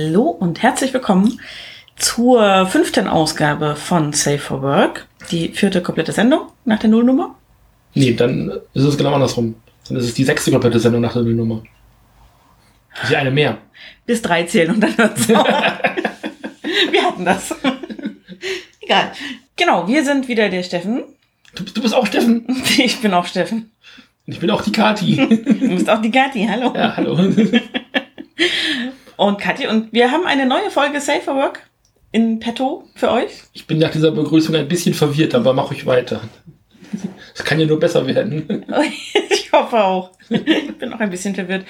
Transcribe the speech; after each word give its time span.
Hallo 0.00 0.28
und 0.28 0.62
herzlich 0.62 0.94
willkommen 0.94 1.40
zur 1.96 2.66
fünften 2.68 3.08
Ausgabe 3.08 3.74
von 3.74 4.12
Safe 4.12 4.38
for 4.38 4.62
Work. 4.62 5.08
Die 5.32 5.48
vierte 5.48 5.82
komplette 5.82 6.12
Sendung 6.12 6.52
nach 6.64 6.78
der 6.78 6.88
Nullnummer. 6.88 7.34
Nee, 7.94 8.12
dann 8.12 8.48
ist 8.74 8.84
es 8.84 8.96
genau 8.96 9.12
andersrum. 9.14 9.56
Dann 9.88 9.96
ist 9.96 10.04
es 10.04 10.14
die 10.14 10.22
sechste 10.22 10.52
komplette 10.52 10.78
Sendung 10.78 11.00
nach 11.00 11.14
der 11.14 11.22
Nullnummer. 11.22 11.64
Ja 13.10 13.18
eine 13.18 13.32
mehr. 13.32 13.58
Bis 14.06 14.22
drei 14.22 14.44
zählen 14.44 14.70
und 14.72 14.80
dann 14.80 14.96
hört's 14.96 15.28
auf. 15.34 15.46
wir 16.92 17.02
hatten 17.02 17.24
das. 17.24 17.52
Egal. 18.80 19.10
Genau, 19.56 19.88
wir 19.88 20.04
sind 20.04 20.28
wieder 20.28 20.48
der 20.48 20.62
Steffen. 20.62 21.02
Du, 21.56 21.64
bist- 21.64 21.76
du 21.76 21.82
bist 21.82 21.94
auch 21.94 22.06
Steffen. 22.06 22.46
Ich 22.78 23.00
bin 23.00 23.12
auch 23.14 23.26
Steffen. 23.26 23.72
Ich 24.26 24.38
bin 24.38 24.48
auch 24.52 24.62
die 24.62 24.70
Kati. 24.72 25.16
Du 25.16 25.68
bist 25.70 25.90
auch 25.90 26.00
die 26.00 26.12
Kathi. 26.12 26.46
Hallo. 26.48 26.72
ja, 26.76 26.96
hallo. 26.96 27.18
Und 29.18 29.38
Kathi, 29.38 29.66
und 29.66 29.92
wir 29.92 30.10
haben 30.10 30.24
eine 30.26 30.46
neue 30.46 30.70
Folge 30.70 31.00
Safe 31.00 31.20
for 31.20 31.34
Work 31.34 31.60
in 32.12 32.38
petto 32.40 32.84
für 32.94 33.10
euch. 33.10 33.30
Ich 33.52 33.66
bin 33.66 33.78
nach 33.78 33.90
dieser 33.90 34.12
Begrüßung 34.12 34.54
ein 34.54 34.68
bisschen 34.68 34.94
verwirrt, 34.94 35.34
aber 35.34 35.52
mach 35.52 35.70
ich 35.72 35.84
weiter. 35.84 36.20
Es 37.34 37.44
kann 37.44 37.60
ja 37.60 37.66
nur 37.66 37.78
besser 37.78 38.06
werden. 38.06 38.64
Ich 39.30 39.52
hoffe 39.52 39.82
auch. 39.82 40.10
Ich 40.28 40.76
bin 40.78 40.92
auch 40.92 41.00
ein 41.00 41.08
bisschen 41.10 41.34
verwirrt. 41.34 41.64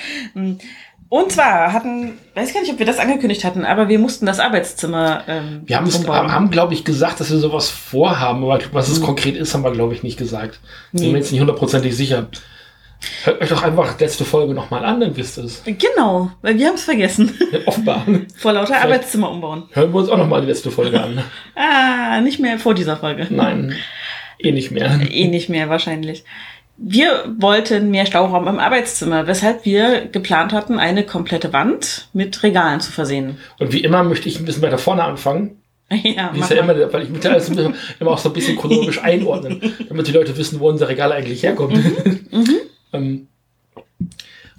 Und 1.08 1.32
zwar 1.32 1.72
hatten, 1.72 2.18
weiß 2.34 2.52
gar 2.52 2.60
nicht, 2.60 2.72
ob 2.72 2.78
wir 2.80 2.86
das 2.86 2.98
angekündigt 2.98 3.44
hatten, 3.44 3.64
aber 3.64 3.88
wir 3.88 3.98
mussten 4.00 4.26
das 4.26 4.40
Arbeitszimmer 4.40 5.22
ähm, 5.28 5.62
Wir 5.64 5.76
haben, 5.76 5.86
es- 5.86 6.06
haben 6.06 6.50
glaube 6.50 6.74
ich, 6.74 6.84
gesagt, 6.84 7.20
dass 7.20 7.30
wir 7.30 7.38
sowas 7.38 7.70
vorhaben, 7.70 8.42
aber 8.44 8.58
was 8.72 8.88
es 8.88 9.00
konkret 9.00 9.36
ist, 9.36 9.54
haben 9.54 9.62
wir, 9.62 9.70
glaube 9.72 9.94
ich, 9.94 10.02
nicht 10.02 10.18
gesagt. 10.18 10.58
Bin 10.92 11.02
Nee. 11.02 11.12
mir 11.12 11.18
jetzt 11.18 11.30
nicht 11.32 11.40
hundertprozentig 11.40 11.96
sicher. 11.96 12.26
Hört 13.24 13.40
euch 13.40 13.48
doch 13.48 13.62
einfach 13.62 13.98
letzte 14.00 14.24
Folge 14.24 14.54
nochmal 14.54 14.84
an, 14.84 15.00
dann 15.00 15.16
wisst 15.16 15.38
ihr 15.38 15.44
es. 15.44 15.62
Genau, 15.64 16.30
weil 16.42 16.58
wir 16.58 16.66
haben 16.66 16.74
es 16.74 16.84
vergessen. 16.84 17.32
Offenbar. 17.66 18.04
Vor 18.36 18.52
lauter 18.52 18.80
Arbeitszimmer 18.80 19.30
umbauen. 19.30 19.64
Hören 19.72 19.92
wir 19.92 20.00
uns 20.00 20.08
auch 20.08 20.18
nochmal 20.18 20.40
die 20.40 20.48
letzte 20.48 20.70
Folge 20.70 21.00
an. 21.00 21.22
Ah, 21.54 22.20
nicht 22.20 22.38
mehr 22.40 22.58
vor 22.58 22.74
dieser 22.74 22.96
Folge. 22.96 23.26
Nein, 23.30 23.74
eh 24.38 24.52
nicht 24.52 24.70
mehr. 24.70 25.00
Eh 25.10 25.28
nicht 25.28 25.48
mehr 25.48 25.68
wahrscheinlich. 25.68 26.24
Wir 26.76 27.34
wollten 27.38 27.90
mehr 27.90 28.06
Stauraum 28.06 28.46
im 28.46 28.60
Arbeitszimmer, 28.60 29.26
weshalb 29.26 29.64
wir 29.64 30.06
geplant 30.06 30.52
hatten, 30.52 30.78
eine 30.78 31.04
komplette 31.04 31.52
Wand 31.52 32.08
mit 32.12 32.40
Regalen 32.44 32.80
zu 32.80 32.92
versehen. 32.92 33.38
Und 33.58 33.72
wie 33.72 33.82
immer 33.82 34.04
möchte 34.04 34.28
ich 34.28 34.38
ein 34.38 34.44
bisschen 34.44 34.62
weiter 34.62 34.78
vorne 34.78 35.04
anfangen. 35.04 35.60
Ja, 36.02 36.30
Wie 36.34 36.40
ist 36.40 36.50
ja 36.50 36.58
immer, 36.58 36.74
weil 36.92 37.02
ich 37.04 37.08
möchte 37.08 37.30
alles 37.30 37.48
immer 37.48 37.72
immer 37.98 38.10
auch 38.10 38.18
so 38.18 38.28
ein 38.28 38.34
bisschen 38.34 38.58
chronologisch 38.58 39.02
einordnen, 39.02 39.74
damit 39.88 40.06
die 40.06 40.12
Leute 40.12 40.36
wissen, 40.36 40.60
wo 40.60 40.68
unser 40.68 40.88
Regal 40.88 41.12
eigentlich 41.12 41.42
herkommt. 41.42 41.74
Mhm. 41.74 42.46
Ähm, 42.92 43.28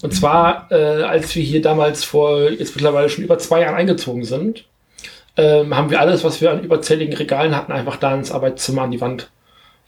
Und 0.02 0.14
zwar, 0.14 0.72
äh, 0.72 1.04
als 1.04 1.36
wir 1.36 1.44
hier 1.44 1.62
damals 1.62 2.04
vor 2.04 2.50
jetzt 2.50 2.76
mittlerweile 2.76 3.10
schon 3.10 3.24
über 3.24 3.38
zwei 3.38 3.62
Jahren 3.62 3.76
eingezogen 3.76 4.24
sind, 4.24 4.66
ähm, 5.38 5.76
haben 5.76 5.90
wir 5.90 6.00
alles, 6.00 6.24
was 6.24 6.42
wir 6.42 6.52
an 6.52 6.64
überzähligen 6.64 7.16
Regalen 7.16 7.56
hatten, 7.56 7.72
einfach 7.72 7.98
da 7.98 8.14
ins 8.16 8.32
Arbeitszimmer 8.32 8.84
an 8.84 8.92
die 8.92 9.02
Wand 9.02 9.30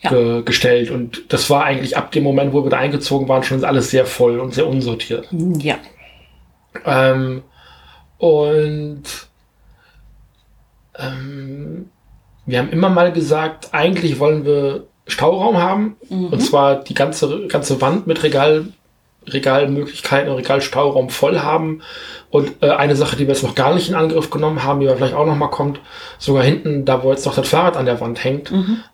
Ja. 0.02 0.10
ge 0.10 0.42
gestellt. 0.44 0.90
Und 0.92 1.32
das 1.32 1.50
war 1.50 1.64
eigentlich 1.64 1.96
ab 1.98 2.12
dem 2.12 2.24
Moment, 2.24 2.54
wo 2.54 2.64
wir 2.64 2.70
da 2.70 2.78
eingezogen 2.78 3.28
waren, 3.28 3.44
schon 3.44 3.64
alles 3.64 3.90
sehr 3.92 4.06
voll 4.06 4.40
und 4.40 4.54
sehr 4.54 4.68
unsortiert. 4.68 5.28
Ja. 5.60 5.78
Ähm, 6.86 7.44
und 8.18 9.04
ähm, 10.98 11.90
wir 12.46 12.60
haben 12.60 12.70
immer 12.72 12.90
mal 12.90 13.12
gesagt, 13.12 13.70
eigentlich 13.72 14.20
wollen 14.20 14.46
wir 14.46 14.88
Stauraum 15.08 15.58
haben. 15.58 15.96
Und 16.10 16.42
zwar 16.42 16.76
die 16.76 16.94
ganze, 16.94 17.48
ganze 17.48 17.82
Wand 17.82 18.08
mit 18.08 18.22
Regal, 18.24 18.66
Regalmöglichkeiten 19.28 20.30
und 20.32 20.38
Regalstauraum 20.38 21.10
voll 21.10 21.40
haben. 21.40 21.82
Und 22.30 22.54
äh, 22.62 22.70
eine 22.70 22.96
Sache, 22.96 23.16
die 23.18 23.28
wir 23.28 23.34
jetzt 23.34 23.44
noch 23.44 23.56
gar 23.56 23.74
nicht 23.76 23.90
in 23.90 23.96
Angriff 23.96 24.30
genommen 24.30 24.64
haben, 24.64 24.80
die 24.80 24.88
aber 24.88 24.96
vielleicht 24.98 25.14
auch 25.14 25.26
noch 25.26 25.36
mal 25.36 25.50
kommt, 25.50 25.80
sogar 26.18 26.44
hinten, 26.44 26.86
da 26.86 27.04
wo 27.04 27.12
jetzt 27.12 27.26
noch 27.26 27.36
das 27.36 27.48
Fahrrad 27.50 27.76
an 27.78 27.86
der 27.86 28.00
Wand 28.00 28.24
hängt, 28.24 28.52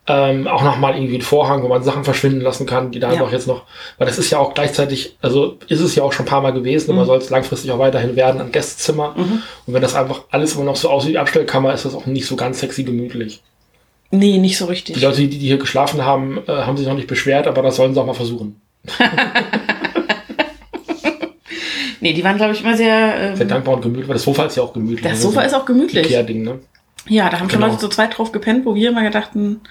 ähm, 0.07 0.47
auch 0.47 0.63
noch 0.63 0.77
mal 0.79 0.95
irgendwie 0.95 1.17
ein 1.17 1.21
Vorhang, 1.21 1.61
wo 1.63 1.67
man 1.67 1.83
Sachen 1.83 2.03
verschwinden 2.03 2.41
lassen 2.41 2.65
kann, 2.65 2.91
die 2.91 2.99
da 2.99 3.07
Ja. 3.09 3.13
einfach 3.13 3.31
jetzt 3.31 3.47
noch, 3.47 3.63
weil 3.99 4.07
das 4.07 4.17
ist 4.17 4.31
ja 4.31 4.39
auch 4.39 4.53
gleichzeitig, 4.55 5.17
also 5.21 5.57
ist 5.67 5.81
es 5.81 5.93
ja 5.95 6.03
auch 6.03 6.13
schon 6.13 6.25
ein 6.25 6.29
paar 6.29 6.41
Mal 6.41 6.51
gewesen, 6.53 6.91
aber 6.91 7.05
soll 7.05 7.19
es 7.19 7.29
langfristig 7.29 7.71
auch 7.71 7.79
weiterhin 7.79 8.15
werden, 8.15 8.41
ein 8.41 8.51
Gästezimmer. 8.51 9.13
Und 9.15 9.73
wenn 9.73 9.81
das 9.83 9.93
einfach 9.95 10.21
alles 10.31 10.55
immer 10.55 10.65
noch 10.65 10.75
so 10.75 10.89
aussieht 10.89 11.13
wie 11.13 11.17
Abstellkammer, 11.19 11.73
ist 11.73 11.85
das 11.85 11.93
auch 11.93 12.05
nicht 12.07 12.25
so 12.25 12.35
ganz 12.35 12.59
sexy 12.59 12.83
gemütlich. 12.83 13.43
Nee, 14.11 14.37
nicht 14.37 14.57
so 14.57 14.65
Die 14.65 14.71
richtig. 14.71 15.01
Leute, 15.01 15.17
die, 15.17 15.29
die 15.29 15.37
hier 15.47 15.57
geschlafen 15.57 16.03
haben, 16.03 16.39
äh, 16.47 16.51
haben 16.51 16.77
sich 16.77 16.87
noch 16.87 16.95
nicht 16.95 17.07
beschwert, 17.07 17.45
aber 17.47 17.61
das 17.61 17.75
sollen 17.75 17.93
sie 17.93 17.99
auch 18.01 18.05
mal 18.05 18.13
versuchen. 18.13 18.61
Nee, 21.99 22.13
die 22.13 22.23
waren, 22.23 22.37
glaube 22.37 22.53
ich, 22.53 22.61
immer 22.61 22.77
sehr. 22.77 23.35
Sehr 23.35 23.41
Ähm, 23.41 23.47
dankbar 23.47 23.73
und 23.75 23.81
gemütlich, 23.81 24.07
weil 24.07 24.13
das 24.15 24.23
Sofa 24.23 24.45
ist 24.45 24.55
ja 24.55 24.63
auch 24.63 24.71
gemütlich. 24.71 25.01
das 25.01 25.21
Sofa 25.21 25.41
ist 25.41 25.53
auch 25.55 25.65
gemütlich. 25.65 26.05
Ikea-Ding, 26.05 26.43
ne? 26.43 26.59
Ja, 27.07 27.27
da 27.29 27.39
haben 27.39 27.49
schon 27.49 27.59
Genau. 27.59 27.71
Leute 27.71 27.79
zu 27.81 27.89
zweit 27.89 28.15
drauf 28.17 28.31
gepennt, 28.31 28.65
wo 28.65 28.75
wir 28.75 28.89
immer 28.89 29.01
gedachten, 29.03 29.61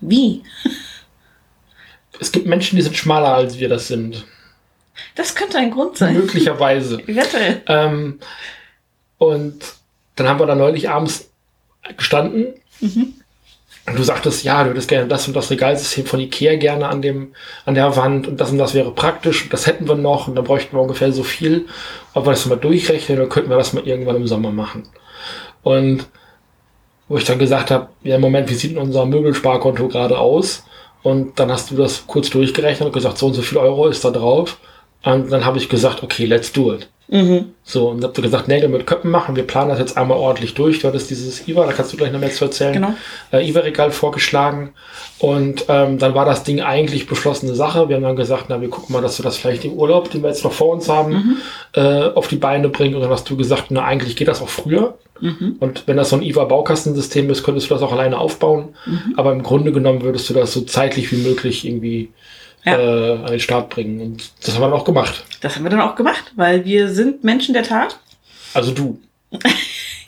wie? 0.00 0.42
Es 2.20 2.32
gibt 2.32 2.46
Menschen, 2.46 2.76
die 2.76 2.82
sind 2.82 2.96
schmaler 2.96 3.34
als 3.34 3.58
wir 3.58 3.68
das 3.68 3.86
sind. 3.86 4.24
Das 5.14 5.34
könnte 5.36 5.58
ein 5.58 5.70
Grund 5.70 5.96
sein. 5.96 6.14
Möglicherweise. 6.14 6.98
Eventuell. 7.06 7.62
Ähm, 7.68 8.18
und 9.18 9.54
dann 10.16 10.28
haben 10.28 10.40
wir 10.40 10.46
da 10.46 10.56
neulich 10.56 10.90
abends 10.90 11.30
gestanden. 11.96 12.46
Und 13.86 13.98
du 13.98 14.02
sagtest, 14.02 14.44
ja, 14.44 14.64
du 14.64 14.70
würdest 14.70 14.88
gerne 14.88 15.08
das 15.08 15.28
und 15.28 15.36
das 15.36 15.50
Regalsystem 15.50 16.06
von 16.06 16.18
Ikea 16.18 16.56
gerne 16.56 16.88
an 16.88 17.02
dem, 17.02 17.34
an 17.66 17.74
der 17.74 17.94
Wand 17.96 18.26
und 18.26 18.40
das 18.40 18.50
und 18.50 18.56
das 18.56 18.72
wäre 18.72 18.90
praktisch 18.92 19.44
und 19.44 19.52
das 19.52 19.66
hätten 19.66 19.86
wir 19.86 19.94
noch 19.94 20.26
und 20.26 20.36
dann 20.36 20.44
bräuchten 20.44 20.74
wir 20.74 20.80
ungefähr 20.80 21.12
so 21.12 21.22
viel. 21.22 21.66
Ob 22.14 22.24
wir 22.24 22.30
das 22.30 22.46
mal 22.46 22.56
durchrechnen, 22.56 23.18
dann 23.18 23.28
könnten 23.28 23.50
wir 23.50 23.58
das 23.58 23.74
mal 23.74 23.86
irgendwann 23.86 24.16
im 24.16 24.26
Sommer 24.26 24.52
machen. 24.52 24.84
Und 25.62 26.06
wo 27.08 27.18
ich 27.18 27.24
dann 27.24 27.38
gesagt 27.38 27.70
habe, 27.70 27.88
ja, 28.02 28.18
Moment, 28.18 28.48
wie 28.48 28.54
sieht 28.54 28.70
denn 28.70 28.78
unser 28.78 29.04
Möbelsparkonto 29.04 29.88
gerade 29.88 30.18
aus? 30.18 30.64
Und 31.02 31.38
dann 31.38 31.52
hast 31.52 31.70
du 31.70 31.76
das 31.76 32.06
kurz 32.06 32.30
durchgerechnet 32.30 32.86
und 32.86 32.92
gesagt, 32.92 33.18
so 33.18 33.26
und 33.26 33.34
so 33.34 33.42
viel 33.42 33.58
Euro 33.58 33.88
ist 33.88 34.04
da 34.04 34.10
drauf. 34.10 34.56
Und 35.04 35.30
dann 35.30 35.44
habe 35.44 35.58
ich 35.58 35.68
gesagt, 35.68 36.02
okay, 36.02 36.24
let's 36.24 36.52
do 36.52 36.72
it. 36.72 36.88
Mhm. 37.08 37.52
So, 37.62 37.90
und 37.90 38.02
habt 38.02 38.16
ihr 38.18 38.22
gesagt, 38.22 38.48
Nägel 38.48 38.70
mit 38.70 38.86
Köppen 38.86 39.10
machen. 39.10 39.36
Wir 39.36 39.46
planen 39.46 39.68
das 39.68 39.78
jetzt 39.78 39.96
einmal 39.98 40.16
ordentlich 40.16 40.54
durch. 40.54 40.80
Du 40.80 40.88
hattest 40.88 41.10
dieses 41.10 41.46
IWA, 41.46 41.66
da 41.66 41.72
kannst 41.72 41.92
du 41.92 41.96
gleich 41.98 42.10
noch 42.10 42.20
mehr 42.20 42.30
zu 42.30 42.46
erzählen. 42.46 42.72
Genau. 42.72 42.94
Äh, 43.30 43.46
IWA-Regal 43.46 43.90
vorgeschlagen. 43.90 44.72
Und 45.18 45.66
ähm, 45.68 45.98
dann 45.98 46.14
war 46.14 46.24
das 46.24 46.44
Ding 46.44 46.60
eigentlich 46.62 47.06
beschlossene 47.06 47.54
Sache. 47.54 47.88
Wir 47.88 47.96
haben 47.96 48.02
dann 48.02 48.16
gesagt, 48.16 48.46
na, 48.48 48.60
wir 48.60 48.70
gucken 48.70 48.94
mal, 48.94 49.02
dass 49.02 49.18
wir 49.18 49.22
das 49.22 49.36
vielleicht 49.36 49.64
im 49.66 49.74
Urlaub, 49.74 50.10
den 50.10 50.22
wir 50.22 50.30
jetzt 50.30 50.44
noch 50.44 50.52
vor 50.52 50.72
uns 50.72 50.88
haben, 50.88 51.42
äh, 51.74 52.08
auf 52.08 52.28
die 52.28 52.36
Beine 52.36 52.70
bringen. 52.70 52.94
Und 52.94 53.02
dann 53.02 53.10
hast 53.10 53.28
du 53.28 53.36
gesagt, 53.36 53.66
na, 53.68 53.84
eigentlich 53.84 54.16
geht 54.16 54.28
das 54.28 54.40
auch 54.40 54.48
früher. 54.48 54.96
Und 55.60 55.84
wenn 55.86 55.96
das 55.96 56.10
so 56.10 56.16
ein 56.16 56.22
IWA-Baukastensystem 56.22 57.30
ist, 57.30 57.44
könntest 57.44 57.70
du 57.70 57.74
das 57.74 57.82
auch 57.82 57.92
alleine 57.92 58.18
aufbauen. 58.18 58.74
Aber 59.16 59.32
im 59.32 59.42
Grunde 59.42 59.72
genommen 59.72 60.02
würdest 60.02 60.28
du 60.28 60.34
das 60.34 60.52
so 60.52 60.62
zeitlich 60.62 61.12
wie 61.12 61.16
möglich 61.16 61.64
irgendwie 61.66 62.10
Ja. 62.64 62.78
äh, 62.78 63.12
an 63.18 63.26
den 63.26 63.40
Start 63.40 63.68
bringen. 63.70 64.00
Und 64.00 64.30
das 64.42 64.54
haben 64.54 64.62
wir 64.62 64.68
dann 64.70 64.78
auch 64.78 64.84
gemacht. 64.84 65.24
Das 65.40 65.56
haben 65.56 65.64
wir 65.64 65.70
dann 65.70 65.80
auch 65.80 65.96
gemacht, 65.96 66.32
weil 66.36 66.64
wir 66.64 66.88
sind 66.88 67.22
Menschen 67.24 67.52
der 67.52 67.62
Tat. 67.62 67.98
Also 68.54 68.72
du. 68.72 68.98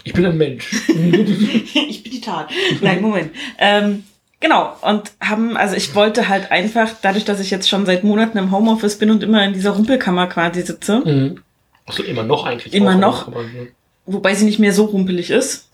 Ich 0.05 0.12
bin 0.12 0.25
ein 0.25 0.37
Mensch. 0.37 0.72
ich 0.89 2.03
bin 2.03 2.12
die 2.12 2.21
Tat. 2.21 2.49
Nein, 2.81 3.03
Moment. 3.03 3.33
Ähm, 3.59 4.05
genau. 4.41 4.75
Und 4.83 5.12
haben, 5.21 5.56
also 5.56 5.75
ich 5.77 5.94
wollte 5.94 6.28
halt 6.28 6.50
einfach, 6.53 6.91
dadurch, 7.03 7.25
dass 7.25 7.41
ich 7.41 7.50
jetzt 7.50 7.69
schon 7.69 7.84
seit 7.87 8.05
Monaten 8.05 8.39
im 8.39 8.53
Homeoffice 8.53 8.99
bin 8.99 9.11
und 9.11 9.23
immer 9.23 9.44
in 9.44 9.53
dieser 9.53 9.71
Rumpelkammer 9.73 10.27
quasi 10.28 10.62
sitze, 10.62 11.03
Mhm. 11.05 11.43
Also 11.87 12.03
immer 12.03 12.25
noch 12.25 12.47
eigentlich. 12.47 12.75
Immer 12.75 12.97
noch? 12.97 13.28
Hm. 13.28 13.69
wobei 14.06 14.34
sie 14.34 14.44
nicht 14.44 14.59
mehr 14.59 14.73
so 14.73 14.87
rumpelig 14.87 15.31
ist. 15.31 15.66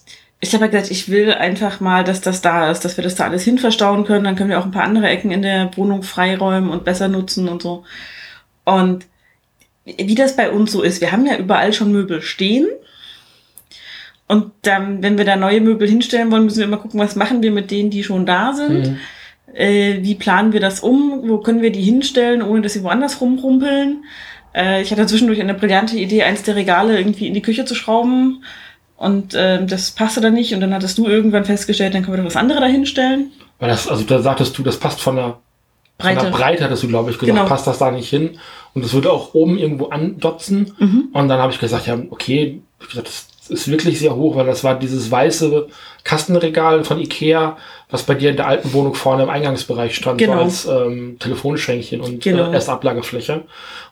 Ich 0.44 0.52
habe 0.54 0.64
ja 0.64 0.70
gesagt, 0.72 0.90
ich 0.90 1.08
will 1.08 1.32
einfach 1.32 1.78
mal, 1.78 2.02
dass 2.02 2.20
das 2.20 2.42
da 2.42 2.68
ist, 2.68 2.84
dass 2.84 2.96
wir 2.96 3.04
das 3.04 3.14
da 3.14 3.26
alles 3.26 3.44
hin 3.44 3.58
verstauen 3.58 4.04
können. 4.04 4.24
Dann 4.24 4.34
können 4.34 4.50
wir 4.50 4.58
auch 4.58 4.64
ein 4.64 4.72
paar 4.72 4.82
andere 4.82 5.08
Ecken 5.08 5.30
in 5.30 5.42
der 5.42 5.70
Wohnung 5.76 6.02
freiräumen 6.02 6.68
und 6.68 6.84
besser 6.84 7.06
nutzen 7.06 7.48
und 7.48 7.62
so. 7.62 7.84
Und 8.64 9.06
wie 9.84 10.16
das 10.16 10.34
bei 10.34 10.50
uns 10.50 10.72
so 10.72 10.82
ist, 10.82 11.00
wir 11.00 11.12
haben 11.12 11.26
ja 11.26 11.36
überall 11.36 11.72
schon 11.72 11.92
Möbel 11.92 12.22
stehen. 12.22 12.66
Und 14.26 14.50
dann, 14.62 15.00
wenn 15.02 15.16
wir 15.16 15.24
da 15.24 15.36
neue 15.36 15.60
Möbel 15.60 15.88
hinstellen 15.88 16.32
wollen, 16.32 16.44
müssen 16.44 16.58
wir 16.58 16.64
immer 16.64 16.78
gucken, 16.78 16.98
was 16.98 17.14
machen 17.14 17.42
wir 17.42 17.52
mit 17.52 17.70
denen, 17.70 17.90
die 17.90 18.02
schon 18.02 18.26
da 18.26 18.52
sind. 18.52 18.88
Mhm. 18.88 18.98
Äh, 19.54 20.02
wie 20.02 20.16
planen 20.16 20.52
wir 20.52 20.60
das 20.60 20.80
um? 20.80 21.28
Wo 21.28 21.38
können 21.38 21.62
wir 21.62 21.70
die 21.70 21.82
hinstellen, 21.82 22.42
ohne 22.42 22.62
dass 22.62 22.72
sie 22.72 22.82
woanders 22.82 23.20
rumrumpeln? 23.20 24.04
Äh, 24.54 24.82
ich 24.82 24.90
hatte 24.90 25.06
zwischendurch 25.06 25.40
eine 25.40 25.54
brillante 25.54 25.96
Idee, 25.96 26.24
eins 26.24 26.42
der 26.42 26.56
Regale 26.56 26.98
irgendwie 26.98 27.28
in 27.28 27.34
die 27.34 27.42
Küche 27.42 27.64
zu 27.64 27.74
schrauben. 27.74 28.44
Und 29.02 29.34
ähm, 29.36 29.66
das 29.66 29.90
passte 29.90 30.20
dann 30.20 30.34
nicht. 30.34 30.54
Und 30.54 30.60
dann 30.60 30.72
hattest 30.72 30.96
du 30.96 31.08
irgendwann 31.08 31.44
festgestellt, 31.44 31.92
dann 31.94 32.02
können 32.04 32.16
wir 32.16 32.22
doch 32.22 32.28
was 32.30 32.36
anderes 32.36 32.60
da 32.60 32.66
hinstellen. 32.68 33.32
Weil 33.58 33.70
das, 33.70 33.88
also 33.88 34.04
da 34.04 34.22
sagtest 34.22 34.56
du, 34.56 34.62
das 34.62 34.76
passt 34.76 35.00
von 35.00 35.16
der 35.16 35.24
Von 35.24 35.38
Breite. 35.98 36.20
der 36.26 36.30
Breite 36.30 36.64
hattest 36.64 36.82
du, 36.84 36.88
glaube 36.88 37.10
ich, 37.10 37.18
gesagt, 37.18 37.36
Genau. 37.36 37.48
passt 37.48 37.66
das 37.66 37.78
da 37.78 37.90
nicht 37.90 38.08
hin. 38.08 38.38
Und 38.74 38.84
das 38.84 38.92
würde 38.94 39.10
auch 39.10 39.34
oben 39.34 39.58
irgendwo 39.58 39.86
andotzen. 39.86 40.72
Mhm. 40.78 41.08
Und 41.12 41.28
dann 41.28 41.40
habe 41.40 41.52
ich 41.52 41.58
gesagt, 41.58 41.88
ja, 41.88 41.98
okay, 42.10 42.60
gesagt, 42.88 43.08
das 43.08 43.50
ist 43.50 43.68
wirklich 43.68 43.98
sehr 43.98 44.14
hoch, 44.14 44.36
weil 44.36 44.46
das 44.46 44.62
war 44.62 44.78
dieses 44.78 45.10
weiße 45.10 45.66
Kastenregal 46.04 46.84
von 46.84 47.00
Ikea, 47.00 47.56
was 47.90 48.04
bei 48.04 48.14
dir 48.14 48.30
in 48.30 48.36
der 48.36 48.46
alten 48.46 48.72
Wohnung 48.72 48.94
vorne 48.94 49.24
im 49.24 49.30
Eingangsbereich 49.30 49.94
stand, 49.96 50.18
Genau. 50.18 50.34
so 50.34 50.40
als 50.40 50.66
ähm, 50.66 51.16
Telefonschränkchen 51.18 52.00
und 52.00 52.22
Genau. 52.22 52.50
äh, 52.50 52.54
Erstablagefläche. 52.54 53.42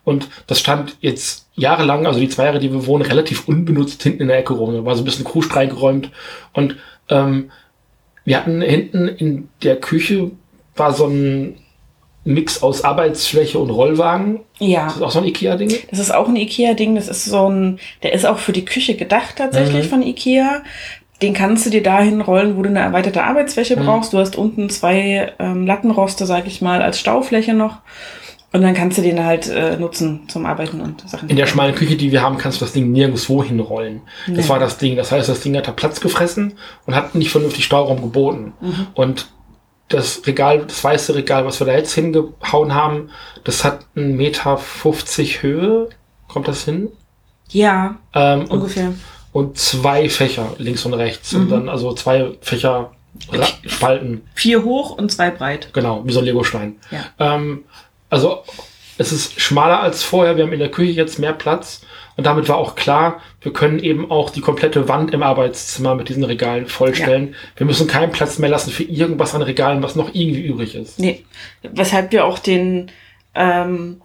Und 0.05 0.29
das 0.47 0.61
stand 0.61 0.97
jetzt 1.01 1.47
jahrelang, 1.61 2.07
also 2.07 2.19
die 2.19 2.29
zwei 2.29 2.45
Jahre, 2.47 2.59
die 2.59 2.73
wir 2.73 2.87
wohnen, 2.87 3.03
relativ 3.05 3.47
unbenutzt 3.49 4.03
hinten 4.03 4.23
in 4.23 4.29
der 4.29 4.39
Ecke 4.39 4.55
rum. 4.55 4.75
Da 4.75 4.85
war 4.85 4.95
so 4.97 5.03
ein 5.03 5.05
bisschen 5.05 5.25
Krusch 5.25 5.55
reingeräumt. 5.55 6.11
Und 6.53 6.77
ähm, 7.09 7.51
wir 8.25 8.37
hatten 8.37 8.61
hinten 8.63 9.09
in 9.09 9.49
der 9.63 9.77
Küche 9.77 10.31
war 10.77 10.93
so 10.93 11.07
ein 11.07 11.57
Mix 12.25 12.63
aus 12.63 12.85
Arbeitsfläche 12.85 13.59
und 13.59 13.71
Rollwagen. 13.71 14.41
Ja. 14.59 14.85
Das 14.85 14.97
ist 14.97 15.03
auch 15.03 15.11
so 15.11 15.19
ein 15.21 15.25
Ikea-Ding. 15.25 15.73
Das 15.91 15.99
ist 15.99 16.15
auch 16.15 16.29
ein 16.29 16.37
Ikea-Ding. 16.37 16.95
Das 16.95 17.09
ist 17.09 17.25
so 17.25 17.49
ein, 17.49 17.79
der 18.03 18.13
ist 18.13 18.27
auch 18.27 18.39
für 18.39 18.53
die 18.53 18.65
Küche 18.65 18.95
gedacht 18.95 19.37
tatsächlich 19.37 19.87
Mhm. 19.87 19.89
von 19.89 20.03
Ikea. 20.03 20.63
Den 21.23 21.35
kannst 21.35 21.67
du 21.67 21.71
dir 21.71 21.83
dahin 21.83 22.21
rollen, 22.23 22.57
wo 22.57 22.63
du 22.63 22.69
eine 22.69 22.79
erweiterte 22.81 23.25
Arbeitsfläche 23.25 23.77
Mhm. 23.77 23.85
brauchst. 23.85 24.13
Du 24.13 24.19
hast 24.19 24.37
unten 24.37 24.69
zwei 24.71 25.33
ähm, 25.39 25.67
Lattenroste, 25.67 26.25
sag 26.27 26.47
ich 26.47 26.61
mal, 26.63 26.83
als 26.83 27.01
Staufläche 27.01 27.55
noch. 27.55 27.79
Und 28.53 28.63
dann 28.63 28.75
kannst 28.75 28.99
du 28.99 29.03
den 29.03 29.25
halt 29.25 29.49
äh, 29.49 29.77
nutzen 29.77 30.29
zum 30.29 30.45
Arbeiten 30.45 30.81
und 30.81 31.09
Sachen. 31.09 31.29
In 31.29 31.37
der 31.37 31.47
schmalen 31.47 31.75
Küche, 31.75 31.97
die 31.97 32.11
wir 32.11 32.21
haben, 32.23 32.37
kannst 32.37 32.61
du 32.61 32.65
das 32.65 32.73
Ding 32.73 32.91
nirgendwo 32.91 33.45
hinrollen. 33.45 34.03
Das 34.27 34.37
Nee. 34.47 34.49
war 34.49 34.59
das 34.59 34.77
Ding. 34.79 34.97
Das 34.97 35.13
heißt, 35.13 35.29
das 35.29 35.41
Ding 35.41 35.57
hat 35.57 35.69
da 35.69 35.73
Platz 35.73 36.01
gefressen 36.01 36.55
und 36.87 36.95
hat 36.97 37.15
nicht 37.15 37.31
vernünftig 37.31 37.65
Stauraum 37.65 38.01
geboten. 38.03 38.53
Mhm. 38.61 38.87
Und 38.95 39.29
das 39.89 40.23
Regal, 40.27 40.65
das 40.67 40.83
weiße 40.83 41.15
Regal, 41.15 41.45
was 41.47 41.61
wir 41.61 41.67
da 41.69 41.75
jetzt 41.75 41.93
hingehauen 41.95 42.75
haben, 42.75 43.11
das 43.45 43.63
hat 43.65 43.87
einen 43.95 44.17
Meter 44.17 44.57
50 44.57 45.43
Höhe. 45.43 45.89
Kommt 46.27 46.49
das 46.49 46.65
hin? 46.65 46.89
Ja, 47.51 47.97
Ähm, 48.15 48.41
und, 48.43 48.51
ungefähr. 48.51 48.93
und 49.33 49.59
zwei 49.59 50.09
Fächer 50.09 50.55
links 50.59 50.85
und 50.85 50.95
rechts. 50.95 51.33
Mhm. 51.33 51.41
Und 51.43 51.49
dann 51.51 51.69
also 51.69 51.93
zwei 51.95 52.33
Fächer 52.41 52.93
Ra 53.33 53.47
Spalten. 53.67 54.23
Vier 54.35 54.65
hoch 54.65 54.91
und 54.97 55.11
zwei 55.13 55.31
breit. 55.31 55.71
Genau, 55.73 56.03
wie 56.05 56.13
so 56.13 56.21
ein 56.21 56.25
Legostein. 56.25 56.77
Ja. 56.91 57.05
Ähm, 57.35 57.65
also 58.11 58.43
es 58.99 59.13
ist 59.13 59.41
schmaler 59.41 59.81
als 59.81 60.03
vorher. 60.03 60.37
Wir 60.37 60.45
haben 60.45 60.53
in 60.53 60.59
der 60.59 60.71
Küche 60.71 60.93
jetzt 60.93 61.19
mehr 61.19 61.33
Platz. 61.33 61.81
Und 62.17 62.25
damit 62.27 62.51
war 62.51 62.59
auch 62.59 62.75
klar, 62.75 63.23
wir 63.41 63.53
können 63.53 63.79
eben 63.79 64.11
auch 64.11 64.29
die 64.29 64.43
komplette 64.43 64.89
Wand 64.89 65.15
im 65.15 65.23
Arbeitszimmer 65.23 65.95
mit 65.95 66.11
diesen 66.11 66.25
Regalen 66.25 66.67
vollstellen. 66.67 67.35
Wir 67.57 67.65
müssen 67.65 67.87
keinen 67.87 68.13
Platz 68.13 68.39
mehr 68.39 68.51
lassen 68.51 68.71
für 68.71 68.83
irgendwas 68.83 69.35
an 69.35 69.41
Regalen, 69.41 69.83
was 69.83 69.97
noch 69.97 70.15
irgendwie 70.15 70.43
übrig 70.43 70.75
ist. 70.75 70.99
Nee. 70.99 71.25
Weshalb 71.63 72.13
wir 72.13 72.27
auch 72.27 72.39
den 72.39 72.91
ähm, 73.35 74.03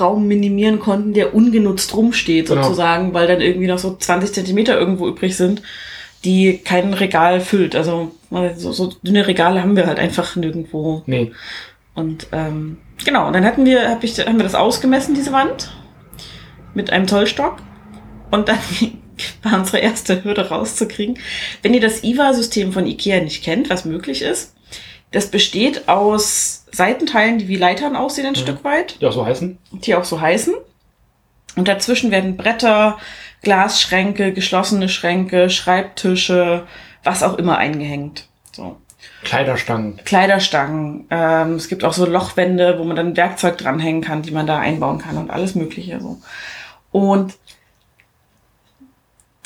Raum 0.00 0.26
minimieren 0.26 0.80
konnten, 0.80 1.12
der 1.12 1.34
ungenutzt 1.34 1.94
rumsteht, 1.94 2.46
Genau. 2.48 2.62
sozusagen, 2.62 3.12
weil 3.12 3.26
dann 3.26 3.42
irgendwie 3.42 3.66
noch 3.66 3.78
so 3.78 3.94
20 3.94 4.32
Zentimeter 4.32 4.78
irgendwo 4.78 5.06
übrig 5.06 5.36
sind, 5.36 5.60
die 6.24 6.58
kein 6.58 6.94
Regal 6.94 7.40
füllt. 7.40 7.76
Also 7.76 8.12
so, 8.56 8.72
so 8.72 8.92
dünne 9.02 9.26
Regale 9.26 9.60
haben 9.60 9.76
wir 9.76 9.86
halt 9.86 9.98
einfach 9.98 10.34
nirgendwo. 10.36 11.02
Nee. 11.04 11.32
Und 11.94 12.28
ähm, 12.32 12.78
genau, 13.04 13.26
und 13.26 13.32
dann 13.32 13.44
hatten 13.44 13.64
wir, 13.64 13.88
hab 13.90 14.04
ich, 14.04 14.18
haben 14.18 14.36
wir 14.38 14.44
das 14.44 14.54
ausgemessen, 14.54 15.14
diese 15.14 15.32
Wand, 15.32 15.70
mit 16.74 16.90
einem 16.90 17.08
Zollstock. 17.08 17.56
Und 18.30 18.48
dann 18.48 18.58
war 19.42 19.58
unsere 19.58 19.78
erste 19.78 20.22
Hürde 20.24 20.48
rauszukriegen. 20.48 21.18
Wenn 21.62 21.74
ihr 21.74 21.80
das 21.80 22.04
IVA-System 22.04 22.72
von 22.72 22.86
IKEA 22.86 23.20
nicht 23.20 23.42
kennt, 23.44 23.70
was 23.70 23.84
möglich 23.84 24.22
ist, 24.22 24.54
das 25.12 25.26
besteht 25.30 25.88
aus 25.88 26.66
Seitenteilen, 26.70 27.38
die 27.38 27.48
wie 27.48 27.56
Leitern 27.56 27.96
aussehen 27.96 28.26
ein 28.26 28.32
Mhm. 28.32 28.36
Stück 28.36 28.62
weit, 28.64 29.00
Die 29.00 29.06
auch 29.06 29.12
so 29.12 29.26
heißen? 29.26 29.58
die 29.72 29.94
auch 29.96 30.04
so 30.04 30.20
heißen. 30.20 30.54
Und 31.56 31.66
dazwischen 31.66 32.12
werden 32.12 32.36
Bretter, 32.36 32.98
Glasschränke, 33.42 34.32
geschlossene 34.32 34.88
Schränke, 34.88 35.50
Schreibtische, 35.50 36.66
was 37.02 37.24
auch 37.24 37.38
immer 37.38 37.58
eingehängt. 37.58 38.28
Kleiderstangen. 39.22 39.96
Kleiderstangen. 40.04 41.06
Ähm, 41.10 41.54
es 41.54 41.68
gibt 41.68 41.84
auch 41.84 41.92
so 41.92 42.06
Lochwände, 42.06 42.78
wo 42.78 42.84
man 42.84 42.96
dann 42.96 43.16
Werkzeug 43.16 43.58
dranhängen 43.58 44.02
kann, 44.02 44.22
die 44.22 44.30
man 44.30 44.46
da 44.46 44.58
einbauen 44.58 44.98
kann 44.98 45.16
und 45.18 45.30
alles 45.30 45.54
Mögliche. 45.54 46.00
So. 46.00 46.20
Und 46.90 47.34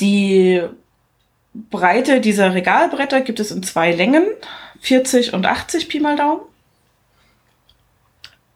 die 0.00 0.62
Breite 1.55 2.21
dieser 2.21 2.55
Regalbretter 2.55 3.21
gibt 3.21 3.41
es 3.41 3.50
in 3.50 3.62
zwei 3.62 3.93
Längen, 3.93 4.26
40 4.81 5.35
und 5.35 5.47
80 5.47 5.88
Pi 5.88 6.00
mal 6.00 6.17
Daumen. 6.17 6.41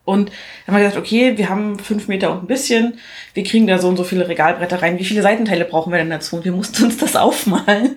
Und 0.08 0.30
dann 0.66 0.74
haben 0.74 0.80
wir 0.82 0.88
gesagt, 0.88 1.06
okay, 1.06 1.36
wir 1.36 1.48
haben 1.50 1.78
fünf 1.78 2.08
Meter 2.08 2.30
und 2.32 2.44
ein 2.44 2.46
bisschen, 2.46 2.94
wir 3.34 3.44
kriegen 3.44 3.66
da 3.66 3.78
so 3.78 3.88
und 3.88 3.96
so 3.98 4.04
viele 4.04 4.26
Regalbretter 4.26 4.80
rein. 4.80 4.98
Wie 4.98 5.04
viele 5.04 5.20
Seitenteile 5.22 5.64
brauchen 5.66 5.92
wir 5.92 5.98
denn 5.98 6.08
dazu? 6.10 6.36
Und 6.36 6.44
wir 6.46 6.52
mussten 6.52 6.84
uns 6.84 6.96
das 6.96 7.14
aufmalen, 7.26 7.96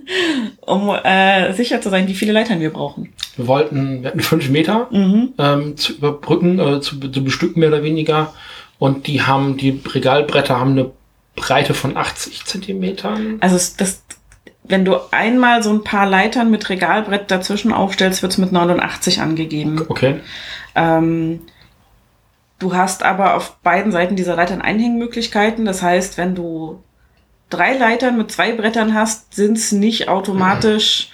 um 0.60 0.90
äh, 0.90 1.54
sicher 1.54 1.80
zu 1.82 1.90
sein, 1.90 2.08
wie 2.08 2.14
viele 2.16 2.34
Leitern 2.34 2.60
wir 2.60 2.72
brauchen. 2.72 3.14
Wir 3.38 3.48
wollten, 3.48 4.02
wir 4.04 4.10
hatten 4.10 4.20
fünf 4.20 4.50
Meter 4.50 4.88
Mhm. 4.92 5.34
ähm, 5.38 5.78
zu 5.78 5.94
überbrücken, 5.94 6.60
äh, 6.60 6.82
zu, 6.82 7.00
zu 7.00 7.24
bestücken 7.24 7.62
mehr 7.62 7.70
oder 7.70 7.84
weniger. 7.84 8.34
Und 8.78 9.08
die 9.08 9.22
haben, 9.22 9.56
die 9.58 9.80
Regalbretter 9.94 10.60
haben 10.60 10.72
eine 10.72 10.92
Breite 11.36 11.74
von 11.74 11.96
80 11.96 12.44
Zentimetern. 12.46 13.38
Also 13.40 13.56
es- 13.56 13.78
das, 13.78 14.04
wenn 14.64 14.84
du 14.86 14.96
einmal 15.12 15.64
so 15.64 15.70
ein 15.72 15.84
paar 15.84 16.06
Leitern 16.08 16.52
mit 16.52 16.68
Regalbrett 16.70 17.32
dazwischen 17.32 17.72
aufstellst, 17.72 18.22
wird's 18.22 18.38
mit 18.38 18.52
89 18.52 19.22
angegeben. 19.22 19.82
Okay. 19.88 20.16
Ähm, 20.76 21.42
du 22.62 22.76
hast 22.76 23.04
aber 23.04 23.36
auf 23.36 23.58
beiden 23.58 23.92
Seiten 23.92 24.16
dieser 24.16 24.36
Leitern 24.36 24.62
Einhängmöglichkeiten. 24.62 25.66
Das 25.66 25.82
heißt, 25.82 26.18
wenn 26.18 26.36
du 26.36 26.82
drei 27.50 27.74
Leitern 27.78 28.18
mit 28.18 28.32
zwei 28.32 28.54
Brettern 28.54 28.94
hast, 28.94 29.34
sind's 29.34 29.72
nicht 29.72 30.08
automatisch 30.08 31.10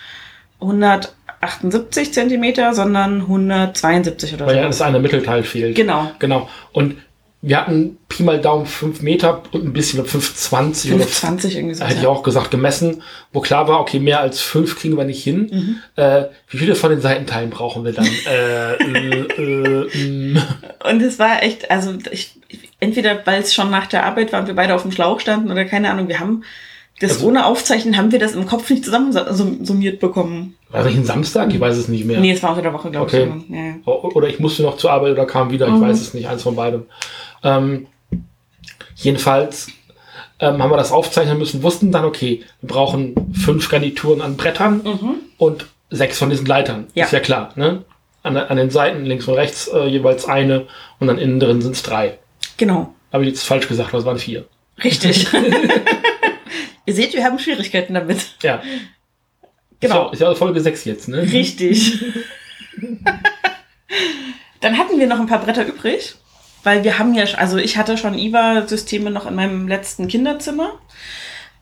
178 0.60 2.14
Zentimeter, 2.14 2.74
sondern 2.74 3.22
172 3.22 4.34
oder 4.34 4.48
Weil 4.48 4.56
ja 4.58 4.64
so. 4.64 4.68
das 4.68 4.82
eine 4.82 5.00
Mittelteil 5.00 5.44
fehlt. 5.44 5.76
Genau. 5.76 6.12
Genau. 6.20 6.50
Und 6.74 6.98
wir 7.42 7.58
hatten 7.58 7.98
Pi 8.10 8.24
mal 8.24 8.42
Daumen 8.42 8.66
5 8.66 9.02
Meter 9.02 9.44
und 9.52 9.64
ein 9.64 9.74
bisschen 9.74 10.04
5,20 10.04 10.96
oder 10.96 11.04
520 11.04 11.56
irgendwie 11.56 11.76
so. 11.76 11.86
hätte 11.86 12.00
ich 12.00 12.08
auch 12.08 12.24
gesagt, 12.24 12.50
gemessen, 12.50 13.04
wo 13.32 13.42
klar 13.42 13.68
war, 13.68 13.80
okay, 13.80 14.00
mehr 14.00 14.22
als 14.22 14.42
5 14.42 14.80
kriegen 14.80 14.98
wir 14.98 15.06
nicht 15.06 15.24
hin. 15.24 15.50
Mhm. 15.52 16.04
Äh, 16.04 16.26
wie 16.50 16.58
viele 16.58 16.76
von 16.76 16.90
den 16.90 17.02
Seitenteilen 17.02 17.52
brauchen 17.52 17.86
wir 17.86 17.94
dann? 17.94 18.08
äh, 18.28 18.74
äh, 18.74 19.28
äh, 19.38 20.08
mm. 20.08 20.42
Und 20.90 21.02
es 21.02 21.20
war 21.20 21.44
echt, 21.44 21.70
also 21.70 21.94
ich, 22.10 22.40
entweder 22.80 23.26
weil 23.26 23.42
es 23.42 23.54
schon 23.54 23.70
nach 23.70 23.86
der 23.86 24.06
Arbeit 24.06 24.34
war 24.34 24.40
und 24.40 24.48
wir 24.48 24.56
beide 24.56 24.74
auf 24.74 24.82
dem 24.82 24.92
Schlauch 24.92 25.20
standen 25.20 25.52
oder 25.52 25.66
keine 25.66 25.92
Ahnung, 25.92 26.08
wir 26.08 26.20
haben 26.20 26.44
das 27.00 27.12
Also- 27.14 27.28
ohne 27.28 27.46
Aufzeichnen 27.46 27.96
haben 27.98 28.12
wir 28.12 28.20
das 28.20 28.34
im 28.34 28.46
Kopf 28.46 28.70
nicht 28.70 28.84
zusammen 28.86 29.12
sum- 29.32 29.64
summiert 29.66 30.00
bekommen. 30.00 30.56
War 30.70 30.80
das 30.84 30.90
nicht 30.92 30.98
ein 31.00 31.06
Samstag? 31.06 31.54
Ich 31.54 31.60
weiß 31.60 31.78
es 31.78 31.88
nicht 31.88 32.06
mehr. 32.06 32.20
Nee, 32.20 32.32
es 32.32 32.44
war 32.44 32.50
unter 32.50 32.62
der 32.64 32.74
Woche, 32.74 32.90
glaube 32.92 33.06
Okay. 33.06 33.32
ich. 33.48 33.56
Ja, 33.56 33.62
ja. 33.66 33.76
Oder 33.86 34.28
ich 34.28 34.40
musste 34.40 34.64
noch 34.64 34.78
zur 34.78 34.92
Arbeit 34.92 35.12
oder 35.14 35.26
kam 35.26 35.52
wieder, 35.52 35.68
ich 35.68 35.74
Mhm. 35.74 35.82
weiß 35.82 36.02
es 36.02 36.14
nicht, 36.14 36.28
eins 36.28 36.44
von 36.44 36.56
beidem. 36.56 36.86
Ähm, 37.44 37.88
jedenfalls 38.96 39.68
ähm, 40.40 40.62
haben 40.62 40.70
wir 40.70 40.78
das 40.78 40.92
aufzeichnen 40.92 41.38
müssen, 41.40 41.64
wussten 41.64 41.92
dann, 41.92 42.06
okay, 42.06 42.44
wir 42.62 42.68
brauchen 42.70 43.34
fünf 43.34 43.70
Garnituren 43.70 44.22
an 44.22 44.38
Brettern 44.38 44.82
Mhm. 44.84 45.10
und 45.40 45.66
sechs 45.90 46.20
von 46.20 46.30
diesen 46.30 46.46
Leitern. 46.46 46.88
Ja. 46.94 47.06
Ist 47.06 47.12
ja 47.14 47.20
klar, 47.20 47.52
ne? 47.56 47.86
An, 48.22 48.38
an 48.38 48.58
den 48.58 48.70
Seiten 48.70 49.04
links 49.06 49.28
und 49.28 49.34
rechts 49.36 49.68
äh, 49.68 49.86
jeweils 49.88 50.26
eine 50.26 50.66
und 51.00 51.08
dann 51.08 51.18
innen 51.18 51.40
drin 51.40 51.62
sind 51.62 51.72
es 51.76 51.82
drei. 51.82 52.20
Genau, 52.58 52.94
Habe 53.12 53.24
ich 53.24 53.30
jetzt 53.30 53.44
falsch 53.46 53.68
gesagt, 53.68 53.94
es 53.96 54.06
waren 54.06 54.20
vier. 54.20 54.46
richtig. 54.84 55.28
Ihr 56.88 56.94
seht, 56.94 57.14
wir 57.14 57.24
haben 57.26 57.38
Schwierigkeiten 57.38 57.94
damit. 57.94 58.38
Ja. 58.42 58.64
Genau. 59.82 60.10
Ist 60.10 60.22
ja, 60.22 60.34
Folge 60.34 60.62
6 60.62 60.86
jetzt, 60.86 61.10
ne? 61.10 61.22
Richtig. 61.22 62.02
Dann 64.62 64.78
hatten 64.78 64.98
wir 64.98 65.06
noch 65.06 65.20
ein 65.20 65.28
paar 65.28 65.42
Bretter 65.42 65.68
übrig, 65.68 66.16
weil 66.64 66.86
wir 66.86 66.98
haben 66.98 67.14
ja, 67.14 67.26
also 67.36 67.58
ich 67.58 67.78
hatte 67.78 67.98
schon 67.98 68.18
IVA-Systeme 68.18 69.12
noch 69.12 69.28
in 69.28 69.36
meinem 69.36 69.68
letzten 69.68 70.08
Kinderzimmer. 70.08 70.80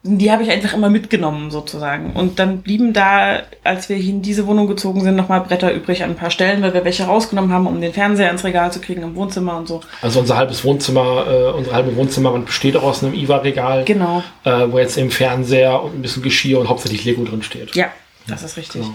Die 0.08 0.32
habe 0.32 0.44
ich 0.44 0.52
einfach 0.52 0.74
immer 0.74 0.92
mitgenommen 0.92 1.50
sozusagen. 1.50 2.14
Und 2.14 2.38
dann 2.38 2.62
blieben 2.62 2.94
da, 2.94 3.42
als 3.64 3.90
wir 3.90 3.98
in 3.98 4.22
diese 4.22 4.46
Wohnung 4.46 4.68
gezogen 4.68 5.02
sind, 5.02 5.16
nochmal 5.16 5.42
Bretter 5.42 5.74
übrig 5.74 6.04
an 6.04 6.12
ein 6.12 6.16
paar 6.16 6.30
Stellen, 6.30 6.62
weil 6.62 6.76
wir 6.76 6.86
welche 6.86 7.06
rausgenommen 7.06 7.52
haben, 7.52 7.66
um 7.66 7.82
den 7.82 7.92
Fernseher 7.92 8.30
ins 8.30 8.44
Regal 8.44 8.72
zu 8.72 8.80
kriegen 8.82 9.02
im 9.02 9.16
Wohnzimmer 9.16 9.58
und 9.58 9.68
so. 9.68 9.82
Also 10.04 10.20
unser 10.20 10.38
halbes 10.38 10.64
Wohnzimmer, 10.64 11.26
äh, 11.28 11.58
unsere 11.58 11.76
halbe 11.76 11.96
Wohnzimmerwand 11.96 12.46
besteht 12.46 12.78
auch 12.78 12.84
aus 12.84 13.04
einem 13.04 13.16
IWA-Regal, 13.16 13.86
Genau. 13.86 14.22
äh, 14.44 14.68
wo 14.70 14.78
jetzt 14.78 14.96
eben 14.98 15.10
Fernseher 15.10 15.82
und 15.82 15.96
ein 15.96 16.02
bisschen 16.04 16.22
Geschirr 16.22 16.60
und 16.60 16.70
hauptsächlich 16.70 17.04
Lego 17.04 17.24
drin 17.24 17.42
steht. 17.42 17.76
Ja, 17.76 17.88
das 18.28 18.44
ist 18.44 18.58
richtig. 18.58 18.84
Genau. 18.84 18.94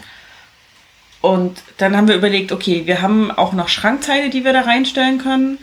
Und 1.22 1.58
dann 1.78 1.96
haben 1.96 2.08
wir 2.08 2.14
überlegt, 2.14 2.52
okay, 2.52 2.82
wir 2.86 3.02
haben 3.02 3.30
auch 3.30 3.52
noch 3.52 3.68
Schrankteile, 3.68 4.30
die 4.30 4.44
wir 4.44 4.52
da 4.52 4.60
reinstellen 4.62 5.18
können. 5.18 5.58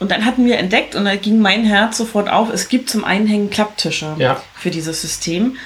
Und 0.00 0.10
dann 0.10 0.24
hatten 0.24 0.44
wir 0.44 0.58
entdeckt, 0.58 0.94
und 0.96 1.04
da 1.04 1.16
ging 1.16 1.40
mein 1.40 1.64
Herz 1.64 1.96
sofort 1.96 2.28
auf, 2.28 2.52
es 2.52 2.68
gibt 2.68 2.90
zum 2.90 3.04
Einhängen 3.04 3.50
Klapptische 3.50 4.14
Ja. 4.18 4.40
für 4.54 4.70
dieses 4.70 5.00
System. 5.02 5.56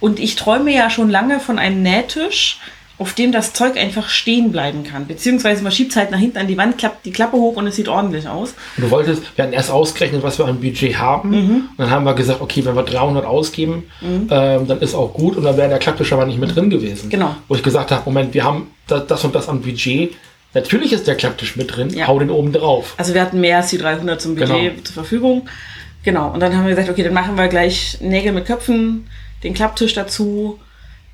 Und 0.00 0.18
ich 0.18 0.36
träume 0.36 0.72
ja 0.74 0.90
schon 0.90 1.08
lange 1.08 1.40
von 1.40 1.58
einem 1.58 1.82
Nähtisch, 1.82 2.58
auf 2.98 3.12
dem 3.12 3.30
das 3.30 3.52
Zeug 3.52 3.76
einfach 3.76 4.08
stehen 4.08 4.52
bleiben 4.52 4.82
kann. 4.82 5.06
Beziehungsweise 5.06 5.62
man 5.62 5.70
schiebt 5.70 5.90
es 5.90 5.96
halt 5.96 6.10
nach 6.10 6.18
hinten 6.18 6.38
an 6.38 6.46
die 6.46 6.56
Wand, 6.56 6.78
klappt 6.78 7.04
die 7.04 7.12
Klappe 7.12 7.36
hoch 7.36 7.56
und 7.56 7.66
es 7.66 7.76
sieht 7.76 7.88
ordentlich 7.88 8.26
aus. 8.26 8.54
Und 8.76 8.84
du 8.84 8.90
wolltest, 8.90 9.22
wir 9.36 9.44
hatten 9.44 9.52
erst 9.52 9.70
ausgerechnet, 9.70 10.22
was 10.22 10.38
wir 10.38 10.46
an 10.46 10.60
Budget 10.60 10.98
haben. 10.98 11.30
Mhm. 11.30 11.54
Und 11.70 11.78
dann 11.78 11.90
haben 11.90 12.04
wir 12.04 12.14
gesagt, 12.14 12.40
okay, 12.40 12.64
wenn 12.64 12.74
wir 12.74 12.84
300 12.84 13.26
ausgeben, 13.26 13.84
ähm, 14.02 14.66
dann 14.66 14.80
ist 14.80 14.94
auch 14.94 15.12
gut. 15.12 15.36
Und 15.36 15.44
dann 15.44 15.58
wäre 15.58 15.68
der 15.68 15.78
Klapptisch 15.78 16.10
aber 16.14 16.24
nicht 16.24 16.38
mit 16.40 16.56
drin 16.56 16.70
gewesen. 16.70 17.10
Genau. 17.10 17.36
Wo 17.48 17.54
ich 17.54 17.62
gesagt 17.62 17.90
habe, 17.90 18.02
Moment, 18.06 18.32
wir 18.32 18.44
haben 18.44 18.68
das, 18.86 19.06
das 19.06 19.24
und 19.24 19.34
das 19.34 19.48
an 19.50 19.60
Budget. 19.60 20.14
Natürlich 20.56 20.92
ist 20.92 21.06
der 21.06 21.14
Klapptisch 21.16 21.54
mit 21.56 21.76
drin. 21.76 21.90
Ja. 21.90 22.06
Hau 22.06 22.18
den 22.18 22.30
oben 22.30 22.52
drauf. 22.52 22.94
Also 22.96 23.12
wir 23.14 23.20
hatten 23.20 23.40
mehr 23.40 23.58
als 23.58 23.68
die 23.68 23.78
300 23.78 24.20
zum 24.20 24.34
Budget 24.36 24.48
Genau. 24.72 24.82
zur 24.82 24.94
Verfügung. 24.94 25.48
Genau. 26.02 26.30
Und 26.32 26.40
dann 26.40 26.56
haben 26.56 26.64
wir 26.64 26.70
gesagt, 26.70 26.88
okay, 26.88 27.02
dann 27.02 27.12
machen 27.12 27.36
wir 27.36 27.48
gleich 27.48 27.98
Nägel 28.00 28.32
mit 28.32 28.46
Köpfen, 28.46 29.06
den 29.44 29.52
Klapptisch 29.54 29.92
dazu, 29.92 30.58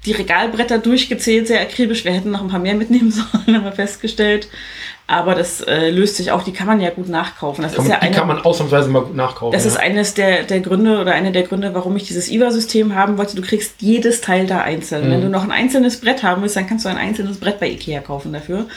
die 0.06 0.12
Regalbretter 0.12 0.78
durchgezählt, 0.78 1.46
sehr 1.48 1.60
akribisch. 1.60 2.04
Wir 2.04 2.12
hätten 2.12 2.30
noch 2.30 2.40
ein 2.42 2.48
paar 2.48 2.58
mehr 2.60 2.74
mitnehmen 2.74 3.10
sollen, 3.10 3.56
haben 3.56 3.64
wir 3.64 3.72
festgestellt. 3.72 4.48
Aber 5.08 5.34
das 5.34 5.60
äh, 5.62 5.90
löst 5.90 6.16
sich 6.16 6.30
auch, 6.30 6.42
die 6.42 6.52
kann 6.52 6.66
man 6.66 6.80
ja 6.80 6.90
gut 6.90 7.08
nachkaufen. 7.08 7.62
Das 7.62 7.74
Kann 7.74 7.84
ist 7.84 7.90
ja 7.90 7.96
die 7.96 8.02
eine, 8.06 8.14
kann 8.16 8.28
man 8.28 8.38
ausnahmsweise 8.40 8.88
mal 8.88 9.02
gut 9.02 9.16
nachkaufen. 9.16 9.52
das 9.52 9.66
ist 9.66 9.74
ja. 9.74 9.80
eines 9.80 10.14
der, 10.14 10.44
der 10.44 10.60
Gründe 10.60 11.00
oder 11.00 11.12
einer 11.12 11.32
der 11.32 11.42
Gründe, 11.42 11.74
warum 11.74 11.96
ich 11.96 12.04
dieses 12.06 12.30
IWA-System 12.30 12.94
haben 12.94 13.18
wollte. 13.18 13.36
Du 13.36 13.42
kriegst 13.42 13.74
jedes 13.80 14.20
Teil 14.20 14.46
da 14.46 14.60
einzeln. 14.60 15.10
Wenn 15.10 15.20
du 15.20 15.28
noch 15.28 15.42
ein 15.42 15.50
einzelnes 15.50 16.00
Brett 16.00 16.22
haben 16.22 16.42
willst, 16.42 16.56
dann 16.56 16.66
kannst 16.66 16.84
du 16.84 16.88
ein 16.88 16.96
einzelnes 16.96 17.38
Brett 17.38 17.60
bei 17.60 17.68
Ikea 17.68 18.00
kaufen 18.00 18.32
dafür. 18.32 18.68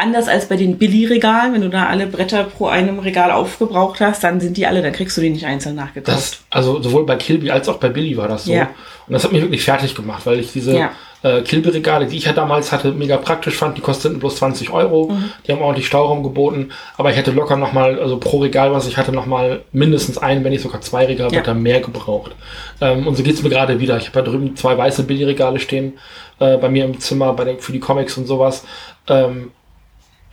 Anders 0.00 0.28
als 0.28 0.46
bei 0.48 0.54
den 0.56 0.78
Billy-Regalen, 0.78 1.52
wenn 1.54 1.60
du 1.60 1.68
da 1.70 1.86
alle 1.86 2.06
Bretter 2.06 2.44
pro 2.44 2.66
einem 2.68 3.00
Regal 3.00 3.32
aufgebraucht 3.32 4.00
hast, 4.00 4.22
dann 4.22 4.38
sind 4.40 4.56
die 4.56 4.64
alle, 4.64 4.80
dann 4.80 4.92
kriegst 4.92 5.16
du 5.16 5.20
die 5.20 5.30
nicht 5.30 5.44
einzeln 5.44 5.74
nachgekauft. 5.74 6.16
Das, 6.16 6.40
also 6.50 6.80
sowohl 6.80 7.04
bei 7.04 7.16
Kilby 7.16 7.50
als 7.50 7.68
auch 7.68 7.78
bei 7.78 7.88
Billy 7.88 8.16
war 8.16 8.28
das 8.28 8.44
so. 8.44 8.52
Ja. 8.52 8.70
Und 9.08 9.12
das 9.14 9.24
hat 9.24 9.32
mich 9.32 9.42
wirklich 9.42 9.64
fertig 9.64 9.96
gemacht, 9.96 10.24
weil 10.24 10.38
ich 10.38 10.52
diese 10.52 10.78
Ja. 10.78 10.90
äh, 11.22 11.40
Kilby-Regale, 11.42 12.06
die 12.06 12.16
ich 12.16 12.26
ja 12.26 12.32
damals 12.32 12.70
hatte, 12.70 12.92
mega 12.92 13.16
praktisch 13.16 13.56
fand. 13.56 13.76
Die 13.76 13.80
kosteten 13.80 14.20
bloß 14.20 14.36
20 14.36 14.70
Euro. 14.70 15.08
Mhm. 15.10 15.30
Die 15.46 15.50
haben 15.52 15.62
ordentlich 15.62 15.88
Stauraum 15.88 16.22
geboten. 16.22 16.70
Aber 16.96 17.10
ich 17.10 17.16
hätte 17.16 17.32
locker 17.32 17.56
nochmal, 17.56 17.98
also 17.98 18.18
pro 18.18 18.38
Regal, 18.38 18.70
was 18.72 18.86
ich 18.86 18.96
hatte, 18.98 19.10
nochmal 19.10 19.62
mindestens 19.72 20.16
ein, 20.16 20.44
wenn 20.44 20.52
nicht 20.52 20.62
sogar 20.62 20.80
zwei 20.80 21.06
Regalbretter 21.06 21.52
Ja. 21.54 21.58
mehr 21.58 21.80
gebraucht. 21.80 22.36
Ähm, 22.80 23.04
und 23.08 23.16
so 23.16 23.24
geht's 23.24 23.42
mir 23.42 23.48
gerade 23.50 23.80
wieder. 23.80 23.96
Ich 23.96 24.06
habe 24.06 24.22
da 24.22 24.30
drüben 24.30 24.54
zwei 24.54 24.78
weiße 24.78 25.02
Billy-Regale 25.02 25.58
stehen 25.58 25.94
äh, 26.38 26.56
bei 26.56 26.68
mir 26.68 26.84
im 26.84 27.00
Zimmer 27.00 27.32
bei 27.32 27.44
der, 27.44 27.58
für 27.58 27.72
die 27.72 27.80
Comics 27.80 28.16
und 28.16 28.26
sowas. 28.28 28.64
Ähm, 29.08 29.50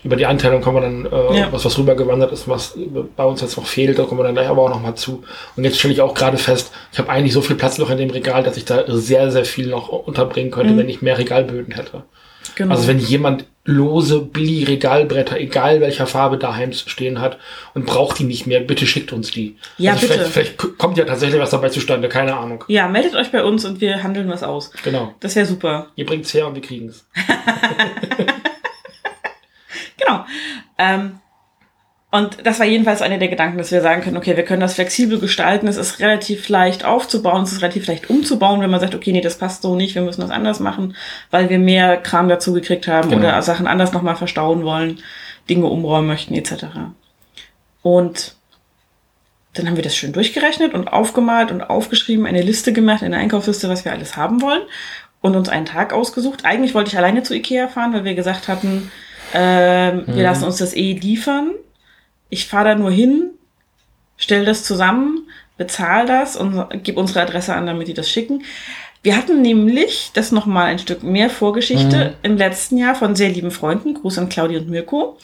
über 0.06 0.16
die 0.16 0.26
Einteilung 0.26 0.62
kommen 0.62 0.78
wir 0.78 0.82
dann, 0.82 1.06
äh, 1.36 1.40
Ja. 1.40 1.52
was, 1.52 1.66
was 1.66 1.78
rübergewandert 1.78 2.32
ist, 2.32 2.48
was 2.48 2.78
bei 3.18 3.24
uns 3.26 3.42
jetzt 3.42 3.58
noch 3.58 3.66
fehlt, 3.66 4.00
da 4.00 4.04
kommen 4.04 4.20
wir 4.20 4.24
dann 4.24 4.36
gleich 4.36 4.48
aber 4.48 4.62
auch 4.62 4.70
nochmal 4.70 4.96
zu. 4.96 5.24
Und 5.58 5.64
jetzt 5.66 5.80
stelle 5.80 5.94
ich 5.94 6.02
auch 6.02 6.14
gerade 6.14 6.38
fest, 6.38 6.72
ich 6.94 7.00
habe 7.00 7.10
eigentlich 7.10 7.34
so 7.34 7.42
viel 7.42 7.56
Platz 7.58 7.78
noch 7.80 7.90
in 7.90 7.98
dem 7.98 8.12
Regal, 8.12 8.44
dass 8.44 8.56
ich 8.56 8.66
da 8.66 8.84
sehr, 8.88 9.32
sehr 9.32 9.46
viel 9.46 9.68
noch 9.68 9.90
unterbringen 9.90 10.52
könnte, 10.52 10.78
wenn 10.78 10.88
ich 10.88 11.02
mehr 11.02 11.18
Regalböden 11.18 11.74
hätte. 11.74 12.04
genau. 12.56 12.74
Also 12.76 12.88
wenn 12.88 13.00
jemand 13.00 13.46
lose 13.68 14.20
Billy-Regalbretter, 14.22 15.40
egal 15.40 15.82
welcher 15.82 16.06
Farbe 16.06 16.38
daheim 16.38 16.72
stehen 16.72 17.20
hat 17.20 17.40
und 17.74 17.88
braucht 17.88 18.20
die 18.20 18.24
nicht 18.24 18.46
mehr, 18.46 18.60
bitte 18.60 18.86
schickt 18.86 19.12
uns 19.12 19.32
die. 19.32 19.56
Ja, 19.80 19.94
also 19.94 20.06
bitte. 20.08 20.20
Vielleicht, 20.26 20.54
vielleicht 20.62 20.78
kommt 20.78 20.98
ja 21.00 21.06
tatsächlich 21.06 21.42
was 21.42 21.50
dabei 21.50 21.70
zustande, 21.70 22.08
keine 22.08 22.38
Ahnung. 22.38 22.64
ja, 22.68 22.88
meldet 22.88 23.16
euch 23.16 23.32
bei 23.32 23.44
uns 23.44 23.66
und 23.66 23.82
wir 23.82 24.04
handeln 24.04 24.30
was 24.30 24.44
aus. 24.44 24.70
Genau. 24.84 25.16
Das 25.20 25.36
wäre 25.36 25.48
super. 25.48 25.88
Ihr 25.96 26.06
bringt's 26.06 26.32
her 26.36 26.46
und 26.46 26.54
wir 26.54 26.62
kriegen's. 26.62 27.08
Genau. 29.98 30.26
Ähm, 30.78 31.20
und 32.12 32.46
das 32.46 32.60
war 32.60 32.66
jedenfalls 32.66 33.02
einer 33.02 33.18
der 33.18 33.28
Gedanken, 33.28 33.58
dass 33.58 33.72
wir 33.72 33.82
sagen 33.82 34.02
können, 34.02 34.16
okay, 34.16 34.38
wir 34.38 34.46
können 34.46 34.62
das 34.62 34.76
flexibel 34.76 35.20
gestalten. 35.20 35.68
Es 35.68 35.76
ist 35.76 36.00
relativ 36.00 36.48
leicht 36.48 36.86
aufzubauen, 36.86 37.44
es 37.44 37.52
ist 37.52 37.62
relativ 37.62 37.88
leicht 37.88 38.10
umzubauen, 38.10 38.62
wenn 38.62 38.70
man 38.70 38.80
sagt, 38.80 38.96
okay, 38.96 39.12
nee, 39.12 39.20
das 39.22 39.38
passt 39.38 39.64
so 39.64 39.76
nicht, 39.76 39.96
wir 39.96 40.02
müssen 40.02 40.22
das 40.22 40.30
anders 40.30 40.62
machen, 40.62 40.96
weil 41.30 41.50
wir 41.50 41.60
mehr 41.60 41.98
Kram 41.98 42.30
dazu 42.30 42.54
gekriegt 42.54 42.88
haben 42.88 43.10
Genau. 43.10 43.22
oder 43.22 43.42
Sachen 43.42 43.68
anders 43.68 43.92
nochmal 43.92 44.16
verstauen 44.16 44.64
wollen, 44.64 45.00
Dinge 45.50 45.66
umräumen 45.66 46.08
möchten, 46.08 46.36
etc. 46.36 46.68
Und 47.82 48.36
dann 49.54 49.68
haben 49.68 49.76
wir 49.76 49.84
das 49.84 49.96
schön 49.96 50.14
durchgerechnet 50.14 50.74
und 50.74 50.88
aufgemalt 50.88 51.52
und 51.52 51.62
aufgeschrieben, 51.64 52.26
eine 52.26 52.42
Liste 52.42 52.72
gemacht, 52.72 53.04
eine 53.04 53.18
Einkaufsliste, 53.18 53.68
was 53.68 53.84
wir 53.84 53.92
alles 53.92 54.16
haben 54.16 54.42
wollen 54.42 54.62
und 55.22 55.36
uns 55.36 55.50
einen 55.50 55.66
Tag 55.66 55.92
ausgesucht. 55.92 56.46
Eigentlich 56.46 56.74
wollte 56.74 56.92
ich 56.92 56.98
alleine 56.98 57.24
zu 57.24 57.34
Ikea 57.34 57.68
fahren, 57.68 57.94
weil 57.94 58.04
wir 58.06 58.16
gesagt 58.16 58.48
hatten, 58.48 58.92
ähm, 59.36 60.04
wir 60.08 60.24
lassen 60.24 60.46
uns 60.46 60.58
das 60.58 60.76
eh 60.76 60.94
liefern. 60.94 61.52
Ich 62.30 62.48
fahre 62.48 62.70
da 62.70 62.76
nur 62.76 62.92
hin, 62.92 63.32
stell 64.18 64.46
das 64.46 64.64
zusammen, 64.64 65.28
bezahle 65.58 66.08
das 66.08 66.36
und 66.36 66.84
gebe 66.84 67.00
unsere 67.00 67.22
Adresse 67.22 67.54
an, 67.54 67.68
damit 67.68 67.88
die 67.88 67.94
das 67.94 68.10
schicken. 68.10 68.44
Wir 69.04 69.16
hatten 69.16 69.42
nämlich, 69.42 70.12
das 70.14 70.32
nochmal 70.32 70.66
ein 70.66 70.80
Stück 70.80 71.04
mehr 71.04 71.30
Vorgeschichte, 71.30 72.16
im 72.24 72.38
letzten 72.38 72.78
Jahr 72.78 72.96
von 72.96 73.16
sehr 73.16 73.30
lieben 73.30 73.52
Freunden, 73.52 73.94
Gruß 73.94 74.18
an 74.18 74.30
Claudia 74.30 74.60
und 74.60 74.70
Mirko, 74.70 75.18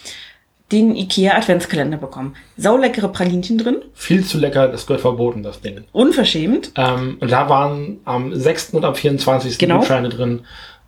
den 0.72 0.96
IKEA 0.96 1.36
Adventskalender 1.36 1.98
bekommen. 1.98 2.36
Sauleckere 2.58 3.10
Pralinchen 3.10 3.58
drin, 3.58 3.78
Viel 3.94 4.24
zu 4.24 4.38
lecker, 4.38 4.68
das 4.68 4.86
gehört 4.86 5.02
verboten, 5.02 5.42
das 5.44 5.62
Ding. 5.62 5.84
unverschämt. 5.92 6.72
Ähm, 6.76 7.18
und 7.20 7.32
da 7.32 7.50
waren 7.50 8.00
am 8.06 8.34
6. 8.34 8.76
und 8.76 8.86
am 8.86 8.94
24. 8.96 9.58
Genau. 9.58 9.80
Gutscheine 9.80 10.10
drin, 10.10 10.42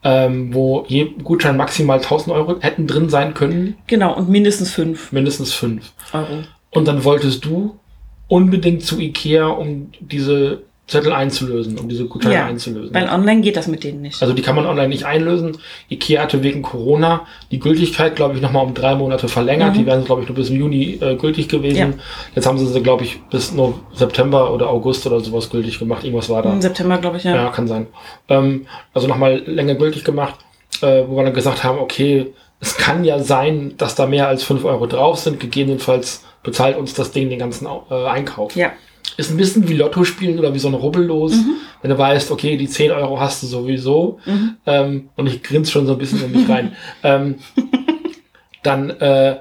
ähm, 0.03 0.53
wo 0.53 0.86
je 0.88 1.12
Gutschein 1.24 1.57
maximal 1.57 1.98
1000 1.98 2.36
Euro 2.36 2.55
hätten 2.60 2.88
drin 2.88 3.10
sein 3.10 3.33
können, 3.33 3.75
Genau, 3.88 4.15
und 4.15 4.29
mindestens 4.29 4.72
fünf 4.72 5.12
mindestens 5.12 5.53
fünf. 5.53 5.93
Euro. 6.13 6.43
Und 6.72 6.88
dann 6.88 7.03
wolltest 7.03 7.45
du 7.45 7.77
unbedingt 8.27 8.83
zu 8.83 9.00
Ikea, 9.00 9.48
um 9.48 9.91
diese 10.00 10.63
Zettel 10.93 11.12
einzulösen, 11.13 11.77
um 11.77 11.89
diese 11.89 12.05
Gutscheine 12.05 12.35
Ja, 12.35 12.45
einzulösen. 12.45 12.93
weil 12.93 13.09
online 13.09 13.41
geht 13.41 13.57
das 13.57 13.67
mit 13.67 13.83
denen 13.83 14.01
nicht. 14.01 14.21
Also 14.21 14.33
die 14.33 14.41
kann 14.41 14.55
man 14.55 14.65
online 14.65 14.88
nicht 14.88 15.03
einlösen. 15.05 15.57
Ikea 15.89 16.21
hatte 16.21 16.41
wegen 16.43 16.62
Corona 16.62 17.25
die 17.51 17.59
Gültigkeit, 17.59 18.15
glaube 18.15 18.35
ich, 18.35 18.41
nochmal 18.41 18.65
um 18.65 18.73
drei 18.73 18.95
Monate 18.95 19.27
verlängert. 19.27 19.73
Mhm. 19.73 19.79
Die 19.79 19.85
wären, 19.85 20.05
glaube 20.05 20.21
ich, 20.21 20.27
nur 20.29 20.35
bis 20.35 20.50
Juni 20.50 20.97
äh, 21.01 21.15
gültig 21.15 21.50
gewesen. 21.50 21.77
Ja. 21.77 21.89
Jetzt 22.35 22.45
haben 22.47 22.57
sie 22.57 22.65
sie, 22.67 22.81
glaube 22.81 23.03
ich, 23.03 23.19
bis 23.29 23.51
nur 23.51 23.79
September 23.93 24.53
oder 24.53 24.69
August 24.69 25.05
oder 25.07 25.19
sowas 25.19 25.50
gültig 25.50 25.79
gemacht. 25.79 26.03
Irgendwas 26.03 26.29
war 26.29 26.41
da. 26.41 26.53
Im 26.53 26.62
September, 26.62 26.97
glaube 26.97 27.17
ich, 27.17 27.23
ja. 27.23 27.35
Ja, 27.35 27.50
kann 27.50 27.67
sein. 27.67 27.88
Ähm, 28.29 28.65
also 28.93 29.07
nochmal 29.07 29.41
länger 29.45 29.75
gültig 29.75 30.03
gemacht, 30.03 30.35
äh, 30.81 31.03
wo 31.07 31.17
wir 31.17 31.23
dann 31.23 31.33
gesagt 31.33 31.63
haben, 31.63 31.79
okay, 31.79 32.27
es 32.59 32.77
kann 32.77 33.03
ja 33.03 33.19
sein, 33.19 33.73
dass 33.77 33.95
da 33.95 34.05
mehr 34.05 34.27
als 34.27 34.43
5 34.43 34.63
Euro 34.63 34.85
drauf 34.88 35.19
sind. 35.19 35.39
Gegebenenfalls 35.39 36.23
bezahlt 36.43 36.77
uns 36.77 36.93
das 36.93 37.12
Ding 37.12 37.29
den 37.29 37.39
ganzen 37.39 37.67
äh, 37.89 38.05
Einkauf. 38.05 38.55
Ja. 38.55 38.71
Ist 39.17 39.32
ein 39.32 39.38
bisschen 39.38 39.67
wie 39.67 39.74
Lotto 39.74 40.03
spielen 40.03 40.39
oder 40.39 40.53
wie 40.53 40.60
so 40.60 40.67
ein 40.67 40.74
Rubbellos. 40.74 41.34
Wenn 41.82 41.91
du 41.91 41.98
weißt, 41.98 42.32
okay, 42.32 42.58
die 42.58 42.67
10 42.67 42.91
Euro 42.91 43.20
hast 43.20 43.43
du 43.43 43.48
sowieso. 43.48 44.20
Ähm, 44.65 45.10
und 45.15 45.27
ich 45.27 45.43
grinse 45.43 45.72
schon 45.72 45.86
so 45.86 45.93
ein 45.93 45.98
bisschen 46.00 46.24
in 46.24 46.32
mich 46.32 46.50
rein. 46.50 46.75
ähm, 47.03 47.36
dann, 48.63 48.89
äh, 48.91 49.38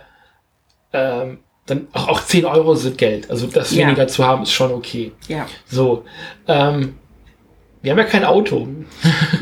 ähm, 0.92 1.38
dann 1.66 1.86
auch, 1.92 2.08
auch 2.08 2.20
10 2.24 2.44
Euro 2.44 2.74
sind 2.74 2.98
Geld. 2.98 3.30
Also 3.30 3.46
das 3.46 3.70
Ja. 3.72 3.86
weniger 3.86 4.08
zu 4.08 4.26
haben, 4.26 4.42
ist 4.42 4.52
schon 4.52 4.72
okay. 4.72 5.12
ja. 5.28 5.46
So. 5.66 6.04
Ähm, 6.48 6.96
wir 7.82 7.90
haben 7.90 7.98
ja 7.98 8.04
kein 8.04 8.24
Auto. 8.24 8.68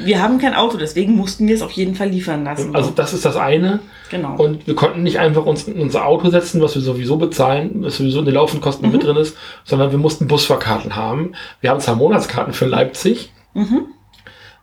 Wir 0.04 0.22
haben 0.22 0.38
kein 0.38 0.54
Auto, 0.54 0.78
deswegen 0.78 1.14
mussten 1.14 1.46
wir 1.46 1.54
es 1.54 1.62
auf 1.62 1.72
jeden 1.72 1.94
Fall 1.94 2.08
liefern 2.08 2.42
lassen. 2.44 2.74
Also 2.74 2.90
das 2.90 3.12
ist 3.12 3.24
das 3.24 3.36
eine. 3.36 3.80
genau. 4.10 4.34
Und 4.36 4.66
wir 4.66 4.74
konnten 4.74 5.02
nicht 5.02 5.18
einfach 5.18 5.44
uns 5.44 5.68
in 5.68 5.78
unser 5.80 6.06
Auto 6.06 6.30
setzen, 6.30 6.60
was 6.62 6.74
wir 6.74 6.82
sowieso 6.82 7.16
bezahlen, 7.18 7.82
was 7.82 7.98
sowieso 7.98 8.20
in 8.20 8.24
den 8.24 8.34
laufenden 8.34 8.62
Kosten 8.62 8.86
Mhm. 8.86 8.92
mit 8.92 9.04
drin 9.04 9.16
ist, 9.16 9.36
sondern 9.64 9.90
wir 9.90 9.98
mussten 9.98 10.26
Busfahrkarten 10.26 10.96
haben. 10.96 11.32
Wir 11.60 11.70
haben 11.70 11.80
zwar 11.80 11.96
Monatskarten 11.96 12.52
für 12.54 12.66
Leipzig. 12.66 13.32
Mhm. 13.54 13.86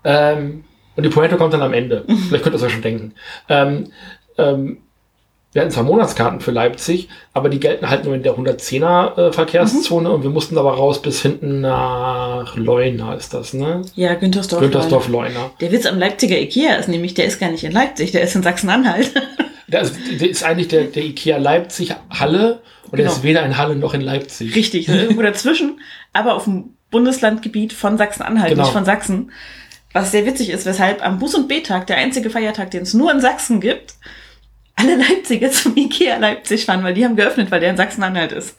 Ähm, 0.03 0.63
und 0.95 1.03
die 1.03 1.09
Pointe 1.09 1.37
kommt 1.37 1.53
dann 1.53 1.61
am 1.61 1.73
Ende. 1.73 2.05
Vielleicht 2.27 2.43
könnt 2.43 2.55
ihr 2.55 2.57
es 2.57 2.63
euch 2.63 2.73
schon 2.73 2.81
denken. 2.81 3.13
Ähm, 3.49 3.91
ähm, 4.39 4.79
wir 5.53 5.61
hatten 5.61 5.71
zwar 5.71 5.83
Monatskarten 5.85 6.39
für 6.41 6.51
Leipzig, 6.51 7.09
aber 7.33 7.49
die 7.49 7.59
gelten 7.59 7.89
halt 7.89 8.03
nur 8.05 8.13
in 8.13 8.21
der 8.21 8.35
110er 8.35 9.17
äh, 9.29 9.31
Verkehrszone 9.31 10.11
und 10.11 10.21
wir 10.23 10.29
mussten 10.29 10.57
aber 10.57 10.73
raus 10.75 11.01
bis 11.01 11.21
hinten 11.21 11.61
nach 11.61 12.55
Leuna 12.55 13.15
ist 13.15 13.33
das, 13.33 13.53
ne? 13.53 13.81
ja, 13.95 14.13
Güntersdorf. 14.15 14.61
Güntersdorf, 14.61 15.07
Leuna. 15.07 15.51
Der 15.61 15.71
Witz 15.71 15.85
am 15.85 15.97
Leipziger 15.97 16.37
Ikea 16.37 16.75
ist 16.75 16.89
nämlich, 16.89 17.13
der 17.13 17.25
ist 17.25 17.39
gar 17.39 17.49
nicht 17.49 17.63
in 17.63 17.71
Leipzig, 17.71 18.11
der 18.11 18.21
ist 18.21 18.35
in 18.35 18.43
Sachsen-Anhalt. 18.43 19.11
Der 19.69 19.81
ist, 19.81 19.95
der 20.21 20.29
ist 20.29 20.45
eigentlich 20.45 20.69
der, 20.69 20.85
der 20.85 21.03
IKEA 21.03 21.35
Leipzig 21.39 21.93
Halle 22.09 22.61
und 22.85 22.93
der 22.93 22.99
Genau. 23.07 23.11
ist 23.11 23.23
weder 23.23 23.45
in 23.45 23.57
Halle 23.57 23.75
noch 23.75 23.93
in 23.93 23.99
Leipzig. 23.99 24.55
Richtig, 24.55 24.85
so 24.87 24.93
irgendwo 24.93 25.21
dazwischen, 25.23 25.81
aber 26.13 26.35
auf 26.35 26.45
dem 26.45 26.75
Bundeslandgebiet 26.89 27.73
von 27.73 27.97
Sachsen-Anhalt, 27.97 28.51
Genau. 28.51 28.63
nicht 28.63 28.71
von 28.71 28.85
Sachsen. 28.85 29.31
Was 29.91 30.11
sehr 30.11 30.25
witzig 30.25 30.51
ist, 30.51 30.65
weshalb 30.65 31.05
am 31.05 31.19
Bus- 31.19 31.35
und 31.35 31.49
B-Tag, 31.49 31.85
der 31.87 31.97
einzige 31.97 32.29
Feiertag, 32.29 32.71
den 32.71 32.83
es 32.83 32.93
nur 32.93 33.11
in 33.11 33.19
Sachsen 33.19 33.59
gibt, 33.59 33.95
alle 34.77 34.95
Leipziger 34.95 35.51
zum 35.51 35.75
Ikea 35.75 36.17
Leipzig 36.17 36.65
fahren, 36.65 36.83
weil 36.83 36.93
die 36.93 37.03
haben 37.03 37.15
geöffnet, 37.17 37.51
weil 37.51 37.59
der 37.59 37.71
in 37.71 37.77
Sachsen-Anhalt 37.77 38.31
ist. 38.31 38.57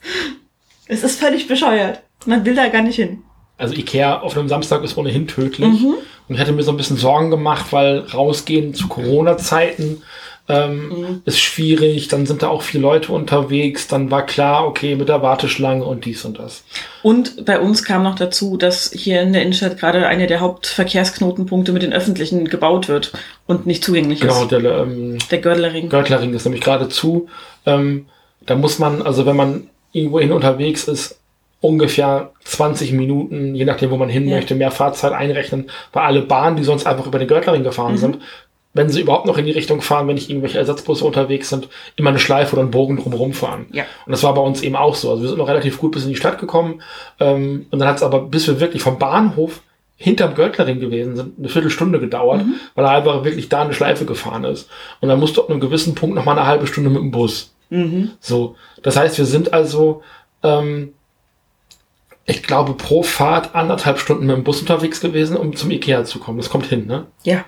Es 0.87 1.03
ist 1.03 1.19
völlig 1.19 1.49
bescheuert. 1.49 2.03
Man 2.27 2.45
will 2.45 2.55
da 2.55 2.69
gar 2.69 2.83
nicht 2.83 2.97
hin. 2.97 3.23
Also 3.57 3.75
Ikea 3.75 4.21
auf 4.21 4.37
einem 4.37 4.49
Samstag 4.49 4.83
ist 4.85 4.97
ohnehin 4.97 5.27
tödlich. 5.27 5.81
Mhm. 5.81 5.95
Und 6.29 6.35
ich 6.35 6.41
hatte 6.41 6.53
mir 6.53 6.63
so 6.63 6.73
ein 6.73 6.77
bisschen 6.77 6.97
Sorgen 6.97 7.31
gemacht, 7.31 7.67
weil 7.73 8.01
rausgehen 8.01 8.75
zu 8.75 8.89
Corona-Zeiten 8.89 10.03
ähm, 10.49 10.89
mhm. 10.89 11.23
ist 11.27 11.41
schwierig, 11.41 12.09
dann 12.09 12.25
sind 12.25 12.43
da 12.43 12.49
auch 12.49 12.63
viele 12.63 12.83
Leute 12.83 13.13
unterwegs, 13.13 13.87
dann 13.87 14.11
war 14.11 14.25
klar, 14.25 14.67
okay, 14.67 14.97
mit 14.97 15.09
der 15.09 15.21
Warteschlange 15.21 15.85
und 15.85 16.07
dies 16.07 16.25
und 16.25 16.39
das. 16.39 16.65
Und 17.03 17.45
bei 17.45 17.61
uns 17.61 17.85
kam 17.85 18.03
noch 18.03 18.15
dazu, 18.15 18.57
dass 18.57 18.91
hier 18.93 19.21
in 19.21 19.33
der 19.33 19.43
Innenstadt 19.43 19.79
gerade 19.79 20.07
einer 20.07 20.27
der 20.27 20.41
Hauptverkehrsknotenpunkte 20.41 21.73
mit 21.73 21.83
den 21.83 21.93
Öffentlichen 21.93 22.47
gebaut 22.47 22.89
wird 22.89 23.13
und 23.47 23.67
nicht 23.67 23.85
zugänglich 23.85 24.21
genau, 24.21 24.43
ist. 24.43 24.49
Genau, 24.49 24.63
der, 24.63 24.79
ähm, 24.79 25.19
der 25.31 25.39
Gördlerring. 25.39 25.89
Gördlerring 25.91 26.33
ist 26.33 26.45
nämlich 26.45 26.63
gerade 26.63 26.89
zu. 26.89 27.29
Ähm, 27.67 28.07
da 28.47 28.55
muss 28.55 28.79
man, 28.79 29.03
also 29.03 29.27
wenn 29.27 29.37
man 29.37 29.69
irgendwohin 29.93 30.33
unterwegs 30.33 30.89
ist, 30.89 31.19
ungefähr 31.61 32.31
20 32.45 32.93
Minuten, 32.93 33.55
je 33.55 33.65
nachdem, 33.65 33.91
wo 33.91 33.97
man 33.97 34.09
hin 34.09 34.29
ja. 34.29 34.37
möchte, 34.37 34.55
mehr 34.55 34.71
Fahrzeit 34.71 35.13
einrechnen, 35.13 35.71
weil 35.93 36.05
alle 36.05 36.23
Bahnen, 36.23 36.57
die 36.57 36.65
sonst 36.65 36.87
einfach 36.87 37.07
über 37.07 37.19
den 37.19 37.29
Gördlerring 37.29 37.65
gefahren 37.65 37.93
mhm. 37.93 37.99
sind, 37.99 38.19
wenn 38.79 38.91
sie 38.91 39.01
überhaupt 39.01 39.27
noch 39.27 39.39
in 39.39 39.45
die 39.45 39.51
Richtung 39.51 39.81
fahren, 39.81 40.07
wenn 40.07 40.15
nicht 40.15 40.31
irgendwelche 40.31 40.57
Ersatzbusse 40.57 41.05
unterwegs 41.05 41.49
sind, 41.49 41.69
immer 41.97 42.11
eine 42.11 42.21
Schleife 42.21 42.53
oder 42.53 42.63
einen 42.63 42.71
Bogen 42.71 42.97
drumherum 42.97 43.33
fahren. 43.33 43.67
Ja. 43.73 43.83
Und 44.07 44.13
das 44.13 44.23
war 44.23 44.33
bei 44.35 44.41
uns 44.41 44.63
eben 44.63 44.77
auch 44.77 44.95
so. 44.95 45.11
Also 45.11 45.23
wir 45.23 45.29
sind 45.29 45.39
noch 45.39 45.49
relativ 45.49 45.79
gut 45.79 45.91
bis 45.91 46.05
in 46.05 46.11
die 46.11 46.17
Stadt 46.17 46.39
gekommen. 46.39 46.81
Ähm, 47.19 47.67
und 47.73 47.81
dann 47.81 47.89
hat 47.89 47.97
es 47.97 48.05
aber, 48.05 48.21
bis 48.21 48.47
wir 48.47 48.61
wirklich 48.61 48.81
vom 48.81 48.97
Bahnhof 48.97 49.63
hinterm 49.97 50.37
Göttlerring 50.37 50.79
gewesen 50.79 51.17
sind, 51.17 51.41
eine 51.41 51.49
Viertelstunde 51.49 51.99
gedauert, 51.99 52.47
mhm. 52.47 52.55
weil 52.77 52.85
er 52.85 52.93
einfach 52.93 53.25
wirklich 53.25 53.49
da 53.49 53.63
eine 53.63 53.75
Schleife 53.75 54.05
gefahren 54.05 54.45
ist. 54.45 54.71
Und 55.01 55.09
dann 55.09 55.19
musste 55.19 55.41
ab 55.41 55.51
einem 55.51 55.59
gewissen 55.59 55.97
Punkt 55.97 56.15
noch 56.15 56.25
mal 56.25 56.39
eine 56.39 56.47
halbe 56.47 56.69
Stunde 56.69 56.89
mit 56.89 57.01
dem 57.01 57.11
Bus. 57.11 57.53
Mhm. 57.71 58.13
So. 58.21 58.55
Das 58.85 58.97
heißt, 58.97 59.19
wir 59.19 59.27
sind 59.27 59.53
also, 59.53 60.03
ähm, 60.45 60.93
ich 62.27 62.45
glaube, 62.45 62.75
pro 62.75 63.03
Fahrt 63.03 63.57
anderthalb 63.57 63.99
Stunden 63.99 64.27
mit 64.27 64.37
dem 64.37 64.45
Bus 64.45 64.61
unterwegs 64.61 65.01
gewesen, 65.01 65.37
um 65.37 65.57
zum 65.57 65.73
Ikea 65.73 66.05
zu 66.05 66.21
kommen. 66.21 66.39
Das 66.39 66.49
kommt 66.49 66.67
hin, 66.67 66.87
ne? 66.87 67.07
Ja 67.25 67.45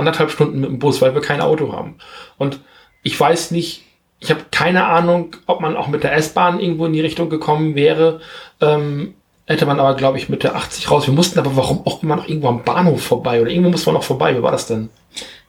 anderthalb 0.00 0.30
Stunden 0.30 0.60
mit 0.60 0.70
dem 0.70 0.78
Bus, 0.78 1.00
weil 1.00 1.14
wir 1.14 1.22
kein 1.22 1.40
Auto 1.40 1.72
haben. 1.72 1.96
Und 2.36 2.60
ich 3.02 3.18
weiß 3.18 3.52
nicht, 3.52 3.84
ich 4.18 4.30
habe 4.30 4.42
keine 4.50 4.86
Ahnung, 4.86 5.36
ob 5.46 5.60
man 5.60 5.76
auch 5.76 5.88
mit 5.88 6.04
der 6.04 6.14
S-Bahn 6.14 6.60
irgendwo 6.60 6.86
in 6.86 6.92
die 6.92 7.00
Richtung 7.00 7.30
gekommen 7.30 7.74
wäre. 7.74 8.20
Ähm, 8.60 9.14
hätte 9.46 9.66
man 9.66 9.80
aber, 9.80 9.94
glaube 9.94 10.18
ich, 10.18 10.28
mit 10.28 10.42
der 10.42 10.54
80 10.54 10.90
raus. 10.90 11.06
Wir 11.06 11.14
mussten 11.14 11.38
aber 11.38 11.56
warum 11.56 11.86
auch 11.86 12.02
immer 12.02 12.16
noch 12.16 12.28
irgendwo 12.28 12.48
am 12.48 12.62
Bahnhof 12.62 13.02
vorbei 13.02 13.40
oder 13.40 13.50
irgendwo 13.50 13.70
muss 13.70 13.86
man 13.86 13.94
noch 13.94 14.04
vorbei. 14.04 14.36
Wie 14.36 14.42
war 14.42 14.52
das 14.52 14.66
denn? 14.66 14.90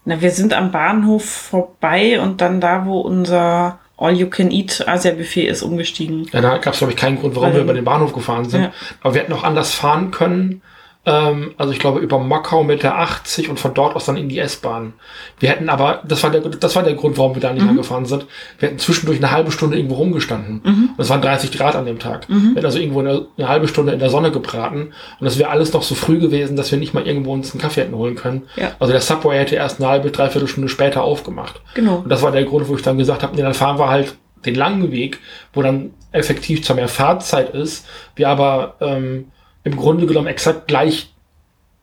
Na, 0.05 0.21
wir 0.21 0.31
sind 0.31 0.53
am 0.53 0.71
Bahnhof 0.71 1.23
vorbei 1.23 2.19
und 2.19 2.41
dann 2.41 2.61
da, 2.61 2.85
wo 2.85 3.01
unser 3.01 3.79
All-You-Can-Eat 3.97 4.87
Asia-Buffet 4.87 5.45
ist, 5.47 5.61
umgestiegen. 5.61 6.27
Ja, 6.33 6.41
da 6.41 6.57
gab 6.57 6.73
es, 6.73 6.79
glaube 6.79 6.93
ich, 6.93 6.97
keinen 6.97 7.19
Grund, 7.19 7.35
warum 7.35 7.49
Weil, 7.49 7.55
wir 7.55 7.61
über 7.61 7.73
den 7.73 7.85
Bahnhof 7.85 8.13
gefahren 8.13 8.49
sind. 8.49 8.63
Ja. 8.63 8.71
Aber 9.01 9.13
wir 9.13 9.21
hätten 9.21 9.33
auch 9.33 9.43
anders 9.43 9.73
fahren 9.73 10.09
können. 10.09 10.63
Ähm, 11.03 11.53
also 11.57 11.73
ich 11.73 11.79
glaube 11.79 11.99
über 11.99 12.19
Mockau 12.19 12.63
mit 12.63 12.83
der 12.83 12.97
80 12.99 13.49
und 13.49 13.59
von 13.59 13.73
dort 13.73 13.95
aus 13.95 14.05
dann 14.05 14.17
in 14.17 14.29
die 14.29 14.37
S-Bahn. 14.37 14.93
Wir 15.39 15.49
hätten 15.49 15.67
aber, 15.67 16.03
das 16.07 16.21
war 16.21 16.29
der, 16.29 16.41
das 16.41 16.75
war 16.75 16.83
der 16.83 16.93
Grund, 16.93 17.17
warum 17.17 17.33
wir 17.33 17.41
da 17.41 17.51
nicht 17.51 17.63
mhm. 17.63 17.69
angefahren 17.69 18.05
sind. 18.05 18.27
Wir 18.59 18.69
hätten 18.69 18.79
zwischendurch 18.79 19.17
eine 19.17 19.31
halbe 19.31 19.51
Stunde 19.51 19.77
irgendwo 19.77 19.95
rumgestanden. 19.95 20.61
Mhm. 20.63 20.89
Und 20.95 20.99
es 20.99 21.09
waren 21.09 21.21
30 21.21 21.51
Grad 21.51 21.75
an 21.75 21.85
dem 21.85 21.97
Tag. 21.97 22.29
Mhm. 22.29 22.49
Wir 22.49 22.55
hätten 22.57 22.65
also 22.65 22.77
irgendwo 22.77 22.99
eine, 22.99 23.25
eine, 23.35 23.47
halbe 23.47 23.67
Stunde 23.67 23.93
in 23.93 23.99
der 23.99 24.11
Sonne 24.11 24.31
gebraten. 24.31 24.93
Und 25.19 25.25
das 25.25 25.39
wäre 25.39 25.49
alles 25.49 25.73
noch 25.73 25.81
so 25.81 25.95
früh 25.95 26.19
gewesen, 26.19 26.55
dass 26.55 26.71
wir 26.71 26.77
nicht 26.77 26.93
mal 26.93 27.07
irgendwo 27.07 27.33
uns 27.33 27.51
einen 27.51 27.61
Kaffee 27.61 27.81
hätten 27.81 27.95
holen 27.95 28.15
können. 28.15 28.43
Ja. 28.55 28.73
Also 28.79 28.93
der 28.93 29.01
Subway 29.01 29.39
hätte 29.39 29.55
erst 29.55 29.79
eine 29.79 29.89
halbe, 29.89 30.11
dreiviertel 30.11 30.47
Stunde 30.47 30.69
später 30.69 31.03
aufgemacht. 31.03 31.61
Genau. 31.73 31.97
Und 31.97 32.09
das 32.09 32.21
war 32.21 32.31
der 32.31 32.43
Grund, 32.43 32.69
wo 32.69 32.75
ich 32.75 32.83
dann 32.83 32.99
gesagt 32.99 33.23
habe, 33.23 33.35
nee, 33.35 33.41
dann 33.41 33.55
fahren 33.55 33.79
wir 33.79 33.89
halt 33.89 34.15
den 34.45 34.55
langen 34.55 34.91
Weg, 34.91 35.19
wo 35.53 35.63
dann 35.63 35.93
effektiv 36.11 36.63
zwar 36.63 36.75
mehr 36.75 36.87
Fahrzeit 36.87 37.53
ist, 37.53 37.85
wir 38.15 38.29
aber 38.29 38.75
ähm, 38.81 39.25
im 39.63 39.75
Grunde 39.75 40.05
genommen 40.05 40.27
exakt 40.27 40.67
gleich 40.67 41.11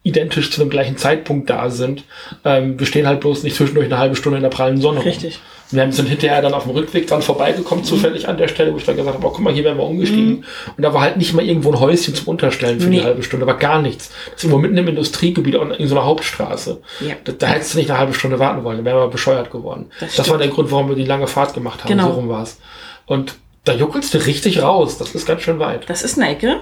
identisch 0.02 0.50
zu 0.50 0.60
dem 0.60 0.70
gleichen 0.70 0.96
Zeitpunkt 0.96 1.50
da 1.50 1.70
sind. 1.70 2.04
Ähm, 2.44 2.78
wir 2.78 2.86
stehen 2.86 3.06
halt 3.06 3.20
bloß 3.20 3.42
nicht 3.42 3.56
zwischendurch 3.56 3.86
eine 3.86 3.98
halbe 3.98 4.16
Stunde 4.16 4.38
in 4.38 4.42
der 4.42 4.50
prallen 4.50 4.80
Sonne. 4.80 5.04
Richtig. 5.04 5.40
Wir 5.70 5.92
sind 5.92 6.08
hinterher 6.08 6.40
dann 6.40 6.54
auf 6.54 6.62
dem 6.62 6.72
Rückweg 6.72 7.06
dran 7.06 7.20
vorbeigekommen, 7.20 7.84
zufällig 7.84 8.26
an 8.26 8.38
der 8.38 8.48
Stelle, 8.48 8.72
wo 8.72 8.78
ich 8.78 8.84
dann 8.84 8.96
gesagt 8.96 9.16
habe, 9.16 9.26
oh, 9.26 9.30
guck 9.30 9.40
mal, 9.40 9.52
hier 9.52 9.64
werden 9.64 9.76
wir 9.76 9.84
umgestiegen. 9.84 10.30
Mhm. 10.30 10.44
Und 10.76 10.82
da 10.82 10.94
war 10.94 11.02
halt 11.02 11.18
nicht 11.18 11.34
mal 11.34 11.44
irgendwo 11.44 11.70
ein 11.70 11.78
Häuschen 11.78 12.14
zum 12.14 12.28
Unterstellen 12.28 12.80
für 12.80 12.88
nee. 12.88 13.00
die 13.00 13.04
halbe 13.04 13.22
Stunde, 13.22 13.44
aber 13.44 13.58
gar 13.58 13.82
nichts. 13.82 14.08
Das 14.08 14.36
ist 14.36 14.44
irgendwo 14.44 14.62
mitten 14.62 14.78
im 14.78 14.88
Industriegebiet 14.88 15.56
in 15.56 15.88
so 15.88 15.94
einer 15.94 16.06
Hauptstraße. 16.06 16.80
Ja. 17.00 17.16
Da, 17.24 17.32
da 17.32 17.46
hättest 17.48 17.74
du 17.74 17.78
nicht 17.78 17.90
eine 17.90 17.98
halbe 17.98 18.14
Stunde 18.14 18.38
warten 18.38 18.64
wollen, 18.64 18.78
dann 18.78 18.86
wären 18.86 18.96
wir 18.96 19.08
bescheuert 19.08 19.50
geworden. 19.50 19.90
Das, 20.00 20.16
das 20.16 20.30
war 20.30 20.38
der 20.38 20.48
Grund, 20.48 20.70
warum 20.70 20.88
wir 20.88 20.96
die 20.96 21.04
lange 21.04 21.26
Fahrt 21.26 21.52
gemacht 21.52 21.84
haben. 21.84 21.88
Genau. 21.88 22.08
So 22.08 22.14
rum 22.14 22.28
war's. 22.30 22.58
Und 23.04 23.34
da 23.64 23.74
juckelst 23.74 24.14
du 24.14 24.24
richtig 24.24 24.62
raus. 24.62 24.96
Das 24.96 25.14
ist 25.14 25.26
ganz 25.26 25.42
schön 25.42 25.58
weit. 25.58 25.90
Das 25.90 26.02
ist 26.02 26.18
eine 26.18 26.30
Ecke. 26.30 26.60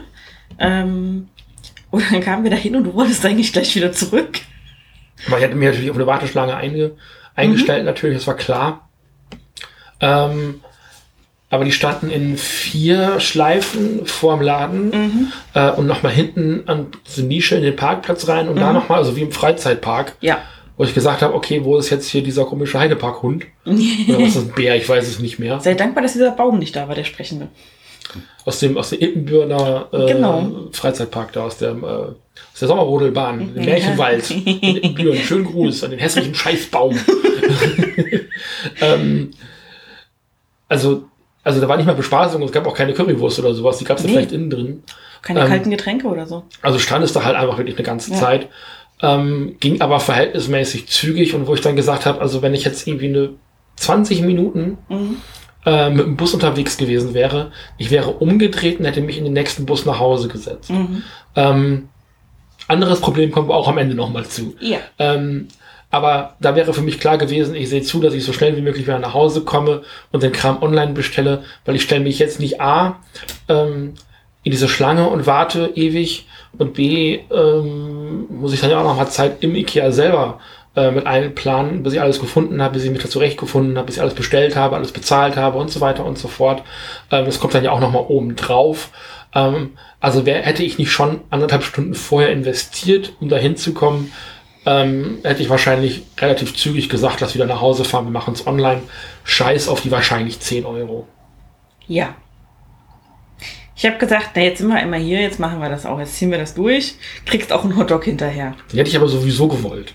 Ähm, 0.58 1.28
und 1.90 2.12
dann 2.12 2.20
kamen 2.20 2.44
wir 2.44 2.50
da 2.50 2.56
hin 2.56 2.76
und 2.76 2.84
du 2.84 2.94
wolltest 2.94 3.24
eigentlich 3.24 3.52
gleich 3.52 3.74
wieder 3.74 3.92
zurück. 3.92 4.40
Aber 5.26 5.38
ich 5.38 5.44
hatte 5.44 5.54
mir 5.54 5.70
natürlich 5.70 5.90
auf 5.90 5.96
eine 5.96 6.06
Warteschlange 6.06 6.56
einge 6.56 6.92
eingestellt, 7.34 7.80
mhm. 7.80 7.86
natürlich, 7.86 8.16
das 8.18 8.26
war 8.26 8.36
klar. 8.36 8.88
Ähm, 10.00 10.60
aber 11.48 11.64
die 11.64 11.72
standen 11.72 12.10
in 12.10 12.36
vier 12.36 13.20
Schleifen 13.20 14.04
vorm 14.04 14.40
Laden 14.40 14.90
mhm. 14.90 15.32
äh, 15.54 15.70
und 15.70 15.86
nochmal 15.86 16.12
hinten 16.12 16.64
an 16.66 16.88
diese 17.06 17.24
Nische 17.24 17.56
in 17.56 17.62
den 17.62 17.76
Parkplatz 17.76 18.26
rein 18.26 18.48
und 18.48 18.56
mhm. 18.56 18.60
da 18.60 18.72
nochmal, 18.72 18.98
also 18.98 19.16
wie 19.16 19.22
im 19.22 19.32
Freizeitpark. 19.32 20.16
Ja. 20.20 20.38
Wo 20.76 20.84
ich 20.84 20.92
gesagt 20.92 21.22
habe, 21.22 21.32
okay, 21.32 21.64
wo 21.64 21.78
ist 21.78 21.88
jetzt 21.88 22.08
hier 22.08 22.22
dieser 22.22 22.44
komische 22.44 22.78
Heideparkhund? 22.78 23.46
Oder 23.64 23.78
was 24.20 24.28
ist 24.28 24.36
das, 24.36 24.48
Bär? 24.48 24.76
Ich 24.76 24.86
weiß 24.88 25.06
es 25.06 25.20
nicht 25.20 25.38
mehr. 25.38 25.60
Sei 25.60 25.74
dankbar, 25.74 26.02
dass 26.02 26.12
dieser 26.12 26.32
Baum 26.32 26.58
nicht 26.58 26.76
da 26.76 26.88
war, 26.88 26.94
der 26.94 27.04
sprechende 27.04 27.48
aus 28.44 28.60
dem 28.60 28.78
aus 28.78 28.90
dem 28.90 29.00
Ippenbürner 29.00 29.88
äh, 29.92 30.12
genau. 30.12 30.68
Freizeitpark 30.72 31.32
da 31.32 31.44
aus 31.44 31.58
der 31.58 31.70
äh, 31.70 31.82
aus 31.82 32.60
der 32.60 32.68
Sommerrodelbahn, 32.68 33.54
dem 33.54 33.64
Märchenwald 33.64 34.30
in 34.46 34.76
Ippenbüren. 34.76 35.18
Schönen 35.18 35.44
Gruß 35.44 35.84
an 35.84 35.90
den 35.90 35.98
hässlichen 35.98 36.34
Scheißbaum. 36.34 36.96
ähm, 38.80 39.30
also 40.68 41.04
also 41.42 41.60
da 41.60 41.68
war 41.68 41.76
nicht 41.76 41.86
mal 41.86 41.94
Bespaßung, 41.94 42.42
es 42.42 42.52
gab 42.52 42.66
auch 42.66 42.74
keine 42.74 42.92
Currywurst 42.92 43.38
oder 43.38 43.54
sowas, 43.54 43.78
die 43.78 43.84
gab 43.84 43.98
es 43.98 44.04
nee. 44.04 44.10
vielleicht 44.10 44.32
innen 44.32 44.50
drin. 44.50 44.82
Keine 45.22 45.40
ähm, 45.40 45.48
kalten 45.48 45.70
Getränke 45.70 46.06
oder 46.08 46.26
so. 46.26 46.44
Also 46.62 46.78
stand 46.78 47.04
es 47.04 47.12
da 47.12 47.24
halt 47.24 47.36
einfach 47.36 47.58
wirklich 47.58 47.76
eine 47.76 47.84
ganze 47.84 48.12
ja. 48.12 48.16
Zeit. 48.16 48.48
Ähm, 49.02 49.56
ging 49.60 49.80
aber 49.80 50.00
verhältnismäßig 50.00 50.88
zügig 50.88 51.34
und 51.34 51.46
wo 51.46 51.54
ich 51.54 51.60
dann 51.60 51.76
gesagt 51.76 52.06
habe, 52.06 52.20
also 52.20 52.42
wenn 52.42 52.54
ich 52.54 52.64
jetzt 52.64 52.86
irgendwie 52.86 53.08
eine 53.08 53.30
20 53.76 54.22
Minuten 54.22 54.78
mhm 54.88 55.18
äh, 55.66 55.90
mit 55.90 56.06
dem 56.06 56.16
Bus 56.16 56.32
unterwegs 56.32 56.76
gewesen 56.76 57.12
wäre, 57.12 57.50
ich 57.76 57.90
wäre 57.90 58.10
umgedreht 58.10 58.78
und 58.78 58.86
hätte 58.86 59.00
mich 59.00 59.18
in 59.18 59.24
den 59.24 59.32
nächsten 59.32 59.66
Bus 59.66 59.84
nach 59.84 59.98
Hause 59.98 60.28
gesetzt. 60.28 60.70
Mhm. 60.70 61.02
Ähm, 61.34 61.88
anderes 62.68 63.00
Problem 63.00 63.32
kommen 63.32 63.48
wir 63.48 63.54
auch 63.54 63.68
am 63.68 63.78
Ende 63.78 63.94
nochmal 63.94 64.26
zu. 64.26 64.54
Ja. 64.60 64.78
Ähm, 64.98 65.48
aber 65.90 66.34
da 66.40 66.56
wäre 66.56 66.72
für 66.72 66.82
mich 66.82 67.00
klar 67.00 67.18
gewesen, 67.18 67.54
ich 67.54 67.68
sehe 67.68 67.82
zu, 67.82 68.00
dass 68.00 68.14
ich 68.14 68.24
so 68.24 68.32
schnell 68.32 68.56
wie 68.56 68.60
möglich 68.60 68.86
wieder 68.86 68.98
nach 68.98 69.14
Hause 69.14 69.42
komme 69.42 69.82
und 70.12 70.22
den 70.22 70.32
Kram 70.32 70.62
online 70.62 70.92
bestelle, 70.92 71.44
weil 71.64 71.76
ich 71.76 71.82
stelle 71.82 72.04
mich 72.04 72.18
jetzt 72.18 72.40
nicht 72.40 72.60
A 72.60 73.00
ähm, 73.48 73.94
in 74.42 74.52
diese 74.52 74.68
Schlange 74.68 75.08
und 75.08 75.26
warte 75.26 75.72
ewig 75.74 76.26
und 76.58 76.74
B 76.74 77.20
ähm, 77.30 78.26
muss 78.30 78.52
ich 78.52 78.60
dann 78.60 78.70
ja 78.70 78.80
auch 78.80 78.84
noch 78.84 78.96
mal 78.96 79.08
Zeit 79.08 79.38
im 79.40 79.54
Ikea 79.54 79.90
selber 79.90 80.40
äh, 80.76 80.90
mit 80.90 81.06
allen 81.06 81.34
Planen, 81.34 81.82
bis 81.82 81.94
ich 81.94 82.00
alles 82.00 82.20
gefunden 82.20 82.62
habe, 82.62 82.74
bis 82.74 82.84
ich 82.84 82.90
mich 82.90 83.02
da 83.02 83.08
zurechtgefunden 83.08 83.76
habe, 83.76 83.86
bis 83.86 83.96
ich 83.96 84.02
alles 84.02 84.14
bestellt 84.14 84.56
habe, 84.56 84.76
alles 84.76 84.92
bezahlt 84.92 85.36
habe 85.36 85.58
und 85.58 85.70
so 85.70 85.80
weiter 85.80 86.04
und 86.04 86.18
so 86.18 86.28
fort. 86.28 86.62
Ähm, 87.10 87.24
das 87.24 87.40
kommt 87.40 87.54
dann 87.54 87.64
ja 87.64 87.72
auch 87.72 87.80
nochmal 87.80 88.04
oben 88.08 88.36
drauf. 88.36 88.90
Ähm, 89.34 89.70
also 90.00 90.26
wer, 90.26 90.42
hätte 90.42 90.62
ich 90.62 90.78
nicht 90.78 90.92
schon 90.92 91.20
anderthalb 91.30 91.64
Stunden 91.64 91.94
vorher 91.94 92.30
investiert, 92.30 93.14
um 93.20 93.28
da 93.28 93.36
hinzukommen, 93.36 94.12
ähm, 94.66 95.18
hätte 95.22 95.42
ich 95.42 95.48
wahrscheinlich 95.48 96.02
relativ 96.18 96.54
zügig 96.54 96.88
gesagt, 96.88 97.20
lass 97.20 97.34
wieder 97.34 97.46
nach 97.46 97.60
Hause 97.60 97.84
fahren, 97.84 98.04
wir 98.04 98.10
machen 98.10 98.34
es 98.34 98.46
online. 98.46 98.82
Scheiß 99.24 99.68
auf 99.68 99.80
die 99.80 99.90
wahrscheinlich 99.90 100.40
10 100.40 100.66
Euro. 100.66 101.06
Ja. 101.86 102.14
Ich 103.76 103.86
habe 103.86 103.98
gesagt, 103.98 104.30
na 104.34 104.42
jetzt 104.42 104.58
sind 104.58 104.68
wir 104.68 104.82
immer 104.82 104.96
hier, 104.96 105.20
jetzt 105.20 105.38
machen 105.38 105.60
wir 105.60 105.68
das 105.68 105.86
auch, 105.86 105.98
jetzt 105.98 106.16
ziehen 106.16 106.30
wir 106.30 106.38
das 106.38 106.54
durch, 106.54 106.96
kriegst 107.26 107.52
auch 107.52 107.62
einen 107.62 107.76
Hotdog 107.76 108.04
hinterher. 108.04 108.54
Den 108.72 108.78
hätte 108.78 108.90
ich 108.90 108.96
aber 108.96 109.08
sowieso 109.08 109.48
gewollt. 109.48 109.94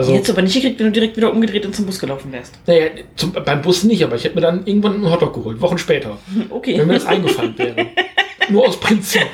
Also, 0.00 0.14
Jetzt 0.14 0.30
aber 0.30 0.40
nicht 0.40 0.54
gekriegt, 0.54 0.80
wenn 0.80 0.86
du 0.86 0.92
direkt 0.92 1.18
wieder 1.18 1.30
umgedreht 1.30 1.66
und 1.66 1.76
zum 1.76 1.84
Bus 1.84 1.98
gelaufen 1.98 2.32
wärst. 2.32 2.54
Naja, 2.66 2.86
zum, 3.16 3.32
beim 3.32 3.60
Bus 3.60 3.84
nicht, 3.84 4.02
aber 4.02 4.16
ich 4.16 4.24
hätte 4.24 4.34
mir 4.34 4.40
dann 4.40 4.66
irgendwann 4.66 4.94
einen 4.94 5.10
Hotdog 5.10 5.34
geholt, 5.34 5.60
Wochen 5.60 5.76
später. 5.76 6.16
Okay. 6.48 6.78
Wenn 6.78 6.86
mir 6.86 6.94
das 6.94 7.04
eingefallen 7.04 7.52
wäre. 7.58 7.86
Nur 8.48 8.66
aus 8.66 8.80
Prinzip. 8.80 9.26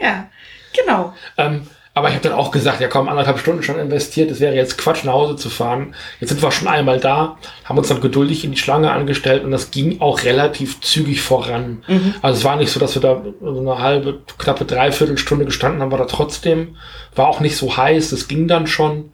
ja, 0.00 0.28
genau. 0.72 1.14
Ähm, 1.38 1.62
aber 1.96 2.08
ich 2.08 2.14
habe 2.14 2.28
dann 2.28 2.36
auch 2.36 2.50
gesagt, 2.50 2.80
ja 2.80 2.88
komm, 2.88 3.08
anderthalb 3.08 3.38
Stunden 3.38 3.62
schon 3.62 3.78
investiert, 3.78 4.30
es 4.30 4.40
wäre 4.40 4.54
jetzt 4.54 4.78
Quatsch, 4.78 5.04
nach 5.04 5.12
Hause 5.12 5.36
zu 5.36 5.48
fahren. 5.48 5.94
Jetzt 6.18 6.30
sind 6.30 6.42
wir 6.42 6.50
schon 6.50 6.66
einmal 6.66 6.98
da, 6.98 7.36
haben 7.64 7.78
uns 7.78 7.88
dann 7.88 8.00
geduldig 8.00 8.44
in 8.44 8.50
die 8.50 8.58
Schlange 8.58 8.90
angestellt 8.90 9.44
und 9.44 9.52
das 9.52 9.70
ging 9.70 10.00
auch 10.00 10.24
relativ 10.24 10.80
zügig 10.80 11.22
voran. 11.22 11.84
Mhm. 11.86 12.14
Also 12.20 12.38
es 12.38 12.44
war 12.44 12.56
nicht 12.56 12.72
so, 12.72 12.80
dass 12.80 12.96
wir 12.96 13.02
da 13.02 13.22
so 13.40 13.60
eine 13.60 13.78
halbe, 13.78 14.20
knappe 14.38 14.64
Dreiviertelstunde 14.64 15.44
gestanden 15.44 15.80
haben, 15.80 15.92
war 15.92 15.98
da 15.98 16.06
trotzdem, 16.06 16.76
war 17.14 17.28
auch 17.28 17.38
nicht 17.38 17.56
so 17.56 17.76
heiß, 17.76 18.10
es 18.10 18.26
ging 18.26 18.48
dann 18.48 18.66
schon. 18.66 19.10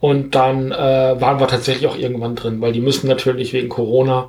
Und 0.00 0.34
dann 0.34 0.70
äh, 0.70 1.20
waren 1.20 1.40
wir 1.40 1.48
tatsächlich 1.48 1.86
auch 1.86 1.96
irgendwann 1.96 2.34
drin, 2.34 2.60
weil 2.60 2.72
die 2.72 2.80
müssen 2.80 3.08
natürlich 3.08 3.54
wegen 3.54 3.70
Corona 3.70 4.28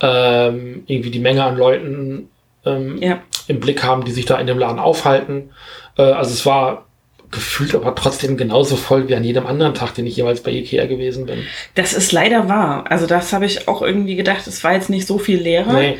ähm, 0.00 0.82
irgendwie 0.86 1.10
die 1.10 1.20
Menge 1.20 1.44
an 1.44 1.56
Leuten 1.56 2.28
ähm, 2.64 2.98
ja. 3.00 3.20
im 3.46 3.60
Blick 3.60 3.84
haben, 3.84 4.04
die 4.04 4.10
sich 4.10 4.24
da 4.24 4.38
in 4.38 4.48
dem 4.48 4.58
Laden 4.58 4.80
aufhalten. 4.80 5.50
Äh, 5.96 6.02
also 6.02 6.32
es 6.32 6.44
war 6.44 6.86
gefühlt 7.32 7.74
aber 7.74 7.94
trotzdem 7.96 8.36
genauso 8.36 8.76
voll 8.76 9.08
wie 9.08 9.16
an 9.16 9.24
jedem 9.24 9.46
anderen 9.46 9.74
Tag, 9.74 9.94
den 9.94 10.06
ich 10.06 10.16
jeweils 10.16 10.42
bei 10.42 10.52
Ikea 10.52 10.86
gewesen 10.86 11.26
bin. 11.26 11.40
Das 11.74 11.92
ist 11.92 12.12
leider 12.12 12.48
wahr. 12.48 12.84
Also 12.88 13.06
das 13.06 13.32
habe 13.32 13.46
ich 13.46 13.66
auch 13.66 13.82
irgendwie 13.82 14.14
gedacht, 14.14 14.46
es 14.46 14.62
war 14.62 14.74
jetzt 14.74 14.90
nicht 14.90 15.06
so 15.06 15.18
viel 15.18 15.40
leerer. 15.40 15.72
Nee. 15.72 15.98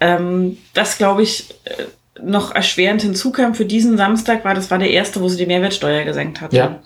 Ähm, 0.00 0.58
das 0.74 0.98
glaube 0.98 1.22
ich 1.22 1.46
äh, 1.64 1.84
noch 2.20 2.54
erschwerend 2.54 3.02
hinzukam 3.02 3.54
für 3.54 3.64
diesen 3.64 3.96
Samstag 3.96 4.44
war, 4.44 4.54
das 4.54 4.70
war 4.70 4.78
der 4.78 4.90
erste, 4.90 5.20
wo 5.20 5.28
sie 5.28 5.38
die 5.38 5.46
Mehrwertsteuer 5.46 6.04
gesenkt 6.04 6.40
hatten. 6.40 6.56
Ja. 6.56 6.82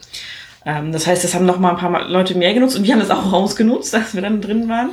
Ähm, 0.65 0.93
das 0.93 1.07
heißt, 1.07 1.25
das 1.25 1.35
haben 1.35 1.47
noch 1.47 1.59
mal 1.59 1.71
ein 1.71 1.77
paar 1.77 2.09
Leute 2.09 2.37
mehr 2.37 2.55
genutzt 2.55 2.77
und 2.77 2.85
wir 2.85 2.93
haben 2.93 3.01
das 3.01 3.11
auch 3.11 3.33
ausgenutzt, 3.33 3.95
als 3.95 4.15
wir 4.15 4.23
dann 4.23 4.41
drin 4.41 4.69
waren. 4.69 4.91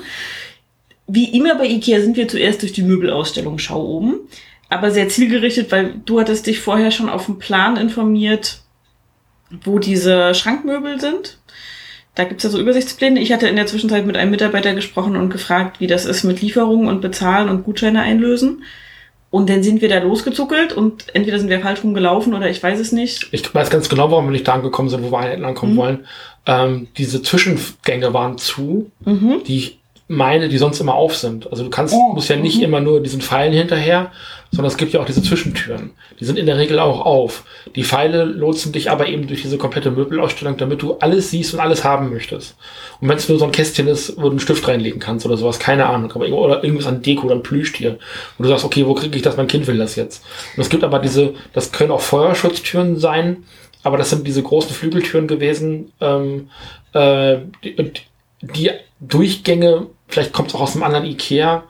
Wie 1.06 1.38
immer 1.38 1.56
bei 1.56 1.68
Ikea 1.68 2.00
sind 2.00 2.16
wir 2.16 2.28
zuerst 2.28 2.62
durch 2.62 2.72
die 2.72 2.84
Möbelausstellung 2.84 3.60
Schau 3.60 3.84
oben, 3.84 4.22
aber 4.70 4.92
sehr 4.92 5.10
zielgerichtet, 5.10 5.72
weil 5.72 5.96
du 6.06 6.20
hattest 6.20 6.48
dich 6.48 6.62
vorher 6.62 6.92
schon 6.92 7.10
auf 7.10 7.26
den 7.26 7.40
Plan 7.40 7.76
informiert, 7.76 8.63
wo 9.64 9.80
diese 9.80 10.34
Schrankmöbel 10.34 11.00
sind. 11.00 11.38
Da 12.16 12.26
gibt's 12.26 12.44
ja 12.44 12.50
so 12.50 12.60
Übersichtspläne. 12.60 13.20
Ich 13.20 13.32
hatte 13.32 13.48
in 13.48 13.56
der 13.56 13.66
Zwischenzeit 13.66 14.06
mit 14.06 14.18
einem 14.18 14.32
Mitarbeiter 14.32 14.74
gesprochen 14.76 15.16
und 15.16 15.30
gefragt, 15.32 15.80
wie 15.80 15.88
das 15.88 16.06
ist 16.06 16.24
mit 16.24 16.42
Lieferungen 16.42 16.88
und 16.88 17.02
Bezahlen 17.02 17.50
und 17.50 17.64
Gutscheine 17.64 18.02
einlösen. 18.02 18.64
Und 19.32 19.50
dann 19.50 19.64
sind 19.64 19.82
wir 19.82 19.90
da 19.90 19.98
losgezuckelt 19.98 20.74
und 20.74 21.06
entweder 21.16 21.40
sind 21.40 21.50
wir 21.50 21.60
falsch 21.60 21.84
rumgelaufen 21.84 22.36
oder 22.36 22.52
ich 22.52 22.62
weiß 22.62 22.80
es 22.80 22.92
nicht. 22.92 23.30
Ich 23.32 23.54
weiß 23.54 23.72
ganz 23.72 23.90
genau, 23.90 24.12
warum 24.12 24.26
wir 24.26 24.32
nicht 24.32 24.48
da 24.48 24.54
angekommen 24.54 24.90
sind, 24.90 25.04
wo 25.04 25.10
wir 25.12 25.18
eigentlich 25.18 25.44
ankommen 25.44 25.74
Mhm. 25.74 25.78
wollen. 25.78 26.00
Ähm, 26.46 26.88
diese 26.98 27.24
Zwischengänge 27.24 28.14
waren 28.14 28.38
zu, 28.38 28.92
Mhm. 29.06 29.42
die 29.48 29.58
ich 29.58 29.80
meine, 30.08 30.50
die 30.50 30.60
sonst 30.60 30.80
immer 30.82 30.94
auf 30.94 31.18
sind. 31.18 31.50
Also 31.50 31.64
du 31.64 31.72
kannst, 31.72 31.96
Oh, 31.96 32.14
musst 32.14 32.30
ja 32.30 32.36
nicht 32.36 32.58
mhm. 32.58 32.64
immer 32.66 32.80
nur 32.80 33.02
diesen 33.02 33.22
Pfeilen 33.22 33.54
hinterher, 33.54 34.12
sondern 34.54 34.68
es 34.68 34.78
gibt 34.78 34.94
ja 34.94 35.02
auch 35.02 35.06
diese 35.06 35.24
Zwischentüren. 35.24 35.92
Die 36.20 36.26
sind 36.26 36.38
in 36.38 36.46
der 36.46 36.60
Regel 36.60 36.78
auch 36.78 37.08
auf. 37.08 37.44
Die 37.76 37.84
Pfeile 37.84 38.24
lotsen 38.24 38.72
dich 38.72 38.92
aber 38.92 39.08
eben 39.08 39.26
durch 39.26 39.42
diese 39.42 39.58
komplette 39.58 39.90
Möbelausstellung, 39.90 40.58
damit 40.58 40.84
du 40.84 40.94
alles 41.00 41.32
siehst 41.32 41.56
und 41.56 41.60
alles 41.60 41.84
haben 41.84 42.12
möchtest. 42.12 42.56
Und 43.02 43.10
wenn 43.10 43.18
es 43.18 43.28
nur 43.28 43.40
so 43.40 43.46
ein 43.46 43.52
Kästchen 43.52 43.88
ist, 43.88 44.16
wo 44.16 44.24
du 44.24 44.30
einen 44.30 44.40
Stift 44.40 44.68
reinlegen 44.68 45.00
kannst 45.00 45.26
oder 45.26 45.38
sowas, 45.38 45.58
keine 45.58 45.88
Ahnung, 45.88 46.12
aber 46.12 46.28
oder 46.28 46.64
irgendwas 46.64 46.86
an 46.86 47.02
Deko 47.02 47.26
oder 47.26 47.36
ein 47.36 47.42
Plüschtier, 47.42 47.98
wo 48.38 48.44
du 48.44 48.50
sagst, 48.50 48.64
okay, 48.64 48.86
wo 48.86 48.94
kriege 48.94 49.16
ich 49.16 49.24
das? 49.24 49.38
Mein 49.38 49.48
Kind 49.48 49.66
will 49.66 49.80
das 49.80 49.96
jetzt. 49.96 50.24
Und 50.56 50.62
es 50.62 50.70
gibt 50.70 50.84
aber 50.84 51.00
diese, 51.00 51.34
das 51.54 51.72
können 51.72 51.90
auch 51.90 52.02
Feuerschutztüren 52.02 53.00
sein, 53.00 53.46
aber 53.82 53.98
das 53.98 54.12
sind 54.12 54.28
diese 54.28 54.44
großen 54.44 54.70
Flügeltüren 54.72 55.28
gewesen, 55.28 55.92
ähm, 56.00 56.50
äh, 56.94 57.38
die, 57.64 57.92
die 58.42 58.70
Durchgänge, 59.00 59.88
vielleicht 60.08 60.32
kommt 60.32 60.50
es 60.50 60.56
auch 60.56 60.62
aus 60.62 60.76
einem 60.76 60.84
anderen 60.84 61.06
Ikea. 61.06 61.64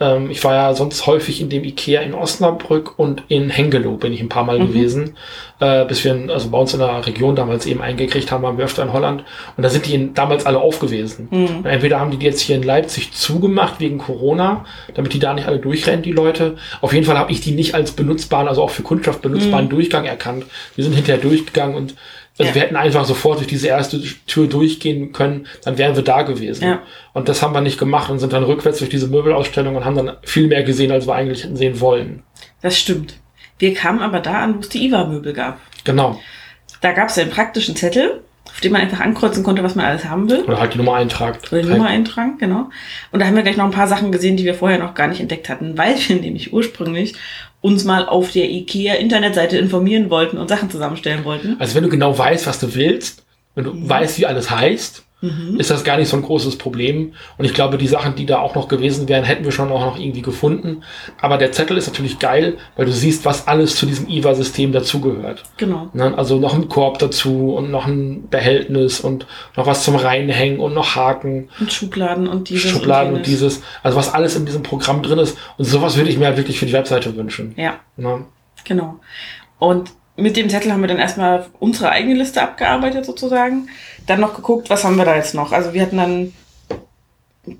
Ähm, 0.00 0.30
ich 0.30 0.42
war 0.44 0.54
ja 0.54 0.74
sonst 0.74 1.06
häufig 1.06 1.40
in 1.42 1.50
dem 1.50 1.62
Ikea 1.62 2.00
in 2.00 2.14
Osnabrück 2.14 2.98
und 2.98 3.22
in 3.28 3.50
Hengelo 3.50 3.96
bin 3.98 4.12
ich 4.14 4.20
ein 4.20 4.28
paar 4.30 4.44
Mal 4.44 4.58
Mhm. 4.58 4.68
gewesen, 4.68 5.16
äh, 5.60 5.84
bis 5.84 6.02
wir 6.04 6.12
in, 6.14 6.30
also 6.30 6.48
bei 6.48 6.56
uns 6.58 6.72
in 6.72 6.80
der 6.80 7.06
Region 7.06 7.36
damals 7.36 7.66
eben 7.66 7.82
eingekriegt 7.82 8.32
haben, 8.32 8.42
waren 8.42 8.56
wir 8.56 8.64
öfter 8.64 8.82
in 8.82 8.92
Holland 8.94 9.24
und 9.56 9.62
da 9.62 9.68
sind 9.68 9.86
die 9.86 9.94
in, 9.94 10.14
damals 10.14 10.46
alle 10.46 10.58
auf 10.58 10.78
gewesen. 10.80 11.28
Mhm. 11.30 11.66
Entweder 11.66 12.00
haben 12.00 12.10
die 12.10 12.16
die 12.16 12.26
jetzt 12.26 12.40
hier 12.40 12.56
in 12.56 12.62
Leipzig 12.62 13.12
zugemacht 13.12 13.78
wegen 13.78 13.98
Corona, 13.98 14.64
damit 14.94 15.12
die 15.12 15.18
da 15.18 15.34
nicht 15.34 15.46
alle 15.46 15.58
durchrennen, 15.58 16.02
die 16.02 16.12
Leute. 16.12 16.56
Auf 16.80 16.92
jeden 16.94 17.04
Fall 17.04 17.18
habe 17.18 17.30
ich 17.32 17.40
die 17.42 17.52
nicht 17.52 17.74
als 17.74 17.92
benutzbaren, 17.92 18.48
also 18.48 18.62
auch 18.62 18.70
für 18.70 18.82
Kundschaft 18.82 19.20
benutzbaren 19.22 19.66
Mhm. 19.66 19.70
Durchgang 19.70 20.06
erkannt. 20.06 20.44
Wir 20.76 20.84
sind 20.84 20.94
hinterher 20.94 21.20
durchgegangen 21.20 21.76
und 21.76 21.94
also 22.40 22.48
Ja. 22.48 22.54
wir 22.54 22.62
hätten 22.62 22.76
einfach 22.76 23.04
sofort 23.04 23.38
durch 23.38 23.48
diese 23.48 23.68
erste 23.68 24.00
Tür 24.26 24.46
durchgehen 24.46 25.12
können, 25.12 25.46
dann 25.64 25.78
wären 25.78 25.94
wir 25.94 26.02
da 26.02 26.22
gewesen. 26.22 26.64
Ja. 26.64 26.80
Und 27.12 27.28
das 27.28 27.42
haben 27.42 27.54
wir 27.54 27.60
nicht 27.60 27.78
gemacht 27.78 28.10
und 28.10 28.18
sind 28.18 28.32
dann 28.32 28.44
rückwärts 28.44 28.78
durch 28.78 28.90
diese 28.90 29.08
Möbelausstellung 29.08 29.76
und 29.76 29.84
haben 29.84 29.96
dann 29.96 30.16
viel 30.22 30.46
mehr 30.48 30.62
gesehen, 30.62 30.90
als 30.90 31.06
wir 31.06 31.14
eigentlich 31.14 31.44
hätten 31.44 31.56
sehen 31.56 31.80
wollen. 31.80 32.22
Das 32.62 32.78
stimmt. 32.78 33.14
Wir 33.58 33.74
kamen 33.74 34.00
aber 34.00 34.20
da 34.20 34.40
an, 34.40 34.56
wo 34.56 34.60
es 34.60 34.68
die 34.70 34.86
IWA-Möbel 34.86 35.32
gab. 35.32 35.58
Genau. 35.84 36.18
Da 36.80 36.92
gab 36.92 37.08
es 37.10 37.18
einen 37.18 37.30
praktischen 37.30 37.76
Zettel, 37.76 38.22
auf 38.46 38.60
dem 38.60 38.72
man 38.72 38.80
einfach 38.80 39.00
ankreuzen 39.00 39.44
konnte, 39.44 39.62
was 39.62 39.74
man 39.74 39.84
alles 39.84 40.06
haben 40.06 40.28
will. 40.30 40.40
Oder 40.44 40.58
halt 40.58 40.74
die 40.74 40.78
Nummer 40.78 40.94
eintragt. 40.94 41.52
Oder 41.52 41.62
die 41.62 41.68
Nummer 41.68 41.86
eintragen, 41.88 42.38
genau. 42.38 42.70
Und 43.12 43.20
da 43.20 43.26
haben 43.26 43.36
wir 43.36 43.42
gleich 43.42 43.56
noch 43.58 43.66
ein 43.66 43.70
paar 43.70 43.86
Sachen 43.86 44.12
gesehen, 44.12 44.36
die 44.36 44.44
wir 44.44 44.54
vorher 44.54 44.78
noch 44.78 44.94
gar 44.94 45.08
nicht 45.08 45.20
entdeckt 45.20 45.48
hatten, 45.48 45.76
weil 45.78 45.94
wir 45.98 46.16
nämlich 46.20 46.52
ursprünglich 46.52 47.14
uns 47.60 47.84
mal 47.84 48.06
auf 48.06 48.32
der 48.32 48.50
IKEA-Internetseite 48.50 49.58
informieren 49.58 50.10
wollten 50.10 50.38
und 50.38 50.48
Sachen 50.48 50.70
zusammenstellen 50.70 51.24
wollten. 51.24 51.56
Also 51.58 51.74
wenn 51.74 51.82
du 51.82 51.90
genau 51.90 52.16
weißt, 52.16 52.46
was 52.46 52.58
du 52.58 52.74
willst, 52.74 53.24
wenn 53.54 53.64
du 53.64 53.88
weißt, 53.88 54.18
wie 54.18 54.26
alles 54.26 54.50
heißt, 54.50 55.04
Mhm. 55.22 55.60
ist 55.60 55.70
das 55.70 55.84
gar 55.84 55.98
nicht 55.98 56.08
so 56.08 56.16
ein 56.16 56.22
großes 56.22 56.56
Problem. 56.56 57.12
Und 57.36 57.44
ich 57.44 57.52
glaube, 57.52 57.76
die 57.76 57.86
Sachen, 57.86 58.14
die 58.14 58.26
da 58.26 58.38
auch 58.38 58.54
noch 58.54 58.68
gewesen 58.68 59.08
wären, 59.08 59.24
hätten 59.24 59.44
wir 59.44 59.52
schon 59.52 59.70
auch 59.70 59.84
noch 59.84 59.98
irgendwie 59.98 60.22
gefunden. 60.22 60.82
Aber 61.20 61.36
der 61.36 61.52
Zettel 61.52 61.76
ist 61.76 61.88
natürlich 61.88 62.18
geil, 62.18 62.56
weil 62.76 62.86
du 62.86 62.92
siehst, 62.92 63.24
was 63.24 63.46
alles 63.46 63.76
zu 63.76 63.84
diesem 63.86 64.08
IWA-System 64.08 64.72
dazugehört. 64.72 65.42
Genau. 65.58 65.90
Ne? 65.92 66.16
Also 66.16 66.38
noch 66.38 66.54
ein 66.54 66.68
Korb 66.68 66.98
dazu 66.98 67.54
und 67.54 67.70
noch 67.70 67.86
ein 67.86 68.28
Behältnis 68.30 69.00
und 69.00 69.26
noch 69.56 69.66
was 69.66 69.84
zum 69.84 69.96
Reinhängen 69.96 70.58
und 70.60 70.72
noch 70.74 70.96
Haken, 70.96 71.48
Und 71.60 71.72
Schubladen 71.72 72.26
und 72.26 72.48
dieses 72.48 72.70
Schubladen 72.70 73.14
und, 73.14 73.26
dieses. 73.26 73.62
Also 73.82 73.98
was 73.98 74.12
alles 74.12 74.36
in 74.36 74.46
diesem 74.46 74.62
Programm 74.62 75.02
drin 75.02 75.18
ist. 75.18 75.36
Und 75.58 75.66
sowas 75.66 75.96
würde 75.96 76.10
ich 76.10 76.18
mir 76.18 76.26
halt 76.26 76.36
wirklich 76.38 76.58
für 76.58 76.66
die 76.66 76.72
Webseite 76.72 77.14
wünschen. 77.16 77.54
Ja, 77.56 77.74
Ne? 77.96 78.24
genau. 78.64 79.00
Und 79.58 79.90
mit 80.20 80.36
dem 80.36 80.48
Zettel 80.48 80.72
haben 80.72 80.80
wir 80.80 80.88
dann 80.88 80.98
erstmal 80.98 81.46
unsere 81.58 81.90
eigene 81.90 82.14
Liste 82.14 82.42
abgearbeitet 82.42 83.04
sozusagen. 83.06 83.68
Dann 84.06 84.20
noch 84.20 84.34
geguckt, 84.34 84.70
was 84.70 84.84
haben 84.84 84.96
wir 84.96 85.04
da 85.04 85.16
jetzt 85.16 85.34
noch. 85.34 85.52
Also 85.52 85.72
wir 85.72 85.82
hatten 85.82 85.96
dann, 85.96 86.32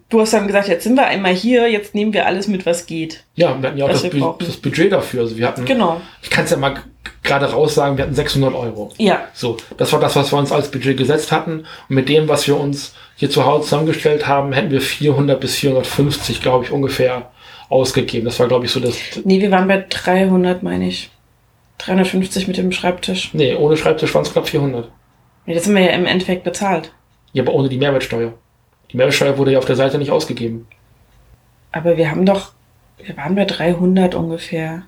du 0.09 0.21
hast 0.21 0.33
dann 0.33 0.47
gesagt, 0.47 0.69
jetzt 0.69 0.85
sind 0.85 0.95
wir 0.97 1.07
einmal 1.07 1.33
hier, 1.35 1.71
jetzt 1.71 1.95
nehmen 1.95 2.13
wir 2.13 2.27
alles 2.27 2.49
mit, 2.49 2.67
was 2.67 2.87
geht. 2.87 3.25
Ja, 3.35 3.61
wir 3.61 3.69
hatten 3.69 3.79
ja 3.79 3.85
auch 3.87 3.91
das, 3.91 4.03
Bu 4.09 4.35
das 4.39 4.57
Budget 4.57 4.93
dafür. 4.93 5.23
Also 5.23 5.37
wir 5.37 5.47
hatten, 5.47 5.65
Genau. 5.65 6.01
ich 6.23 6.31
kann 6.31 6.45
es 6.45 6.51
ja 6.51 6.57
mal 6.57 6.75
gerade 7.23 7.47
raus 7.53 7.75
sagen, 7.75 7.97
wir 7.97 8.05
hatten 8.05 8.15
600 8.15 8.55
Euro. 8.55 8.93
Ja, 8.99 9.25
So, 9.35 9.57
das 9.77 9.93
war 9.93 10.01
das, 10.01 10.17
was 10.17 10.33
wir 10.33 10.39
uns 10.39 10.53
als 10.53 10.71
Budget 10.71 10.97
gesetzt 10.97 11.33
hatten. 11.33 11.61
Und 11.89 11.95
mit 11.95 12.09
dem, 12.09 12.29
was 12.29 12.47
wir 12.47 12.59
uns 12.59 12.95
hier 13.17 13.31
zu 13.31 13.45
Hause 13.45 13.65
zusammengestellt 13.65 14.27
haben, 14.27 14.53
hätten 14.53 14.71
wir 14.71 14.81
400 14.81 15.39
bis 15.39 15.57
450, 15.57 16.41
glaube 16.41 16.65
ich, 16.65 16.71
ungefähr 16.71 17.31
ausgegeben. 17.69 18.25
Das 18.25 18.41
war, 18.41 18.49
glaube 18.49 18.65
ich, 18.65 18.71
so 18.73 18.81
das. 18.81 18.97
nee, 19.25 19.41
wir 19.41 19.51
waren 19.51 19.69
bei 19.69 19.85
300, 19.89 20.63
meine 20.63 20.89
ich. 20.89 21.11
350 21.81 22.47
mit 22.47 22.57
dem 22.57 22.73
Schreibtisch. 22.73 23.31
Nee, 23.33 23.55
ohne 23.55 23.77
Schreibtisch 23.77 24.15
waren 24.15 24.23
es 24.23 24.33
knapp 24.33 24.49
400. 24.49 24.91
Nee, 25.47 25.55
das 25.55 25.67
haben 25.67 25.75
wir 25.75 25.83
ja 25.83 25.93
im 25.93 26.07
Endeffekt 26.07 26.45
bezahlt. 26.45 26.93
Ja, 27.33 27.43
aber 27.43 27.55
ohne 27.55 27.69
die 27.69 27.79
Mehrwertsteuer. 27.79 28.33
Die 28.91 28.97
Mehrwertsteuer 28.97 29.39
wurde 29.39 29.53
ja 29.53 29.59
auf 29.59 29.65
der 29.65 29.77
Seite 29.77 29.99
nicht 29.99 30.11
ausgegeben. 30.11 30.67
Aber 31.73 31.97
wir 31.97 32.11
haben 32.11 32.27
doch, 32.27 32.53
wir 33.03 33.17
waren 33.17 33.35
bei 33.35 33.45
300 33.45 34.15
ungefähr. 34.15 34.83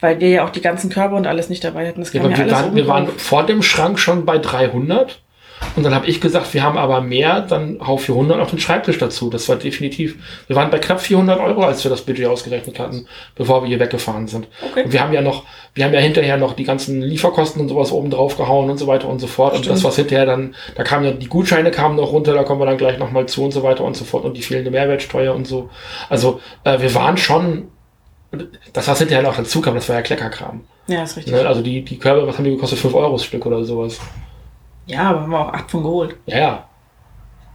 Weil 0.00 0.20
wir 0.20 0.28
ja 0.28 0.44
auch 0.44 0.50
die 0.50 0.60
ganzen 0.60 0.90
Körbe 0.90 1.16
und 1.16 1.26
alles 1.26 1.48
nicht 1.48 1.64
dabei 1.64 1.88
hatten. 1.88 2.00
Das 2.00 2.12
Ja, 2.12 2.20
aber 2.20 2.30
ja, 2.30 2.38
wir, 2.38 2.50
waren, 2.50 2.74
wir 2.74 2.86
waren 2.86 3.08
vor 3.08 3.44
dem 3.46 3.62
Schrank 3.62 3.98
schon 3.98 4.24
bei 4.24 4.38
300. 4.38 5.20
Und 5.76 5.82
dann 5.82 5.94
habe 5.94 6.06
ich 6.06 6.20
gesagt, 6.20 6.52
wir 6.54 6.62
haben 6.62 6.78
aber 6.78 7.00
mehr, 7.00 7.40
dann 7.40 7.78
hau 7.84 7.96
400 7.96 8.40
auf 8.40 8.50
den 8.50 8.58
Schreibtisch 8.58 8.98
dazu. 8.98 9.30
Das 9.30 9.48
war 9.48 9.56
definitiv. 9.56 10.16
Wir 10.46 10.56
waren 10.56 10.70
bei 10.70 10.78
knapp 10.78 11.00
400 11.00 11.40
Euro, 11.40 11.64
als 11.64 11.84
wir 11.84 11.90
das 11.90 12.02
Budget 12.02 12.26
ausgerechnet 12.26 12.78
hatten, 12.78 13.06
bevor 13.34 13.62
wir 13.62 13.68
hier 13.68 13.80
weggefahren 13.80 14.28
sind. 14.28 14.48
Okay. 14.70 14.84
Und 14.84 14.92
wir 14.92 15.00
haben 15.00 15.12
ja 15.12 15.20
noch, 15.20 15.44
wir 15.74 15.84
haben 15.84 15.94
ja 15.94 16.00
hinterher 16.00 16.36
noch 16.36 16.52
die 16.52 16.64
ganzen 16.64 17.02
Lieferkosten 17.02 17.60
und 17.60 17.68
sowas 17.68 17.92
oben 17.92 18.10
drauf 18.10 18.36
gehauen 18.36 18.70
und 18.70 18.78
so 18.78 18.86
weiter 18.86 19.08
und 19.08 19.18
so 19.18 19.26
fort. 19.26 19.54
Und 19.54 19.60
Stimmt. 19.60 19.76
das, 19.76 19.84
was 19.84 19.96
hinterher 19.96 20.26
dann, 20.26 20.54
da 20.76 20.84
kamen 20.84 21.04
ja 21.04 21.12
die 21.12 21.28
Gutscheine 21.28 21.70
kamen 21.70 21.96
noch 21.96 22.12
runter, 22.12 22.34
da 22.34 22.44
kommen 22.44 22.60
wir 22.60 22.66
dann 22.66 22.78
gleich 22.78 22.98
nochmal 22.98 23.26
zu 23.26 23.44
und 23.44 23.52
so 23.52 23.62
weiter 23.62 23.84
und 23.84 23.96
so 23.96 24.04
fort 24.04 24.24
und 24.24 24.36
die 24.36 24.42
fehlende 24.42 24.70
Mehrwertsteuer 24.70 25.34
und 25.34 25.46
so. 25.46 25.70
Also 26.08 26.40
äh, 26.64 26.80
wir 26.80 26.94
waren 26.94 27.16
schon, 27.16 27.68
das 28.72 28.88
was 28.88 28.98
hinterher 28.98 29.22
noch 29.22 29.36
dazu 29.36 29.60
kam, 29.60 29.74
das 29.74 29.88
war 29.88 29.96
ja 29.96 30.02
Kleckerkram. 30.02 30.64
Ja, 30.86 31.02
ist 31.02 31.16
richtig. 31.16 31.32
Ne? 31.34 31.46
Also 31.46 31.62
die, 31.62 31.82
die 31.82 31.98
Körbe, 31.98 32.26
was 32.26 32.36
haben 32.36 32.44
die 32.44 32.50
gekostet? 32.50 32.78
5 32.78 32.94
Euro 32.94 33.12
das 33.12 33.24
Stück 33.24 33.46
oder 33.46 33.64
sowas. 33.64 33.98
Ja, 34.86 35.10
aber 35.10 35.22
haben 35.22 35.30
wir 35.30 35.40
auch 35.40 35.52
8 35.52 35.70
von 35.70 35.82
geholt. 35.82 36.16
Ja, 36.26 36.38
ja. 36.38 36.68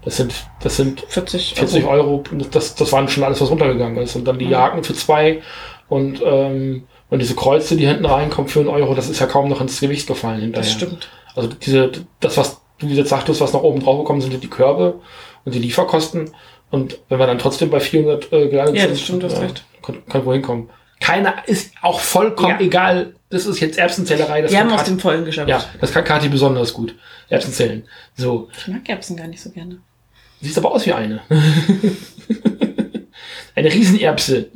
Das 0.04 0.15
sind, 0.18 0.34
das 0.62 0.78
sind 0.78 1.02
40, 1.08 1.56
40 1.56 1.84
Euro. 1.86 2.24
Das, 2.52 2.76
das 2.76 2.92
waren 2.94 3.08
schon 3.10 3.24
alles, 3.24 3.42
was 3.42 3.50
runtergegangen 3.52 3.98
ist. 4.02 4.15
Und 4.15 4.26
dann 4.26 4.39
die 4.39 4.46
Mhm. 4.48 4.56
Haken 4.56 4.84
für 4.84 4.94
zwei 4.94 5.42
und, 5.89 6.22
ähm, 6.26 6.88
und 7.10 7.20
diese 7.22 7.36
Kreuze, 7.36 7.76
die 7.76 7.86
hinten 7.86 8.06
reinkommen 8.06 8.50
für 8.50 8.60
einen 8.62 8.70
Euro, 8.70 8.94
das 8.96 9.10
ist 9.10 9.20
ja 9.20 9.26
kaum 9.28 9.50
noch 9.50 9.60
ins 9.62 9.80
Gewicht 9.80 10.08
gefallen 10.08 10.39
hinterher. 10.42 10.63
Das 10.63 10.72
stimmt. 10.72 11.10
Also 11.36 11.50
diese, 11.50 11.92
das, 12.22 12.38
was 12.38 12.62
du 12.80 12.88
jetzt 12.88 13.10
sagtest, 13.10 13.42
was 13.42 13.52
noch 13.54 13.63
oben 13.63 13.82
drauf 13.82 14.00
gekommen 14.00 14.22
sind, 14.22 14.32
sind 14.32 14.44
die 14.44 14.50
Körbe 14.50 14.96
und 15.44 15.54
die 15.54 15.60
Lieferkosten. 15.60 16.32
Und 16.72 17.00
wenn 17.10 17.20
wir 17.20 17.28
dann 17.28 17.39
trotzdem 17.39 17.70
bei 17.70 17.80
400 17.80 18.32
äh, 18.32 18.48
gelandet 18.48 18.76
Ja, 18.76 18.82
sind, 18.84 18.92
das 18.92 19.02
stimmt, 19.02 19.24
hast 19.24 19.34
ja, 19.34 19.39
recht. 19.39 19.63
Kann, 19.82 20.06
kann 20.08 20.26
wohl 20.26 20.36
hinkommen. 20.36 20.70
Keiner 20.99 21.47
ist 21.47 21.73
auch 21.81 21.99
vollkommen 21.99 22.59
Ja. 22.59 22.65
egal. 22.65 23.13
Das 23.29 23.45
ist 23.45 23.59
jetzt 23.59 23.77
Erbsenzählerei. 23.77 24.41
Das 24.41 24.51
Wir 24.51 24.59
haben 24.59 24.71
aus 24.71 24.83
dem 24.83 24.99
Vollen 24.99 25.25
geschafft. 25.25 25.49
ja, 25.49 25.63
das 25.79 25.91
kann 25.91 26.03
Kathi 26.03 26.29
besonders 26.29 26.73
gut. 26.73 26.95
Erbsenzellen. 27.29 27.83
So. 28.15 28.49
Ich 28.57 28.67
mag 28.67 28.88
Erbsen 28.89 29.15
gar 29.15 29.27
nicht 29.27 29.41
so 29.41 29.51
gerne. 29.51 29.79
Siehst 30.41 30.57
aber 30.57 30.71
aus 30.71 30.85
wie 30.85 30.93
eine. 30.93 31.21
eine 33.55 33.73
Riesenerbse. 33.73 34.49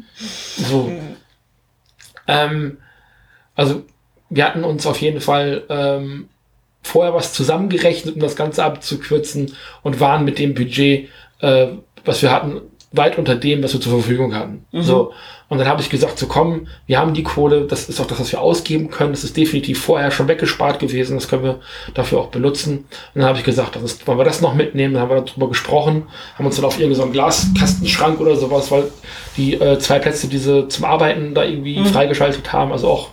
So. 0.69 0.91
Ähm, 2.27 2.77
also, 3.55 3.83
wir 4.29 4.45
hatten 4.45 4.63
uns 4.63 4.85
auf 4.85 5.01
jeden 5.01 5.21
Fall 5.21 5.63
ähm, 5.69 6.29
vorher 6.81 7.13
was 7.13 7.33
zusammengerechnet, 7.33 8.15
um 8.15 8.21
das 8.21 8.35
Ganze 8.35 8.63
abzukürzen 8.63 9.55
und 9.83 9.99
waren 9.99 10.25
mit 10.25 10.39
dem 10.39 10.53
Budget, 10.53 11.09
äh, 11.39 11.67
was 12.05 12.21
wir 12.21 12.31
hatten, 12.31 12.61
weit 12.93 13.17
unter 13.17 13.35
dem, 13.35 13.61
was 13.63 13.73
wir 13.73 13.81
zur 13.81 13.91
Verfügung 13.91 14.33
hatten. 14.33 14.65
Mhm. 14.71 14.83
So. 14.83 15.11
Und 15.49 15.57
dann 15.59 15.67
habe 15.67 15.81
ich 15.81 15.89
gesagt, 15.89 16.17
so 16.17 16.25
komm, 16.27 16.67
wir 16.87 16.97
haben 16.99 17.13
die 17.13 17.21
Kohle, 17.21 17.65
das 17.67 17.89
ist 17.89 17.99
auch 17.99 18.07
das, 18.07 18.19
was 18.19 18.31
wir 18.31 18.41
ausgeben 18.41 18.89
können. 18.89 19.11
Das 19.11 19.23
ist 19.23 19.35
definitiv 19.35 19.81
vorher 19.83 20.09
schon 20.09 20.27
weggespart 20.27 20.79
gewesen, 20.79 21.15
das 21.17 21.27
können 21.27 21.43
wir 21.43 21.59
dafür 21.93 22.19
auch 22.21 22.27
benutzen. 22.27 22.85
Und 23.13 23.21
dann 23.21 23.25
habe 23.25 23.37
ich 23.37 23.43
gesagt, 23.43 23.75
das 23.75 23.83
ist, 23.83 24.07
wollen 24.07 24.17
wir 24.17 24.23
das 24.25 24.41
noch 24.41 24.55
mitnehmen? 24.55 24.93
Dann 24.93 25.03
haben 25.03 25.09
wir 25.09 25.21
darüber 25.21 25.49
gesprochen, 25.49 26.03
haben 26.37 26.45
uns 26.45 26.55
dann 26.55 26.65
auf 26.65 26.79
irgendeinen 26.79 27.07
so 27.07 27.11
Glaskastenschrank 27.11 28.19
oder 28.19 28.35
sowas, 28.35 28.71
weil 28.71 28.85
die 29.37 29.55
äh, 29.55 29.77
zwei 29.79 29.99
Plätze, 29.99 30.27
die 30.27 30.37
sie 30.37 30.67
zum 30.69 30.85
Arbeiten 30.85 31.33
da 31.35 31.43
irgendwie 31.43 31.79
Mhm. 31.79 31.85
freigeschaltet 31.87 32.53
haben, 32.53 32.71
also 32.71 32.87
auch 32.87 33.09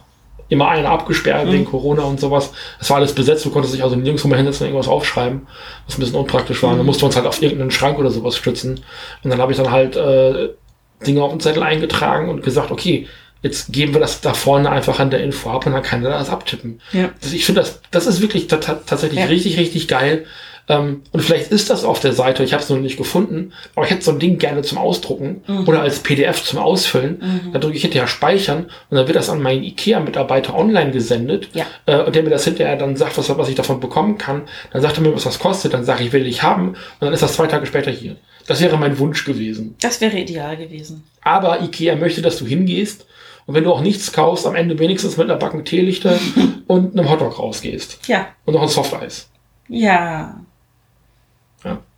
immer 0.51 0.69
einer 0.69 0.91
abgesperrt 0.91 1.47
Mhm. 1.47 1.53
wegen 1.53 1.65
Corona 1.65 2.03
und 2.03 2.21
sowas. 2.21 2.53
Das 2.79 2.91
war 2.91 2.99
alles 2.99 3.15
besetzt, 3.15 3.45
du 3.47 3.51
konntest 3.51 3.73
dich 3.75 3.83
also 3.83 3.97
nirgendwo 3.97 4.29
mehr 4.29 4.37
hinsetzen 4.37 4.67
und 4.67 4.73
irgendwas 4.73 4.91
aufschreiben, 4.93 5.47
was 5.87 5.97
ein 5.97 6.01
bisschen 6.01 6.17
unpraktisch 6.17 6.63
war. 6.63 6.73
Und 6.73 6.77
dann 6.77 6.87
mussten 6.87 7.03
wir 7.03 7.07
uns 7.07 7.17
halt 7.17 7.27
auf 7.27 7.41
irgendeinen 7.41 7.71
Schrank 7.71 7.99
oder 7.99 8.11
sowas 8.11 8.37
stützen. 8.37 8.81
Und 9.25 9.31
dann 9.31 9.41
habe 9.41 9.53
ich 9.53 9.59
dann 9.59 9.71
halt 9.71 9.97
äh, 9.97 10.51
Dinge 11.07 11.23
auf 11.23 11.31
den 11.31 11.41
Zettel 11.41 11.63
eingetragen 11.63 12.29
und 12.29 12.43
gesagt, 12.43 12.71
okay, 12.71 13.07
jetzt 13.43 13.73
geben 13.73 13.95
wir 13.95 14.01
das 14.01 14.21
da 14.21 14.35
vorne 14.35 14.69
einfach 14.71 14.99
an 15.01 15.09
der 15.09 15.23
Info 15.25 15.49
ab 15.51 15.65
und 15.65 15.73
dann 15.73 15.83
kann 15.83 16.03
der 16.03 16.11
das 16.11 16.29
abtippen. 16.29 16.81
Ja. 16.93 17.09
Das, 17.23 17.33
ich 17.33 17.47
finde 17.47 17.63
das, 17.63 17.81
das 17.91 18.07
ist 18.07 18.21
wirklich 18.21 18.49
ta 18.49 18.57
ta- 18.59 18.81
tatsächlich 18.85 19.21
Ja. 19.21 19.27
richtig, 19.27 19.57
richtig 19.59 19.89
geil. 19.89 20.27
Ähm, 20.71 21.03
und 21.11 21.21
vielleicht 21.21 21.51
ist 21.51 21.69
das 21.69 21.85
auf 21.85 21.99
der 22.01 22.13
Seite, 22.13 22.45
ich 22.45 22.53
habe 22.53 22.63
es 22.63 22.71
noch 22.71 22.79
nicht 22.79 22.97
gefunden, 22.97 23.53
aber 23.75 23.85
ich 23.85 23.91
hätte 23.91 24.05
so 24.05 24.13
ein 24.13 24.21
Ding 24.21 24.39
gerne 24.39 24.63
zum 24.63 24.79
Ausdrucken 24.79 25.43
Mhm. 25.47 25.67
oder 25.69 25.83
als 25.83 25.99
PDF 25.99 26.43
zum 26.45 26.61
Ausfüllen. 26.61 27.51
Da 27.53 27.59
drücke 27.59 27.77
ich 27.77 27.83
hinterher 27.83 28.07
speichern 28.07 28.67
und 28.89 28.97
dann 28.97 29.07
wird 29.09 29.17
das 29.17 29.29
an 29.29 29.43
meinen 29.43 29.65
IKEA-Mitarbeiter 29.65 30.57
online 30.57 30.93
gesendet. 30.93 31.49
Ja. 31.55 31.67
Äh, 31.87 32.05
und 32.05 32.15
der 32.15 32.23
mir 32.23 32.31
das 32.31 32.45
hinterher 32.45 32.77
dann 32.77 32.97
sagt, 32.97 33.19
was, 33.19 33.29
was 33.37 33.49
ich 33.49 33.57
davon 33.57 33.81
bekommen 33.81 34.17
kann. 34.17 34.43
Dann 34.73 34.81
sagt 34.81 34.97
er 34.97 35.03
mir, 35.03 35.13
was 35.15 35.25
das 35.25 35.39
kostet. 35.41 35.75
Dann 35.75 35.85
sage 35.85 36.05
ich, 36.05 36.13
will 36.13 36.27
ich 36.27 36.43
haben. 36.43 36.69
Und 36.71 36.77
dann 37.01 37.13
ist 37.13 37.23
das 37.23 37.33
zwei 37.35 37.49
Tage 37.49 37.67
später 37.67 37.91
hier. 37.91 38.17
Das 38.47 38.61
wäre 38.61 38.77
mein 38.79 38.99
Wunsch 38.99 39.25
gewesen. 39.25 39.75
Das 39.83 40.01
wäre 40.01 40.17
ideal 40.19 40.57
gewesen. 40.57 41.03
Aber 41.23 41.61
IKEA 41.63 41.97
möchte, 41.97 42.23
dass 42.23 42.39
du 42.39 42.47
hingehst 42.47 43.07
und 43.47 43.55
wenn 43.55 43.65
du 43.65 43.73
auch 43.73 43.81
nichts 43.81 44.13
kaufst, 44.13 44.47
am 44.47 44.55
Ende 44.55 44.79
wenigstens 44.79 45.17
mit 45.17 45.29
einer 45.29 45.39
Backen 45.39 45.65
Teelichter 45.65 46.17
und 46.69 46.97
einem 46.97 47.11
Hotdog 47.11 47.39
rausgehst. 47.39 48.07
Ja. 48.07 48.29
Und 48.45 48.55
noch 48.55 48.63
ein 48.63 48.69
Softeis. 48.69 49.29
Ja. 49.69 50.41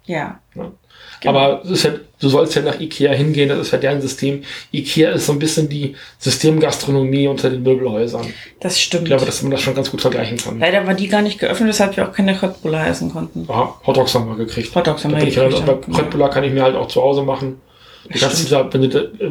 Ja. 0.07 0.41
Ja. 0.55 0.63
Ja. 0.63 0.73
Genau. 1.21 1.39
Aber 1.39 1.63
ja, 1.65 1.91
du 2.21 2.29
sollst 2.29 2.55
ja 2.57 2.63
nach 2.63 2.81
Ikea 2.81 3.13
hingehen, 3.13 3.49
das 3.49 3.59
ist 3.59 3.71
ja 3.73 3.79
deren 3.79 4.01
System. 4.01 4.43
Ikea 4.73 5.11
ist 5.13 5.27
so 5.27 5.33
ein 5.33 5.39
bisschen 5.39 5.69
die 5.69 5.95
Systemgastronomie 6.19 7.29
unter 7.29 7.49
den 7.49 7.63
Möbelhäusern. 7.63 8.27
Das 8.61 8.81
stimmt. 8.81 9.05
Ich 9.05 9.09
glaube, 9.11 9.25
dass 9.27 9.41
man 9.43 9.53
das 9.53 9.63
schon 9.63 9.75
ganz 9.75 9.91
gut 9.91 10.01
vergleichen 10.01 10.37
kann. 10.39 10.59
Leider 10.59 10.85
war 10.87 10.95
die 10.95 11.07
gar 11.09 11.23
nicht 11.23 11.39
geöffnet, 11.39 11.69
weshalb 11.69 11.97
wir 11.97 12.09
auch 12.09 12.13
keine 12.13 12.35
Köttbullar 12.35 12.89
essen 12.89 13.13
konnten. 13.13 13.47
Aha, 13.49 13.81
Hotdogs 13.87 14.15
haben 14.17 14.29
wir 14.29 14.37
gekriegt. 14.37 14.75
Hotdogs 14.75 15.05
haben 15.05 15.13
wir 15.13 15.21
bin 15.21 15.29
ich 15.29 15.39
halt, 15.39 15.51
gekriegt, 15.55 15.89
ja. 15.89 15.99
Röttbullar 15.99 16.31
kann 16.31 16.43
ich 16.45 16.53
mir 16.53 16.63
halt 16.63 16.75
auch 16.77 16.89
zu 16.89 17.01
Hause 17.03 17.23
machen. 17.23 17.61
Die 18.13 18.19
du, 18.19 18.27
da- 18.51 18.69
wenn 18.73 18.81
du, 18.83 18.89
da, 18.89 18.99
äh, 19.25 19.31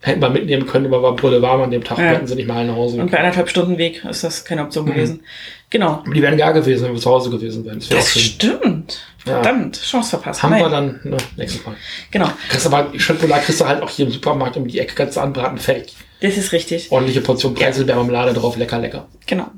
hätten 0.00 0.20
wir 0.22 0.30
mitnehmen 0.30 0.66
können, 0.66 0.86
aber 0.86 1.02
war 1.02 1.16
Brille 1.16 1.42
warm 1.42 1.62
an 1.62 1.70
dem 1.70 1.84
Tag, 1.84 1.98
Ja. 1.98 2.04
hätten 2.06 2.26
sie 2.26 2.34
nicht 2.36 2.48
mal 2.48 2.66
nach 2.66 2.76
Hause. 2.76 3.00
Und 3.00 3.10
bei 3.10 3.18
anderthalb 3.18 3.48
Stunden 3.50 3.76
Weg 3.76 4.04
ist 4.04 4.24
das 4.24 4.44
keine 4.44 4.62
Mhm. 4.62 4.66
Option 4.66 4.86
gewesen. 4.86 5.22
Genau. 5.70 6.02
Aber 6.04 6.14
die 6.14 6.22
wären 6.22 6.36
gar 6.36 6.52
gewesen, 6.52 6.84
wenn 6.84 6.92
wir 6.94 7.00
zu 7.00 7.10
Hause 7.10 7.30
gewesen 7.30 7.64
wären. 7.64 7.78
Das 7.80 7.88
Das 7.88 8.18
stimmt. 8.18 9.00
Ja. 9.24 9.42
Verdammt. 9.42 9.80
Chance 9.82 10.10
verpasst. 10.10 10.42
Haben 10.42 10.50
Nein. 10.50 10.62
wir 10.62 10.68
dann, 10.68 11.00
ne, 11.02 11.16
nächstes 11.36 11.66
Mal. 11.66 11.74
Genau. 12.12 12.30
Kriegst 12.48 12.66
aber, 12.66 12.96
Schöttbullar 12.98 13.40
kriegst 13.40 13.60
du 13.60 13.66
halt 13.66 13.82
auch 13.82 13.90
hier 13.90 14.06
im 14.06 14.12
Supermarkt 14.12 14.56
um 14.56 14.68
die 14.68 14.78
Ecke, 14.78 14.94
kannst 14.94 15.16
du 15.16 15.20
anbraten, 15.20 15.58
fertig. 15.58 15.96
Das 16.20 16.36
ist 16.36 16.52
richtig. 16.52 16.92
Ordentliche 16.92 17.20
Portion 17.20 17.52
Preiselbeermarmelade 17.54 18.32
drauf, 18.32 18.56
lecker, 18.56 18.78
lecker. 18.78 19.08
Genau. 19.26 19.48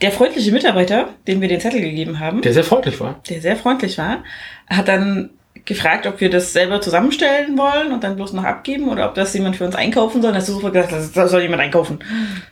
Der 0.00 0.12
freundliche 0.12 0.52
Mitarbeiter, 0.52 1.08
dem 1.26 1.40
wir 1.40 1.48
den 1.48 1.60
Zettel 1.60 1.80
gegeben 1.80 2.18
haben, 2.20 2.42
Der 2.42 2.52
sehr 2.52 2.64
freundlich 2.64 2.98
war. 3.00 3.20
der 3.28 3.40
sehr 3.40 3.56
freundlich 3.56 3.98
war, 3.98 4.22
hat 4.68 4.86
dann 4.88 5.30
gefragt, 5.64 6.06
ob 6.06 6.20
wir 6.20 6.28
das 6.28 6.52
selber 6.52 6.80
zusammenstellen 6.80 7.56
wollen 7.56 7.92
und 7.92 8.02
dann 8.02 8.16
bloß 8.16 8.32
noch 8.32 8.44
abgeben 8.44 8.88
oder 8.88 9.08
ob 9.08 9.14
das 9.14 9.32
jemand 9.34 9.56
für 9.56 9.64
uns 9.64 9.74
einkaufen 9.74 10.20
soll. 10.20 10.32
Und 10.32 10.36
hast 10.36 10.48
du 10.48 10.54
sofort 10.54 10.72
gesagt, 10.72 10.92
das 11.14 11.30
soll 11.30 11.42
jemand 11.42 11.62
einkaufen. 11.62 12.00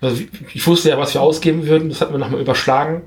Also 0.00 0.22
ich 0.54 0.66
wusste 0.66 0.90
ja, 0.90 0.98
was 0.98 1.14
wir 1.14 1.20
ausgeben 1.20 1.66
würden, 1.66 1.88
das 1.88 2.00
hatten 2.00 2.12
wir 2.12 2.18
nochmal 2.18 2.40
überschlagen. 2.40 3.02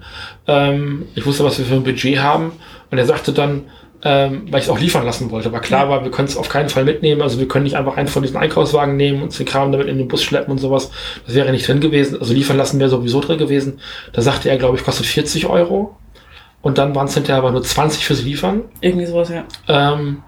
Ähm, 0.48 1.08
ich 1.16 1.26
wusste, 1.26 1.44
was 1.44 1.58
wir 1.58 1.66
für 1.66 1.76
ein 1.76 1.84
Budget 1.84 2.20
haben. 2.20 2.52
Und 2.92 2.98
er 2.98 3.06
sagte 3.06 3.32
dann, 3.32 3.63
ähm, 4.06 4.48
weil 4.52 4.60
ich 4.60 4.66
es 4.66 4.70
auch 4.70 4.80
liefern 4.80 5.06
lassen 5.06 5.32
wollte, 5.32 5.52
weil 5.54 5.62
klar 5.62 5.88
war, 5.88 6.04
wir 6.04 6.12
können 6.12 6.28
es 6.28 6.36
auf 6.36 6.50
keinen 6.50 6.68
Fall 6.68 6.84
mitnehmen. 6.84 7.22
Also 7.22 7.39
wir 7.39 7.48
können 7.48 7.63
nicht 7.63 7.78
einfach 7.78 7.96
einen 7.96 8.10
von 8.10 8.22
diesen 8.22 8.36
Einkaufswagen 8.36 8.98
nehmen 8.98 9.24
und 9.24 9.38
den 9.38 9.46
Kram 9.46 9.72
damit 9.72 9.88
in 9.88 9.98
den 9.98 10.10
Bus 10.10 10.22
schleppen 10.22 10.52
und 10.52 10.58
sowas. 10.58 10.92
Das 11.26 11.36
wäre 11.36 11.52
nicht 11.52 11.68
drin 11.68 11.80
gewesen. 11.80 12.20
Also 12.20 12.34
liefern 12.34 12.58
lassen 12.58 12.80
wäre 12.80 12.89
sowieso 12.89 13.22
drin 13.22 13.38
gewesen. 13.38 13.80
Da 14.12 14.22
sagte 14.22 14.50
er, 14.50 14.58
glaube 14.58 14.78
ich, 14.78 14.84
kostet 14.84 15.06
40 15.06 15.46
Euro. 15.46 15.96
Und 16.63 16.80
dann 16.80 16.95
waren 16.95 17.06
es 17.08 17.13
hinterher 17.13 17.38
aber 17.38 17.52
nur 17.52 17.62
20 17.62 18.04
fürs 18.06 18.23
Liefern. 18.23 18.62
Irgendwie 18.82 19.06
sowas, 19.06 19.30
ja. 19.30 19.43
Ähm, 19.67 20.23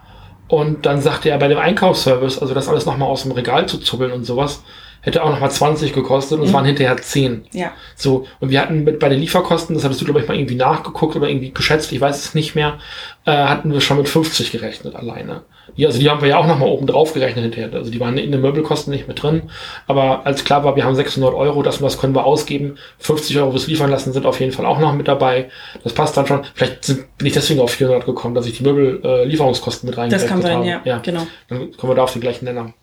und 0.47 0.85
dann 0.85 1.01
sagte 1.01 1.29
er 1.31 1.39
bei 1.39 1.47
dem 1.47 1.57
Einkaufsservice, 1.57 2.37
also 2.39 2.53
das 2.53 2.67
alles 2.67 2.85
nochmal 2.85 3.09
aus 3.09 3.23
dem 3.23 3.31
Regal 3.31 3.65
zu 3.67 3.79
zuppeln 3.79 4.11
und 4.11 4.25
sowas, 4.25 4.61
hätte 5.01 5.23
auch 5.23 5.29
nochmal 5.29 5.49
20 5.49 5.93
gekostet 5.93 6.37
und 6.37 6.43
es 6.45 6.51
Mhm. 6.51 6.55
waren 6.55 6.65
hinterher 6.65 6.97
10. 6.97 7.45
Ja. 7.53 7.71
So, 7.95 8.27
und 8.39 8.49
wir 8.49 8.61
hatten 8.61 8.83
mit 8.83 8.99
bei 8.99 9.09
den 9.09 9.19
Lieferkosten, 9.19 9.73
das 9.75 9.83
hattest 9.83 10.01
du, 10.01 10.05
glaube 10.05 10.19
ich, 10.19 10.27
mal 10.27 10.37
irgendwie 10.37 10.55
nachgeguckt 10.55 11.15
oder 11.15 11.27
irgendwie 11.29 11.51
geschätzt, 11.51 11.91
ich 11.91 12.01
weiß 12.01 12.17
es 12.17 12.35
nicht 12.35 12.53
mehr, 12.53 12.77
äh, 13.25 13.31
hatten 13.31 13.71
wir 13.71 13.81
schon 13.81 13.97
mit 13.97 14.09
50 14.09 14.51
gerechnet 14.51 14.95
alleine. 14.95 15.41
Die, 15.77 15.85
also 15.85 15.99
die 15.99 16.09
haben 16.09 16.21
wir 16.21 16.29
ja 16.29 16.37
auch 16.37 16.47
nochmal 16.47 16.69
oben 16.69 16.87
drauf 16.87 17.13
gerechnet 17.13 17.43
hinterher. 17.43 17.73
Also 17.73 17.91
die 17.91 17.99
waren 17.99 18.17
in 18.17 18.31
den 18.31 18.41
Möbelkosten 18.41 18.91
nicht 18.93 19.07
mit 19.07 19.21
drin. 19.21 19.49
Aber 19.87 20.25
als 20.25 20.43
klar 20.43 20.63
war, 20.63 20.75
wir 20.75 20.85
haben 20.85 20.95
600 20.95 21.33
Euro, 21.33 21.63
das 21.63 21.77
und 21.77 21.83
das 21.83 21.99
können 21.99 22.15
wir 22.15 22.25
ausgeben. 22.25 22.77
50 22.99 23.37
Euro 23.37 23.51
fürs 23.51 23.67
Liefern 23.67 23.89
lassen 23.89 24.13
sind 24.13 24.25
auf 24.25 24.39
jeden 24.39 24.51
Fall 24.51 24.65
auch 24.65 24.79
noch 24.79 24.93
mit 24.93 25.07
dabei. 25.07 25.49
Das 25.83 25.93
passt 25.93 26.15
dann 26.17 26.27
schon. 26.27 26.43
Vielleicht 26.53 26.85
sind, 26.85 27.17
bin 27.17 27.27
ich 27.27 27.33
deswegen 27.33 27.59
auf 27.59 27.71
400 27.71 28.05
gekommen, 28.05 28.35
dass 28.35 28.45
ich 28.45 28.57
die 28.57 28.63
Möbel-Lieferungskosten 28.63 29.87
äh, 29.87 29.91
mit 29.91 29.97
Das 29.97 30.01
reingerechnet 30.03 30.29
kann 30.29 30.41
sein, 30.41 30.57
habe. 30.57 30.67
ja. 30.67 30.81
ja. 30.85 30.97
Genau. 30.99 31.27
Dann 31.49 31.71
kommen 31.77 31.91
wir 31.91 31.95
da 31.95 32.03
auf 32.03 32.13
den 32.13 32.21
gleichen 32.21 32.45
Nenner. 32.45 32.73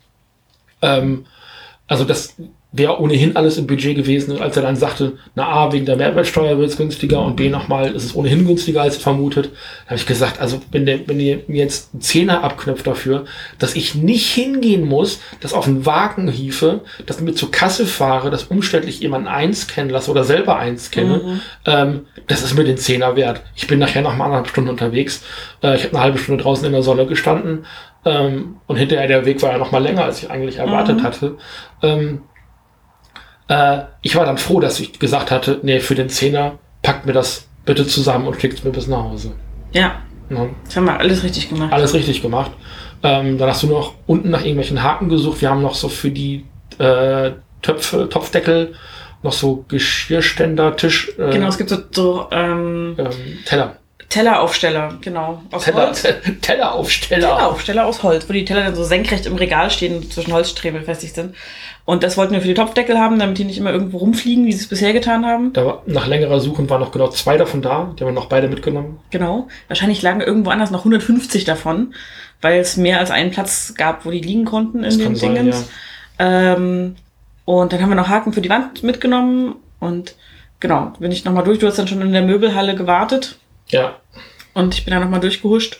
Ähm, 0.81 1.25
also 1.87 2.03
das 2.03 2.35
wäre 2.75 2.99
ohnehin 2.99 3.35
alles 3.35 3.57
im 3.59 3.67
Budget 3.67 3.95
gewesen. 3.95 4.31
Und 4.31 4.41
als 4.41 4.57
er 4.57 4.63
dann 4.63 4.75
sagte, 4.75 5.13
na 5.35 5.47
A, 5.47 5.71
wegen 5.71 5.85
der 5.85 5.95
Mehrwertsteuer 5.95 6.57
wird 6.57 6.71
es 6.71 6.75
günstiger 6.77 7.21
und 7.23 7.35
B 7.35 7.47
nochmal 7.49 7.91
ist 7.93 8.03
es 8.03 8.15
ohnehin 8.15 8.47
günstiger 8.47 8.81
als 8.81 8.97
vermutet, 8.97 9.51
habe 9.85 9.95
ich 9.95 10.07
gesagt, 10.07 10.41
also 10.41 10.59
wenn, 10.71 10.87
der, 10.87 11.07
wenn 11.07 11.19
ihr 11.19 11.41
mir 11.47 11.63
jetzt 11.63 11.93
einen 11.93 12.01
Zehner 12.01 12.43
abknüpft 12.43 12.87
dafür, 12.87 13.25
dass 13.59 13.75
ich 13.75 13.93
nicht 13.93 14.25
hingehen 14.33 14.85
muss, 14.87 15.19
das 15.39 15.53
auf 15.53 15.65
den 15.65 15.85
Wagen 15.85 16.27
hiefe, 16.27 16.81
dass 17.05 17.17
ich 17.19 17.23
mir 17.23 17.35
zur 17.35 17.51
Kasse 17.51 17.85
fahre, 17.85 18.31
dass 18.31 18.45
umständlich 18.45 18.99
jemanden 19.01 19.27
einscannen 19.27 19.91
lasse 19.91 20.09
oder 20.09 20.23
selber 20.23 20.57
einscanne, 20.57 21.17
Mhm. 21.23 21.41
ähm, 21.65 22.01
das 22.27 22.41
ist 22.43 22.55
mir 22.55 22.63
den 22.63 22.77
Zehner 22.77 23.15
wert. 23.15 23.43
Ich 23.55 23.67
bin 23.67 23.77
nachher 23.77 24.01
noch 24.01 24.15
mal 24.15 24.25
anderthalb 24.25 24.47
Stunden 24.49 24.71
unterwegs. 24.71 25.23
Äh, 25.61 25.75
ich 25.75 25.83
habe 25.83 25.93
eine 25.95 26.03
halbe 26.03 26.17
Stunde 26.17 26.43
draußen 26.43 26.65
in 26.65 26.71
der 26.73 26.81
Sonne 26.81 27.05
gestanden 27.05 27.65
ähm, 28.03 28.55
und 28.65 28.77
hinterher 28.77 29.07
der 29.07 29.25
Weg 29.25 29.43
war 29.43 29.51
ja 29.51 29.57
noch 29.59 29.71
mal 29.71 29.83
länger, 29.83 30.05
als 30.05 30.23
ich 30.23 30.31
eigentlich 30.31 30.57
erwartet 30.57 30.97
Mhm. 30.97 31.03
hatte. 31.03 31.37
Ähm, 31.83 32.21
äh, 33.53 33.83
ich 34.01 34.15
war 34.15 34.25
dann 34.25 34.37
froh, 34.37 34.59
dass 34.59 34.79
ich 34.79 34.99
gesagt 34.99 35.31
hatte, 35.31 35.59
nee, 35.63 35.79
für 35.79 35.95
den 35.95 36.09
Zehner 36.09 36.59
packt 36.81 37.05
mir 37.05 37.13
das 37.13 37.47
bitte 37.65 37.85
zusammen 37.87 38.27
und 38.27 38.39
schickt 38.39 38.57
es 38.59 38.63
mir 38.63 38.71
bis 38.71 38.87
nach 38.87 39.03
Hause. 39.03 39.31
Ja. 39.71 40.01
Ja, 40.29 40.47
Das 40.65 40.75
haben 40.77 40.85
wir 40.85 40.97
alles 40.99 41.23
richtig 41.23 41.49
gemacht. 41.49 41.71
alles 41.73 41.93
richtig 41.93 42.21
gemacht. 42.21 42.51
Ähm, 43.03 43.37
dann 43.37 43.49
hast 43.49 43.63
du 43.63 43.67
noch 43.67 43.93
unten 44.07 44.29
nach 44.29 44.39
irgendwelchen 44.41 44.81
Haken 44.81 45.09
gesucht. 45.09 45.41
Wir 45.41 45.49
haben 45.49 45.61
noch 45.61 45.75
so 45.75 45.89
für 45.89 46.09
die 46.09 46.45
äh, 46.79 47.31
Töpfe, 47.61 48.07
Topfdeckel 48.09 48.73
noch 49.21 49.33
so 49.33 49.63
Geschirrständer, 49.67 50.75
Tisch, 50.75 51.11
äh, 51.17 51.31
Genau, 51.31 51.47
es 51.47 51.57
gibt 51.57 51.69
so, 51.69 51.77
so 51.91 52.27
ähm, 52.31 52.95
ähm, 52.97 53.11
Teller. 53.45 53.77
Telleraufsteller, 54.13 54.99
genau. 55.01 55.41
Aus 55.49 55.63
Teller, 55.63 55.87
Holz. 55.87 56.07
Telleraufsteller. 56.41 57.29
Telleraufsteller 57.29 57.85
aus 57.87 58.03
Holz, 58.03 58.29
wo 58.29 58.33
die 58.33 58.45
Teller 58.45 58.63
dann 58.65 58.75
so 58.75 58.83
senkrecht 58.83 59.25
im 59.25 59.35
Regal 59.37 59.71
stehen 59.71 59.95
und 59.95 60.13
zwischen 60.13 60.31
Holzstreben 60.31 60.81
befestigt 60.81 61.15
sind. 61.15 61.33
Und 61.85 62.03
das 62.03 62.15
wollten 62.15 62.31
wir 62.31 62.41
für 62.41 62.47
die 62.47 62.53
Topfdeckel 62.53 62.99
haben, 62.99 63.17
damit 63.17 63.39
die 63.39 63.43
nicht 63.43 63.57
immer 63.57 63.71
irgendwo 63.71 63.97
rumfliegen, 63.97 64.45
wie 64.45 64.51
sie 64.51 64.61
es 64.61 64.67
bisher 64.67 64.93
getan 64.93 65.25
haben. 65.25 65.51
Da 65.53 65.65
war, 65.65 65.81
nach 65.87 66.05
längerer 66.05 66.39
Suchen 66.39 66.69
waren 66.69 66.79
noch 66.79 66.91
genau 66.91 67.07
zwei 67.07 67.37
davon 67.37 67.63
da. 67.63 67.91
Die 67.97 68.03
haben 68.03 68.09
wir 68.09 68.11
noch 68.11 68.27
beide 68.27 68.49
mitgenommen. 68.49 68.99
Genau. 69.09 69.47
Wahrscheinlich 69.67 70.03
lagen 70.03 70.21
irgendwo 70.21 70.51
anders 70.51 70.69
noch 70.69 70.81
150 70.81 71.43
davon, 71.43 71.95
weil 72.39 72.59
es 72.59 72.77
mehr 72.77 72.99
als 72.99 73.09
einen 73.09 73.31
Platz 73.31 73.73
gab, 73.75 74.05
wo 74.05 74.11
die 74.11 74.21
liegen 74.21 74.45
konnten 74.45 74.83
in 74.83 74.83
Das 74.83 74.97
den 74.97 75.15
Dingens. 75.15 75.69
Ähm, 76.19 76.97
und 77.45 77.73
dann 77.73 77.81
haben 77.81 77.89
wir 77.89 77.95
noch 77.95 78.09
Haken 78.09 78.31
für 78.31 78.41
die 78.41 78.49
Wand 78.51 78.83
mitgenommen 78.83 79.55
und 79.79 80.13
genau, 80.59 80.93
bin 80.99 81.11
ich 81.11 81.25
nochmal 81.25 81.45
durch. 81.45 81.57
Du 81.57 81.65
hast 81.65 81.79
dann 81.79 81.87
schon 81.87 82.01
in 82.01 82.13
der 82.13 82.21
Möbelhalle 82.21 82.75
gewartet 82.75 83.39
Ja. 83.73 83.99
und 84.53 84.73
ich 84.75 84.85
bin 84.85 84.93
dann 84.93 85.03
nochmal 85.03 85.19
durchgehuscht. 85.19 85.79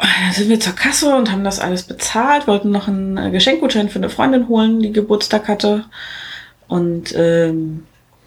Dann 0.00 0.32
sind 0.32 0.48
wir 0.48 0.60
zur 0.60 0.74
Kasse 0.74 1.14
und 1.16 1.30
haben 1.32 1.44
das 1.44 1.58
alles 1.60 1.84
bezahlt, 1.84 2.46
wollten 2.46 2.70
noch 2.70 2.86
einen 2.88 3.16
äh, 3.16 3.30
Geschenkgutschein 3.30 3.88
für 3.88 3.98
eine 3.98 4.10
Freundin 4.10 4.48
holen, 4.48 4.80
die 4.80 4.92
Geburtstag 4.92 5.48
hatte. 5.48 5.84
Und 6.68 7.14
ähm, 7.16 7.84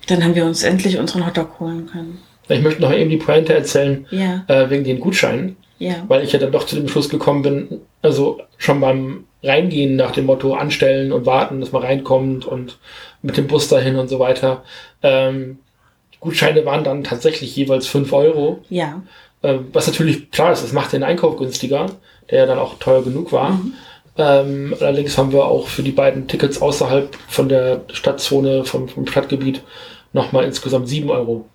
dann 0.07 0.23
haben 0.23 0.35
wir 0.35 0.45
uns 0.45 0.63
endlich 0.63 0.97
unseren 0.97 1.25
Hotdog 1.25 1.59
holen 1.59 1.87
können. 1.87 2.19
Ich 2.49 2.61
möchte 2.61 2.81
noch 2.81 2.91
eben 2.91 3.09
die 3.09 3.17
Pointe 3.17 3.53
erzählen, 3.53 4.05
Ja, 4.09 4.43
äh, 4.47 4.69
wegen 4.69 4.83
den 4.83 4.99
Gutscheinen, 4.99 5.55
ja. 5.79 6.03
weil 6.07 6.23
ich 6.23 6.33
ja 6.33 6.39
dann 6.39 6.51
doch 6.51 6.65
zu 6.65 6.75
dem 6.75 6.89
Schluss 6.89 7.07
gekommen 7.07 7.43
bin, 7.43 7.81
also 8.01 8.41
schon 8.57 8.81
beim 8.81 9.25
Reingehen 9.43 9.95
nach 9.95 10.11
dem 10.11 10.25
Motto 10.25 10.53
anstellen 10.55 11.11
und 11.13 11.25
warten, 11.25 11.61
dass 11.61 11.71
man 11.71 11.83
reinkommt 11.83 12.45
und 12.45 12.77
mit 13.21 13.37
dem 13.37 13.47
Bus 13.47 13.69
dahin 13.69 13.95
und 13.95 14.09
so 14.09 14.19
weiter. 14.19 14.63
Ähm, 15.03 15.59
Gutscheine 16.21 16.65
waren 16.65 16.86
dann 16.86 17.03
tatsächlich 17.03 17.53
jeweils 17.55 17.88
5 17.88 18.13
Euro. 18.13 18.60
Ja, 18.69 19.01
Äh, 19.41 19.57
was 19.73 19.88
natürlich 19.88 20.31
klar 20.31 20.53
ist, 20.53 20.63
das 20.63 20.71
macht 20.71 20.93
den 20.93 21.03
Einkauf 21.03 21.36
günstiger. 21.36 21.88
der 22.29 22.39
ja 22.39 22.45
dann 22.45 22.60
auch 22.60 22.75
teuer 22.79 23.03
genug 23.03 23.34
war. 23.34 23.51
Mhm. 23.51 23.73
Ähm, 24.17 24.75
allerdings 24.79 25.17
haben 25.17 25.31
wir 25.34 25.45
auch 25.45 25.67
für 25.67 25.84
die 25.84 25.91
beiden 25.91 26.27
Tickets 26.27 26.62
außerhalb 26.62 27.15
von 27.27 27.49
der 27.49 27.81
Stadtzone, 27.91 28.63
vom, 28.63 28.88
vom 28.88 29.07
Stadtgebiet, 29.07 29.62
nochmal 30.13 30.45
insgesamt 30.45 30.88
sieben 30.88 31.10
Euro 31.10 31.45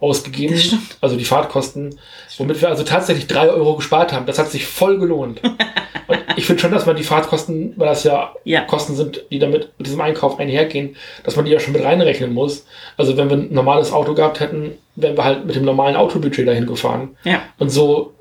ausgegeben. 0.00 0.60
Also 1.00 1.16
die 1.16 1.24
Fahrtkosten, 1.24 1.98
womit 2.38 2.60
wir 2.60 2.68
also 2.68 2.84
tatsächlich 2.84 3.26
drei 3.26 3.48
Euro 3.48 3.76
gespart 3.76 4.12
haben. 4.12 4.26
Das 4.26 4.38
hat 4.38 4.50
sich 4.50 4.66
voll 4.66 4.98
gelohnt. 4.98 5.40
Und 6.08 6.20
ich 6.36 6.46
finde 6.46 6.62
schon, 6.62 6.70
dass 6.70 6.86
man 6.86 6.94
die 6.94 7.02
Fahrtkosten, 7.02 7.72
weil 7.76 7.88
das 7.88 8.04
ja, 8.04 8.32
ja, 8.44 8.60
Kosten 8.60 8.94
sind, 8.94 9.24
die 9.30 9.40
damit 9.40 9.72
mit 9.76 9.86
diesem 9.86 10.00
Einkauf 10.00 10.38
einhergehen, 10.38 10.96
dass 11.24 11.34
man 11.34 11.44
die 11.44 11.50
ja 11.50 11.58
schon 11.58 11.72
mit 11.72 11.82
reinrechnen 11.82 12.32
muss. 12.32 12.64
Also 12.96 13.16
wenn 13.16 13.28
wir 13.28 13.36
ein 13.36 13.52
normales 13.52 13.92
Auto 13.92 14.14
gehabt 14.14 14.38
hätten, 14.38 14.78
wären 14.94 15.16
wir 15.16 15.24
halt 15.24 15.46
mit 15.46 15.56
dem 15.56 15.64
normalen 15.64 15.96
Autobudget 15.96 16.46
dahin 16.46 16.66
gefahren. 16.66 17.16
Ja. 17.24 17.42
Und 17.58 17.70
so, 17.70 18.14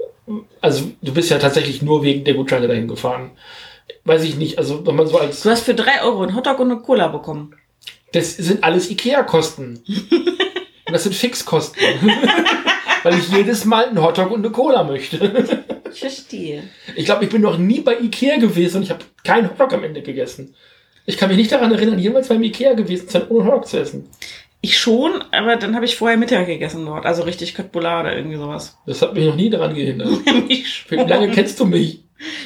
also 0.61 0.85
du 1.01 1.13
bist 1.13 1.29
ja 1.29 1.37
tatsächlich 1.37 1.83
nur 1.83 2.01
wegen 2.03 2.23
der 2.23 2.33
Gutscheine 2.33 2.67
dahin 2.67 2.87
gefahren. 2.87 3.31
Weiß 4.03 4.23
ich 4.23 4.35
nicht, 4.35 4.57
also 4.57 4.85
wenn 4.87 4.95
man 4.95 5.05
so 5.05 5.19
als... 5.19 5.41
Du 5.41 5.49
hast 5.51 5.63
für 5.63 5.75
drei 5.75 6.01
Euro 6.03 6.23
einen 6.23 6.35
Hotdog 6.35 6.59
und 6.59 6.71
eine 6.71 6.81
Cola 6.81 7.07
bekommen. 7.07 7.55
Das 8.13 8.35
sind 8.35 8.63
alles 8.63 8.89
Ikea-Kosten. 8.89 9.83
und 10.87 10.93
das 10.93 11.03
sind 11.03 11.15
Fixkosten. 11.15 11.81
weil 13.05 13.19
ich 13.19 13.29
jedes 13.29 13.65
Mal 13.65 13.85
einen 13.85 14.01
Hotdog 14.01 14.31
und 14.31 14.43
eine 14.43 14.51
Cola 14.51 14.83
möchte. 14.83 15.17
ich 15.91 15.99
verstehe. 15.99 16.63
Ich 16.95 17.05
glaube, 17.05 17.23
ich 17.25 17.29
bin 17.29 17.41
noch 17.43 17.57
nie 17.57 17.81
bei 17.81 17.99
Ikea 17.99 18.37
gewesen 18.37 18.77
und 18.77 18.83
ich 18.83 18.89
habe 18.89 19.05
keinen 19.23 19.49
Hotdog 19.49 19.73
am 19.73 19.83
Ende 19.83 20.01
gegessen. 20.01 20.55
Ich 21.05 21.17
kann 21.17 21.29
mich 21.29 21.37
nicht 21.37 21.51
daran 21.51 21.71
erinnern, 21.71 21.99
jemals 21.99 22.29
beim 22.29 22.41
Ikea 22.41 22.73
gewesen 22.73 23.05
zu 23.05 23.13
sein, 23.13 23.27
ohne 23.29 23.45
Hotdog 23.45 23.67
zu 23.67 23.79
essen. 23.79 24.09
Ich 24.61 24.79
schon, 24.79 25.23
aber 25.31 25.57
dann 25.57 25.75
habe 25.75 25.85
ich 25.85 25.95
vorher 25.95 26.17
Mittag 26.17 26.47
gegessen 26.47 26.83
dort. 26.87 27.05
Also 27.05 27.21
richtig 27.21 27.53
Köttbullar 27.53 28.01
oder 28.01 28.15
irgendwie 28.15 28.37
sowas. 28.37 28.75
Das 28.87 29.03
hat 29.03 29.13
mich 29.13 29.27
noch 29.27 29.35
nie 29.35 29.51
daran 29.51 29.75
gehindert. 29.75 30.09
Wie 30.89 30.95
lange 30.95 31.29
kennst 31.29 31.59
du 31.59 31.65
mich? 31.65 32.03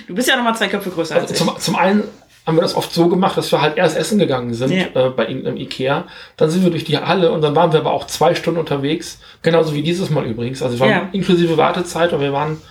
Du 0.08 0.14
bist 0.14 0.28
ja 0.28 0.36
noch 0.36 0.44
mal 0.44 0.56
zwei 0.56 0.68
Köpfe 0.68 0.90
größer 0.90 1.16
also 1.16 1.28
als 1.28 1.32
ich. 1.32 1.38
Zum, 1.38 1.58
zum 1.58 1.76
einen 1.78 2.04
haben 2.50 2.58
wir 2.58 2.62
das 2.62 2.76
oft 2.76 2.92
so 2.92 3.08
gemacht, 3.08 3.38
dass 3.38 3.52
wir 3.52 3.62
halt 3.62 3.78
erst 3.78 3.96
essen 3.96 4.20
gegangen 4.20 4.54
sind 4.54 4.72
ja. 4.72 4.86
äh, 4.94 5.10
bei 5.10 5.28
irgendeinem 5.28 5.58
Ikea. 5.58 6.06
Dann 6.36 6.50
sind 6.50 6.64
wir 6.64 6.72
durch 6.72 6.84
die 6.84 6.98
Halle 6.98 7.32
und 7.32 7.42
dann 7.42 7.56
waren 7.56 7.72
wir 7.72 7.80
aber 7.80 7.94
auch 7.94 8.08
zwei 8.08 8.36
Stunden 8.36 8.60
unterwegs. 8.60 9.20
Genauso 9.42 9.74
wie 9.74 9.82
dieses 9.82 10.10
Mal 10.10 10.26
übrigens. 10.26 10.62
Also 10.62 10.78
wir 10.78 10.82
waren 10.82 10.90
ja. 10.90 11.10
inklusive 11.14 11.56
Wartezeit 11.56 12.12
und 12.12 12.20
wir 12.20 12.34
waren 12.34 12.62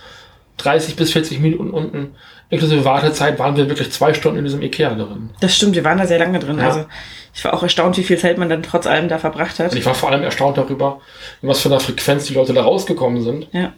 30 0.57 0.95
bis 0.95 1.11
40 1.11 1.39
Minuten 1.39 1.71
unten. 1.71 2.15
Inklusive 2.49 2.85
Wartezeit 2.85 3.39
waren 3.39 3.55
wir 3.55 3.69
wirklich 3.69 3.91
zwei 3.91 4.13
Stunden 4.13 4.39
in 4.39 4.45
diesem 4.45 4.61
Ikea 4.61 4.93
drin. 4.95 5.29
Das 5.39 5.55
stimmt, 5.55 5.75
wir 5.75 5.83
waren 5.83 5.97
da 5.97 6.05
sehr 6.05 6.19
lange 6.19 6.39
drin. 6.39 6.57
Ja. 6.57 6.67
Also 6.67 6.85
ich 7.33 7.43
war 7.45 7.53
auch 7.53 7.63
erstaunt, 7.63 7.97
wie 7.97 8.03
viel 8.03 8.17
Zeit 8.17 8.37
man 8.37 8.49
dann 8.49 8.63
trotz 8.63 8.87
allem 8.87 9.07
da 9.07 9.17
verbracht 9.17 9.59
hat. 9.59 9.71
Und 9.71 9.77
ich 9.77 9.85
war 9.85 9.95
vor 9.95 10.11
allem 10.11 10.23
erstaunt 10.23 10.57
darüber, 10.57 10.99
in 11.41 11.49
was 11.49 11.61
für 11.61 11.69
einer 11.69 11.79
Frequenz 11.79 12.25
die 12.25 12.33
Leute 12.33 12.53
da 12.53 12.63
rausgekommen 12.63 13.21
sind. 13.23 13.47
Ja. 13.51 13.73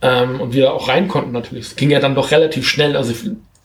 Ähm, 0.00 0.40
und 0.40 0.52
wir 0.52 0.74
auch 0.74 0.88
rein 0.88 1.08
konnten 1.08 1.32
natürlich. 1.32 1.66
Es 1.66 1.76
ging 1.76 1.90
ja 1.90 2.00
dann 2.00 2.14
doch 2.14 2.30
relativ 2.30 2.68
schnell. 2.68 2.96
Also 2.96 3.14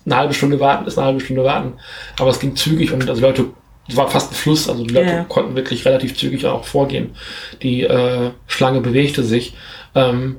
eine 0.07 0.17
halbe 0.17 0.33
Stunde 0.33 0.59
warten 0.59 0.87
ist 0.87 0.97
eine 0.97 1.07
halbe 1.07 1.19
Stunde 1.19 1.43
warten. 1.43 1.73
Aber 2.19 2.31
es 2.31 2.39
ging 2.39 2.55
zügig 2.55 2.91
und 2.91 3.07
also 3.07 3.21
Leute, 3.21 3.45
es 3.87 3.95
war 3.95 4.09
fast 4.09 4.31
ein 4.31 4.35
Fluss, 4.35 4.67
also 4.67 4.83
die 4.83 4.93
Leute 4.93 5.09
ja. 5.09 5.23
konnten 5.25 5.55
wirklich 5.55 5.85
relativ 5.85 6.17
zügig 6.17 6.45
auch 6.45 6.63
vorgehen. 6.63 7.11
Die 7.61 7.83
äh, 7.83 8.31
Schlange 8.47 8.81
bewegte 8.81 9.23
sich. 9.23 9.53
Ähm, 9.95 10.37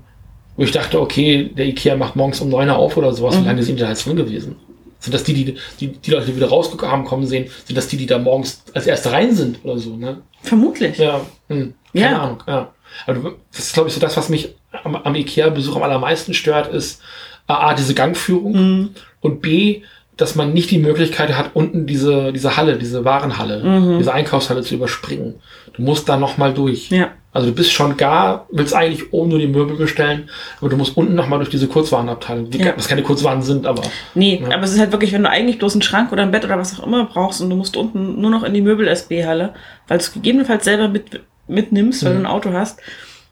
wo 0.56 0.64
ich 0.64 0.72
dachte, 0.72 1.00
okay, 1.00 1.50
der 1.56 1.66
Ikea 1.66 1.96
macht 1.96 2.16
morgens 2.16 2.40
um 2.40 2.48
neun 2.48 2.68
Uhr 2.68 2.76
auf 2.76 2.96
oder 2.96 3.12
sowas. 3.12 3.36
Mhm. 3.36 3.42
Wie 3.42 3.46
lange 3.46 3.62
sind 3.62 3.76
die 3.76 3.82
da 3.82 3.90
jetzt 3.90 4.04
drin 4.04 4.16
gewesen? 4.16 4.56
Sind 4.98 5.14
das 5.14 5.22
die, 5.22 5.32
die, 5.32 5.56
die, 5.78 5.88
die 5.92 6.10
Leute, 6.10 6.26
die 6.26 6.36
wieder 6.36 6.48
rausgekommen 6.48 7.06
kommen 7.06 7.26
sehen, 7.26 7.48
sind 7.64 7.76
das 7.76 7.86
die, 7.86 7.96
die 7.96 8.06
da 8.06 8.18
morgens 8.18 8.64
als 8.74 8.88
erste 8.88 9.12
rein 9.12 9.34
sind 9.36 9.64
oder 9.64 9.78
so, 9.78 9.96
ne? 9.96 10.22
Vermutlich. 10.42 10.98
Ja, 10.98 11.20
hm, 11.48 11.74
keine 11.92 12.10
ja. 12.10 12.22
Ahnung, 12.22 12.42
ja. 12.48 12.72
Aber 13.06 13.34
das 13.52 13.60
ist, 13.60 13.74
glaube 13.74 13.88
ich, 13.88 13.94
so 13.94 14.00
das, 14.00 14.16
was 14.16 14.28
mich 14.28 14.56
am, 14.82 14.96
am 14.96 15.14
Ikea-Besuch 15.14 15.76
am 15.76 15.84
allermeisten 15.84 16.34
stört, 16.34 16.72
ist 16.72 17.00
A, 17.46 17.74
diese 17.74 17.94
Gangführung 17.94 18.52
mhm. 18.52 18.90
Und 19.20 19.40
B, 19.42 19.82
dass 20.16 20.34
man 20.34 20.52
nicht 20.52 20.70
die 20.70 20.78
Möglichkeit 20.78 21.36
hat, 21.36 21.50
unten 21.54 21.86
diese, 21.86 22.32
diese 22.32 22.56
Halle, 22.56 22.76
diese 22.76 23.04
Warenhalle, 23.04 23.62
mhm. 23.62 23.98
diese 23.98 24.12
Einkaufshalle 24.12 24.62
zu 24.62 24.74
überspringen. 24.74 25.36
Du 25.74 25.82
musst 25.82 26.08
da 26.08 26.16
nochmal 26.16 26.52
durch. 26.52 26.90
Ja. 26.90 27.12
Also 27.32 27.50
du 27.50 27.54
bist 27.54 27.70
schon 27.70 27.96
gar, 27.96 28.46
willst 28.50 28.74
eigentlich 28.74 29.12
oben 29.12 29.28
nur 29.28 29.38
die 29.38 29.46
Möbel 29.46 29.76
bestellen, 29.76 30.28
aber 30.60 30.70
du 30.70 30.76
musst 30.76 30.96
unten 30.96 31.14
nochmal 31.14 31.38
durch 31.38 31.50
diese 31.50 31.68
Kurzwarenabteilung, 31.68 32.50
die, 32.50 32.58
ja. 32.58 32.72
was 32.76 32.88
keine 32.88 33.02
Kurzwaren 33.02 33.42
sind, 33.42 33.64
aber. 33.64 33.82
Nee, 34.14 34.42
ja. 34.42 34.56
aber 34.56 34.64
es 34.64 34.72
ist 34.72 34.80
halt 34.80 34.90
wirklich, 34.90 35.12
wenn 35.12 35.22
du 35.22 35.30
eigentlich 35.30 35.58
bloß 35.58 35.74
einen 35.74 35.82
Schrank 35.82 36.10
oder 36.10 36.22
ein 36.22 36.32
Bett 36.32 36.44
oder 36.44 36.58
was 36.58 36.80
auch 36.80 36.84
immer 36.84 37.04
brauchst 37.04 37.40
und 37.40 37.50
du 37.50 37.54
musst 37.54 37.76
unten 37.76 38.20
nur 38.20 38.30
noch 38.30 38.42
in 38.42 38.54
die 38.54 38.60
Möbel-SB-Halle, 38.60 39.54
weil 39.86 39.98
du 39.98 40.02
es 40.02 40.12
gegebenenfalls 40.12 40.64
selber 40.64 40.88
mit, 40.88 41.20
mitnimmst, 41.46 42.04
weil 42.04 42.14
mhm. 42.14 42.22
du 42.22 42.22
ein 42.22 42.32
Auto 42.32 42.52
hast, 42.52 42.80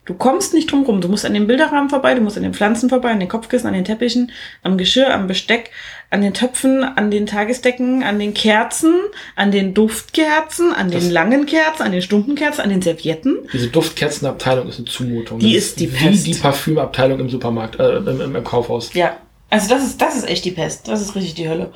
Du 0.07 0.15
kommst 0.15 0.55
nicht 0.55 0.71
drum 0.71 0.85
rum. 0.85 1.01
Du 1.01 1.09
musst 1.09 1.27
an 1.27 1.35
den 1.35 1.49
Bilderrahmen 1.49 1.91
vorbei, 1.91 2.15
du 2.15 2.21
musst 2.21 2.37
an 2.37 2.45
den 2.45 2.55
Pflanzen 2.55 2.89
vorbei, 2.89 3.11
an 3.11 3.19
den 3.19 3.29
Kopfkissen, 3.29 3.67
an 3.67 3.75
den 3.75 3.85
Teppichen, 3.85 4.31
am 4.63 4.79
Geschirr, 4.79 5.13
am 5.13 5.27
Besteck, 5.27 5.73
an 6.11 6.23
den 6.23 6.33
Töpfen, 6.33 6.85
an 6.85 7.11
den 7.11 7.27
Tagesdecken, 7.27 8.05
an 8.05 8.21
den 8.21 8.33
Kerzen, 8.33 8.95
an 9.35 9.51
den 9.51 9.75
Duftkerzen, 9.75 10.73
an 10.73 10.93
das 10.93 11.03
den 11.03 11.13
langen 11.13 11.47
Kerzen, 11.47 11.83
an 11.83 11.91
den 11.91 12.03
stumpen 12.03 12.37
Kerzen, 12.37 12.61
an 12.61 12.71
den 12.71 12.83
Servietten. 12.83 13.37
Diese 13.53 13.67
Duftkerzenabteilung 13.67 14.69
ist 14.69 14.79
eine 14.79 14.87
Zumutung. 14.87 15.41
Die 15.41 15.55
das 15.55 15.65
ist 15.65 15.81
die 15.81 15.89
Pest. 15.89 16.25
Wie 16.25 16.33
die 16.33 16.39
Parfümabteilung 16.39 17.19
im 17.19 17.29
Supermarkt, 17.29 17.81
äh, 17.81 17.97
im, 17.97 18.21
im, 18.21 18.37
im 18.37 18.45
Kaufhaus. 18.45 18.95
Ja, 18.95 19.17
also 19.51 19.69
das 19.69 19.85
ist, 19.85 20.01
das 20.01 20.17
ist 20.17 20.29
echt 20.29 20.45
die 20.45 20.53
Pest. 20.53 20.87
Das 20.87 21.01
ist 21.01 21.17
richtig 21.17 21.35
die 21.35 21.49
Hölle. 21.49 21.73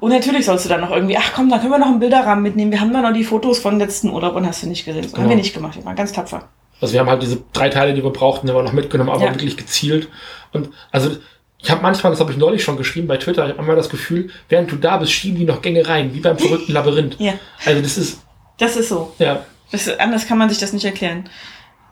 Und 0.00 0.10
natürlich 0.10 0.44
sollst 0.44 0.64
du 0.64 0.68
dann 0.68 0.80
noch 0.80 0.90
irgendwie, 0.90 1.16
ach 1.16 1.32
komm, 1.34 1.48
da 1.48 1.58
können 1.58 1.70
wir 1.70 1.78
noch 1.78 1.86
einen 1.86 2.00
Bilderrahmen 2.00 2.42
mitnehmen. 2.42 2.72
Wir 2.72 2.80
haben 2.80 2.92
da 2.92 3.00
noch 3.00 3.12
die 3.12 3.24
Fotos 3.24 3.60
von 3.60 3.78
letzten 3.78 4.10
Urlaub 4.10 4.34
und 4.34 4.44
hast 4.44 4.64
du 4.64 4.66
nicht 4.66 4.84
gesehen. 4.84 5.02
Das 5.02 5.12
genau. 5.12 5.22
haben 5.22 5.30
wir 5.30 5.36
nicht 5.36 5.54
gemacht. 5.54 5.76
Wir 5.76 5.84
waren 5.84 5.96
ganz 5.96 6.12
tapfer. 6.12 6.48
Also 6.80 6.92
wir 6.92 7.00
haben 7.00 7.08
halt 7.08 7.22
diese 7.22 7.42
drei 7.52 7.68
Teile, 7.68 7.94
die 7.94 8.02
wir 8.02 8.10
brauchten, 8.10 8.46
die 8.46 8.54
wir 8.54 8.62
noch 8.62 8.72
mitgenommen, 8.72 9.10
aber 9.10 9.24
ja. 9.24 9.32
wirklich 9.32 9.56
gezielt. 9.56 10.08
Und 10.52 10.70
also 10.92 11.16
ich 11.60 11.70
habe 11.70 11.82
manchmal, 11.82 12.12
das 12.12 12.20
habe 12.20 12.30
ich 12.30 12.38
neulich 12.38 12.62
schon 12.62 12.76
geschrieben 12.76 13.08
bei 13.08 13.16
Twitter, 13.16 13.44
ich 13.46 13.52
habe 13.52 13.62
immer 13.62 13.74
das 13.74 13.88
Gefühl, 13.88 14.30
während 14.48 14.70
du 14.70 14.76
da 14.76 14.96
bist, 14.98 15.12
schieben 15.12 15.38
die 15.38 15.44
noch 15.44 15.60
Gänge 15.60 15.86
rein, 15.88 16.14
wie 16.14 16.20
beim 16.20 16.38
verrückten 16.38 16.72
Labyrinth. 16.72 17.16
Ja. 17.18 17.34
Also 17.64 17.82
das 17.82 17.98
ist. 17.98 18.20
Das 18.58 18.76
ist 18.76 18.88
so. 18.88 19.14
Ja. 19.18 19.44
Das, 19.70 19.88
anders 19.98 20.26
kann 20.26 20.38
man 20.38 20.48
sich 20.48 20.58
das 20.58 20.72
nicht 20.72 20.84
erklären. 20.84 21.28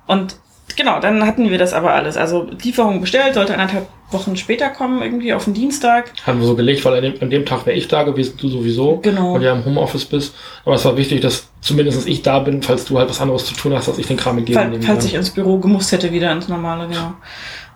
Und 0.06 0.36
genau, 0.74 1.00
dann 1.00 1.24
hatten 1.26 1.50
wir 1.50 1.58
das 1.58 1.72
aber 1.72 1.92
alles. 1.92 2.16
Also 2.16 2.48
Lieferung 2.62 3.00
bestellt, 3.00 3.34
sollte 3.34 3.54
anderthalb 3.54 3.86
Wochen 4.10 4.36
später 4.36 4.68
kommen, 4.70 5.02
irgendwie 5.02 5.32
auf 5.32 5.44
den 5.44 5.54
Dienstag. 5.54 6.12
Haben 6.24 6.40
wir 6.40 6.46
so 6.46 6.54
gelegt, 6.54 6.84
weil 6.84 6.94
an 6.94 7.02
dem, 7.02 7.14
an 7.20 7.30
dem 7.30 7.44
Tag 7.44 7.66
wäre 7.66 7.76
ich 7.76 7.88
da 7.88 8.04
gewesen, 8.04 8.34
du 8.40 8.48
sowieso. 8.48 8.98
Genau. 8.98 9.34
Und 9.34 9.42
ja 9.42 9.52
im 9.52 9.64
Homeoffice 9.64 10.04
bist. 10.04 10.34
Aber 10.64 10.76
es 10.76 10.84
war 10.84 10.96
wichtig, 10.96 11.20
dass 11.20 11.48
zumindest 11.60 12.06
ich 12.06 12.22
da 12.22 12.38
bin, 12.38 12.62
falls 12.62 12.84
du 12.84 12.98
halt 12.98 13.10
was 13.10 13.20
anderes 13.20 13.46
zu 13.46 13.54
tun 13.54 13.74
hast, 13.74 13.88
dass 13.88 13.98
ich 13.98 14.06
den 14.06 14.16
Kram 14.16 14.36
mitgeben 14.36 14.72
Fall, 14.72 14.82
Falls 14.82 15.04
ich 15.04 15.14
ins 15.14 15.30
Büro 15.30 15.58
gemusst 15.58 15.92
hätte, 15.92 16.12
wieder 16.12 16.30
ins 16.32 16.48
normale, 16.48 16.86
genau. 16.88 17.14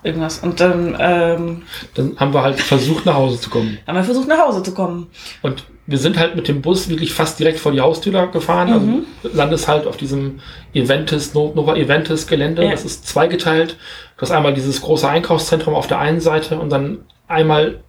Irgendwas. 0.03 0.39
Und 0.39 0.61
dann, 0.61 0.97
ähm, 0.99 1.63
Dann 1.95 2.17
haben 2.17 2.33
wir 2.33 2.43
halt 2.43 2.61
versucht, 2.61 3.07
nach 3.07 3.15
Hause 3.15 3.41
zu 3.41 3.51
kommen. 3.51 3.79
Haben 3.87 3.97
wir 3.97 4.05
versucht, 4.05 4.29
nach 4.29 4.39
Hause 4.39 4.63
zu 4.63 4.73
kommen. 4.73 5.09
Und 5.43 5.65
wir 5.87 5.99
sind 5.99 6.19
halt 6.19 6.37
mit 6.37 6.49
dem 6.49 6.63
Bus 6.63 6.89
wirklich 6.89 7.13
fast 7.13 7.39
direkt 7.39 7.59
vor 7.59 7.73
die 7.73 7.81
Haustür 7.81 8.27
gefahren. 8.29 8.73
Also 8.73 8.87
mhm. 8.87 9.07
Also 9.23 9.37
landest 9.37 9.69
halt 9.69 9.87
auf 9.87 9.97
diesem 9.97 10.41
Eventis, 10.73 11.35
Nova 11.35 11.77
Eventis 11.77 12.27
Gelände. 12.27 12.65
Ja. 12.65 12.71
Das 12.71 12.85
ist 12.85 13.07
zweigeteilt. 13.07 13.77
Du 14.17 14.23
hast 14.23 14.31
einmal 14.31 14.55
dieses 14.55 14.81
große 14.81 15.09
Einkaufszentrum 15.09 15.75
auf 15.75 15.87
der 15.87 15.99
einen 15.99 16.21
Seite 16.21 16.59
und 16.59 16.71
dann 16.71 16.99
einmal 17.27 17.81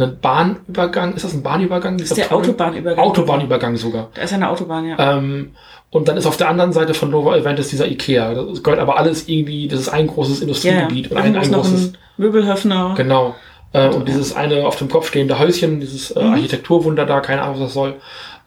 einen 0.00 0.20
Bahnübergang. 0.20 1.14
Ist 1.14 1.24
das 1.24 1.34
ein 1.34 1.42
Bahnübergang? 1.42 1.98
Das 1.98 2.10
ist 2.10 2.16
der 2.16 2.32
Autobahnübergang. 2.32 3.04
Autobahnübergang 3.04 3.76
sogar. 3.76 4.08
Da 4.14 4.22
ist 4.22 4.32
eine 4.32 4.48
Autobahn, 4.48 4.86
ja. 4.86 5.16
Ähm, 5.16 5.52
und 5.90 6.08
dann 6.08 6.16
ist 6.16 6.26
auf 6.26 6.36
der 6.36 6.48
anderen 6.48 6.72
Seite 6.72 6.94
von 6.94 7.10
Nova 7.10 7.36
Eventis 7.36 7.68
dieser 7.68 7.88
Ikea. 7.88 8.34
Das 8.34 8.62
gehört 8.62 8.80
aber 8.80 8.98
alles 8.98 9.28
irgendwie, 9.28 9.66
das 9.68 9.80
ist 9.80 9.88
ein 9.88 10.06
großes 10.06 10.40
Industriegebiet. 10.40 11.10
Ja, 11.10 11.16
und 11.16 11.22
ein, 11.22 11.36
ein 11.36 11.52
großes 11.52 11.88
ein 11.88 11.98
Möbelhöfner. 12.16 12.94
Genau. 12.96 13.34
Äh, 13.72 13.88
und 13.88 14.08
dieses 14.08 14.34
eine 14.34 14.66
auf 14.66 14.76
dem 14.76 14.88
Kopf 14.88 15.08
stehende 15.08 15.38
Häuschen, 15.38 15.80
dieses 15.80 16.10
äh, 16.12 16.22
mhm. 16.22 16.32
Architekturwunder 16.32 17.06
da, 17.06 17.20
keine 17.20 17.42
Ahnung, 17.42 17.56
was 17.56 17.64
das 17.64 17.74
soll. 17.74 17.96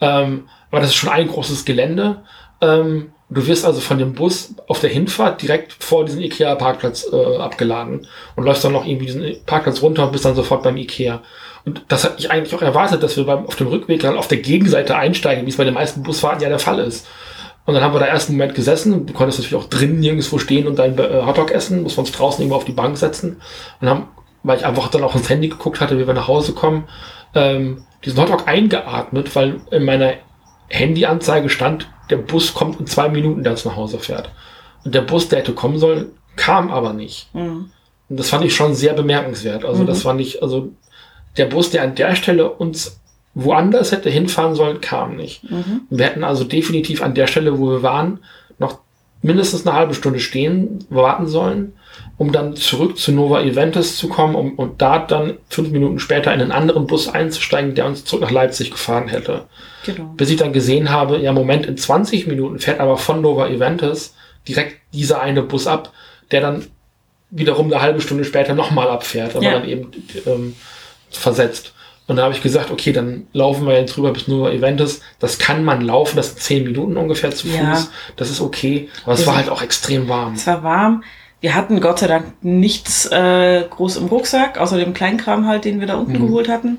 Ähm, 0.01 0.47
aber 0.71 0.81
das 0.81 0.89
ist 0.89 0.95
schon 0.95 1.09
ein 1.09 1.27
großes 1.27 1.65
Gelände. 1.65 2.23
Ähm, 2.61 3.12
du 3.33 3.47
wirst 3.47 3.65
also 3.65 3.79
von 3.79 3.97
dem 3.97 4.13
Bus 4.13 4.53
auf 4.67 4.79
der 4.79 4.89
Hinfahrt 4.89 5.41
direkt 5.41 5.73
vor 5.73 6.05
diesem 6.05 6.21
Ikea-Parkplatz 6.21 7.07
äh, 7.11 7.37
abgeladen 7.37 8.07
und 8.35 8.43
läufst 8.43 8.63
dann 8.63 8.73
noch 8.73 8.85
irgendwie 8.85 9.07
diesen 9.07 9.43
Parkplatz 9.45 9.81
runter 9.81 10.05
und 10.05 10.11
bist 10.11 10.25
dann 10.25 10.35
sofort 10.35 10.63
beim 10.63 10.77
Ikea. 10.77 11.21
Und 11.65 11.83
das 11.87 12.03
hat 12.03 12.19
ich 12.19 12.29
eigentlich 12.29 12.53
auch 12.55 12.61
erwartet, 12.61 13.03
dass 13.03 13.15
wir 13.15 13.25
beim, 13.25 13.45
auf 13.45 13.55
dem 13.55 13.67
Rückweg 13.67 14.01
dann 14.01 14.17
auf 14.17 14.27
der 14.27 14.39
Gegenseite 14.39 14.95
einsteigen, 14.95 15.45
wie 15.45 15.49
es 15.49 15.57
bei 15.57 15.63
den 15.63 15.73
meisten 15.73 16.03
Busfahrten 16.03 16.41
ja 16.41 16.49
der 16.49 16.59
Fall 16.59 16.79
ist. 16.79 17.07
Und 17.65 17.73
dann 17.73 17.83
haben 17.83 17.93
wir 17.93 17.99
da 17.99 18.07
erst 18.07 18.29
einen 18.29 18.37
Moment 18.37 18.55
gesessen. 18.55 19.05
Du 19.05 19.13
konntest 19.13 19.39
natürlich 19.39 19.63
auch 19.63 19.69
drinnen 19.69 20.01
nirgendwo 20.01 20.37
stehen 20.37 20.67
und 20.67 20.77
dein 20.77 20.97
äh, 20.97 21.23
Hotdog 21.25 21.51
essen, 21.51 21.83
musst 21.83 21.97
uns 21.97 22.11
draußen 22.11 22.41
irgendwo 22.41 22.57
auf 22.57 22.65
die 22.65 22.73
Bank 22.73 22.97
setzen 22.97 23.41
und 23.79 23.89
haben 23.89 24.07
weil 24.43 24.57
ich 24.57 24.65
einfach 24.65 24.89
dann 24.89 25.03
auch 25.03 25.15
ins 25.15 25.29
Handy 25.29 25.47
geguckt 25.47 25.81
hatte, 25.81 25.97
wie 25.97 26.05
wir 26.05 26.13
nach 26.13 26.27
Hause 26.27 26.53
kommen, 26.53 26.83
ähm, 27.33 27.85
diesen 28.05 28.21
Hotdog 28.21 28.47
eingeatmet, 28.47 29.35
weil 29.35 29.61
in 29.71 29.85
meiner 29.85 30.13
Handyanzeige 30.67 31.49
stand, 31.49 31.89
der 32.09 32.17
Bus 32.17 32.53
kommt 32.53 32.79
in 32.79 32.87
zwei 32.87 33.09
Minuten, 33.09 33.43
der 33.43 33.53
uns 33.53 33.65
nach 33.65 33.75
Hause 33.75 33.99
fährt. 33.99 34.31
Und 34.83 34.93
der 34.93 35.01
Bus, 35.01 35.29
der 35.29 35.39
hätte 35.39 35.53
kommen 35.53 35.79
sollen, 35.79 36.11
kam 36.35 36.71
aber 36.71 36.93
nicht. 36.93 37.33
Mhm. 37.33 37.71
Und 38.09 38.19
das 38.19 38.29
fand 38.29 38.45
ich 38.45 38.55
schon 38.55 38.73
sehr 38.75 38.93
bemerkenswert. 38.93 39.65
Also 39.65 39.83
mhm. 39.83 39.87
das 39.87 40.03
fand 40.03 40.21
ich, 40.21 40.41
also 40.41 40.71
der 41.37 41.45
Bus, 41.45 41.69
der 41.69 41.83
an 41.83 41.95
der 41.95 42.15
Stelle 42.15 42.49
uns 42.49 42.99
woanders 43.35 43.91
hätte 43.91 44.09
hinfahren 44.09 44.55
sollen, 44.55 44.81
kam 44.81 45.15
nicht. 45.15 45.49
Mhm. 45.49 45.81
Wir 45.89 46.05
hätten 46.05 46.23
also 46.23 46.43
definitiv 46.43 47.01
an 47.01 47.15
der 47.15 47.27
Stelle, 47.27 47.57
wo 47.59 47.69
wir 47.69 47.83
waren, 47.83 48.19
noch 48.59 48.79
mindestens 49.21 49.65
eine 49.65 49.75
halbe 49.75 49.95
Stunde 49.95 50.19
stehen, 50.19 50.85
warten 50.89 51.27
sollen, 51.27 51.73
um 52.17 52.31
dann 52.31 52.55
zurück 52.55 52.97
zu 52.97 53.11
Nova 53.11 53.41
Eventus 53.41 53.97
zu 53.97 54.07
kommen 54.07 54.35
um, 54.35 54.53
und 54.53 54.81
da 54.81 54.99
dann 54.99 55.37
fünf 55.49 55.69
Minuten 55.69 55.99
später 55.99 56.33
in 56.33 56.41
einen 56.41 56.51
anderen 56.51 56.87
Bus 56.87 57.07
einzusteigen, 57.07 57.75
der 57.75 57.85
uns 57.85 58.05
zurück 58.05 58.21
nach 58.21 58.31
Leipzig 58.31 58.71
gefahren 58.71 59.07
hätte. 59.07 59.45
Genau. 59.85 60.13
Bis 60.15 60.29
ich 60.29 60.37
dann 60.37 60.53
gesehen 60.53 60.89
habe, 60.91 61.19
ja, 61.19 61.31
Moment, 61.33 61.65
in 61.65 61.77
20 61.77 62.27
Minuten 62.27 62.59
fährt 62.59 62.79
aber 62.79 62.97
von 62.97 63.21
Nova 63.21 63.47
Eventus 63.47 64.13
direkt 64.47 64.77
dieser 64.93 65.21
eine 65.21 65.41
Bus 65.41 65.67
ab, 65.67 65.91
der 66.31 66.41
dann 66.41 66.67
wiederum 67.29 67.67
eine 67.71 67.81
halbe 67.81 68.01
Stunde 68.01 68.25
später 68.25 68.53
nochmal 68.53 68.89
abfährt, 68.89 69.35
aber 69.35 69.43
ja. 69.43 69.51
dann 69.53 69.67
eben 69.67 69.91
ähm, 70.25 70.55
versetzt. 71.09 71.73
Und 72.05 72.17
da 72.17 72.23
habe 72.23 72.33
ich 72.33 72.41
gesagt, 72.41 72.69
okay, 72.69 72.91
dann 72.91 73.27
laufen 73.31 73.65
wir 73.65 73.79
jetzt 73.79 73.97
rüber 73.97 74.11
bis 74.11 74.27
Nova 74.27 74.51
Eventus. 74.51 74.99
Das 75.19 75.39
kann 75.39 75.63
man 75.63 75.81
laufen, 75.81 76.17
das 76.17 76.29
sind 76.29 76.39
zehn 76.39 76.63
Minuten 76.65 76.97
ungefähr 76.97 77.31
zu 77.31 77.47
Fuß. 77.47 77.55
Ja. 77.55 77.87
Das 78.17 78.29
ist 78.29 78.41
okay. 78.41 78.89
Aber 79.03 79.13
es 79.13 79.25
war 79.25 79.37
halt 79.37 79.49
auch 79.49 79.61
extrem 79.61 80.09
warm. 80.09 80.33
Es 80.33 80.45
war 80.45 80.63
warm. 80.63 81.03
Wir 81.43 81.55
hatten 81.55 81.81
Gott 81.81 81.99
sei 81.99 82.07
Dank 82.07 82.41
nichts 82.41 83.05
äh, 83.11 83.65
groß 83.69 83.97
im 83.97 84.05
Rucksack, 84.05 84.57
außer 84.57 84.77
dem 84.77 84.93
Kleinkram 84.93 85.45
halt, 85.45 85.65
den 85.65 85.81
wir 85.81 85.87
da 85.87 85.95
unten 85.95 86.13
mhm. 86.13 86.27
geholt 86.27 86.47
hatten. 86.47 86.77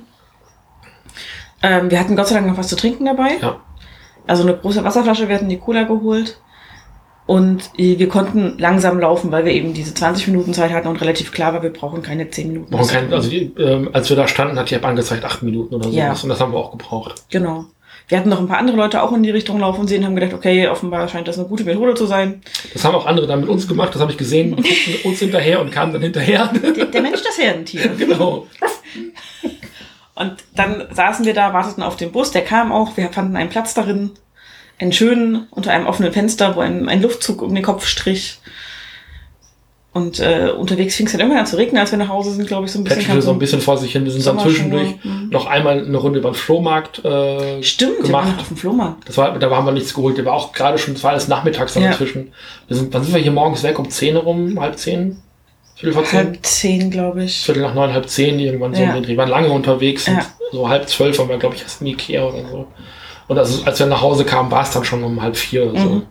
Ähm, 1.63 1.91
wir 1.91 2.01
hatten 2.01 2.17
Gott 2.17 2.29
sei 2.29 2.37
Dank 2.37 2.47
noch 2.47 2.57
was 2.57 2.69
zu 2.69 2.77
trinken 2.77 3.05
dabei. 3.05 3.37
Ja. 3.43 3.61
Also 4.27 4.43
eine 4.43 4.57
große 4.57 4.83
Wasserflasche, 4.83 5.29
wir 5.29 5.35
hatten 5.35 5.51
die 5.51 5.59
Cola 5.59 5.83
geholt. 5.83 6.41
Und 7.27 7.73
wir 7.77 8.09
konnten 8.09 8.57
langsam 8.57 8.99
laufen, 8.99 9.31
weil 9.31 9.45
wir 9.45 9.53
eben 9.53 9.75
diese 9.75 9.93
20 9.93 10.29
Minuten 10.29 10.55
Zeit 10.55 10.73
hatten 10.73 10.89
und 10.89 10.99
relativ 10.99 11.31
klar 11.31 11.53
war, 11.53 11.63
wir 11.63 11.73
brauchen 11.73 12.01
keine 12.01 12.31
10 12.31 12.49
Minuten. 12.49 12.75
Kein, 12.87 13.13
also 13.13 13.29
die, 13.29 13.53
ähm, 13.59 13.91
als 13.93 14.09
wir 14.09 14.17
da 14.17 14.27
standen, 14.27 14.59
hat 14.59 14.71
die 14.71 14.77
App 14.77 14.87
angezeigt 14.87 15.27
8 15.27 15.43
Minuten 15.43 15.75
oder 15.75 15.91
so. 15.91 15.91
Ja. 15.91 16.13
Und 16.13 16.29
das 16.31 16.41
haben 16.41 16.53
wir 16.53 16.59
auch 16.59 16.71
gebraucht. 16.71 17.25
Genau. 17.29 17.67
Wir 18.09 18.19
hatten 18.19 18.29
noch 18.29 18.39
ein 18.39 18.49
paar 18.49 18.59
andere 18.59 18.77
Leute 18.77 19.03
auch 19.03 19.13
in 19.13 19.23
die 19.23 19.31
Richtung 19.31 19.59
laufen 19.61 19.89
sehen, 19.89 20.05
haben 20.05 20.15
gedacht, 20.15 20.35
okay, 20.35 20.69
offenbar 20.69 21.09
scheint 21.09 21.27
das 21.27 21.39
eine 21.39 21.49
gute 21.49 21.65
Methode 21.65 21.95
zu 21.95 22.07
sein. 22.07 22.43
Das 22.73 22.85
haben 22.85 22.95
auch 22.95 23.07
andere 23.07 23.27
dann 23.27 23.41
mit 23.41 23.49
uns 23.49 23.67
gemacht, 23.67 23.95
das 23.95 24.03
habe 24.03 24.13
ich 24.13 24.19
gesehen, 24.19 24.57
guckten 24.57 24.97
uns 25.05 25.19
hinterher 25.21 25.61
und 25.61 25.71
kamen 25.71 25.93
dann 25.93 26.03
hinterher. 26.03 26.51
Der, 26.53 26.85
der 26.87 27.03
Mensch, 27.03 27.23
das 27.23 27.39
Herdentier. 27.39 27.89
genau. 27.99 28.47
Und 30.15 30.35
dann 30.55 30.85
saßen 30.93 31.25
wir 31.25 31.35
da, 31.35 31.53
warteten 31.55 31.83
auf 31.83 31.97
den 31.97 32.13
Bus, 32.13 32.31
der 32.31 32.43
kam 32.43 32.73
auch, 32.73 32.97
wir 32.97 33.09
fanden 33.09 33.37
einen 33.37 33.51
Platz 33.51 33.75
darin 33.75 34.13
einen 34.79 34.93
schönen 34.93 35.47
unter 35.51 35.73
einem 35.73 35.87
offenen 35.87 36.13
Fenster, 36.13 36.57
wo 36.57 36.61
ein, 36.61 36.89
ein 36.89 37.03
Luftzug 37.03 37.43
um 37.43 37.55
den 37.55 37.65
Kopf 37.65 37.87
strich. 37.87 38.39
Und 39.95 40.19
äh, 40.19 40.51
unterwegs 40.51 40.97
fing 40.97 41.07
es 41.07 41.13
dann 41.13 41.21
irgendwann 41.21 41.43
an 41.43 41.47
zu 41.47 41.57
regnen, 41.57 41.81
als 41.81 41.93
wir 41.93 41.99
nach 41.99 42.09
Hause 42.09 42.33
sind, 42.33 42.49
glaube 42.49 42.67
ich, 42.67 42.73
so 42.73 42.81
ein 42.81 42.85
bisschen. 42.85 43.23
so 43.23 43.31
ein 43.31 43.39
bisschen 43.39 43.61
vor 43.61 43.79
sich 43.79 43.93
hin. 43.93 44.05
Wir 44.05 44.11
sind 44.11 44.27
dann 44.27 44.41
zwischendurch 44.41 44.97
mhm. 45.05 45.29
noch 45.31 45.47
einmal 45.47 45.85
eine 45.87 45.97
Runde 45.97 46.19
über 46.19 46.33
den 46.33 46.35
Flohmarkt 46.35 47.05
äh, 47.05 47.63
Stimmt, 47.63 48.03
gemacht. 48.03 48.41
auf 48.41 48.49
dem 48.49 48.57
Flohmarkt. 48.57 49.09
Das 49.09 49.17
war, 49.17 49.39
da 49.39 49.49
haben 49.51 49.67
wir 49.67 49.71
nichts 49.71 49.95
geholt. 49.95 50.19
Der 50.19 50.25
war 50.25 50.33
auch 50.33 50.53
gerade 50.53 50.79
schon, 50.79 50.95
es 50.95 51.05
war 51.05 51.13
alles 51.13 51.29
nachmittags 51.29 51.75
dann 51.75 51.85
ja. 51.85 51.91
inzwischen. 51.93 52.33
Wir 52.67 52.77
sind, 52.77 52.93
dann 52.93 53.05
sind 53.05 53.15
wir 53.15 53.23
hier 53.23 53.31
morgens 53.31 53.63
weg 53.63 53.79
um 53.79 53.89
10 53.89 54.17
rum, 54.17 54.61
halb 54.61 54.77
10. 54.77 55.17
Viertel 55.77 55.95
vor 55.95 56.05
10? 56.05 56.19
Halb 56.19 56.39
10, 56.43 56.91
glaube 56.91 57.23
ich. 57.23 57.43
Viertel 57.43 57.63
nach 57.63 57.75
neun, 57.75 57.93
halb 57.93 58.09
10 58.09 58.41
irgendwann 58.41 58.75
so. 58.75 58.83
Ja. 58.83 59.01
Wir 59.01 59.17
waren 59.17 59.29
lange 59.29 59.49
unterwegs. 59.51 60.07
Ja. 60.07 60.27
so 60.51 60.69
halb 60.69 60.89
zwölf 60.89 61.17
waren 61.21 61.29
wir, 61.29 61.39
glaube 61.39 61.55
ich, 61.55 61.63
erst 61.63 61.81
in 61.81 61.87
Ikea 61.87 62.25
oder 62.25 62.43
so. 62.51 62.67
Und 63.29 63.39
also, 63.39 63.65
als 63.65 63.79
wir 63.79 63.87
nach 63.87 64.03
Hause 64.03 64.25
kamen, 64.25 64.51
war 64.51 64.63
es 64.63 64.73
dann 64.73 64.85
schon 64.85 65.05
um 65.05 65.23
halb 65.23 65.37
vier 65.37 65.71
oder 65.71 65.81
so. 65.81 65.89
Mhm. 65.89 66.03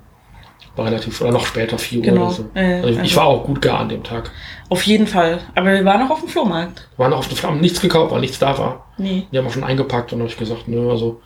War 0.76 0.86
relativ, 0.86 1.22
oder 1.22 1.32
noch 1.32 1.46
später, 1.46 1.78
vier 1.78 2.00
Uhr 2.00 2.06
genau. 2.06 2.26
oder 2.26 2.32
so. 2.32 2.46
Äh, 2.56 2.76
also 2.76 2.90
ich, 2.90 3.00
also 3.00 3.16
war 3.18 3.26
auch 3.26 3.44
gut 3.44 3.62
gar 3.62 3.80
an 3.80 3.90
dem 3.90 4.04
Tag. 4.04 4.32
Auf 4.70 4.82
jeden 4.84 5.06
Fall. 5.06 5.40
Aber 5.54 5.72
wir 5.72 5.86
waren 5.86 6.00
noch 6.00 6.10
auf 6.10 6.20
dem 6.22 6.30
Flohmarkt. 6.30 6.88
Wir 6.96 7.04
waren 7.04 7.12
noch 7.12 7.20
auf 7.20 7.28
dem 7.28 7.38
Flohmarkt, 7.38 7.62
nichts 7.62 7.80
gekauft, 7.80 8.12
weil 8.12 8.22
nichts 8.22 8.40
da 8.40 8.58
war. 8.58 8.88
Nee. 8.98 9.28
Die 9.32 9.38
haben 9.38 9.46
auch 9.46 9.54
schon 9.54 9.64
eingepackt 9.64 10.14
und 10.14 10.20
habe 10.20 10.30
ich 10.30 10.38
gesagt, 10.38 10.68
nö, 10.68 10.90
also 10.90 11.22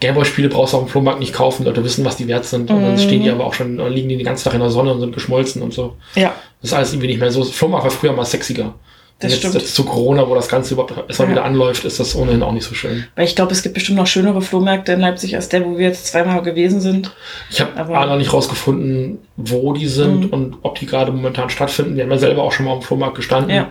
Gameboy-Spiele 0.00 0.48
brauchst 0.48 0.72
du 0.72 0.78
auf 0.78 0.84
dem 0.84 0.88
Flohmarkt 0.88 1.20
nicht 1.20 1.32
kaufen, 1.32 1.64
Leute 1.64 1.84
wissen, 1.84 2.04
was 2.04 2.16
die 2.16 2.28
wert 2.28 2.44
sind. 2.44 2.70
Und 2.70 2.82
dann 2.82 2.92
mhm. 2.92 2.98
stehen 2.98 3.22
die 3.22 3.30
aber 3.30 3.46
auch 3.46 3.54
schon, 3.54 3.78
liegen 3.92 4.08
die 4.08 4.16
den 4.16 4.26
ganzen 4.26 4.44
Tag 4.44 4.54
in 4.54 4.60
der 4.60 4.70
Sonne 4.70 4.92
und 4.92 5.00
sind 5.00 5.14
geschmolzen 5.14 5.62
und 5.62 5.72
so. 5.72 5.96
Ja. 6.14 6.34
Das 6.60 6.70
ist 6.70 6.76
alles 6.76 6.92
irgendwie 6.92 7.08
nicht 7.08 7.20
mehr 7.20 7.30
so. 7.30 7.44
Flohmarkt 7.44 7.84
war 7.84 7.90
früher 7.90 8.12
mal 8.12 8.24
sexiger. 8.24 8.74
Das 9.20 9.32
jetzt, 9.32 9.40
stimmt. 9.40 9.54
Jetzt 9.54 9.74
zu 9.74 9.84
Corona, 9.84 10.26
wo 10.26 10.34
das 10.34 10.48
Ganze 10.48 10.72
überhaupt 10.72 10.94
erstmal 11.06 11.28
ja. 11.28 11.34
wieder 11.34 11.44
anläuft, 11.44 11.84
ist 11.84 12.00
das 12.00 12.16
ohnehin 12.16 12.42
auch 12.42 12.52
nicht 12.52 12.64
so 12.64 12.74
schön. 12.74 13.04
Weil 13.16 13.26
ich 13.26 13.36
glaube, 13.36 13.52
es 13.52 13.62
gibt 13.62 13.74
bestimmt 13.74 13.98
noch 13.98 14.06
schönere 14.06 14.40
Flohmärkte 14.40 14.92
in 14.92 15.00
Leipzig 15.00 15.36
als 15.36 15.50
der, 15.50 15.64
wo 15.64 15.76
wir 15.76 15.88
jetzt 15.88 16.06
zweimal 16.06 16.42
gewesen 16.42 16.80
sind. 16.80 17.12
Ich 17.50 17.60
habe 17.60 17.76
aber 17.76 18.06
noch 18.06 18.16
nicht 18.16 18.32
rausgefunden, 18.32 19.18
wo 19.36 19.74
die 19.74 19.88
sind 19.88 20.26
mhm. 20.26 20.30
und 20.30 20.56
ob 20.62 20.78
die 20.78 20.86
gerade 20.86 21.12
momentan 21.12 21.50
stattfinden. 21.50 21.96
Wir 21.96 22.04
haben 22.04 22.10
ja 22.10 22.18
selber 22.18 22.42
auch 22.42 22.52
schon 22.52 22.64
mal 22.64 22.72
am 22.72 22.82
Flohmarkt 22.82 23.16
gestanden. 23.16 23.54
Ja. 23.54 23.70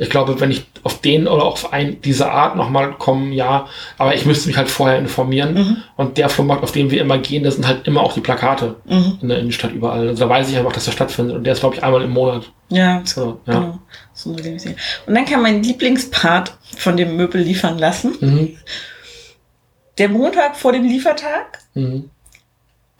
Ich 0.00 0.08
glaube, 0.08 0.40
wenn 0.40 0.50
ich 0.50 0.64
auf 0.82 1.02
den 1.02 1.28
oder 1.28 1.44
auf 1.44 1.74
ein, 1.74 2.00
diese 2.00 2.30
Art 2.30 2.56
nochmal 2.56 2.92
kommen, 2.92 3.32
ja, 3.32 3.66
aber 3.98 4.14
ich 4.14 4.24
müsste 4.24 4.48
mich 4.48 4.56
halt 4.56 4.70
vorher 4.70 4.98
informieren. 4.98 5.54
Mhm. 5.54 5.76
Und 5.96 6.16
der 6.16 6.30
Flohmarkt, 6.30 6.62
auf 6.62 6.72
den 6.72 6.90
wir 6.90 7.02
immer 7.02 7.18
gehen, 7.18 7.44
das 7.44 7.56
sind 7.56 7.66
halt 7.66 7.86
immer 7.86 8.00
auch 8.00 8.14
die 8.14 8.22
Plakate 8.22 8.76
mhm. 8.86 9.18
in 9.20 9.28
der 9.28 9.38
Innenstadt 9.38 9.72
überall. 9.72 10.08
Also 10.08 10.24
da 10.24 10.30
weiß 10.30 10.48
ich 10.48 10.56
einfach, 10.56 10.72
dass 10.72 10.86
der 10.86 10.92
stattfindet. 10.92 11.36
Und 11.36 11.44
der 11.44 11.52
ist, 11.52 11.60
glaube 11.60 11.74
ich, 11.74 11.84
einmal 11.84 12.00
im 12.00 12.10
Monat. 12.10 12.50
Ja, 12.70 13.02
so, 13.04 13.40
ja. 13.46 13.52
genau. 13.52 13.78
So 14.14 14.30
und 14.30 15.14
dann 15.14 15.24
kam 15.26 15.42
mein 15.42 15.62
Lieblingspart 15.62 16.56
von 16.78 16.96
dem 16.96 17.16
Möbel 17.16 17.42
liefern 17.42 17.78
lassen. 17.78 18.16
Mhm. 18.20 18.56
Der 19.98 20.08
Montag 20.08 20.56
vor 20.56 20.72
dem 20.72 20.84
Liefertag. 20.84 21.58
Mhm. 21.74 22.08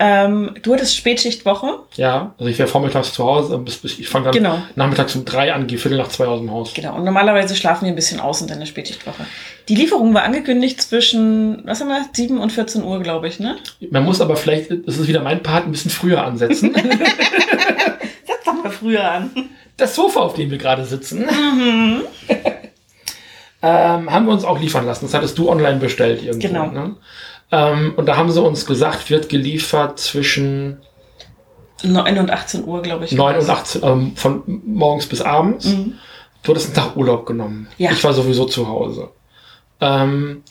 Ähm, 0.03 0.55
du 0.63 0.73
hattest 0.73 0.97
Spätschichtwoche. 0.97 1.81
Ja, 1.97 2.35
also 2.39 2.51
ich 2.51 2.59
wäre 2.59 2.67
vormittags 2.67 3.13
zu 3.13 3.23
Hause, 3.23 3.59
bis, 3.59 3.77
bis 3.77 3.99
ich 3.99 4.09
fange 4.09 4.25
dann 4.25 4.33
genau. 4.33 4.59
nachmittags 4.75 5.15
um 5.15 5.27
drei 5.27 5.53
an, 5.53 5.67
gehe 5.67 5.77
Viertel 5.77 5.99
nach 5.99 6.09
zwei 6.09 6.25
aus 6.25 6.41
dem 6.41 6.51
Haus. 6.51 6.73
Genau, 6.73 6.97
und 6.97 7.05
normalerweise 7.05 7.55
schlafen 7.55 7.85
wir 7.85 7.93
ein 7.93 7.97
bisschen 7.97 8.19
aus 8.19 8.41
in 8.41 8.47
deiner 8.47 8.65
Spätschichtwoche. 8.65 9.27
Die 9.69 9.75
Lieferung 9.75 10.15
war 10.15 10.23
angekündigt 10.23 10.81
zwischen, 10.81 11.63
was 11.67 11.83
haben 11.83 11.89
wir, 11.89 12.03
7 12.15 12.39
und 12.39 12.51
14 12.51 12.83
Uhr, 12.83 13.03
glaube 13.03 13.29
ich, 13.29 13.41
ne? 13.41 13.59
Man 13.91 14.07
muss 14.07 14.23
aber 14.23 14.37
vielleicht, 14.37 14.71
das 14.71 14.97
ist 14.97 15.07
wieder 15.07 15.21
mein 15.21 15.43
Part, 15.43 15.67
ein 15.67 15.71
bisschen 15.71 15.91
früher 15.91 16.25
ansetzen. 16.25 16.73
Setz 18.25 18.45
doch 18.47 18.55
mal 18.55 18.71
früher 18.71 19.07
an. 19.07 19.31
Das 19.77 19.95
Sofa, 19.95 20.21
auf 20.21 20.33
dem 20.33 20.51
wir 20.51 20.57
gerade 20.57 20.87
sitzen, 20.87 21.27
mhm. 21.27 22.03
ähm, 23.63 24.11
haben 24.11 24.25
wir 24.25 24.33
uns 24.33 24.45
auch 24.45 24.59
liefern 24.59 24.87
lassen. 24.87 25.05
Das 25.05 25.13
hattest 25.13 25.37
du 25.37 25.51
online 25.51 25.79
bestellt 25.79 26.23
irgendwo. 26.23 26.49
Genau. 26.49 26.67
Ne? 26.69 26.97
Ähm, 27.53 27.95
und 27.97 28.07
da 28.07 28.17
haben 28.17 28.31
sie 28.31 28.41
uns 28.41 28.67
gesagt, 28.67 29.11
wird 29.11 29.29
geliefert 29.29 29.99
zwischen 29.99 30.79
9 31.83 32.19
und 32.19 32.31
18 32.31 32.65
Uhr, 32.65 32.83
glaube 32.83 33.05
ich. 33.05 33.13
9 33.13 33.39
und 33.39 33.49
18, 33.49 33.83
ähm, 33.83 34.17
von 34.17 34.43
morgens 34.65 35.07
bis 35.07 35.21
abends. 35.21 35.67
Mhm. 35.67 35.95
Du 36.43 36.53
hattest 36.53 36.69
einen 36.69 36.87
Tag 36.87 36.97
Urlaub 36.97 37.27
genommen. 37.27 37.69
Ja. 37.79 37.91
Ich 37.91 38.03
war 38.05 38.13
sowieso 38.13 38.45
zu 38.47 38.69
Hause. 38.69 39.11
Ähm, 39.81 40.43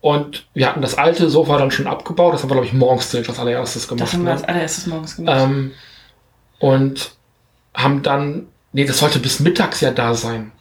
und 0.00 0.46
wir 0.52 0.68
hatten 0.68 0.82
das 0.82 0.98
alte 0.98 1.30
Sofa 1.30 1.56
dann 1.56 1.70
schon 1.70 1.86
abgebaut. 1.86 2.34
Das 2.34 2.42
haben 2.42 2.50
wir, 2.50 2.54
glaube 2.54 2.66
ich, 2.66 2.74
morgens 2.74 3.10
direkt 3.10 3.28
als 3.30 3.38
allererstes 3.38 3.88
gemacht. 3.88 4.02
Das 4.02 4.12
haben 4.12 4.20
wir 4.20 4.26
ne? 4.26 4.32
als 4.32 4.44
allererstes 4.44 4.86
morgens 4.86 5.16
gemacht. 5.16 5.40
Ähm, 5.40 5.72
und 6.58 7.12
haben 7.74 8.02
dann, 8.02 8.48
nee, 8.72 8.84
das 8.84 8.98
sollte 8.98 9.18
bis 9.18 9.40
mittags 9.40 9.80
ja 9.80 9.90
da 9.90 10.14
sein. 10.14 10.52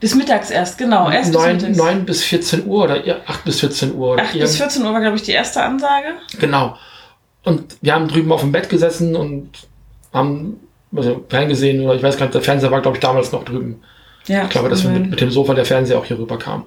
Bis 0.00 0.14
mittags 0.14 0.50
erst, 0.50 0.78
genau. 0.78 1.10
Erst 1.10 1.32
9, 1.32 1.58
bis 1.58 1.76
9 1.76 2.04
bis 2.04 2.24
14 2.24 2.66
Uhr 2.66 2.84
oder 2.84 3.02
8 3.26 3.44
bis 3.44 3.60
14 3.60 3.94
Uhr. 3.94 4.18
8 4.18 4.32
bis 4.38 4.56
14 4.56 4.84
Uhr 4.84 4.92
war, 4.92 5.00
glaube 5.00 5.16
ich, 5.16 5.22
die 5.22 5.32
erste 5.32 5.62
Ansage. 5.62 6.08
Genau. 6.38 6.76
Und 7.44 7.76
wir 7.80 7.94
haben 7.94 8.08
drüben 8.08 8.32
auf 8.32 8.40
dem 8.40 8.52
Bett 8.52 8.68
gesessen 8.68 9.16
und 9.16 9.50
haben 10.12 10.60
also 10.94 11.24
ferngesehen 11.28 11.82
oder 11.84 11.94
ich 11.94 12.02
weiß 12.02 12.16
gar 12.16 12.26
nicht, 12.26 12.34
der 12.34 12.42
Fernseher 12.42 12.70
war, 12.70 12.82
glaube 12.82 12.96
ich, 12.96 13.00
damals 13.00 13.32
noch 13.32 13.44
drüben. 13.44 13.82
Ja, 14.26 14.44
ich 14.44 14.50
glaube, 14.50 14.68
dass 14.68 14.84
wir 14.84 14.90
mit, 14.90 15.10
mit, 15.10 15.20
dem 15.20 15.30
Sofa 15.30 15.54
der 15.54 15.64
Fernseher 15.64 15.98
auch 15.98 16.04
hier 16.04 16.18
rüber 16.18 16.38
kam. 16.38 16.66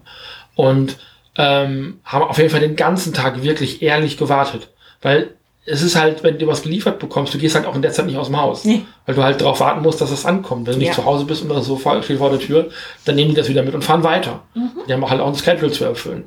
Und 0.55 0.97
ähm, 1.37 1.99
haben 2.03 2.23
auf 2.23 2.37
jeden 2.37 2.49
Fall 2.49 2.59
den 2.59 2.75
ganzen 2.75 3.13
Tag 3.13 3.43
wirklich 3.43 3.81
ehrlich 3.81 4.17
gewartet. 4.17 4.69
Weil 5.01 5.35
es 5.65 5.81
ist 5.81 5.95
halt, 5.95 6.23
wenn 6.23 6.37
du 6.37 6.45
was 6.47 6.61
geliefert 6.61 6.99
bekommst, 6.99 7.33
du 7.33 7.39
gehst 7.39 7.55
halt 7.55 7.65
auch 7.65 7.75
in 7.75 7.81
der 7.81 7.91
Zeit 7.91 8.05
nicht 8.05 8.17
aus 8.17 8.27
dem 8.27 8.39
Haus. 8.39 8.65
Nee. 8.65 8.85
Weil 9.05 9.15
du 9.15 9.23
halt 9.23 9.41
darauf 9.41 9.59
warten 9.59 9.81
musst, 9.81 9.99
dass 9.99 10.11
es 10.11 10.25
ankommt. 10.25 10.67
Wenn 10.67 10.73
du 10.73 10.79
nicht 10.79 10.89
ja. 10.89 10.93
zu 10.93 11.05
Hause 11.05 11.25
bist 11.25 11.41
und 11.41 11.49
das 11.49 11.65
Sofa 11.65 12.01
steht 12.03 12.19
vor 12.19 12.29
der 12.29 12.39
Tür, 12.39 12.69
dann 13.03 13.15
nehmen 13.15 13.31
die 13.31 13.35
das 13.35 13.49
wieder 13.49 13.63
mit 13.63 13.73
und 13.73 13.83
fahren 13.83 14.03
weiter. 14.03 14.43
Mhm. 14.53 14.71
Die 14.87 14.93
haben 14.93 15.09
halt 15.09 15.21
auch 15.21 15.27
ein 15.27 15.35
Schedule 15.35 15.71
zu 15.71 15.83
erfüllen. 15.83 16.25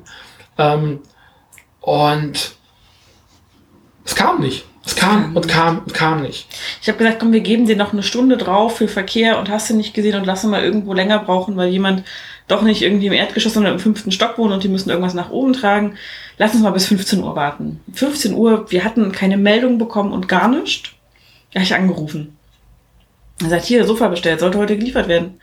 Ähm, 0.57 0.99
und 1.79 2.51
es 4.03 4.15
kam 4.15 4.41
nicht. 4.41 4.65
Es 4.85 4.95
kam 4.95 5.35
und 5.35 5.47
kam 5.47 5.79
und 5.79 5.93
kam 5.93 6.21
nicht. 6.21 6.47
Ich 6.81 6.87
habe 6.87 6.97
gesagt, 6.97 7.19
komm, 7.19 7.31
wir 7.31 7.41
geben 7.41 7.65
dir 7.65 7.75
noch 7.75 7.93
eine 7.93 8.03
Stunde 8.03 8.37
drauf 8.37 8.77
für 8.77 8.87
Verkehr 8.87 9.37
und 9.37 9.49
hast 9.49 9.69
du 9.69 9.75
nicht 9.75 9.93
gesehen 9.93 10.15
und 10.15 10.25
lass 10.25 10.43
mal 10.43 10.63
irgendwo 10.63 10.93
länger 10.93 11.19
brauchen, 11.19 11.55
weil 11.57 11.69
jemand 11.69 12.03
doch 12.47 12.63
nicht 12.63 12.81
irgendwie 12.81 13.07
im 13.07 13.13
Erdgeschoss, 13.13 13.53
sondern 13.53 13.73
im 13.73 13.79
fünften 13.79 14.11
Stock 14.11 14.37
wohnen 14.37 14.53
und 14.53 14.63
die 14.63 14.67
müssen 14.67 14.89
irgendwas 14.89 15.13
nach 15.13 15.29
oben 15.29 15.53
tragen. 15.53 15.95
Lass 16.39 16.53
uns 16.53 16.63
mal 16.63 16.71
bis 16.71 16.87
15 16.87 17.21
Uhr 17.21 17.35
warten. 17.35 17.81
15 17.93 18.33
Uhr, 18.33 18.71
wir 18.71 18.85
hatten 18.85 19.11
keine 19.11 19.35
Meldung 19.35 19.77
bekommen 19.77 20.13
und 20.13 20.29
gar 20.29 20.47
nichts. 20.47 20.89
Da 21.51 21.59
habe 21.59 21.65
ich 21.65 21.75
angerufen. 21.75 22.37
Er 23.41 23.49
sagt, 23.49 23.65
hier, 23.65 23.85
Sofa 23.85 24.07
bestellt, 24.07 24.39
sollte 24.39 24.57
heute 24.57 24.77
geliefert 24.77 25.09
werden. 25.09 25.41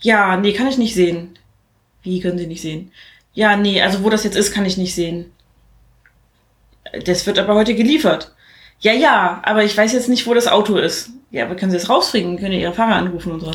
Ja, 0.00 0.36
nee, 0.36 0.52
kann 0.52 0.68
ich 0.68 0.78
nicht 0.78 0.94
sehen. 0.94 1.36
Wie 2.04 2.20
können 2.20 2.38
Sie 2.38 2.46
nicht 2.46 2.62
sehen? 2.62 2.92
Ja, 3.34 3.56
nee, 3.56 3.82
also 3.82 4.04
wo 4.04 4.10
das 4.10 4.22
jetzt 4.22 4.36
ist, 4.36 4.52
kann 4.52 4.64
ich 4.64 4.76
nicht 4.76 4.94
sehen. 4.94 5.32
Das 7.04 7.26
wird 7.26 7.40
aber 7.40 7.56
heute 7.56 7.74
geliefert. 7.74 8.32
Ja, 8.78 8.92
ja, 8.92 9.40
aber 9.44 9.64
ich 9.64 9.76
weiß 9.76 9.92
jetzt 9.92 10.08
nicht, 10.08 10.26
wo 10.28 10.34
das 10.34 10.46
Auto 10.46 10.76
ist. 10.76 11.10
Ja, 11.32 11.46
aber 11.46 11.56
können 11.56 11.72
Sie 11.72 11.78
es 11.78 11.88
rausfinden? 11.88 12.38
Können 12.38 12.52
ihr 12.52 12.60
Ihre 12.60 12.74
Fahrer 12.74 12.94
anrufen 12.94 13.32
und 13.32 13.40
so. 13.40 13.50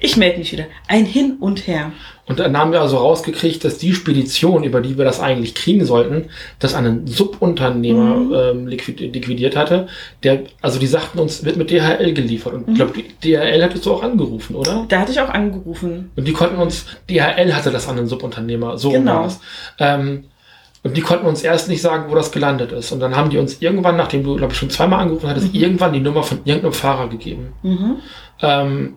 Ich 0.00 0.16
melde 0.16 0.38
mich 0.38 0.50
wieder. 0.50 0.66
Ein 0.88 1.04
Hin 1.04 1.36
und 1.38 1.68
Her. 1.68 1.92
Und 2.30 2.38
dann 2.38 2.56
haben 2.56 2.70
wir 2.70 2.80
also 2.80 2.96
rausgekriegt, 2.98 3.64
dass 3.64 3.78
die 3.78 3.92
Spedition, 3.92 4.62
über 4.62 4.80
die 4.80 4.96
wir 4.96 5.04
das 5.04 5.18
eigentlich 5.18 5.54
kriegen 5.56 5.84
sollten, 5.84 6.26
das 6.60 6.74
an 6.74 6.86
einen 6.86 7.06
Subunternehmer 7.08 8.14
Mhm. 8.14 8.34
ähm, 8.34 8.66
liquid 8.68 9.04
liquidiert 9.08 9.56
hatte. 9.56 9.88
Der, 10.22 10.44
also 10.62 10.78
die 10.78 10.86
sagten 10.86 11.18
uns, 11.18 11.44
wird 11.44 11.56
mit 11.56 11.70
DHL 11.72 12.14
geliefert. 12.14 12.54
Und 12.54 12.68
ich 12.68 12.74
glaube, 12.76 12.92
Mhm. 12.96 13.02
DHL 13.24 13.64
hattest 13.64 13.84
du 13.84 13.92
auch 13.92 14.04
angerufen, 14.04 14.54
oder? 14.54 14.86
Da 14.88 15.00
hatte 15.00 15.10
ich 15.10 15.20
auch 15.20 15.28
angerufen. 15.30 16.12
Und 16.14 16.28
die 16.28 16.32
konnten 16.32 16.58
uns, 16.58 16.86
DHL 17.10 17.52
hatte 17.52 17.72
das 17.72 17.88
an 17.88 17.98
einen 17.98 18.06
Subunternehmer, 18.06 18.78
so 18.78 18.90
Genau. 18.92 19.14
war 19.16 19.22
das. 19.24 19.40
Ähm, 19.80 20.26
und 20.84 20.96
die 20.96 21.00
konnten 21.00 21.26
uns 21.26 21.42
erst 21.42 21.68
nicht 21.68 21.82
sagen, 21.82 22.10
wo 22.10 22.14
das 22.14 22.30
gelandet 22.30 22.70
ist. 22.70 22.92
Und 22.92 23.00
dann 23.00 23.16
haben 23.16 23.30
die 23.30 23.38
uns 23.38 23.60
irgendwann, 23.60 23.96
nachdem 23.96 24.22
du, 24.22 24.36
glaube 24.36 24.52
ich, 24.52 24.58
schon 24.58 24.70
zweimal 24.70 25.00
angerufen 25.00 25.28
hattest, 25.28 25.52
Mhm. 25.52 25.60
irgendwann 25.60 25.92
die 25.92 26.00
Nummer 26.00 26.22
von 26.22 26.38
irgendeinem 26.44 26.74
Fahrer 26.74 27.08
gegeben. 27.08 27.48
Ähm, 28.40 28.96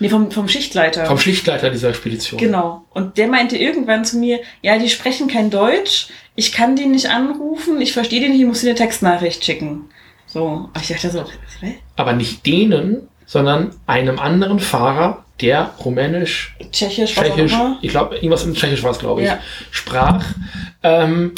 Nee, 0.00 0.08
vom, 0.08 0.30
vom 0.30 0.48
Schichtleiter. 0.48 1.06
vom 1.06 1.18
Schichtleiter 1.18 1.70
dieser 1.70 1.94
Spedition. 1.94 2.38
Genau. 2.38 2.84
Und 2.90 3.18
der 3.18 3.28
meinte 3.28 3.56
irgendwann 3.56 4.04
zu 4.04 4.18
mir, 4.18 4.40
ja, 4.62 4.78
die 4.78 4.88
sprechen 4.90 5.28
kein 5.28 5.50
Deutsch, 5.50 6.08
ich 6.34 6.52
kann 6.52 6.76
die 6.76 6.86
nicht 6.86 7.08
anrufen, 7.10 7.80
ich 7.80 7.92
verstehe 7.92 8.20
die 8.20 8.28
nicht, 8.28 8.40
ich 8.40 8.46
muss 8.46 8.60
dir 8.60 8.70
eine 8.70 8.78
Textnachricht 8.78 9.44
schicken. 9.44 9.86
So. 10.26 10.44
Und 10.44 10.70
ich 10.80 10.88
dachte 10.88 11.10
so, 11.10 11.24
hä? 11.60 11.76
Aber 11.96 12.12
nicht 12.12 12.44
denen, 12.46 13.08
sondern 13.26 13.70
einem 13.86 14.18
anderen 14.18 14.60
Fahrer, 14.60 15.24
der 15.40 15.74
rumänisch, 15.84 16.56
Tschechisch, 16.72 17.14
tschechisch, 17.14 17.52
ich 17.82 17.90
glaube, 17.90 18.16
irgendwas 18.16 18.44
in 18.44 18.54
Tschechisch 18.54 18.82
war 18.82 18.90
es, 18.92 18.98
glaube 18.98 19.22
ich, 19.22 19.28
Ja. 19.28 19.38
sprach, 19.70 20.24
ähm, 20.82 21.32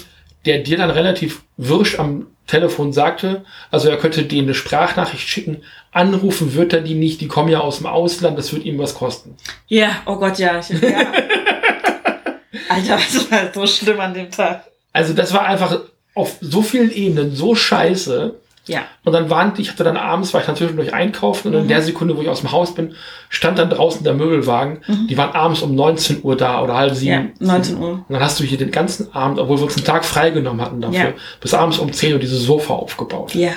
der 0.44 0.58
dir 0.60 0.76
dann 0.78 0.90
relativ 0.90 1.42
wirsch 1.56 1.98
am 1.98 2.26
Telefon 2.46 2.92
sagte, 2.92 3.44
also 3.70 3.88
er 3.88 3.98
könnte 3.98 4.22
denen 4.24 4.46
eine 4.48 4.54
Sprachnachricht 4.54 5.28
schicken, 5.28 5.58
anrufen 5.92 6.54
wird 6.54 6.72
er 6.72 6.80
die 6.80 6.94
nicht, 6.94 7.20
die 7.20 7.28
kommen 7.28 7.48
ja 7.48 7.60
aus 7.60 7.78
dem 7.78 7.86
Ausland, 7.86 8.38
das 8.38 8.52
wird 8.52 8.64
ihm 8.64 8.78
was 8.78 8.94
kosten. 8.94 9.34
Ja, 9.66 9.90
oh 10.06 10.16
Gott, 10.16 10.38
ja. 10.38 10.58
Ich, 10.58 10.68
ja. 10.70 10.78
Alter, 12.68 12.96
das 12.96 13.30
war 13.30 13.40
so 13.54 13.66
schlimm 13.66 14.00
an 14.00 14.14
dem 14.14 14.30
Tag. 14.30 14.64
Also 14.92 15.12
das 15.12 15.32
war 15.32 15.44
einfach 15.46 15.80
auf 16.14 16.36
so 16.40 16.62
vielen 16.62 16.90
Ebenen 16.90 17.34
so 17.34 17.54
scheiße. 17.54 18.34
Ja. 18.66 18.80
Und 19.02 19.14
dann 19.14 19.30
waren, 19.30 19.54
ich 19.56 19.70
hatte 19.70 19.82
dann 19.84 19.96
abends, 19.96 20.34
war 20.34 20.42
ich 20.42 20.46
dann 20.46 20.56
zwischendurch 20.56 20.92
einkaufen 20.92 21.48
und 21.48 21.54
in 21.54 21.64
Mhm. 21.64 21.68
der 21.68 21.80
Sekunde, 21.80 22.14
wo 22.16 22.20
ich 22.20 22.28
aus 22.28 22.40
dem 22.40 22.52
Haus 22.52 22.74
bin, 22.74 22.94
stand 23.30 23.58
dann 23.58 23.70
draußen 23.70 24.04
der 24.04 24.12
Möbelwagen. 24.12 24.80
Mhm. 24.86 25.06
Die 25.08 25.16
waren 25.16 25.30
abends 25.34 25.62
um 25.62 25.74
19 25.74 26.22
Uhr 26.22 26.36
da 26.36 26.62
oder 26.62 26.74
halb 26.76 26.90
Ja, 26.90 26.94
sieben. 26.96 27.32
19 27.38 27.78
Uhr. 27.78 27.90
Und 27.92 28.04
dann 28.10 28.20
hast 28.22 28.38
du 28.40 28.44
hier 28.44 28.58
den 28.58 28.70
ganzen 28.70 29.14
Abend, 29.14 29.38
obwohl 29.38 29.56
wir 29.58 29.64
uns 29.64 29.76
einen 29.76 29.86
Tag 29.86 30.04
freigenommen 30.04 30.60
hatten 30.60 30.82
dafür, 30.82 30.98
Ja. 30.98 31.14
bis 31.40 31.54
abends 31.54 31.78
um 31.78 31.90
10 31.90 32.12
Uhr 32.12 32.18
dieses 32.18 32.42
Sofa 32.42 32.74
aufgebaut. 32.74 33.34
Ja, 33.34 33.52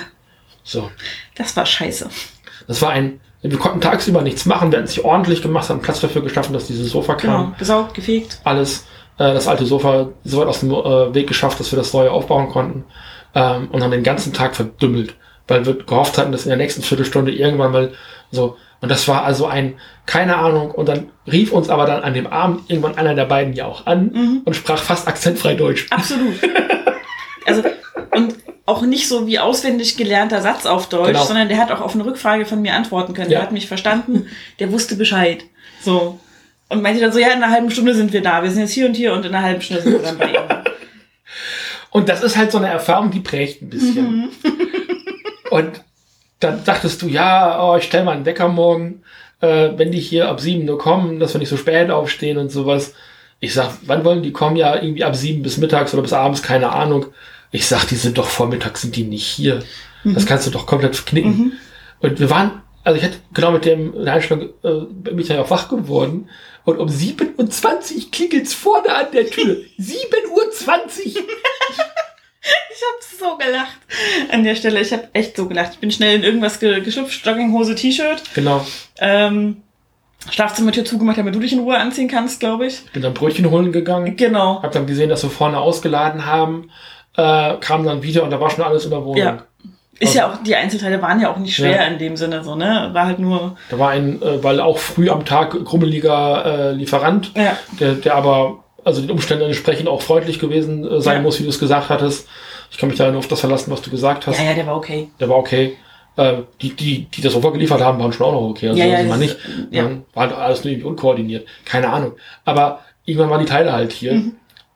So. 0.64 0.90
das 1.36 1.56
war 1.56 1.66
scheiße. 1.66 2.08
Das 2.68 2.80
war 2.82 2.90
ein, 2.90 3.20
wir 3.42 3.58
konnten 3.58 3.80
tagsüber 3.80 4.22
nichts 4.22 4.46
machen, 4.46 4.70
wir 4.70 4.78
hatten 4.78 4.88
es 4.88 4.96
nicht 4.96 5.04
ordentlich 5.04 5.42
gemacht, 5.42 5.68
haben 5.68 5.80
Platz 5.82 6.00
dafür 6.00 6.22
geschaffen, 6.22 6.52
dass 6.52 6.66
dieses 6.68 6.90
Sofa 6.90 7.14
kam. 7.14 7.44
Genau. 7.46 7.58
Gesaugt, 7.58 7.94
gefegt. 7.94 8.38
Alles, 8.44 8.86
äh, 9.18 9.32
das 9.34 9.48
alte 9.48 9.66
Sofa 9.66 10.08
so 10.24 10.40
weit 10.40 10.46
aus 10.46 10.60
dem 10.60 10.70
äh, 10.70 11.14
Weg 11.14 11.26
geschafft, 11.26 11.58
dass 11.58 11.72
wir 11.72 11.76
das 11.76 11.92
neue 11.92 12.10
aufbauen 12.10 12.48
konnten. 12.48 12.84
Ähm, 13.34 13.68
und 13.72 13.82
haben 13.82 13.90
den 13.90 14.02
ganzen 14.04 14.32
Tag 14.32 14.54
verdümmelt, 14.54 15.14
weil 15.48 15.64
wir 15.66 15.74
gehofft 15.74 16.18
hatten, 16.18 16.32
dass 16.32 16.44
in 16.44 16.50
der 16.50 16.58
nächsten 16.58 16.82
Viertelstunde 16.82 17.32
irgendwann 17.32 17.72
mal 17.72 17.92
so, 18.30 18.56
und 18.80 18.90
das 18.90 19.08
war 19.08 19.24
also 19.24 19.46
ein, 19.46 19.74
keine 20.06 20.36
Ahnung, 20.36 20.70
und 20.70 20.88
dann 20.88 21.08
rief 21.30 21.50
uns 21.52 21.68
aber 21.70 21.86
dann 21.86 22.02
an 22.02 22.14
dem 22.14 22.26
Abend 22.26 22.68
irgendwann 22.68 22.98
einer 22.98 23.14
der 23.14 23.24
beiden 23.24 23.54
ja 23.54 23.66
auch 23.66 23.86
an 23.86 24.10
Mhm. 24.12 24.42
und 24.44 24.54
sprach 24.54 24.78
fast 24.78 25.08
akzentfrei 25.08 25.54
Deutsch. 25.54 25.86
Absolut. 25.90 26.34
also, 27.46 27.62
und 28.14 28.34
auch 28.66 28.82
nicht 28.82 29.08
so 29.08 29.26
wie 29.26 29.38
auswendig 29.38 29.96
gelernter 29.96 30.40
Satz 30.40 30.66
auf 30.66 30.88
Deutsch, 30.88 31.08
Genau. 31.08 31.24
sondern 31.24 31.48
der 31.48 31.58
hat 31.58 31.70
auch 31.72 31.80
auf 31.80 31.94
eine 31.94 32.04
Rückfrage 32.04 32.46
von 32.46 32.62
mir 32.62 32.74
antworten 32.74 33.12
können. 33.14 33.30
Ja. 33.30 33.38
Der 33.38 33.42
hat 33.46 33.52
mich 33.52 33.66
verstanden, 33.66 34.26
der 34.58 34.70
wusste 34.72 34.94
Bescheid. 34.96 35.44
So. 35.82 36.20
Und 36.68 36.82
meinte 36.82 37.00
dann 37.00 37.12
so, 37.12 37.18
ja, 37.18 37.28
in 37.28 37.42
einer 37.42 37.50
halben 37.50 37.70
Stunde 37.70 37.94
sind 37.94 38.12
wir 38.12 38.22
da. 38.22 38.42
Wir 38.42 38.50
sind 38.50 38.60
jetzt 38.62 38.72
hier 38.72 38.86
und 38.86 38.94
hier 38.94 39.12
und 39.12 39.24
in 39.26 39.34
einer 39.34 39.44
halben 39.44 39.60
Stunde 39.60 39.82
sind 39.82 39.92
wir 39.92 40.02
dann 40.02 40.18
bei 40.18 40.30
ihm. 40.30 40.40
Und 41.90 42.08
das 42.08 42.22
ist 42.22 42.38
halt 42.38 42.50
so 42.50 42.56
eine 42.56 42.68
Erfahrung, 42.68 43.10
die 43.10 43.20
prägt 43.20 43.60
ein 43.60 43.68
bisschen. 43.68 44.30
Und 45.50 45.82
dann 46.40 46.64
dachtest 46.64 47.02
du, 47.02 47.06
ja, 47.06 47.62
oh, 47.62 47.76
ich 47.76 47.84
stell 47.84 48.02
mal 48.02 48.12
einen 48.16 48.24
Wecker 48.24 48.48
morgen, 48.48 49.02
äh, 49.42 49.70
wenn 49.76 49.90
die 49.92 50.00
hier 50.00 50.28
ab 50.28 50.40
7 50.40 50.66
Uhr 50.68 50.78
kommen, 50.78 51.20
dass 51.20 51.34
wir 51.34 51.38
nicht 51.38 51.50
so 51.50 51.58
spät 51.58 51.90
aufstehen 51.90 52.38
und 52.38 52.50
sowas. 52.50 52.94
Ich 53.40 53.52
sag, 53.52 53.72
wann 53.82 54.04
wollen 54.06 54.22
die 54.22 54.32
kommen? 54.32 54.56
Ja, 54.56 54.74
irgendwie 54.76 55.04
ab 55.04 55.14
7 55.14 55.42
bis 55.42 55.58
mittags 55.58 55.92
oder 55.92 56.02
bis 56.02 56.14
abends, 56.14 56.42
keine 56.42 56.70
Ahnung. 56.72 57.06
Ich 57.52 57.66
sag, 57.66 57.84
die 57.86 57.96
sind 57.96 58.18
doch 58.18 58.26
vormittags, 58.26 58.80
sind 58.80 58.96
die 58.96 59.04
nicht 59.04 59.26
hier. 59.26 59.62
Das 60.04 60.26
kannst 60.26 60.46
du 60.46 60.50
doch 60.50 60.66
komplett 60.66 61.06
knicken. 61.06 61.52
Und 62.00 62.18
wir 62.18 62.30
waren, 62.30 62.62
also 62.82 62.96
ich 62.96 63.04
hätte 63.04 63.18
genau 63.32 63.52
mit 63.52 63.64
dem 63.64 63.94
Einstellung, 64.06 64.48
äh, 64.64 64.80
bin 64.88 65.18
ich 65.18 65.28
dann 65.28 65.38
auch 65.38 65.50
wach 65.50 65.68
geworden. 65.68 66.28
Und 66.64 66.78
um 66.78 66.88
7.20 66.88 67.36
Uhr 67.36 68.10
klingelt's 68.10 68.54
vorne 68.54 68.94
an 68.94 69.06
der 69.12 69.28
Tür. 69.28 69.58
7.20 69.78 71.16
Uhr! 71.16 71.22
Ich 72.42 72.82
hab 72.82 73.18
so 73.20 73.36
gelacht. 73.36 73.78
An 74.32 74.42
der 74.42 74.56
Stelle, 74.56 74.80
ich 74.80 74.92
hab 74.92 75.14
echt 75.16 75.36
so 75.36 75.46
gelacht. 75.46 75.74
Ich 75.74 75.78
bin 75.78 75.92
schnell 75.92 76.16
in 76.16 76.24
irgendwas 76.24 76.58
ge 76.58 76.80
geschlüpft, 76.80 77.24
Jogginghose, 77.24 77.76
T-Shirt. 77.76 78.22
Genau. 78.34 78.66
Ähm, 78.98 79.62
Schlafzimmertür 80.28 80.84
zugemacht, 80.84 81.18
damit 81.18 81.34
du 81.34 81.38
dich 81.38 81.52
in 81.52 81.60
Ruhe 81.60 81.78
anziehen 81.78 82.08
kannst, 82.08 82.40
glaube 82.40 82.66
ich. 82.66 82.82
Bin 82.92 83.02
dann 83.02 83.14
Brötchen 83.14 83.48
holen 83.50 83.70
gegangen. 83.70 84.16
Genau. 84.16 84.60
Hab 84.60 84.72
dann 84.72 84.88
gesehen, 84.88 85.08
dass 85.08 85.22
wir 85.22 85.30
vorne 85.30 85.58
ausgeladen 85.58 86.26
haben. 86.26 86.70
Äh, 87.16 87.54
kam 87.60 87.84
dann 87.84 88.02
wieder 88.02 88.22
und 88.22 88.30
da 88.30 88.40
war 88.40 88.48
schon 88.50 88.64
alles 88.64 88.84
in 88.84 88.90
der 88.90 89.00
Wohnung. 89.04 89.16
Ja. 89.18 89.42
Ist 89.98 90.14
ja 90.14 90.32
auch, 90.32 90.42
die 90.42 90.56
Einzelteile 90.56 91.00
waren 91.02 91.20
ja 91.20 91.30
auch 91.30 91.36
nicht 91.36 91.54
schwer 91.54 91.76
Ja. 91.76 91.82
in 91.84 91.98
dem 91.98 92.16
Sinne, 92.16 92.42
so, 92.42 92.54
ne? 92.56 92.90
War 92.92 93.06
halt 93.06 93.18
nur, 93.18 93.56
Da 93.70 93.78
war 93.78 93.90
ein, 93.90 94.20
äh, 94.22 94.42
weil 94.42 94.60
auch 94.60 94.78
früh 94.78 95.10
am 95.10 95.24
Tag 95.24 95.52
grummeliger 95.64 96.44
äh, 96.44 96.72
Lieferant, 96.72 97.32
ja. 97.36 97.56
der, 97.78 97.92
der 97.94 98.14
aber 98.16 98.64
also 98.84 99.00
den 99.00 99.10
Umständen 99.12 99.44
entsprechend 99.44 99.88
auch 99.88 100.02
freundlich 100.02 100.40
gewesen 100.40 100.84
äh, 100.90 101.00
sein 101.00 101.16
Ja. 101.18 101.22
muss, 101.22 101.38
wie 101.38 101.44
du 101.44 101.50
es 101.50 101.58
gesagt 101.60 101.88
hattest. 101.88 102.26
Ich 102.70 102.78
kann 102.78 102.88
mich 102.88 102.98
da 102.98 103.08
nur 103.10 103.18
auf 103.18 103.28
das 103.28 103.40
verlassen, 103.40 103.70
was 103.70 103.82
du 103.82 103.90
gesagt 103.90 104.26
hast. 104.26 104.38
Ja, 104.40 104.46
ja, 104.46 104.54
der 104.54 104.66
war 104.66 104.76
okay. 104.76 105.08
Der 105.20 105.28
war 105.28 105.36
okay. 105.36 105.76
Äh, 106.16 106.38
die, 106.60 106.74
die, 106.74 107.04
die 107.04 107.20
das 107.20 107.34
Sofa 107.34 107.50
geliefert 107.50 107.80
haben, 107.82 108.00
waren 108.00 108.12
schon 108.12 108.26
auch 108.26 108.32
noch 108.32 108.40
okay. 108.48 108.70
Also 108.70 108.80
Ja, 108.80 108.86
ja, 108.86 109.02
das- 109.04 109.18
nicht. 109.18 109.36
ja. 109.70 109.82
Dann 109.84 110.04
war 110.14 110.24
halt 110.28 110.36
alles 110.36 110.64
nur 110.64 110.72
irgendwie 110.72 110.88
unkoordiniert. 110.88 111.46
Keine 111.64 111.90
Ahnung. 111.90 112.12
Aber 112.44 112.80
irgendwann 113.04 113.30
waren 113.30 113.40
die 113.40 113.46
Teile 113.46 113.72
halt 113.72 113.92
hier. 113.92 114.14
Mhm. 114.14 114.32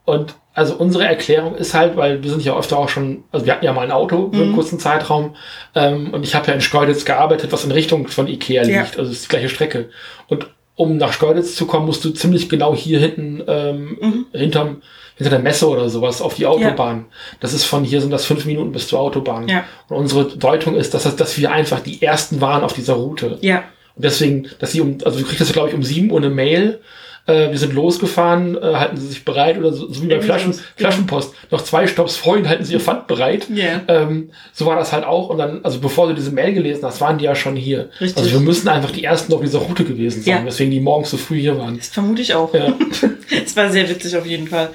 Und 0.07 0.35
also 0.53 0.73
unsere 0.75 1.05
Erklärung 1.05 1.55
ist 1.55 1.73
halt, 1.73 1.97
weil 1.97 2.23
wir 2.23 2.29
sind 2.31 2.41
ja 2.41 2.57
öfter 2.57 2.77
auch 2.79 2.87
schon, 2.87 3.25
also 3.33 3.45
wir 3.45 3.51
hatten 3.53 3.65
ja 3.65 3.73
mal 3.73 3.81
ein 3.81 3.91
Auto 3.91 4.29
für 4.31 4.37
einen 4.41 4.51
Mhm. 4.51 4.55
kurzen 4.55 4.79
Zeitraum 4.79 5.35
ähm, 5.75 6.13
und 6.13 6.23
ich 6.23 6.33
habe 6.33 6.47
ja 6.47 6.53
in 6.53 6.61
Schkeuditz 6.61 7.03
gearbeitet, 7.03 7.51
was 7.51 7.65
in 7.65 7.71
Richtung 7.71 8.07
von 8.07 8.25
Ikea 8.27 8.63
Ja. 8.63 8.81
liegt. 8.83 8.97
Also 8.97 9.11
es 9.11 9.17
ist 9.17 9.25
die 9.25 9.29
gleiche 9.29 9.49
Strecke. 9.49 9.89
Und 10.29 10.47
um 10.75 10.95
nach 10.95 11.11
Schkeuditz 11.11 11.55
zu 11.55 11.65
kommen, 11.67 11.85
musst 11.87 12.05
du 12.05 12.11
ziemlich 12.11 12.47
genau 12.47 12.73
hier 12.73 12.99
hinten 12.99 13.43
ähm, 13.47 13.97
Mhm. 13.99 14.25
hinterm 14.31 14.81
hinter 15.17 15.31
der 15.31 15.39
Messe 15.39 15.67
oder 15.67 15.89
sowas 15.89 16.21
auf 16.21 16.35
die 16.35 16.45
Autobahn. 16.45 17.07
Das 17.41 17.51
ist 17.53 17.65
von 17.65 17.83
hier 17.83 17.99
sind 17.99 18.11
das 18.11 18.25
fünf 18.25 18.45
Minuten 18.45 18.71
bis 18.71 18.87
zur 18.87 18.99
Autobahn. 19.01 19.49
Ja. 19.49 19.65
Und 19.89 19.97
unsere 19.97 20.23
Deutung 20.25 20.75
ist, 20.75 20.93
dass, 20.93 21.03
das, 21.03 21.17
dass 21.17 21.37
wir 21.37 21.51
einfach 21.51 21.81
die 21.81 22.01
ersten 22.01 22.39
waren 22.39 22.63
auf 22.63 22.71
dieser 22.73 22.93
Route. 22.93 23.39
Ja. 23.41 23.63
Und 23.95 24.05
deswegen, 24.05 24.47
dass 24.59 24.71
sie 24.71 24.79
um, 24.79 24.99
also 25.03 25.19
du 25.19 25.25
kriegst 25.25 25.41
das 25.41 25.51
glaube 25.51 25.67
ich 25.69 25.75
um 25.75 25.83
sieben 25.83 26.11
Uhr 26.11 26.17
eine 26.19 26.29
Mail. 26.29 26.79
Äh, 27.27 27.51
wir 27.51 27.57
sind 27.57 27.73
losgefahren, 27.73 28.55
äh, 28.55 28.61
halten 28.75 28.97
Sie 28.97 29.07
sich 29.07 29.25
bereit 29.25 29.57
oder 29.57 29.73
so, 29.73 29.91
so 29.91 30.01
wie 30.01 30.07
bei 30.07 30.13
Irgendwie 30.13 30.25
Flaschen, 30.27 30.51
genau. 30.51 30.63
Flaschenpost. 30.77 31.33
Noch 31.51 31.61
zwei 31.61 31.85
Stopps 31.85 32.15
vorhin 32.15 32.47
halten 32.47 32.63
Sie 32.63 32.73
Ihr 32.73 32.79
Pfand 32.79 33.07
bereit. 33.07 33.47
Ja. 33.53 33.81
Ähm, 33.87 34.31
so 34.53 34.65
war 34.65 34.77
das 34.77 34.93
halt 34.93 35.03
auch. 35.03 35.29
Und 35.29 35.37
dann, 35.37 35.59
also 35.63 35.79
bevor 35.79 36.07
du 36.07 36.13
diese 36.15 36.31
Mail 36.31 36.53
gelesen 36.53 36.83
hast, 36.85 37.01
waren 37.01 37.17
die 37.17 37.25
ja 37.25 37.35
schon 37.35 37.55
hier. 37.55 37.89
Richtig. 37.99 38.17
Also 38.17 38.31
wir 38.31 38.39
müssen 38.39 38.67
einfach 38.69 38.91
die 38.91 39.03
ersten 39.03 39.33
auf 39.33 39.41
dieser 39.41 39.59
Route 39.59 39.83
gewesen 39.83 40.23
sein, 40.23 40.39
Ja. 40.39 40.45
weswegen 40.45 40.71
die 40.71 40.79
morgens 40.79 41.09
so 41.11 41.17
früh 41.17 41.39
hier 41.39 41.57
waren. 41.57 41.77
Das 41.77 41.89
vermute 41.89 42.21
ich 42.21 42.33
auch. 42.33 42.53
Ja. 42.53 42.73
Es 43.45 43.55
war 43.55 43.69
sehr 43.69 43.89
witzig 43.89 44.15
auf 44.15 44.25
jeden 44.25 44.47
Fall. 44.47 44.69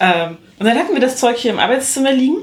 Ähm, 0.00 0.38
und 0.58 0.66
dann 0.66 0.76
hatten 0.78 0.94
wir 0.94 1.00
das 1.00 1.18
Zeug 1.18 1.36
hier 1.36 1.52
im 1.52 1.58
Arbeitszimmer 1.58 2.12
liegen 2.12 2.38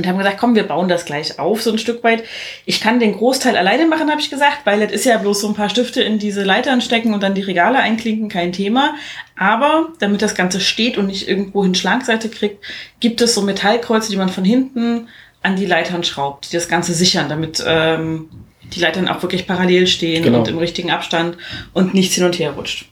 und 0.00 0.06
haben 0.08 0.18
gesagt, 0.18 0.38
komm, 0.38 0.54
wir 0.54 0.64
bauen 0.66 0.88
das 0.88 1.04
gleich 1.04 1.38
auf, 1.38 1.62
so 1.62 1.70
ein 1.70 1.78
Stück 1.78 2.02
weit. 2.02 2.24
Ich 2.64 2.80
kann 2.80 2.98
den 3.00 3.12
Großteil 3.12 3.56
alleine 3.56 3.86
machen, 3.86 4.10
habe 4.10 4.20
ich 4.20 4.30
gesagt, 4.30 4.60
weil 4.64 4.80
das 4.80 4.92
ist 4.92 5.04
ja 5.04 5.18
bloß 5.18 5.40
so 5.42 5.48
ein 5.48 5.54
paar 5.54 5.68
Stifte 5.68 6.02
in 6.02 6.18
diese 6.18 6.42
Leitern 6.42 6.80
stecken 6.80 7.12
und 7.14 7.22
dann 7.22 7.34
die 7.34 7.42
Regale 7.42 7.78
einklinken, 7.78 8.28
kein 8.28 8.52
Thema. 8.52 8.94
Aber 9.36 9.88
damit 9.98 10.22
das 10.22 10.34
Ganze 10.34 10.60
steht 10.60 10.98
und 10.98 11.06
nicht 11.06 11.28
irgendwo 11.28 11.62
hin 11.62 11.74
Schlagseite 11.74 12.28
kriegt, 12.28 12.64
gibt 12.98 13.20
es 13.20 13.34
so 13.34 13.42
Metallkreuze, 13.42 14.10
die 14.10 14.16
man 14.16 14.28
von 14.30 14.44
hinten 14.44 15.08
an 15.42 15.56
die 15.56 15.66
Leitern 15.66 16.02
schraubt, 16.04 16.50
die 16.50 16.56
das 16.56 16.68
Ganze 16.68 16.92
sichern, 16.94 17.28
damit 17.28 17.62
ähm, 17.66 18.28
die 18.62 18.80
Leitern 18.80 19.08
auch 19.08 19.22
wirklich 19.22 19.46
parallel 19.46 19.86
stehen 19.86 20.22
Genau. 20.22 20.38
und 20.38 20.48
im 20.48 20.58
richtigen 20.58 20.90
Abstand 20.90 21.36
und 21.72 21.94
nichts 21.94 22.14
hin 22.14 22.24
und 22.24 22.38
her 22.38 22.52
rutscht. 22.52 22.86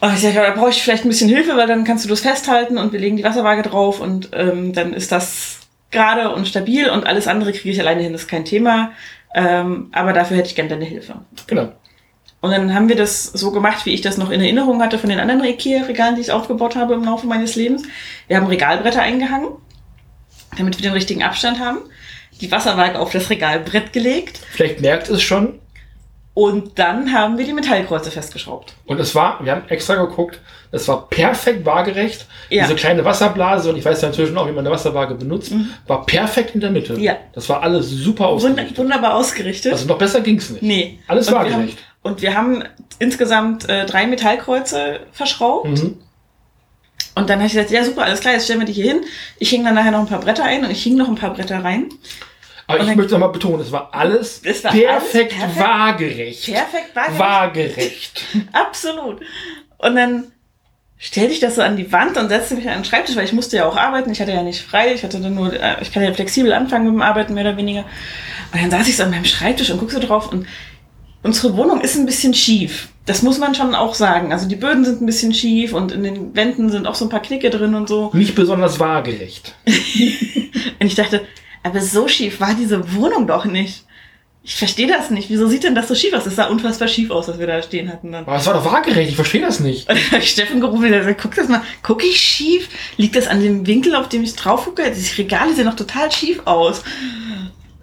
Und 0.00 0.14
ich 0.14 0.20
sage, 0.20 0.34
da 0.36 0.50
brauche 0.52 0.70
ich 0.70 0.80
vielleicht 0.80 1.04
ein 1.04 1.08
bisschen 1.08 1.28
Hilfe, 1.28 1.56
weil 1.56 1.66
dann 1.66 1.82
kannst 1.84 2.04
du 2.04 2.08
das 2.08 2.20
festhalten 2.20 2.78
und 2.78 2.92
wir 2.92 3.00
legen 3.00 3.16
die 3.16 3.24
Wasserwaage 3.24 3.62
drauf 3.62 4.00
und 4.00 4.28
ähm, 4.32 4.72
dann 4.72 4.92
ist 4.92 5.10
das 5.10 5.58
gerade 5.90 6.30
und 6.34 6.46
stabil 6.46 6.90
und 6.90 7.06
alles 7.06 7.26
andere 7.26 7.52
kriege 7.52 7.70
ich 7.70 7.80
alleine 7.80 8.02
hin, 8.02 8.12
das 8.12 8.22
ist 8.22 8.28
kein 8.28 8.44
Thema. 8.44 8.92
Ähm, 9.34 9.88
aber 9.92 10.12
dafür 10.12 10.36
hätte 10.36 10.48
ich 10.48 10.54
gerne 10.54 10.70
deine 10.70 10.84
Hilfe. 10.84 11.16
Genau. 11.46 11.72
Und 12.40 12.52
dann 12.52 12.72
haben 12.72 12.88
wir 12.88 12.96
das 12.96 13.24
so 13.24 13.50
gemacht, 13.50 13.84
wie 13.84 13.92
ich 13.92 14.00
das 14.00 14.16
noch 14.16 14.30
in 14.30 14.40
Erinnerung 14.40 14.80
hatte 14.80 14.98
von 14.98 15.10
den 15.10 15.18
anderen 15.18 15.42
IKEA-Regalen, 15.44 16.14
die 16.14 16.20
ich 16.20 16.30
aufgebaut 16.30 16.76
habe 16.76 16.94
im 16.94 17.04
Laufe 17.04 17.26
meines 17.26 17.56
Lebens. 17.56 17.82
Wir 18.28 18.36
haben 18.36 18.46
Regalbretter 18.46 19.02
eingehangen, 19.02 19.50
damit 20.56 20.78
wir 20.78 20.82
den 20.88 20.92
richtigen 20.92 21.22
Abstand 21.22 21.58
haben. 21.58 21.78
Die 22.40 22.52
Wasserwaage 22.52 22.98
auf 22.98 23.10
das 23.10 23.30
Regalbrett 23.30 23.92
gelegt. 23.92 24.40
Vielleicht 24.50 24.80
merkt 24.80 25.08
es 25.08 25.20
schon, 25.22 25.58
Und 26.38 26.78
dann 26.78 27.12
haben 27.12 27.36
wir 27.36 27.44
die 27.44 27.52
Metallkreuze 27.52 28.12
festgeschraubt. 28.12 28.72
Und 28.86 29.00
es 29.00 29.12
war, 29.16 29.44
wir 29.44 29.50
haben 29.50 29.68
extra 29.70 29.96
geguckt, 29.96 30.38
es 30.70 30.86
war 30.86 31.08
perfekt 31.08 31.66
waagerecht. 31.66 32.28
Ja. 32.48 32.62
Diese 32.62 32.76
kleine 32.76 33.04
Wasserblase, 33.04 33.70
und 33.70 33.76
ich 33.76 33.84
weiß 33.84 34.02
ja 34.02 34.06
inzwischen 34.06 34.38
auch, 34.38 34.46
wie 34.46 34.52
man 34.52 34.60
eine 34.60 34.70
Wasserwaage 34.70 35.16
benutzt, 35.16 35.52
war 35.88 36.06
perfekt 36.06 36.54
in 36.54 36.60
der 36.60 36.70
Mitte. 36.70 36.92
Mhm. 36.92 37.00
Ja. 37.00 37.16
Das 37.32 37.48
war 37.48 37.64
alles 37.64 37.90
super 37.90 38.28
ausgerichtet. 38.28 38.78
wunderbar 38.78 39.16
ausgerichtet. 39.16 39.72
Also 39.72 39.88
noch 39.88 39.98
besser 39.98 40.20
ging's 40.20 40.48
nicht. 40.50 40.62
nee. 40.62 41.00
Alles 41.08 41.26
Und 41.26 41.32
wir 41.34 41.40
haben, 41.40 41.50
waagerecht. 41.50 41.78
und 42.04 42.22
wir 42.22 42.34
haben 42.36 42.64
insgesamt 43.00 43.68
äh, 43.68 43.84
drei 43.86 44.06
Metallkreuze 44.06 45.00
verschraubt. 45.10 45.68
Mhm. 45.68 45.98
Und 47.16 47.28
dann 47.28 47.38
habe 47.40 47.48
ich 47.48 47.54
gesagt, 47.54 47.72
ja 47.72 47.82
super, 47.82 48.04
alles 48.04 48.20
klar, 48.20 48.34
jetzt 48.34 48.44
stellen 48.44 48.60
wir 48.60 48.66
die 48.66 48.74
hier 48.74 48.92
hin. 48.92 49.00
Ich 49.40 49.50
hing 49.50 49.64
dann 49.64 49.74
nachher 49.74 49.90
noch 49.90 49.98
ein 49.98 50.06
paar 50.06 50.20
Bretter 50.20 50.44
ein 50.44 50.64
und 50.64 50.70
ich 50.70 50.84
hing 50.84 50.96
noch 50.96 51.08
ein 51.08 51.16
paar 51.16 51.34
Bretter 51.34 51.64
rein. 51.64 51.88
Aber 52.68 52.80
Und 52.80 52.88
ich 52.90 52.96
möchte 52.96 53.12
nochmal 53.12 53.30
betonen, 53.32 53.60
es 53.62 53.72
war 53.72 53.88
alles 53.92 54.40
Es 54.44 54.62
war 54.62 54.72
perfekt, 54.72 55.34
alles 55.40 55.54
perfekt. 55.54 55.58
waagerecht. 55.58 56.44
Perfekt, 56.44 56.94
waagerecht. 56.94 57.18
Waagerecht. 57.18 58.24
Absolut. 58.52 59.20
Und 59.78 59.96
dann 59.96 60.24
stellte 60.98 61.32
ich 61.32 61.40
das 61.40 61.54
so 61.56 61.62
an 61.62 61.76
die 61.76 61.90
Wand 61.92 62.16
und 62.18 62.28
setzte 62.28 62.56
mich 62.56 62.68
an 62.68 62.74
den 62.80 62.84
Schreibtisch, 62.84 63.16
weil 63.16 63.24
ich 63.24 63.32
musste 63.32 63.56
ja 63.56 63.66
auch 63.66 63.76
arbeiten. 63.76 64.12
Ich 64.12 64.20
hatte 64.20 64.32
ja 64.32 64.42
nicht 64.42 64.60
frei. 64.60 64.92
Ich 64.92 65.02
hatte 65.02 65.18
dann 65.18 65.34
nur, 65.34 65.52
äh, 65.52 65.76
ich 65.80 65.92
kann 65.92 66.02
ja 66.02 66.12
flexibel 66.12 66.52
anfangen 66.52 66.84
mit 66.84 66.92
dem 66.94 67.02
Arbeiten, 67.02 67.34
mehr 67.34 67.44
oder 67.44 67.56
weniger. 67.56 67.84
Und 68.52 68.62
dann 68.62 68.70
saß 68.70 68.86
ich 68.86 68.96
so 68.96 69.02
an 69.04 69.10
meinem 69.10 69.24
Schreibtisch 69.24 69.70
und 69.70 69.78
guck 69.78 69.90
so 69.90 69.98
drauf 70.00 70.30
und 70.30 70.46
unsere 71.22 71.56
Wohnung 71.56 71.80
ist 71.80 71.96
ein 71.96 72.06
bisschen 72.06 72.34
schief. 72.34 72.88
Das 73.06 73.22
muss 73.22 73.38
man 73.38 73.54
schon 73.54 73.74
auch 73.74 73.94
sagen. 73.94 74.32
Also 74.32 74.46
die 74.46 74.56
Böden 74.56 74.84
sind 74.84 75.00
ein 75.00 75.06
bisschen 75.06 75.32
schief 75.32 75.72
und 75.72 75.92
in 75.92 76.02
den 76.02 76.36
Wänden 76.36 76.68
sind 76.68 76.86
auch 76.86 76.94
so 76.94 77.06
ein 77.06 77.08
paar 77.08 77.22
Knicke 77.22 77.48
drin 77.48 77.74
und 77.74 77.88
so. 77.88 78.10
Nicht 78.12 78.34
besonders 78.34 78.78
waagerecht. 78.78 79.54
Und 80.80 80.86
ich 80.86 80.94
dachte, 80.94 81.22
aber 81.62 81.80
so 81.80 82.08
schief 82.08 82.40
war 82.40 82.54
diese 82.54 82.94
Wohnung 82.94 83.26
doch 83.26 83.44
nicht. 83.44 83.84
Ich 84.42 84.54
verstehe 84.56 84.86
das 84.86 85.10
nicht. 85.10 85.28
Wieso 85.28 85.46
sieht 85.46 85.64
denn 85.64 85.74
das 85.74 85.88
so 85.88 85.94
schief 85.94 86.14
aus? 86.14 86.24
Das 86.24 86.36
sah 86.36 86.46
unfassbar 86.46 86.88
schief 86.88 87.10
aus, 87.10 87.28
was 87.28 87.38
wir 87.38 87.46
da 87.46 87.60
stehen 87.62 87.92
hatten 87.92 88.12
dann. 88.12 88.24
Aber 88.24 88.36
es 88.36 88.46
war 88.46 88.54
doch 88.54 88.64
waagerecht, 88.64 89.10
ich 89.10 89.16
verstehe 89.16 89.42
das 89.42 89.60
nicht. 89.60 89.88
Und 89.90 89.96
dann 89.96 90.10
habe 90.12 90.22
ich 90.22 90.30
Steffen 90.30 90.60
gerufen 90.60 90.84
und 90.84 90.92
er 90.92 91.04
sagt, 91.04 91.20
guck 91.20 91.34
das 91.34 91.48
mal, 91.48 91.62
guck 91.82 92.02
ich 92.02 92.18
schief? 92.18 92.68
Liegt 92.96 93.14
das 93.16 93.26
an 93.26 93.42
dem 93.42 93.66
Winkel, 93.66 93.94
auf 93.94 94.08
dem 94.08 94.22
ich 94.22 94.34
drauf 94.36 94.64
gucke? 94.64 94.90
Die 94.90 95.20
Regale 95.20 95.54
sehen 95.54 95.66
doch 95.66 95.76
total 95.76 96.10
schief 96.10 96.40
aus. 96.46 96.82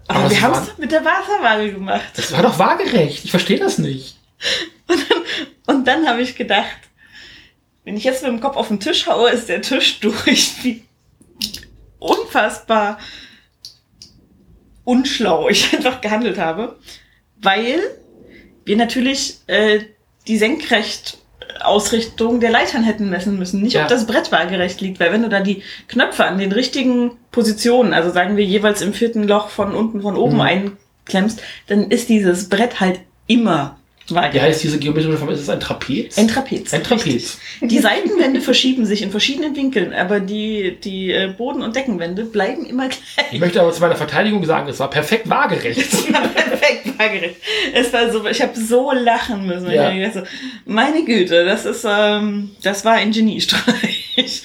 Aber, 0.08 0.22
Aber 0.22 0.30
wir 0.32 0.42
haben 0.42 0.54
es 0.54 0.78
mit 0.78 0.92
der 0.92 1.06
Wasserwaage 1.06 1.74
gemacht. 1.74 2.06
Das 2.16 2.32
war 2.32 2.42
doch 2.42 2.58
waagerecht, 2.58 3.26
ich 3.26 3.32
verstehe 3.32 3.60
das 3.60 3.78
nicht. 3.78 4.18
Und 5.68 5.86
dann 5.88 6.08
habe 6.08 6.22
ich 6.22 6.36
gedacht, 6.36 6.66
wenn 7.84 7.98
ich 7.98 8.04
jetzt 8.04 8.24
mit 8.24 8.32
dem 8.32 8.40
Kopf 8.40 8.56
auf 8.56 8.68
den 8.70 8.80
Tisch 8.80 9.06
haue, 9.08 9.30
ist 9.30 9.50
der 9.50 9.62
Tisch 9.62 10.00
durch. 10.02 10.54
Wie 10.64 10.84
unfassbar 12.00 12.98
unschlau 14.86 15.50
ich 15.50 15.74
einfach 15.76 16.00
gehandelt 16.02 16.38
habe. 16.38 16.78
Weil 17.42 17.80
wir 18.64 18.78
natürlich 18.78 19.40
äh, 19.48 19.80
die 20.28 20.38
Senkrecht-Ausrichtung 20.38 22.40
der 22.40 22.52
Leitern 22.52 22.84
hätten 22.84 23.10
messen 23.10 23.38
müssen. 23.38 23.62
Nicht, 23.62 23.74
Ja. 23.74 23.84
ob 23.84 23.90
das 23.90 24.08
Brett 24.08 24.32
waagerecht 24.32 24.82
liegt, 24.82 25.00
weil 25.00 25.12
wenn 25.12 25.22
du 25.22 25.30
da 25.30 25.42
die 25.42 25.62
Knöpfe 25.88 26.26
an 26.26 26.38
den 26.38 26.52
richtigen 26.52 27.12
Positionen, 27.32 27.94
also 27.94 28.12
sagen 28.12 28.38
wir 28.38 28.46
jeweils 28.46 28.82
im 28.82 28.94
vierten 28.94 29.28
Loch 29.28 29.50
von 29.50 29.76
unten 29.76 30.02
von 30.02 30.16
oben 30.16 30.36
Mhm. 30.36 30.42
einklemmst, 31.06 31.42
dann 31.68 31.92
ist 31.92 32.10
dieses 32.10 32.50
Brett 32.50 32.80
halt 32.80 33.00
immer 33.28 33.78
Wie 34.08 34.14
waagerecht. 34.16 34.44
heißt 34.44 34.64
diese 34.64 34.78
geometrische 34.78 35.18
Form? 35.18 35.30
Ist 35.30 35.40
es 35.40 35.50
ein 35.50 35.60
Trapez? 35.60 36.18
Ein 36.18 36.28
Trapez. 36.28 36.74
Ein 36.74 36.84
Trapez. 36.84 37.40
Die 37.62 37.80
Seitenwände 37.80 38.40
verschieben 38.42 38.86
sich 38.86 39.02
in 39.02 39.10
verschiedenen 39.10 39.56
Winkeln, 39.56 39.94
aber 39.94 40.20
die, 40.20 40.78
die 40.84 41.12
äh, 41.12 41.34
Boden- 41.36 41.62
und 41.64 41.76
Deckenwände 41.76 42.26
bleiben 42.26 42.66
immer 42.66 42.88
Ich 42.90 43.00
gleich. 43.30 43.40
möchte 43.40 43.62
aber 43.62 43.72
zu 43.72 43.82
meiner 43.82 43.96
Verteidigung 43.96 44.44
sagen, 44.46 44.70
es 44.70 44.80
war 44.80 44.90
perfekt 44.90 45.28
waagerecht. 45.30 45.80
Es 45.94 46.14
war 46.14 46.22
perfekt 46.28 47.00
waagerecht. 47.00 47.36
Es 47.74 47.92
war 47.94 48.12
so, 48.12 48.26
ich 48.28 48.42
habe 48.42 48.58
so 48.60 48.92
lachen 48.92 49.48
müssen. 49.48 49.72
Ja. 49.72 49.92
Ich 49.92 50.14
so, 50.14 50.22
meine 50.66 51.04
Güte, 51.04 51.44
das 51.46 51.66
ist, 51.66 51.86
ähm, 51.90 52.52
das 52.62 52.86
war 52.86 52.94
ein 52.94 53.12
Geniestreich. 53.12 54.44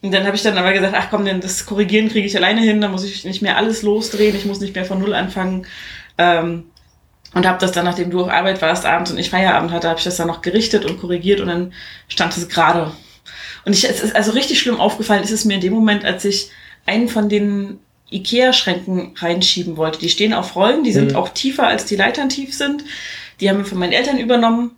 Und 0.00 0.12
dann 0.12 0.24
habe 0.26 0.34
ich 0.34 0.42
dann 0.42 0.58
aber 0.58 0.72
gesagt, 0.72 0.94
ach 0.96 1.08
komm, 1.10 1.24
denn 1.24 1.40
das 1.40 1.64
Korrigieren 1.66 2.08
kriege 2.08 2.26
ich 2.26 2.36
alleine 2.36 2.60
hin, 2.60 2.80
da 2.80 2.88
muss 2.88 3.04
ich 3.04 3.24
nicht 3.24 3.40
mehr 3.42 3.56
alles 3.56 3.82
losdrehen, 3.82 4.34
ich 4.34 4.46
muss 4.46 4.60
nicht 4.60 4.74
mehr 4.74 4.84
von 4.84 4.98
Null 5.00 5.14
anfangen. 5.14 5.66
Ähm, 6.18 6.64
und 7.34 7.46
habe 7.46 7.58
das 7.58 7.72
dann, 7.72 7.84
nachdem 7.84 8.10
du 8.10 8.22
auf 8.22 8.28
Arbeit 8.30 8.60
warst 8.62 8.84
abends 8.84 9.10
und 9.10 9.18
ich 9.18 9.30
Feierabend 9.30 9.70
hatte, 9.72 9.88
habe 9.88 9.98
ich 9.98 10.04
das 10.04 10.16
dann 10.16 10.26
noch 10.28 10.42
gerichtet 10.42 10.84
und 10.84 11.00
korrigiert 11.00 11.40
und 11.40 11.48
dann 11.48 11.72
stand 12.08 12.36
es 12.36 12.48
gerade. 12.48 12.92
Und 13.64 13.72
ich, 13.72 13.88
es 13.88 14.02
ist 14.02 14.14
also 14.16 14.32
richtig 14.32 14.60
schlimm 14.60 14.80
aufgefallen, 14.80 15.22
ist 15.22 15.30
es 15.30 15.44
mir 15.44 15.54
in 15.54 15.60
dem 15.60 15.72
Moment, 15.72 16.04
als 16.04 16.24
ich 16.24 16.50
einen 16.84 17.08
von 17.08 17.28
den 17.28 17.78
Ikea-Schränken 18.10 19.14
reinschieben 19.16 19.76
wollte. 19.76 19.98
Die 19.98 20.08
stehen 20.08 20.34
auf 20.34 20.56
Rollen, 20.56 20.84
die 20.84 20.92
sind 20.92 21.12
Mhm. 21.12 21.16
auch 21.16 21.30
tiefer 21.30 21.66
als 21.66 21.86
die 21.86 21.96
Leitern 21.96 22.28
tief 22.28 22.54
sind. 22.54 22.84
Die 23.40 23.48
haben 23.48 23.58
wir 23.58 23.64
von 23.64 23.78
meinen 23.78 23.92
Eltern 23.92 24.18
übernommen 24.18 24.72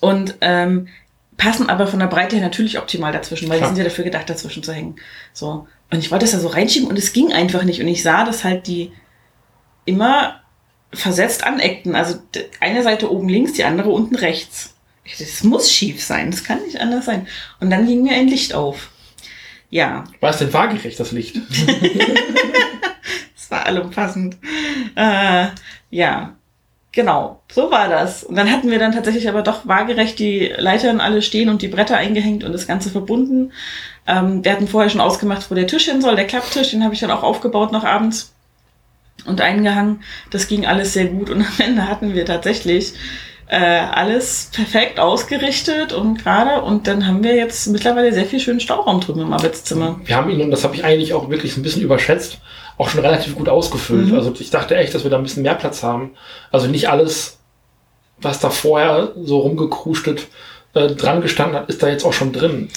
und 0.00 0.34
ähm, 0.40 0.88
passen 1.36 1.68
aber 1.68 1.86
von 1.86 1.98
der 2.00 2.06
Breite 2.06 2.36
her 2.36 2.44
natürlich 2.44 2.78
optimal 2.78 3.12
dazwischen, 3.12 3.48
weil 3.48 3.58
Klar. 3.58 3.70
die 3.70 3.76
sind 3.76 3.84
ja 3.84 3.88
dafür 3.88 4.04
gedacht, 4.04 4.28
dazwischen 4.28 4.62
zu 4.62 4.72
hängen. 4.72 4.96
So. 5.32 5.66
Und 5.90 5.98
ich 5.98 6.10
wollte 6.10 6.24
das 6.24 6.32
da 6.32 6.40
so 6.40 6.48
reinschieben 6.48 6.88
und 6.88 6.98
es 6.98 7.12
ging 7.12 7.32
einfach 7.32 7.62
nicht. 7.64 7.80
Und 7.80 7.88
ich 7.88 8.02
sah, 8.02 8.24
dass 8.24 8.44
halt 8.44 8.66
die 8.66 8.92
immer 9.84 10.40
versetzt 10.94 11.44
aneckten. 11.44 11.94
Also 11.94 12.18
eine 12.60 12.82
Seite 12.82 13.10
oben 13.10 13.28
links, 13.28 13.52
die 13.52 13.64
andere 13.64 13.90
unten 13.90 14.14
rechts. 14.14 14.74
Ich 15.04 15.12
dachte, 15.12 15.24
Das 15.24 15.44
muss 15.44 15.70
schief 15.70 16.02
sein, 16.02 16.30
das 16.30 16.44
kann 16.44 16.62
nicht 16.62 16.80
anders 16.80 17.04
sein. 17.04 17.26
Und 17.60 17.70
dann 17.70 17.86
ging 17.86 18.02
mir 18.02 18.14
ein 18.14 18.28
Licht 18.28 18.54
auf. 18.54 18.90
Ja, 19.70 20.04
War 20.20 20.30
es 20.30 20.38
denn 20.38 20.52
waagerecht, 20.52 20.98
das 21.00 21.12
Licht? 21.12 21.36
es 23.36 23.50
war 23.50 23.66
allumfassend. 23.66 24.36
Äh, 24.94 25.48
ja, 25.90 26.36
genau, 26.92 27.42
so 27.52 27.70
war 27.70 27.88
das. 27.88 28.24
Und 28.24 28.36
dann 28.36 28.50
hatten 28.50 28.70
wir 28.70 28.78
dann 28.78 28.92
tatsächlich 28.92 29.28
aber 29.28 29.42
doch 29.42 29.66
waagerecht 29.66 30.18
die 30.18 30.52
Leitern 30.56 31.00
alle 31.00 31.22
stehen 31.22 31.48
und 31.48 31.60
die 31.62 31.68
Bretter 31.68 31.96
eingehängt 31.96 32.44
und 32.44 32.52
das 32.52 32.66
Ganze 32.66 32.90
verbunden. 32.90 33.52
Ähm, 34.06 34.44
wir 34.44 34.52
hatten 34.52 34.68
vorher 34.68 34.90
schon 34.90 35.00
ausgemacht, 35.00 35.50
wo 35.50 35.54
der 35.54 35.66
Tisch 35.66 35.86
hin 35.86 36.00
soll, 36.00 36.16
der 36.16 36.26
Klapptisch, 36.26 36.70
den 36.70 36.84
habe 36.84 36.94
ich 36.94 37.00
dann 37.00 37.10
auch 37.10 37.22
aufgebaut 37.22 37.72
noch 37.72 37.84
abends 37.84 38.33
und 39.26 39.40
eingehangen. 39.40 40.02
Das 40.30 40.48
ging 40.48 40.66
alles 40.66 40.92
sehr 40.92 41.06
gut 41.06 41.30
und 41.30 41.42
am 41.42 41.54
Ende 41.58 41.88
hatten 41.88 42.14
wir 42.14 42.24
tatsächlich 42.24 42.94
äh, 43.46 43.56
alles 43.56 44.50
perfekt 44.52 44.98
ausgerichtet 44.98 45.92
und 45.92 46.22
gerade 46.22 46.62
und 46.62 46.86
dann 46.86 47.06
haben 47.06 47.22
wir 47.22 47.34
jetzt 47.36 47.66
mittlerweile 47.68 48.12
sehr 48.12 48.24
viel 48.24 48.40
schönen 48.40 48.60
Stauraum 48.60 49.00
drüben 49.00 49.20
im 49.20 49.32
Arbeitszimmer. 49.32 50.00
Wir 50.04 50.16
haben 50.16 50.30
ihn, 50.30 50.40
und 50.40 50.50
das 50.50 50.64
habe 50.64 50.74
ich 50.74 50.84
eigentlich 50.84 51.12
auch 51.12 51.28
wirklich 51.28 51.56
ein 51.56 51.62
bisschen 51.62 51.82
überschätzt, 51.82 52.38
auch 52.78 52.88
schon 52.88 53.00
relativ 53.00 53.34
gut 53.36 53.48
ausgefüllt. 53.48 54.08
Mhm. 54.08 54.14
Also 54.14 54.34
ich 54.38 54.50
dachte 54.50 54.76
echt, 54.76 54.94
dass 54.94 55.04
wir 55.04 55.10
da 55.10 55.18
ein 55.18 55.22
bisschen 55.22 55.42
mehr 55.42 55.54
Platz 55.54 55.82
haben. 55.82 56.12
Also 56.50 56.68
nicht 56.68 56.88
alles, 56.88 57.38
was 58.18 58.40
da 58.40 58.48
vorher 58.50 59.12
so 59.22 59.40
rumgekrustet 59.40 60.26
äh, 60.74 60.88
dran 60.88 61.20
gestanden 61.20 61.56
hat, 61.56 61.68
ist 61.68 61.82
da 61.82 61.88
jetzt 61.88 62.04
auch 62.04 62.12
schon 62.12 62.32
drin. 62.32 62.70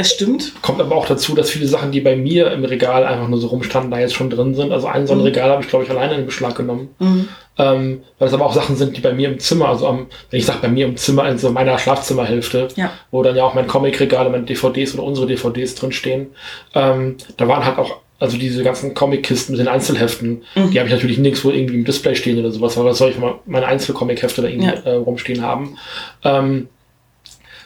Das 0.00 0.10
stimmt. 0.12 0.52
Kommt 0.62 0.80
aber 0.80 0.96
auch 0.96 1.04
dazu, 1.06 1.34
dass 1.34 1.50
viele 1.50 1.66
Sachen, 1.66 1.92
die 1.92 2.00
bei 2.00 2.16
mir 2.16 2.50
im 2.52 2.64
Regal 2.64 3.04
einfach 3.04 3.28
nur 3.28 3.38
so 3.38 3.48
rumstanden, 3.48 3.90
da 3.90 3.98
jetzt 3.98 4.14
schon 4.14 4.30
drin 4.30 4.54
sind. 4.54 4.72
Also 4.72 4.86
ein 4.86 5.06
so 5.06 5.12
ein 5.12 5.18
Mhm. 5.18 5.24
Regal 5.24 5.50
habe 5.50 5.62
ich, 5.62 5.68
glaube 5.68 5.84
ich, 5.84 5.90
alleine 5.90 6.14
in 6.14 6.24
Beschlag 6.24 6.54
genommen. 6.54 6.88
Mhm. 6.98 7.28
Ähm, 7.58 8.00
weil 8.18 8.28
es 8.28 8.32
aber 8.32 8.46
auch 8.46 8.54
Sachen 8.54 8.76
sind, 8.76 8.96
die 8.96 9.02
bei 9.02 9.12
mir 9.12 9.28
im 9.28 9.38
Zimmer, 9.38 9.68
also 9.68 9.86
am, 9.86 10.06
wenn 10.30 10.38
ich 10.38 10.46
sage 10.46 10.60
bei 10.62 10.68
mir 10.68 10.86
im 10.86 10.96
Zimmer, 10.96 11.24
also 11.24 11.50
meiner 11.50 11.78
Schlafzimmerhälfte, 11.78 12.68
Ja. 12.76 12.90
wo 13.10 13.22
dann 13.22 13.36
ja 13.36 13.44
auch 13.44 13.52
mein 13.52 13.66
Comicregal 13.66 14.24
und 14.24 14.32
meine 14.32 14.44
DVDs 14.44 14.94
oder 14.94 15.02
unsere 15.02 15.26
DVDs 15.26 15.74
drinstehen, 15.74 16.28
ähm, 16.74 17.16
da 17.36 17.46
waren 17.46 17.66
halt 17.66 17.76
auch, 17.76 17.96
also 18.18 18.38
diese 18.38 18.62
ganzen 18.64 18.94
Comic-Kisten 18.94 19.52
mit 19.52 19.60
den 19.60 19.68
Einzelheften, 19.68 20.42
Mhm. 20.54 20.70
die 20.70 20.78
habe 20.78 20.88
ich 20.88 20.94
natürlich 20.94 21.18
nirgendwo 21.18 21.50
irgendwie 21.50 21.74
im 21.74 21.84
Display 21.84 22.14
stehen 22.14 22.38
oder 22.38 22.50
sowas, 22.50 22.78
weil 22.78 22.86
was 22.86 22.96
soll 22.96 23.10
ich 23.10 23.18
mal 23.18 23.34
meine 23.44 23.66
Einzelcomic-Hefte 23.66 24.40
da 24.40 24.48
irgendwie 24.48 24.68
Ja. 24.68 24.92
äh, 24.92 24.94
rumstehen 24.94 25.42
haben. 25.42 25.76
Ähm, 26.24 26.68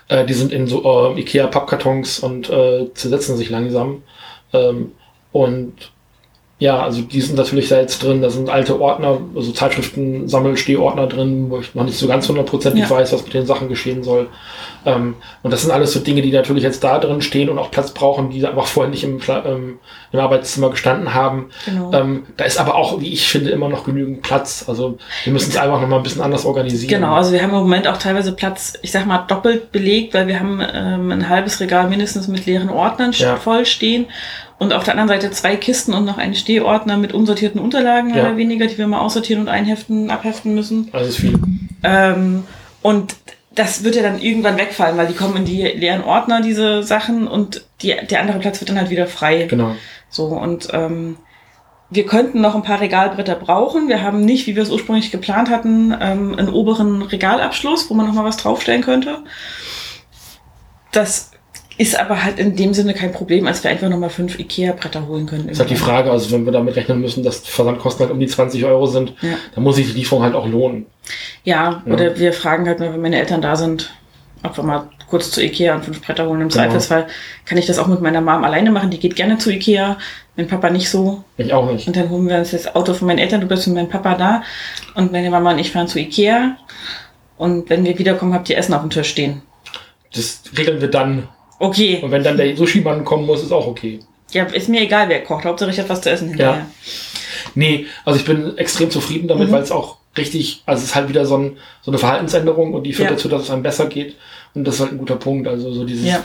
äh, 0.08 0.24
die 0.24 0.34
sind 0.34 0.52
in 0.52 0.66
so 0.66 0.82
äh, 0.84 1.20
Ikea-Pappkartons 1.20 2.20
und 2.20 2.50
äh, 2.50 2.92
zersetzen 2.94 3.36
sich 3.36 3.50
langsam. 3.50 4.02
Ähm, 4.52 4.92
und 5.32 5.92
ja, 6.60 6.80
also 6.80 7.02
die 7.02 7.20
sind 7.20 7.36
natürlich 7.36 7.68
da 7.68 7.80
jetzt 7.80 8.02
drin. 8.02 8.22
Da 8.22 8.30
sind 8.30 8.48
alte 8.48 8.80
Ordner, 8.80 9.18
also 9.34 9.50
Zeitschriften, 9.52 10.28
Sammelstehordner 10.28 11.08
drin, 11.08 11.50
wo 11.50 11.58
ich 11.58 11.74
noch 11.74 11.84
nicht 11.84 11.98
so 11.98 12.06
ganz 12.06 12.28
hundertprozentig 12.28 12.84
Ja. 12.84 12.90
weiß, 12.90 13.12
was 13.12 13.24
mit 13.24 13.34
den 13.34 13.44
Sachen 13.44 13.68
geschehen 13.68 14.04
soll. 14.04 14.28
Ähm, 14.86 15.16
und 15.42 15.50
das 15.50 15.62
sind 15.62 15.72
alles 15.72 15.92
so 15.92 15.98
Dinge, 16.00 16.22
die 16.22 16.30
natürlich 16.30 16.62
jetzt 16.62 16.84
da 16.84 16.98
drin 16.98 17.22
stehen 17.22 17.48
und 17.48 17.58
auch 17.58 17.70
Platz 17.72 17.90
brauchen, 17.90 18.30
die 18.30 18.46
einfach 18.46 18.66
vorher 18.66 18.90
nicht 18.90 19.02
im, 19.02 19.18
ähm, 19.28 19.78
im 20.12 20.20
Arbeitszimmer 20.20 20.70
gestanden 20.70 21.12
haben. 21.12 21.46
Genau. 21.64 21.92
Ähm, 21.92 22.22
da 22.36 22.44
ist 22.44 22.58
aber 22.60 22.76
auch, 22.76 23.00
wie 23.00 23.12
ich 23.12 23.26
finde, 23.28 23.50
immer 23.50 23.68
noch 23.68 23.84
genügend 23.84 24.22
Platz. 24.22 24.64
Also 24.68 24.96
wir 25.24 25.32
müssen 25.32 25.50
es 25.50 25.56
einfach 25.56 25.80
noch 25.80 25.88
mal 25.88 25.96
ein 25.96 26.02
bisschen 26.04 26.22
anders 26.22 26.44
organisieren. 26.44 26.88
Genau, 27.00 27.14
also 27.14 27.32
wir 27.32 27.42
haben 27.42 27.50
im 27.50 27.56
Moment 27.56 27.88
auch 27.88 27.96
teilweise 27.96 28.30
Platz, 28.32 28.74
ich 28.82 28.92
sag 28.92 29.06
mal, 29.06 29.18
doppelt 29.26 29.72
belegt, 29.72 30.14
weil 30.14 30.28
wir 30.28 30.38
haben 30.38 30.60
ähm, 30.72 31.10
ein 31.10 31.28
halbes 31.28 31.58
Regal 31.58 31.88
mindestens 31.88 32.28
mit 32.28 32.46
leeren 32.46 32.70
Ordnern 32.70 33.10
Ja. 33.12 33.36
voll 33.36 33.66
stehen 33.66 34.06
und 34.58 34.72
auf 34.72 34.84
der 34.84 34.92
anderen 34.94 35.08
Seite 35.08 35.30
zwei 35.30 35.56
Kisten 35.56 35.92
und 35.94 36.04
noch 36.04 36.18
einen 36.18 36.34
Stehordner 36.34 36.96
mit 36.96 37.12
unsortierten 37.12 37.60
Unterlagen 37.60 38.10
mehr 38.12 38.18
Ja. 38.22 38.28
oder 38.28 38.36
weniger, 38.36 38.66
die 38.66 38.78
wir 38.78 38.86
mal 38.86 39.00
aussortieren 39.00 39.42
und 39.42 39.48
einheften, 39.48 40.10
abheften 40.10 40.54
müssen. 40.54 40.88
Also 40.92 41.06
es 41.08 41.14
ist 41.16 41.20
viel. 41.20 41.38
Ähm, 41.82 42.44
und 42.82 43.16
das 43.54 43.84
wird 43.84 43.96
ja 43.96 44.02
dann 44.02 44.20
irgendwann 44.20 44.56
wegfallen, 44.56 44.96
weil 44.96 45.06
die 45.06 45.14
kommen 45.14 45.36
in 45.36 45.44
die 45.44 45.62
leeren 45.62 46.02
Ordner, 46.02 46.40
diese 46.40 46.82
Sachen, 46.82 47.28
und 47.28 47.64
die, 47.82 47.94
der 48.10 48.20
andere 48.20 48.38
Platz 48.38 48.60
wird 48.60 48.70
dann 48.70 48.78
halt 48.78 48.90
wieder 48.90 49.06
frei. 49.06 49.46
Genau. 49.48 49.76
So, 50.08 50.26
und 50.26 50.68
ähm, 50.72 51.16
wir 51.90 52.06
könnten 52.06 52.40
noch 52.40 52.54
ein 52.56 52.62
paar 52.62 52.80
Regalbretter 52.80 53.36
brauchen. 53.36 53.88
Wir 53.88 54.02
haben 54.02 54.24
nicht, 54.24 54.46
wie 54.46 54.56
wir 54.56 54.62
es 54.62 54.70
ursprünglich 54.70 55.10
geplant 55.12 55.50
hatten, 55.50 55.92
ähm, 56.00 56.34
einen 56.36 56.48
oberen 56.48 57.02
Regalabschluss, 57.02 57.88
wo 57.90 57.94
man 57.94 58.06
noch 58.06 58.14
mal 58.14 58.24
was 58.24 58.38
draufstellen 58.38 58.82
könnte. 58.82 59.18
Das 60.92 61.30
ist 61.76 61.98
aber 61.98 62.22
halt 62.22 62.38
in 62.38 62.54
dem 62.56 62.72
Sinne 62.72 62.94
kein 62.94 63.12
Problem, 63.12 63.46
als 63.46 63.64
wir 63.64 63.70
einfach 63.70 63.88
nochmal 63.88 64.10
fünf 64.10 64.38
Ikea-Bretter 64.38 65.06
holen 65.06 65.26
können. 65.26 65.44
Das 65.44 65.54
ist 65.54 65.60
halt 65.60 65.70
die 65.70 65.76
Frage, 65.76 66.10
also 66.10 66.30
wenn 66.30 66.44
wir 66.44 66.52
damit 66.52 66.76
rechnen 66.76 67.00
müssen, 67.00 67.24
dass 67.24 67.38
Versandkosten 67.38 68.04
halt 68.04 68.12
um 68.12 68.20
die 68.20 68.26
20 68.26 68.64
Euro 68.64 68.86
sind, 68.86 69.14
ja. 69.22 69.34
dann 69.54 69.64
muss 69.64 69.76
sich 69.76 69.88
die 69.88 69.98
Lieferung 69.98 70.22
halt 70.22 70.34
auch 70.34 70.46
lohnen. 70.46 70.86
Ja, 71.42 71.82
ja, 71.86 71.92
oder 71.92 72.18
wir 72.18 72.32
fragen 72.32 72.66
halt 72.66 72.78
mal, 72.78 72.92
wenn 72.92 73.00
meine 73.00 73.18
Eltern 73.18 73.42
da 73.42 73.56
sind, 73.56 73.90
ob 74.42 74.56
wir 74.56 74.64
mal 74.64 74.88
kurz 75.08 75.30
zu 75.30 75.42
Ikea 75.42 75.74
und 75.74 75.84
fünf 75.84 76.02
Bretter 76.02 76.26
holen. 76.26 76.40
Im 76.40 76.48
genau. 76.48 76.62
Zweifelsfall 76.62 77.06
kann 77.44 77.58
ich 77.58 77.66
das 77.66 77.78
auch 77.78 77.86
mit 77.86 78.00
meiner 78.00 78.20
Mom 78.20 78.44
alleine 78.44 78.70
machen. 78.70 78.90
Die 78.90 78.98
geht 78.98 79.16
gerne 79.16 79.38
zu 79.38 79.50
Ikea, 79.50 79.98
mein 80.36 80.48
Papa 80.48 80.70
nicht 80.70 80.88
so. 80.88 81.24
Ich 81.36 81.52
auch 81.52 81.70
nicht. 81.70 81.86
Und 81.86 81.96
dann 81.96 82.10
holen 82.10 82.28
wir 82.28 82.38
uns 82.38 82.52
das 82.52 82.74
Auto 82.74 82.94
von 82.94 83.08
meinen 83.08 83.18
Eltern, 83.18 83.40
du 83.40 83.46
bist 83.46 83.66
mit 83.66 83.76
meinem 83.76 83.88
Papa 83.88 84.14
da 84.14 84.42
und 84.94 85.12
meine 85.12 85.30
Mama 85.30 85.52
und 85.52 85.58
ich 85.58 85.72
fahren 85.72 85.88
zu 85.88 85.98
Ikea. 85.98 86.56
Und 87.36 87.68
wenn 87.68 87.84
wir 87.84 87.98
wiederkommen, 87.98 88.32
habt 88.32 88.48
ihr 88.48 88.56
Essen 88.56 88.74
auf 88.74 88.82
dem 88.82 88.90
Tisch 88.90 89.08
stehen. 89.08 89.42
Das 90.14 90.42
regeln 90.56 90.80
wir 90.80 90.88
dann 90.88 91.28
Okay. 91.58 92.00
Und 92.02 92.10
wenn 92.10 92.22
dann 92.22 92.36
der 92.36 92.56
Sushi-Mann 92.56 93.04
kommen 93.04 93.26
muss, 93.26 93.42
ist 93.42 93.52
auch 93.52 93.66
okay. 93.66 94.00
Ja, 94.32 94.44
ist 94.44 94.68
mir 94.68 94.82
egal, 94.82 95.08
wer 95.08 95.22
kocht. 95.22 95.44
Hauptsache 95.44 95.70
ich 95.70 95.78
habe 95.78 95.88
was 95.88 96.00
zu 96.00 96.10
essen 96.10 96.28
hinterher. 96.28 96.54
Ja. 96.54 96.66
Nee, 97.54 97.86
also 98.04 98.18
ich 98.18 98.24
bin 98.24 98.58
extrem 98.58 98.90
zufrieden 98.90 99.28
damit, 99.28 99.48
mhm. 99.48 99.52
weil 99.52 99.62
es 99.62 99.70
auch 99.70 99.98
richtig, 100.16 100.62
also 100.66 100.82
es 100.82 100.90
ist 100.90 100.94
halt 100.94 101.08
wieder 101.08 101.26
so, 101.26 101.36
ein, 101.36 101.56
so 101.82 101.90
eine 101.90 101.98
Verhaltensänderung 101.98 102.74
und 102.74 102.84
die 102.84 102.92
führt 102.92 103.10
ja. 103.10 103.14
dazu, 103.14 103.28
dass 103.28 103.42
es 103.42 103.50
einem 103.50 103.62
besser 103.62 103.86
geht. 103.86 104.16
Und 104.54 104.64
das 104.64 104.76
ist 104.76 104.80
halt 104.80 104.92
ein 104.92 104.98
guter 104.98 105.16
Punkt. 105.16 105.46
Also 105.48 105.72
so 105.72 105.84
dieses, 105.84 106.06
ja. 106.06 106.22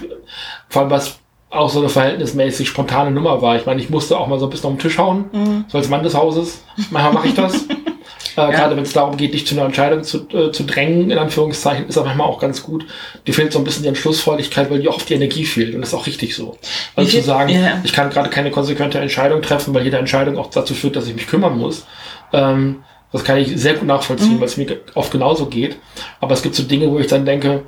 vor 0.69 0.83
allem 0.83 0.91
was 0.91 1.19
auch 1.49 1.69
so 1.69 1.79
eine 1.79 1.89
verhältnismäßig 1.89 2.67
spontane 2.67 3.11
Nummer 3.11 3.41
war. 3.41 3.55
Ich 3.55 3.65
meine, 3.65 3.81
ich 3.81 3.89
musste 3.89 4.17
auch 4.17 4.27
mal 4.27 4.39
so 4.39 4.45
ein 4.45 4.49
bisschen 4.49 4.67
auf 4.67 4.75
den 4.75 4.79
Tisch 4.79 4.97
hauen, 4.97 5.25
mhm. 5.31 5.65
so 5.67 5.77
als 5.77 5.89
Mann 5.89 6.03
des 6.03 6.13
Hauses. 6.13 6.63
Manchmal 6.91 7.13
mache 7.13 7.27
ich 7.27 7.33
das. 7.33 7.65
Äh, 8.37 8.41
ja. 8.41 8.51
Gerade 8.51 8.75
wenn 8.75 8.83
es 8.83 8.93
darum 8.93 9.17
geht, 9.17 9.33
dich 9.33 9.45
zu 9.45 9.55
einer 9.55 9.65
Entscheidung 9.65 10.03
zu, 10.03 10.27
äh, 10.29 10.51
zu 10.51 10.63
drängen, 10.63 11.11
in 11.11 11.17
Anführungszeichen, 11.17 11.87
ist 11.87 11.97
auch 11.97 12.05
manchmal 12.05 12.27
auch 12.27 12.39
ganz 12.39 12.63
gut. 12.63 12.85
Dir 13.27 13.33
fehlt 13.33 13.51
so 13.51 13.59
ein 13.59 13.65
bisschen 13.65 13.83
die 13.83 13.89
Entschlussfreudigkeit, 13.89 14.69
weil 14.69 14.79
dir 14.79 14.89
oft 14.89 15.09
die 15.09 15.13
Energie 15.13 15.45
fehlt. 15.45 15.75
Und 15.75 15.81
das 15.81 15.89
ist 15.89 15.95
auch 15.95 16.07
richtig 16.07 16.35
so. 16.35 16.57
Also 16.95 17.09
zu 17.09 17.23
sagen, 17.23 17.49
ja. 17.49 17.81
ich 17.83 17.93
kann 17.93 18.09
gerade 18.09 18.29
keine 18.29 18.51
konsequente 18.51 18.99
Entscheidung 18.99 19.41
treffen, 19.41 19.73
weil 19.73 19.83
jede 19.83 19.97
Entscheidung 19.97 20.37
auch 20.37 20.49
dazu 20.49 20.73
führt, 20.73 20.95
dass 20.95 21.07
ich 21.07 21.15
mich 21.15 21.27
kümmern 21.27 21.57
muss. 21.57 21.85
Ähm, 22.33 22.83
das 23.11 23.23
kann 23.23 23.37
ich 23.37 23.59
sehr 23.59 23.73
gut 23.73 23.87
nachvollziehen, 23.87 24.35
mhm. 24.35 24.39
weil 24.39 24.47
es 24.47 24.57
mir 24.57 24.79
oft 24.93 25.11
genauso 25.11 25.47
geht. 25.47 25.77
Aber 26.19 26.33
es 26.33 26.41
gibt 26.41 26.55
so 26.55 26.63
Dinge, 26.63 26.89
wo 26.91 26.99
ich 26.99 27.07
dann 27.07 27.25
denke, 27.25 27.63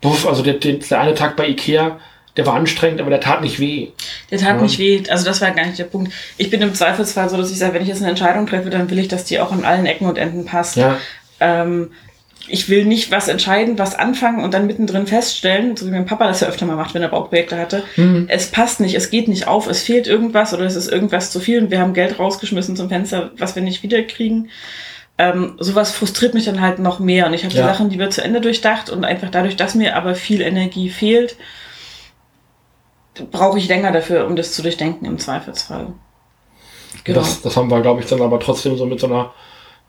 buff, 0.00 0.26
also 0.26 0.42
der, 0.42 0.54
der 0.54 1.00
eine 1.00 1.14
Tag 1.14 1.36
bei 1.36 1.48
Ikea, 1.48 1.98
der 2.36 2.46
war 2.46 2.54
anstrengend, 2.54 3.00
aber 3.00 3.10
der 3.10 3.20
tat 3.20 3.42
nicht 3.42 3.60
weh. 3.60 3.88
Der 4.30 4.38
tat 4.38 4.56
ja. 4.56 4.62
nicht 4.62 4.78
weh. 4.78 5.02
Also 5.08 5.24
das 5.24 5.40
war 5.40 5.50
gar 5.52 5.66
nicht 5.66 5.78
der 5.78 5.84
Punkt. 5.84 6.12
Ich 6.36 6.50
bin 6.50 6.60
im 6.62 6.74
Zweifelsfall 6.74 7.28
so, 7.28 7.36
dass 7.36 7.50
ich 7.50 7.58
sage, 7.58 7.74
wenn 7.74 7.82
ich 7.82 7.88
jetzt 7.88 8.00
eine 8.00 8.10
Entscheidung 8.10 8.46
treffe, 8.46 8.70
dann 8.70 8.90
will 8.90 8.98
ich, 8.98 9.08
dass 9.08 9.24
die 9.24 9.38
auch 9.38 9.52
an 9.52 9.64
allen 9.64 9.86
Ecken 9.86 10.06
und 10.06 10.18
Enden 10.18 10.44
passt. 10.44 10.76
Ja. 10.76 10.98
Ähm, 11.40 11.90
ich 12.46 12.68
will 12.68 12.84
nicht 12.84 13.10
was 13.10 13.28
entscheiden, 13.28 13.78
was 13.78 13.94
anfangen 13.98 14.44
und 14.44 14.52
dann 14.52 14.66
mittendrin 14.66 15.06
feststellen, 15.06 15.76
so 15.76 15.86
wie 15.86 15.90
mein 15.90 16.06
Papa 16.06 16.26
das 16.26 16.40
ja 16.40 16.48
öfter 16.48 16.66
mal 16.66 16.76
macht, 16.76 16.94
wenn 16.94 17.02
er 17.02 17.08
Bauprojekte 17.08 17.56
hatte. 17.56 17.82
Mhm. 17.96 18.26
Es 18.28 18.48
passt 18.48 18.80
nicht, 18.80 18.94
es 18.94 19.10
geht 19.10 19.28
nicht 19.28 19.46
auf, 19.46 19.66
es 19.66 19.82
fehlt 19.82 20.06
irgendwas 20.06 20.52
oder 20.52 20.64
es 20.64 20.76
ist 20.76 20.90
irgendwas 20.90 21.30
zu 21.30 21.40
viel 21.40 21.62
und 21.62 21.70
wir 21.70 21.80
haben 21.80 21.94
Geld 21.94 22.18
rausgeschmissen 22.18 22.76
zum 22.76 22.88
Fenster, 22.88 23.30
was 23.38 23.54
wir 23.54 23.62
nicht 23.62 23.82
wiederkriegen. 23.82 24.50
Ähm, 25.16 25.54
sowas 25.58 25.92
frustriert 25.92 26.34
mich 26.34 26.44
dann 26.44 26.60
halt 26.60 26.80
noch 26.80 26.98
mehr 26.98 27.26
und 27.26 27.34
ich 27.34 27.44
habe 27.44 27.54
ja. 27.54 27.62
die 27.62 27.68
Sachen 27.68 27.88
lieber 27.88 28.10
zu 28.10 28.22
Ende 28.22 28.40
durchdacht 28.40 28.90
und 28.90 29.04
einfach 29.04 29.30
dadurch, 29.30 29.56
dass 29.56 29.74
mir 29.74 29.96
aber 29.96 30.14
viel 30.14 30.42
Energie 30.42 30.90
fehlt, 30.90 31.36
brauche 33.30 33.58
ich 33.58 33.68
länger 33.68 33.92
dafür, 33.92 34.26
um 34.26 34.36
das 34.36 34.52
zu 34.52 34.62
durchdenken 34.62 35.04
im 35.04 35.18
Zweifelsfall. 35.18 35.88
Genau. 37.04 37.20
Das, 37.20 37.42
das 37.42 37.56
haben 37.56 37.70
wir, 37.70 37.80
glaube 37.80 38.00
ich, 38.00 38.06
dann 38.06 38.22
aber 38.22 38.40
trotzdem 38.40 38.76
so 38.76 38.86
mit 38.86 39.00
so 39.00 39.06
einer, 39.06 39.32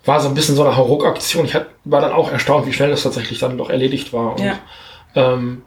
war 0.04 0.20
so 0.20 0.28
ein 0.28 0.34
bisschen 0.34 0.56
so 0.56 0.64
eine 0.64 0.76
Hauruck-Aktion. 0.76 1.46
Ich 1.46 1.56
war 1.86 2.02
dann 2.02 2.12
auch 2.14 2.32
erstaunt, 2.32 2.66
wie 2.66 2.74
schnell 2.74 2.90
das 2.90 3.04
tatsächlich 3.04 3.40
dann 3.40 3.58
doch 3.58 3.70
erledigt 3.70 4.14
war. 4.14 4.34
Und, 4.34 4.42
ja. 4.42 4.60
ähm, 5.16 5.64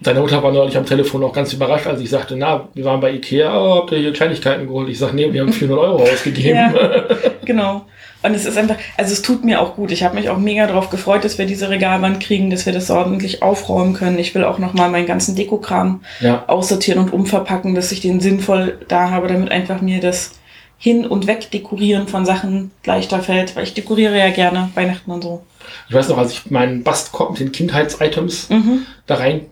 Deine 0.00 0.20
Mutter 0.20 0.42
war 0.42 0.52
neulich 0.52 0.76
am 0.76 0.84
Telefon 0.84 1.22
auch 1.24 1.32
ganz 1.32 1.52
überrascht, 1.52 1.86
als 1.86 2.00
ich 2.00 2.10
sagte, 2.10 2.36
na, 2.36 2.68
wir 2.74 2.84
waren 2.84 3.00
bei 3.00 3.12
Ikea, 3.12 3.56
oh, 3.56 3.76
habt 3.76 3.92
ihr 3.92 3.98
hier 3.98 4.12
Kleinigkeiten 4.12 4.66
geholt? 4.66 4.88
Ich 4.88 4.98
sage, 4.98 5.14
nee, 5.14 5.32
wir 5.32 5.40
haben 5.40 5.52
400 5.52 5.78
Euro 5.78 6.02
ausgegeben. 6.02 6.56
ja, 6.56 6.74
genau. 7.44 7.86
Und 8.22 8.34
es 8.34 8.46
ist 8.46 8.56
einfach, 8.56 8.76
also 8.96 9.12
es 9.12 9.20
tut 9.22 9.44
mir 9.44 9.60
auch 9.60 9.76
gut. 9.76 9.92
Ich 9.92 10.02
habe 10.02 10.14
mich 10.14 10.30
auch 10.30 10.38
mega 10.38 10.66
darauf 10.66 10.88
gefreut, 10.88 11.24
dass 11.24 11.36
wir 11.36 11.44
diese 11.44 11.68
Regalwand 11.68 12.20
kriegen, 12.20 12.50
dass 12.50 12.64
wir 12.64 12.72
das 12.72 12.90
ordentlich 12.90 13.42
aufräumen 13.42 13.92
können. 13.92 14.18
Ich 14.18 14.34
will 14.34 14.44
auch 14.44 14.58
nochmal 14.58 14.90
meinen 14.90 15.06
ganzen 15.06 15.36
Dekokram 15.36 16.00
ja. 16.20 16.44
aussortieren 16.48 16.98
und 17.00 17.12
umverpacken, 17.12 17.74
dass 17.74 17.92
ich 17.92 18.00
den 18.00 18.20
sinnvoll 18.20 18.78
da 18.88 19.10
habe, 19.10 19.28
damit 19.28 19.50
einfach 19.50 19.82
mir 19.82 20.00
das 20.00 20.32
Hin- 20.78 21.06
und 21.06 21.26
Wegdekorieren 21.26 22.08
von 22.08 22.24
Sachen 22.24 22.70
leichter 22.84 23.20
fällt, 23.20 23.56
weil 23.56 23.64
ich 23.64 23.74
dekoriere 23.74 24.18
ja 24.18 24.30
gerne 24.30 24.70
Weihnachten 24.74 25.10
und 25.10 25.22
so. 25.22 25.44
Ich 25.88 25.94
weiß 25.94 26.08
noch, 26.08 26.18
als 26.18 26.32
ich 26.32 26.50
meinen 26.50 26.82
Bastkorb 26.82 27.32
mit 27.32 27.40
den 27.40 27.52
Kindheitsitems 27.52 28.48
mhm. 28.48 28.86
da 29.06 29.16
rein 29.16 29.42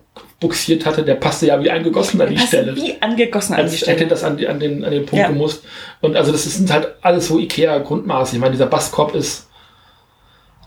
buxiert 0.43 0.85
hatte, 0.85 1.03
der 1.03 1.15
passte 1.15 1.47
ja 1.47 1.63
wie 1.63 1.71
angegossen 1.71 2.21
an 2.21 2.29
die 2.29 2.37
Stelle. 2.37 2.75
Wie 2.75 3.01
angegossen 3.01 3.55
an 3.55 3.67
die 3.67 3.77
Stelle. 3.77 3.97
hätte 3.97 4.07
das 4.07 4.23
an, 4.23 4.37
die, 4.37 4.47
an, 4.47 4.59
den, 4.59 4.83
an 4.83 4.91
den 4.91 5.05
Punkt 5.05 5.23
ja. 5.23 5.29
gemusst. 5.29 5.63
Und 6.01 6.15
also 6.15 6.31
das 6.31 6.43
sind 6.43 6.71
halt 6.71 6.89
alles 7.01 7.27
so 7.27 7.39
Ikea-Grundmaße. 7.39 8.35
Ich 8.35 8.41
meine, 8.41 8.51
dieser 8.51 8.67
Basskorb 8.67 9.15
ist, 9.15 9.47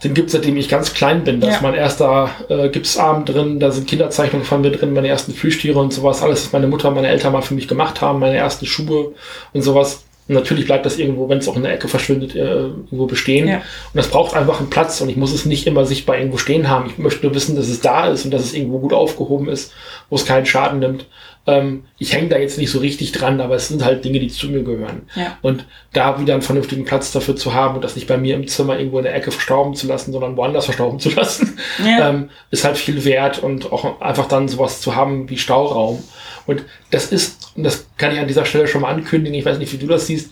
den 0.03 0.15
gibt 0.15 0.29
es 0.29 0.33
seitdem 0.33 0.57
ich 0.57 0.69
ganz 0.69 0.95
klein 0.95 1.25
bin. 1.25 1.41
Da 1.41 1.49
ja. 1.49 1.55
ist 1.55 1.63
mein 1.63 1.75
erster 1.75 2.31
äh, 2.49 2.71
Gipsarm 2.71 3.25
drin, 3.27 3.61
da 3.61 3.71
sind 3.71 3.87
Kinderzeichnungen 3.87 4.47
von 4.47 4.63
mir 4.63 4.73
drin, 4.73 4.95
meine 4.95 5.09
ersten 5.09 5.35
Plüschtiere 5.35 5.79
und 5.79 5.93
sowas. 5.93 6.23
Alles, 6.23 6.47
was 6.47 6.53
meine 6.53 6.67
Mutter 6.67 6.89
und 6.89 6.95
meine 6.95 7.09
Eltern 7.09 7.33
mal 7.33 7.43
für 7.43 7.55
mich 7.55 7.69
gemacht 7.69 8.01
haben, 8.01 8.19
meine 8.19 8.37
ersten 8.37 8.67
Schuhe 8.67 9.13
und 9.53 9.63
sowas. 9.63 10.06
Und 10.29 10.35
natürlich 10.35 10.67
bleibt 10.67 10.85
das 10.85 10.99
irgendwo, 10.99 11.29
wenn 11.29 11.39
es 11.39 11.49
auch 11.49 11.57
in 11.57 11.63
der 11.63 11.73
Ecke 11.73 11.89
verschwindet, 11.89 12.35
äh, 12.35 12.41
irgendwo 12.41 13.07
bestehen. 13.07 13.47
Ja. 13.47 13.57
Und 13.57 13.95
das 13.95 14.09
braucht 14.09 14.35
einfach 14.35 14.59
einen 14.59 14.71
Platz 14.71 15.01
und 15.01 15.09
ich 15.09 15.17
muss 15.17 15.33
es 15.33 15.47
nicht 15.47 15.67
immer 15.67 15.85
sichtbar 15.85 16.19
irgendwo 16.19 16.37
stehen 16.37 16.69
haben. 16.69 16.91
Ich 16.91 16.99
möchte 16.99 17.25
nur 17.25 17.35
wissen, 17.35 17.55
dass 17.55 17.69
es 17.69 17.81
da 17.81 18.09
ist 18.09 18.25
und 18.25 18.33
dass 18.33 18.43
es 18.43 18.55
irgendwo 18.55 18.79
gut 18.81 18.93
aufgehoben 18.93 19.49
ist, 19.49 19.73
wo 20.11 20.17
es 20.17 20.27
keinen 20.27 20.47
Schaden 20.47 20.81
nimmt. 20.81 21.07
Ähm, 21.47 21.85
ich 21.99 22.13
hänge 22.13 22.29
da 22.29 22.39
jetzt 22.39 22.59
nicht 22.59 22.71
so 22.71 22.81
richtig 22.81 23.13
dran, 23.13 23.41
aber 23.41 23.55
es 23.55 23.69
sind 23.69 23.85
halt 23.85 24.05
Dinge, 24.05 24.19
die 24.19 24.29
zu 24.29 24.49
mir 24.49 24.65
gehören. 24.65 25.03
Ja. 25.15 25.39
Und 25.43 25.65
da 25.93 26.21
wieder 26.21 26.35
einen 26.35 26.43
vernünftigen 26.43 26.85
Platz 26.85 27.13
dafür 27.13 27.37
zu 27.37 27.55
haben 27.55 27.77
und 27.77 27.85
das 27.85 27.95
nicht 27.95 28.09
bei 28.09 28.17
mir 28.17 28.35
im 28.35 28.49
Zimmer 28.49 28.79
irgendwo 28.79 28.99
in 28.99 29.05
der 29.05 29.15
Ecke 29.15 29.31
verstauben 29.31 29.75
zu 29.75 29.87
lassen, 29.87 30.13
sondern 30.13 30.37
woanders 30.37 30.65
verstauben 30.65 30.99
zu 30.99 31.11
lassen, 31.15 31.59
ja. 31.85 32.11
ähm, 32.11 32.31
ist 32.51 32.65
halt 32.65 32.79
viel 32.79 33.05
wert 33.05 33.39
und 33.39 33.73
auch 33.73 34.01
einfach 34.01 34.27
dann 34.27 34.49
sowas 34.49 34.81
zu 34.81 34.97
haben 34.97 35.31
wie 35.31 35.39
Stauraum. 35.39 36.03
Und 36.47 36.65
das 36.91 37.13
ist, 37.13 37.53
und 37.57 37.65
das 37.65 37.87
kann 37.97 38.13
ich 38.13 38.21
an 38.21 38.29
dieser 38.29 38.45
Stelle 38.45 38.69
schon 38.69 38.83
mal 38.83 38.93
ankündigen, 38.93 39.39
ich 39.39 39.45
weiß 39.45 39.59
nicht, 39.59 39.73
wie 39.73 39.79
du 39.79 39.87
das 39.87 40.07
siehst, 40.07 40.31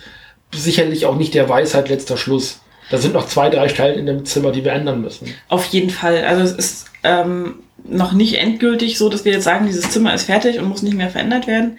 sicherlich 0.52 1.06
auch 1.06 1.16
nicht 1.16 1.34
der 1.34 1.48
Weisheit 1.48 1.88
letzter 1.88 2.16
Schluss. 2.16 2.60
Da 2.90 2.98
sind 2.98 3.14
noch 3.14 3.26
zwei, 3.26 3.50
drei 3.50 3.68
Stellen 3.68 3.98
in 3.98 4.06
dem 4.06 4.24
Zimmer, 4.24 4.52
die 4.52 4.64
wir 4.64 4.72
ändern 4.72 5.00
müssen. 5.00 5.34
Auf 5.48 5.66
jeden 5.66 5.90
Fall. 5.90 6.24
Also 6.24 6.42
es 6.42 6.52
ist 6.52 6.86
ähm, 7.02 7.60
noch 7.82 8.12
nicht 8.12 8.34
endgültig 8.34 8.98
so, 8.98 9.08
dass 9.08 9.24
wir 9.24 9.32
jetzt 9.32 9.44
sagen, 9.44 9.66
dieses 9.66 9.90
Zimmer 9.90 10.14
ist 10.14 10.24
fertig 10.24 10.58
und 10.58 10.68
muss 10.68 10.82
nicht 10.82 10.96
mehr 10.96 11.10
verändert 11.10 11.46
werden. 11.46 11.78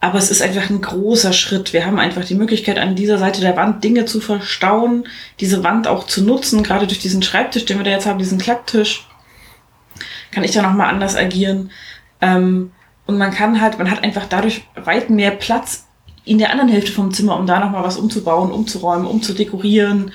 Aber 0.00 0.18
es 0.18 0.30
ist 0.30 0.42
einfach 0.42 0.68
ein 0.68 0.82
großer 0.82 1.32
Schritt. 1.32 1.72
Wir 1.72 1.86
haben 1.86 1.98
einfach 1.98 2.24
die 2.24 2.34
Möglichkeit, 2.34 2.78
an 2.78 2.94
dieser 2.94 3.18
Seite 3.18 3.40
der 3.40 3.56
Wand 3.56 3.82
Dinge 3.82 4.04
zu 4.04 4.20
verstauen, 4.20 5.08
diese 5.40 5.64
Wand 5.64 5.88
auch 5.88 6.06
zu 6.06 6.22
nutzen, 6.22 6.62
gerade 6.62 6.86
durch 6.86 7.00
diesen 7.00 7.22
Schreibtisch, 7.22 7.64
den 7.64 7.78
wir 7.78 7.84
da 7.84 7.90
jetzt 7.90 8.06
haben, 8.06 8.18
diesen 8.18 8.38
Klapptisch, 8.38 9.08
kann 10.30 10.44
ich 10.44 10.52
da 10.52 10.62
nochmal 10.62 10.90
anders 10.90 11.16
agieren. 11.16 11.70
Ähm, 12.20 12.72
und 13.06 13.18
man 13.18 13.30
kann 13.30 13.60
halt, 13.60 13.78
man 13.78 13.90
hat 13.90 14.02
einfach 14.02 14.26
dadurch 14.28 14.66
weit 14.74 15.10
mehr 15.10 15.30
Platz 15.30 15.86
in 16.24 16.38
der 16.38 16.50
anderen 16.50 16.68
Hälfte 16.68 16.92
vom 16.92 17.12
Zimmer, 17.12 17.38
um 17.38 17.46
da 17.46 17.60
nochmal 17.60 17.84
was 17.84 17.96
umzubauen, 17.96 18.50
umzuräumen, 18.50 19.06
umzudekorieren, 19.06 20.12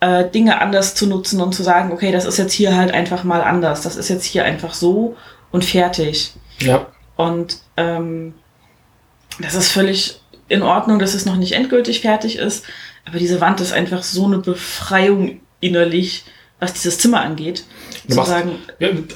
äh, 0.00 0.28
Dinge 0.28 0.60
anders 0.60 0.94
zu 0.94 1.06
nutzen 1.06 1.40
und 1.40 1.54
zu 1.54 1.62
sagen, 1.62 1.90
okay, 1.90 2.12
das 2.12 2.26
ist 2.26 2.36
jetzt 2.36 2.52
hier 2.52 2.76
halt 2.76 2.92
einfach 2.92 3.24
mal 3.24 3.42
anders. 3.42 3.80
Das 3.80 3.96
ist 3.96 4.10
jetzt 4.10 4.24
hier 4.24 4.44
einfach 4.44 4.74
so 4.74 5.16
und 5.50 5.64
fertig. 5.64 6.34
Ja. 6.58 6.86
Und 7.16 7.58
ähm, 7.78 8.34
das 9.40 9.54
ist 9.54 9.72
völlig 9.72 10.20
in 10.48 10.62
Ordnung, 10.62 10.98
dass 10.98 11.14
es 11.14 11.24
noch 11.24 11.36
nicht 11.36 11.52
endgültig 11.52 12.02
fertig 12.02 12.36
ist. 12.36 12.66
Aber 13.06 13.18
diese 13.18 13.40
Wand 13.40 13.60
ist 13.60 13.72
einfach 13.72 14.02
so 14.02 14.26
eine 14.26 14.38
Befreiung 14.38 15.40
innerlich, 15.60 16.24
was 16.64 16.72
dieses 16.72 16.98
Zimmer 16.98 17.20
angeht. 17.20 17.64
Du 18.08 18.16
machst, 18.16 18.30
sagen, 18.30 18.52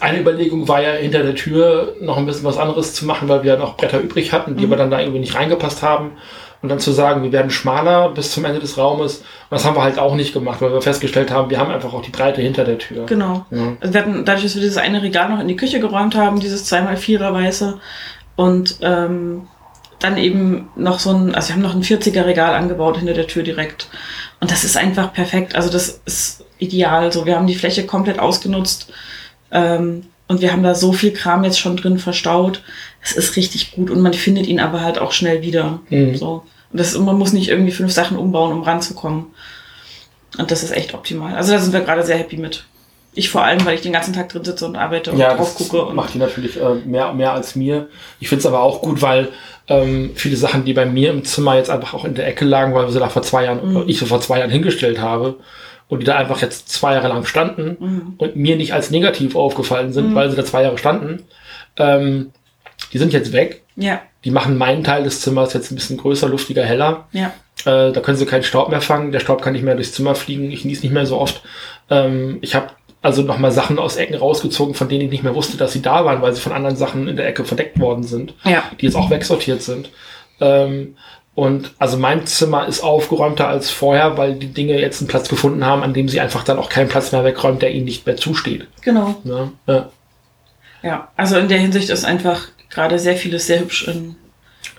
eine 0.00 0.20
Überlegung 0.20 0.68
war 0.68 0.80
ja 0.82 0.92
hinter 0.92 1.22
der 1.22 1.34
Tür 1.34 1.96
noch 2.00 2.16
ein 2.16 2.26
bisschen 2.26 2.44
was 2.44 2.56
anderes 2.56 2.94
zu 2.94 3.04
machen, 3.04 3.28
weil 3.28 3.42
wir 3.42 3.56
noch 3.56 3.76
Bretter 3.76 4.00
übrig 4.00 4.32
hatten, 4.32 4.56
die 4.56 4.66
mhm. 4.66 4.72
aber 4.72 4.82
dann 4.82 4.90
da 4.90 5.00
irgendwie 5.00 5.20
nicht 5.20 5.34
reingepasst 5.34 5.82
haben. 5.82 6.12
Und 6.60 6.70
dann 6.70 6.80
zu 6.80 6.90
sagen, 6.90 7.22
wir 7.22 7.30
werden 7.30 7.52
schmaler 7.52 8.08
bis 8.08 8.32
zum 8.32 8.44
Ende 8.44 8.58
des 8.58 8.78
Raumes. 8.78 9.18
Und 9.18 9.24
das 9.50 9.64
haben 9.64 9.76
wir 9.76 9.82
halt 9.84 9.98
auch 9.98 10.16
nicht 10.16 10.32
gemacht, 10.32 10.60
weil 10.60 10.72
wir 10.72 10.82
festgestellt 10.82 11.30
haben, 11.30 11.50
wir 11.50 11.58
haben 11.58 11.70
einfach 11.70 11.94
auch 11.94 12.02
die 12.02 12.10
Breite 12.10 12.42
hinter 12.42 12.64
der 12.64 12.78
Tür. 12.78 13.06
Genau. 13.06 13.46
Ja. 13.52 13.76
Also 13.80 13.94
wir 13.94 14.00
hatten, 14.00 14.24
dadurch, 14.24 14.42
dass 14.42 14.54
wir 14.56 14.62
dieses 14.62 14.76
eine 14.76 15.02
Regal 15.02 15.28
noch 15.28 15.38
in 15.38 15.46
die 15.46 15.56
Küche 15.56 15.78
geräumt 15.78 16.16
haben, 16.16 16.40
dieses 16.40 16.72
2x4er 16.72 17.32
weiße 17.32 17.78
und 18.34 18.78
ähm, 18.82 19.46
dann 20.00 20.16
eben 20.16 20.68
noch 20.76 20.98
so 20.98 21.10
ein, 21.10 21.34
also 21.34 21.48
wir 21.48 21.54
haben 21.54 21.62
noch 21.62 21.74
ein 21.74 21.82
40er 21.82 22.26
Regal 22.26 22.54
angebaut 22.54 22.98
hinter 22.98 23.14
der 23.14 23.26
Tür 23.26 23.42
direkt. 23.42 23.88
Und 24.40 24.50
das 24.50 24.64
ist 24.64 24.76
einfach 24.76 25.12
perfekt. 25.12 25.54
Also 25.54 25.70
das 25.70 26.00
ist 26.06 26.44
ideal. 26.58 27.12
So, 27.12 27.26
wir 27.26 27.36
haben 27.36 27.46
die 27.46 27.54
Fläche 27.54 27.86
komplett 27.86 28.18
ausgenutzt. 28.18 28.92
Ähm, 29.50 30.04
und 30.26 30.42
wir 30.42 30.52
haben 30.52 30.62
da 30.62 30.74
so 30.74 30.92
viel 30.92 31.12
Kram 31.12 31.42
jetzt 31.44 31.58
schon 31.58 31.76
drin 31.76 31.98
verstaut. 31.98 32.62
Es 33.02 33.12
ist 33.12 33.36
richtig 33.36 33.72
gut 33.72 33.90
und 33.90 34.00
man 34.00 34.12
findet 34.12 34.46
ihn 34.46 34.60
aber 34.60 34.82
halt 34.82 34.98
auch 34.98 35.12
schnell 35.12 35.42
wieder. 35.42 35.80
Mhm. 35.88 36.16
So. 36.16 36.42
Und 36.70 36.80
das, 36.80 36.96
man 36.98 37.16
muss 37.18 37.32
nicht 37.32 37.48
irgendwie 37.48 37.72
fünf 37.72 37.92
Sachen 37.92 38.18
umbauen, 38.18 38.52
um 38.52 38.62
ranzukommen. 38.62 39.26
Und 40.36 40.50
das 40.50 40.62
ist 40.62 40.72
echt 40.72 40.92
optimal. 40.92 41.34
Also 41.34 41.52
da 41.52 41.58
sind 41.58 41.72
wir 41.72 41.80
gerade 41.80 42.04
sehr 42.04 42.18
happy 42.18 42.36
mit. 42.36 42.64
Ich 43.14 43.30
vor 43.30 43.42
allem, 43.42 43.64
weil 43.64 43.74
ich 43.74 43.80
den 43.80 43.94
ganzen 43.94 44.12
Tag 44.12 44.28
drin 44.28 44.44
sitze 44.44 44.66
und 44.66 44.76
arbeite 44.76 45.10
und 45.12 45.18
ja, 45.18 45.34
drauf 45.34 45.54
gucke. 45.54 45.82
Und 45.82 45.96
macht 45.96 46.12
die 46.12 46.18
natürlich 46.18 46.60
äh, 46.60 46.74
mehr, 46.84 47.14
mehr 47.14 47.32
als 47.32 47.56
mir. 47.56 47.88
Ich 48.20 48.28
finde 48.28 48.40
es 48.40 48.46
aber 48.46 48.60
auch 48.60 48.82
gut, 48.82 49.00
weil 49.00 49.28
ähm, 49.66 50.10
viele 50.14 50.36
Sachen, 50.36 50.66
die 50.66 50.74
bei 50.74 50.84
mir 50.84 51.10
im 51.10 51.24
Zimmer 51.24 51.56
jetzt 51.56 51.70
einfach 51.70 51.94
auch 51.94 52.04
in 52.04 52.14
der 52.14 52.26
Ecke 52.26 52.44
lagen, 52.44 52.74
weil 52.74 52.84
wir 52.84 52.92
sie 52.92 52.98
da 53.00 53.08
vor 53.08 53.22
zwei 53.22 53.44
Jahren, 53.44 53.72
Mhm. 53.72 53.84
ich 53.86 53.98
so 53.98 54.04
vor 54.04 54.20
zwei 54.20 54.38
Jahren 54.40 54.50
hingestellt 54.50 55.00
habe 55.00 55.36
und 55.88 56.00
die 56.00 56.04
da 56.06 56.16
einfach 56.16 56.40
jetzt 56.42 56.68
zwei 56.68 56.94
Jahre 56.94 57.08
lang 57.08 57.24
standen 57.24 57.76
Mhm. 57.80 58.14
und 58.18 58.36
mir 58.36 58.56
nicht 58.56 58.72
als 58.74 58.90
negativ 58.90 59.34
aufgefallen 59.36 59.92
sind, 59.92 60.14
weil 60.14 60.30
sie 60.30 60.36
da 60.36 60.44
zwei 60.44 60.62
Jahre 60.62 60.78
standen, 60.78 61.24
ähm, 61.76 62.30
die 62.92 62.98
sind 62.98 63.12
jetzt 63.12 63.32
weg. 63.32 63.62
ja, 63.76 64.00
Die 64.24 64.30
machen 64.32 64.58
meinen 64.58 64.82
Teil 64.84 65.04
des 65.04 65.20
Zimmers 65.20 65.52
jetzt 65.54 65.70
ein 65.70 65.76
bisschen 65.76 65.96
größer, 65.96 66.28
luftiger, 66.28 66.64
heller. 66.64 67.06
ja. 67.12 67.32
Äh, 67.64 67.92
da 67.92 68.00
können 68.00 68.16
sie 68.16 68.24
keinen 68.26 68.44
Staub 68.44 68.68
mehr 68.68 68.80
fangen. 68.80 69.10
Der 69.10 69.18
Staub 69.18 69.42
kann 69.42 69.52
nicht 69.52 69.64
mehr 69.64 69.74
durchs 69.74 69.92
Zimmer 69.92 70.14
fliegen. 70.14 70.50
Ich 70.52 70.64
nies 70.64 70.82
nicht 70.84 70.92
mehr 70.92 71.06
so 71.06 71.18
oft. 71.18 71.42
Ähm, 71.90 72.38
ich 72.40 72.54
habe 72.54 72.68
also 73.02 73.22
nochmal 73.22 73.50
Sachen 73.50 73.80
aus 73.80 73.96
Ecken 73.96 74.14
rausgezogen, 74.16 74.74
von 74.74 74.88
denen 74.88 75.02
ich 75.06 75.10
nicht 75.10 75.24
mehr 75.24 75.34
wusste, 75.34 75.56
dass 75.56 75.72
sie 75.72 75.82
da 75.82 76.04
waren, 76.04 76.22
weil 76.22 76.32
sie 76.34 76.40
von 76.40 76.52
anderen 76.52 76.76
Sachen 76.76 77.08
in 77.08 77.16
der 77.16 77.26
Ecke 77.26 77.44
verdeckt 77.44 77.80
worden 77.80 78.04
sind, 78.04 78.34
Ja. 78.44 78.62
die 78.80 78.86
jetzt 78.86 78.94
auch 78.94 79.10
wegsortiert 79.10 79.60
sind. 79.62 79.90
Ähm, 80.40 80.96
und 81.38 81.70
also 81.78 81.96
mein 81.96 82.26
Zimmer 82.26 82.66
ist 82.66 82.80
aufgeräumter 82.80 83.46
als 83.46 83.70
vorher, 83.70 84.18
weil 84.18 84.34
die 84.34 84.48
Dinge 84.48 84.80
jetzt 84.80 85.00
einen 85.00 85.06
Platz 85.06 85.28
gefunden 85.28 85.64
haben, 85.64 85.84
an 85.84 85.94
dem 85.94 86.08
sie 86.08 86.18
einfach 86.18 86.42
dann 86.42 86.58
auch 86.58 86.68
keinen 86.68 86.88
Platz 86.88 87.12
mehr 87.12 87.22
wegräumt, 87.22 87.62
der 87.62 87.70
ihnen 87.70 87.84
nicht 87.84 88.06
mehr 88.06 88.16
zusteht. 88.16 88.66
Genau. 88.80 89.14
Ne? 89.22 89.52
Ja. 89.68 89.88
Ja, 90.82 91.08
also 91.16 91.36
in 91.38 91.46
der 91.46 91.58
Hinsicht 91.58 91.90
ist 91.90 92.04
einfach 92.04 92.48
gerade 92.70 92.98
sehr 92.98 93.16
vieles 93.16 93.46
sehr 93.46 93.60
hübsch 93.60 93.86
in, 93.86 94.16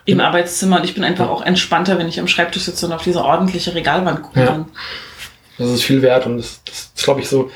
im 0.03 0.19
Arbeitszimmer 0.19 0.79
und 0.79 0.83
ich 0.83 0.93
bin 0.95 1.05
einfach 1.05 1.29
auch 1.29 1.43
entspannter, 1.43 1.97
wenn 1.97 2.09
ich 2.09 2.19
am 2.19 2.27
Schreibtisch 2.27 2.63
sitze 2.63 2.87
und 2.87 2.91
auf 2.91 3.03
diese 3.03 3.23
ordentliche 3.23 3.73
Regalwand 3.73 4.21
gucken 4.21 4.41
Ja. 4.41 4.47
kann. 4.49 4.65
Das 5.57 5.69
ist 5.69 5.83
viel 5.83 6.01
wert 6.01 6.25
und 6.25 6.39
das, 6.39 6.61
das 6.65 6.91
ist, 6.93 7.03
glaube 7.05 7.21
ich, 7.21 7.29
so. 7.29 7.51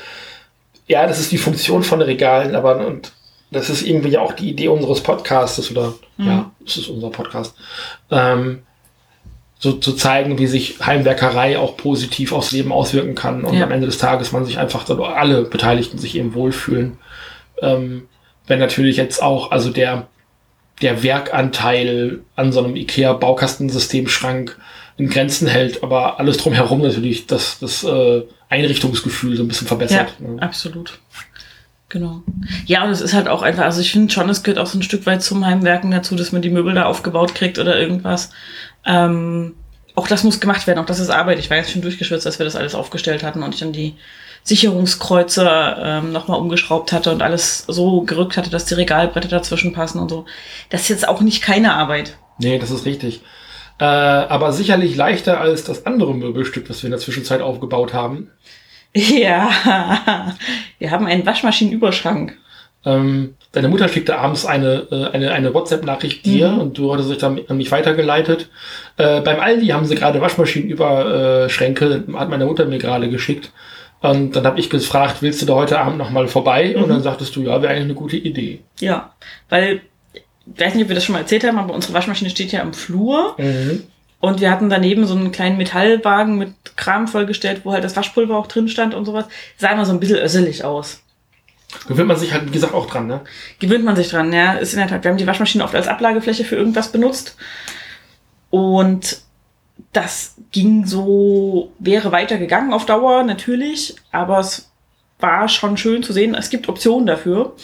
Ja, 0.86 1.06
das 1.06 1.20
ist 1.20 1.30
die 1.30 1.36
Funktion 1.36 1.82
von 1.82 2.00
Regalen, 2.00 2.54
aber 2.56 2.86
und 2.86 3.12
das 3.50 3.68
ist 3.68 3.82
irgendwie 3.82 4.08
ja 4.12 4.20
auch 4.20 4.32
die 4.32 4.48
Idee 4.48 4.68
unseres 4.68 5.02
Podcasts 5.02 5.70
oder 5.70 5.92
ja, 6.16 6.50
es 6.66 6.78
ist 6.78 6.88
unser 6.88 7.10
Podcast. 7.10 7.54
Ähm, 8.10 8.62
so 9.58 9.72
zu 9.72 9.92
zeigen, 9.94 10.38
wie 10.38 10.46
sich 10.46 10.76
Heimwerkerei 10.84 11.58
auch 11.58 11.76
positiv 11.76 12.32
aufs 12.32 12.50
Leben 12.52 12.72
auswirken 12.72 13.14
kann 13.14 13.44
und 13.44 13.54
Ja. 13.56 13.64
am 13.64 13.70
Ende 13.72 13.86
des 13.86 13.98
Tages 13.98 14.32
man 14.32 14.44
sich 14.44 14.58
einfach, 14.58 14.84
alle 14.88 15.42
Beteiligten 15.42 15.98
sich 15.98 16.16
eben 16.16 16.34
wohlfühlen. 16.34 16.98
Ähm, 17.62 18.08
wenn 18.46 18.58
natürlich 18.58 18.96
jetzt 18.98 19.22
auch, 19.22 19.52
also 19.52 19.70
der, 19.70 20.08
der 20.82 21.02
Werkanteil 21.02 22.20
an 22.36 22.52
so 22.52 22.62
einem 22.62 22.76
IKEA-Baukastensystemschrank 22.76 24.56
in 24.96 25.08
Grenzen 25.08 25.48
hält, 25.48 25.82
aber 25.82 26.20
alles 26.20 26.36
drumherum 26.36 26.80
natürlich 26.82 27.26
das, 27.26 27.58
das 27.58 27.84
äh, 27.84 28.22
Einrichtungsgefühl 28.48 29.36
so 29.36 29.42
ein 29.42 29.48
bisschen 29.48 29.66
Ja, 29.66 29.68
verbessert. 29.68 30.20
ne? 30.20 30.40
absolut. 30.42 30.98
Genau. 31.88 32.22
Ja, 32.66 32.84
und 32.84 32.90
es 32.90 33.00
ist 33.00 33.14
halt 33.14 33.28
auch 33.28 33.42
einfach, 33.42 33.64
also 33.64 33.80
ich 33.80 33.92
finde 33.92 34.12
schon, 34.12 34.28
es 34.28 34.42
gehört 34.42 34.58
auch 34.58 34.66
so 34.66 34.78
ein 34.78 34.82
Stück 34.82 35.06
weit 35.06 35.22
zum 35.22 35.46
Heimwerken 35.46 35.90
dazu, 35.90 36.16
dass 36.16 36.32
man 36.32 36.42
die 36.42 36.50
Möbel 36.50 36.74
da 36.74 36.86
aufgebaut 36.86 37.34
kriegt 37.34 37.58
oder 37.58 37.78
irgendwas. 37.78 38.30
Ähm, 38.86 39.54
auch 39.94 40.08
das 40.08 40.24
muss 40.24 40.40
gemacht 40.40 40.66
werden, 40.66 40.80
auch 40.80 40.86
das 40.86 40.98
ist 40.98 41.10
Arbeit. 41.10 41.38
Ich 41.38 41.50
war 41.50 41.56
jetzt 41.56 41.70
schon 41.70 41.82
durchgeschwitzt, 41.82 42.26
als 42.26 42.38
wir 42.38 42.44
das 42.44 42.56
alles 42.56 42.74
aufgestellt 42.74 43.22
hatten 43.22 43.42
und 43.42 43.54
ich 43.54 43.60
dann 43.60 43.72
die 43.72 43.94
Sicherungskreuze 44.42 45.76
ähm, 45.78 46.12
nochmal 46.12 46.38
umgeschraubt 46.38 46.92
hatte 46.92 47.10
und 47.10 47.22
alles 47.22 47.64
so 47.66 48.02
gerückt 48.02 48.36
hatte, 48.36 48.50
dass 48.50 48.66
die 48.66 48.74
Regalbretter 48.74 49.28
dazwischen 49.28 49.72
passen 49.72 50.00
und 50.00 50.10
so. 50.10 50.26
Das 50.68 50.82
ist 50.82 50.88
jetzt 50.88 51.08
auch 51.08 51.20
nicht 51.20 51.42
keine 51.42 51.74
Arbeit. 51.74 52.18
Nee, 52.38 52.58
das 52.58 52.70
ist 52.70 52.84
richtig. 52.84 53.22
Äh, 53.78 53.84
aber 53.84 54.52
sicherlich 54.52 54.96
leichter 54.96 55.40
als 55.40 55.64
das 55.64 55.86
andere 55.86 56.14
Möbelstück, 56.14 56.68
was 56.68 56.82
wir 56.82 56.88
in 56.88 56.92
der 56.92 57.00
Zwischenzeit 57.00 57.40
aufgebaut 57.40 57.92
haben. 57.92 58.30
Ja, 58.96 60.36
wir 60.78 60.92
haben 60.92 61.06
einen 61.06 61.26
Waschmaschinenüberschrank. 61.26 62.38
Ähm, 62.84 63.34
deine 63.54 63.68
Mutter 63.68 63.88
schickte 63.88 64.18
abends 64.18 64.44
eine, 64.44 64.86
äh, 64.90 65.06
eine, 65.14 65.32
eine 65.32 65.54
WhatsApp-Nachricht 65.54 66.26
dir 66.26 66.48
Mhm. 66.52 66.58
und 66.58 66.78
du 66.78 66.92
hattest 66.92 67.10
dich 67.10 67.18
dann 67.18 67.40
an 67.48 67.56
mich 67.56 67.70
weitergeleitet. 67.72 68.50
Äh, 68.96 69.20
beim 69.22 69.40
Aldi 69.40 69.68
haben 69.68 69.86
sie 69.86 69.94
gerade 69.94 70.20
Waschmaschinenüberschränke, 70.20 72.04
hat 72.14 72.28
meine 72.28 72.46
Mutter 72.46 72.66
mir 72.66 72.78
gerade 72.78 73.08
geschickt. 73.08 73.50
Und 74.00 74.36
dann 74.36 74.44
habe 74.44 74.60
ich 74.60 74.68
gefragt, 74.68 75.16
willst 75.22 75.40
du 75.40 75.46
da 75.46 75.54
heute 75.54 75.78
Abend 75.78 75.96
nochmal 75.96 76.28
vorbei? 76.28 76.76
Und 76.76 76.88
dann 76.88 77.02
sagtest 77.02 77.34
du, 77.36 77.42
ja, 77.42 77.62
wäre 77.62 77.72
eigentlich 77.72 77.84
eine 77.84 77.94
gute 77.94 78.16
Idee. 78.18 78.60
Ja, 78.80 79.14
weil, 79.48 79.80
ich 80.12 80.22
weiß 80.60 80.74
nicht, 80.74 80.82
ob 80.84 80.88
wir 80.90 80.94
das 80.94 81.04
schon 81.04 81.14
mal 81.14 81.20
erzählt 81.20 81.44
haben, 81.44 81.58
aber 81.58 81.72
unsere 81.72 81.94
Waschmaschine 81.94 82.28
steht 82.28 82.52
ja 82.52 82.60
im 82.60 82.74
Flur 82.74 83.34
Mhm. 83.38 83.84
und 84.20 84.40
wir 84.42 84.50
hatten 84.50 84.68
daneben 84.68 85.06
so 85.06 85.14
einen 85.14 85.32
kleinen 85.32 85.56
Metallwagen 85.56 86.36
mit 86.36 86.50
Kram 86.76 87.08
vollgestellt, 87.08 87.62
wo 87.64 87.72
halt 87.72 87.82
das 87.84 87.96
Waschpulver 87.96 88.36
auch 88.36 88.46
drin 88.46 88.68
stand 88.68 88.92
und 88.94 89.06
sowas. 89.06 89.24
Sah 89.56 89.70
immer 89.70 89.86
so 89.86 89.92
ein 89.92 90.00
bisschen 90.00 90.18
össelig 90.18 90.64
aus. 90.64 91.00
Gewöhnt 91.88 92.08
man 92.08 92.16
sich 92.16 92.32
halt, 92.32 92.46
wie 92.46 92.50
gesagt, 92.52 92.74
auch 92.74 92.86
dran, 92.86 93.06
ne? 93.06 93.20
Gewöhnt 93.58 93.84
man 93.84 93.96
sich 93.96 94.08
dran, 94.08 94.32
ja. 94.32 94.52
Ist 94.54 94.72
in 94.72 94.78
der 94.78 94.88
Tat, 94.88 95.04
wir 95.04 95.10
haben 95.10 95.18
die 95.18 95.26
Waschmaschine 95.26 95.64
oft 95.64 95.74
als 95.74 95.88
Ablagefläche 95.88 96.44
für 96.44 96.56
irgendwas 96.56 96.90
benutzt. 96.92 97.36
Und 98.50 99.20
das 99.92 100.34
ging 100.52 100.86
so, 100.86 101.72
wäre 101.78 102.12
weitergegangen 102.12 102.72
auf 102.72 102.86
Dauer, 102.86 103.22
natürlich, 103.24 103.96
aber 104.12 104.38
es 104.38 104.70
war 105.18 105.48
schon 105.48 105.76
schön 105.76 106.02
zu 106.02 106.12
sehen, 106.12 106.34
es 106.34 106.50
gibt 106.50 106.68
Optionen 106.68 107.06
dafür. 107.06 107.54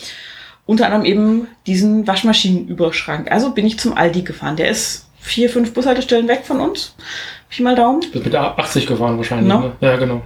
Unter 0.66 0.86
anderem 0.86 1.04
eben 1.04 1.48
diesen 1.66 2.06
Waschmaschinenüberschrank. 2.06 3.30
Also 3.30 3.52
bin 3.52 3.66
ich 3.66 3.78
zum 3.78 3.96
Aldi 3.96 4.22
gefahren. 4.22 4.56
Der 4.56 4.68
ist 4.68 5.08
vier, 5.18 5.50
fünf 5.50 5.74
Bushaltestellen 5.74 6.28
weg 6.28 6.42
von 6.44 6.60
uns. 6.60 6.94
Pi 7.48 7.62
mal 7.62 7.74
Daumen. 7.74 8.00
Bist 8.12 8.24
mit 8.24 8.32
der 8.32 8.56
80 8.58 8.86
gefahren 8.86 9.16
wahrscheinlich, 9.16 9.48
No. 9.48 9.60
ne? 9.60 9.72
Ja, 9.80 9.96
genau. 9.96 10.22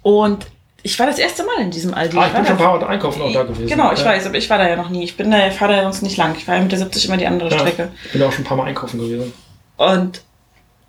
Und 0.00 0.46
ich 0.82 0.98
war 0.98 1.06
das 1.06 1.18
erste 1.18 1.44
Mal 1.44 1.60
in 1.60 1.70
diesem 1.70 1.94
Aldi. 1.94 2.16
Ah, 2.16 2.26
ich 2.26 2.32
bin 2.32 2.44
schon 2.46 2.58
da- 2.58 2.64
ein 2.64 2.70
paar 2.70 2.80
Mal 2.80 2.86
einkaufen 2.88 3.22
auch 3.22 3.32
da 3.32 3.42
gewesen. 3.44 3.66
Genau, 3.66 3.92
ich 3.92 4.00
ja. 4.00 4.04
weiß, 4.06 4.26
aber 4.26 4.36
ich 4.36 4.50
war 4.50 4.58
da 4.58 4.68
ja 4.68 4.76
noch 4.76 4.90
nie. 4.90 5.04
Ich 5.04 5.16
bin 5.16 5.30
da, 5.30 5.50
fahre 5.50 5.72
da 5.72 5.78
ja 5.78 5.82
sonst 5.84 6.02
nicht 6.02 6.16
lang. 6.16 6.34
Ich 6.36 6.44
fahre 6.44 6.58
ja 6.58 6.62
mit 6.62 6.72
der 6.72 6.78
70 6.80 7.06
immer 7.06 7.16
die 7.16 7.26
andere 7.26 7.50
Ja, 7.50 7.58
Strecke. 7.58 7.90
ich 8.06 8.12
bin 8.12 8.22
auch 8.22 8.32
schon 8.32 8.42
ein 8.44 8.48
paar 8.48 8.56
Mal 8.56 8.64
einkaufen 8.64 8.98
gewesen. 9.00 9.32
Und 9.76 10.22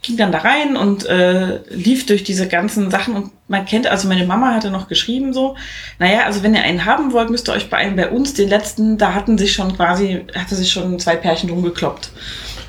ging 0.02 0.18
dann 0.18 0.32
da 0.34 0.40
rein 0.40 0.76
und 0.76 1.06
äh, 1.06 1.60
lief 1.70 2.06
durch 2.06 2.24
diese 2.26 2.48
ganzen 2.50 2.92
Sachen 2.92 3.16
und 3.16 3.32
man 3.48 3.66
kennt, 3.66 3.88
also 3.88 4.08
meine 4.10 4.26
Mama 4.26 4.54
hatte 4.54 4.70
noch 4.70 4.90
geschrieben 4.90 5.34
so, 5.34 5.56
naja, 5.98 6.26
also 6.26 6.44
wenn 6.44 6.54
ihr 6.54 6.62
einen 6.64 6.84
haben 6.86 7.14
wollt, 7.14 7.30
müsst 7.30 7.48
ihr 7.48 7.54
euch 7.54 7.70
bei 7.70 7.78
einem 7.78 7.96
bei 7.96 8.10
uns, 8.10 8.34
den 8.34 8.50
letzten, 8.50 8.98
da 8.98 9.14
hatten 9.14 9.38
sich 9.38 9.54
schon 9.54 9.76
quasi, 9.78 10.26
hatte 10.36 10.56
sich 10.56 10.72
schon 10.72 11.00
zwei 11.00 11.16
Pärchen 11.16 11.48
drum 11.50 11.64
gekloppt. 11.64 12.10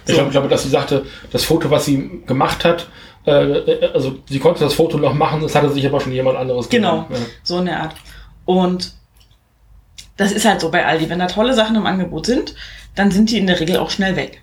Ich 0.07 0.15
glaube, 0.15 0.31
glaube, 0.31 0.49
dass 0.49 0.63
sie 0.63 0.69
sagte, 0.69 1.07
das 1.33 1.43
Foto, 1.45 1.71
was 1.71 1.87
sie 1.87 2.23
gemacht 2.27 2.65
hat, 2.65 2.87
äh, 3.27 3.31
äh, 3.33 3.93
also 3.93 4.19
sie 4.29 4.39
konnte 4.39 4.61
das 4.61 4.75
Foto 4.75 4.99
noch 4.99 5.15
machen, 5.15 5.41
das 5.41 5.55
hatte 5.55 5.71
sich 5.71 5.87
aber 5.87 6.01
schon 6.01 6.13
jemand 6.13 6.37
anderes 6.37 6.69
Genau. 6.69 7.07
Ja. 7.11 7.17
so 7.43 7.59
in 7.59 7.67
der 7.67 7.81
Art. 7.81 7.95
Und 8.45 8.93
das 10.17 10.33
ist 10.33 10.45
halt 10.45 10.61
so 10.61 10.71
bei 10.71 10.85
Aldi. 10.87 11.09
Wenn 11.09 11.19
da 11.19 11.27
tolle 11.27 11.55
Sachen 11.55 11.77
im 11.77 11.87
Angebot 11.87 12.27
sind, 12.27 12.55
dann 12.95 13.11
sind 13.11 13.31
die 13.31 13.39
in 13.39 13.47
der 13.47 13.59
Regel 13.59 13.79
auch 13.79 13.91
schnell 13.91 14.17
weg. 14.17 14.43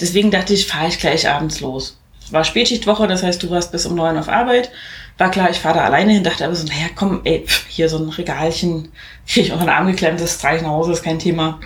Deswegen 0.00 0.30
dachte 0.30 0.54
ich, 0.54 0.66
fahre 0.66 0.88
ich 0.88 0.98
gleich 0.98 1.28
abends 1.28 1.60
los. 1.60 1.98
War 2.30 2.44
Spätschichtwoche, 2.44 3.06
das 3.06 3.22
heißt, 3.22 3.42
du 3.42 3.50
warst 3.50 3.72
bis 3.72 3.86
um 3.86 3.94
neun 3.94 4.18
auf 4.18 4.28
Arbeit. 4.28 4.70
War 5.16 5.30
klar, 5.30 5.50
ich 5.50 5.58
fahre 5.58 5.78
da 5.78 5.84
alleine 5.84 6.12
hin, 6.12 6.22
dachte 6.24 6.44
aber 6.44 6.54
so, 6.54 6.66
naja, 6.66 6.86
komm, 6.94 7.22
ey, 7.24 7.44
pf, 7.46 7.66
hier 7.68 7.88
so 7.88 7.98
ein 7.98 8.08
Regalchen, 8.08 8.92
kriege 9.26 9.46
ich 9.46 9.52
auch 9.52 9.60
einen 9.60 9.68
Arm 9.70 9.86
geklemmt, 9.86 10.20
das 10.20 10.38
trage 10.38 10.58
ich 10.58 10.62
nach 10.62 10.70
Hause, 10.70 10.92
ist 10.92 11.02
kein 11.02 11.18
Thema. 11.18 11.58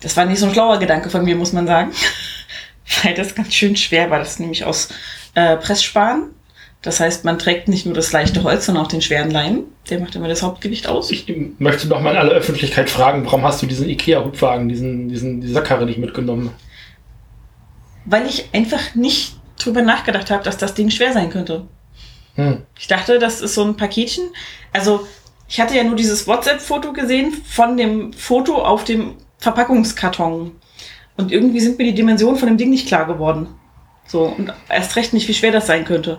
Das 0.00 0.16
war 0.16 0.24
nicht 0.24 0.38
so 0.38 0.46
ein 0.46 0.52
schlauer 0.52 0.78
Gedanke 0.78 1.10
von 1.10 1.24
mir, 1.24 1.36
muss 1.36 1.52
man 1.52 1.66
sagen. 1.66 1.92
Weil 3.02 3.14
das 3.14 3.34
ganz 3.34 3.52
schön 3.52 3.76
schwer 3.76 4.10
war. 4.10 4.18
Das 4.18 4.38
nämlich 4.38 4.64
aus 4.64 4.88
äh, 5.34 5.56
Pressspan. 5.56 6.30
Das 6.82 7.00
heißt, 7.00 7.24
man 7.24 7.38
trägt 7.38 7.66
nicht 7.66 7.86
nur 7.86 7.94
das 7.94 8.12
leichte 8.12 8.44
Holz, 8.44 8.66
sondern 8.66 8.84
auch 8.84 8.88
den 8.88 9.02
schweren 9.02 9.30
Leim. 9.30 9.64
Der 9.90 9.98
macht 9.98 10.14
immer 10.14 10.28
das 10.28 10.42
Hauptgewicht 10.42 10.86
aus. 10.86 11.10
Ich 11.10 11.26
möchte 11.58 11.88
noch 11.88 12.00
mal 12.00 12.12
in 12.12 12.16
aller 12.18 12.32
Öffentlichkeit 12.32 12.88
fragen, 12.88 13.24
warum 13.24 13.42
hast 13.42 13.60
du 13.62 13.66
diesen 13.66 13.88
Ikea-Hubwagen, 13.88 14.68
diesen, 14.68 15.08
diesen, 15.08 15.40
die 15.40 15.48
Sackkarre 15.48 15.86
nicht 15.86 15.98
mitgenommen? 15.98 16.50
Weil 18.04 18.26
ich 18.26 18.48
einfach 18.52 18.94
nicht 18.94 19.36
drüber 19.58 19.82
nachgedacht 19.82 20.30
habe, 20.30 20.44
dass 20.44 20.56
das 20.56 20.74
Ding 20.74 20.90
schwer 20.90 21.12
sein 21.12 21.30
könnte. 21.30 21.66
Hm. 22.36 22.62
Ich 22.78 22.86
dachte, 22.86 23.18
das 23.18 23.40
ist 23.40 23.54
so 23.54 23.64
ein 23.64 23.76
Paketchen. 23.76 24.24
Also, 24.72 25.06
ich 25.48 25.60
hatte 25.60 25.76
ja 25.76 25.82
nur 25.82 25.96
dieses 25.96 26.28
WhatsApp-Foto 26.28 26.92
gesehen 26.92 27.32
von 27.32 27.76
dem 27.76 28.12
Foto 28.12 28.62
auf 28.62 28.84
dem 28.84 29.14
Verpackungskarton. 29.38 30.52
Und 31.16 31.32
irgendwie 31.32 31.60
sind 31.60 31.78
mir 31.78 31.84
die 31.84 31.94
Dimensionen 31.94 32.38
von 32.38 32.48
dem 32.48 32.56
Ding 32.56 32.70
nicht 32.70 32.86
klar 32.86 33.06
geworden. 33.06 33.48
So, 34.08 34.24
und 34.24 34.52
erst 34.68 34.96
recht 34.96 35.12
nicht, 35.12 35.28
wie 35.28 35.34
schwer 35.34 35.52
das 35.52 35.66
sein 35.68 35.84
könnte. 35.84 36.18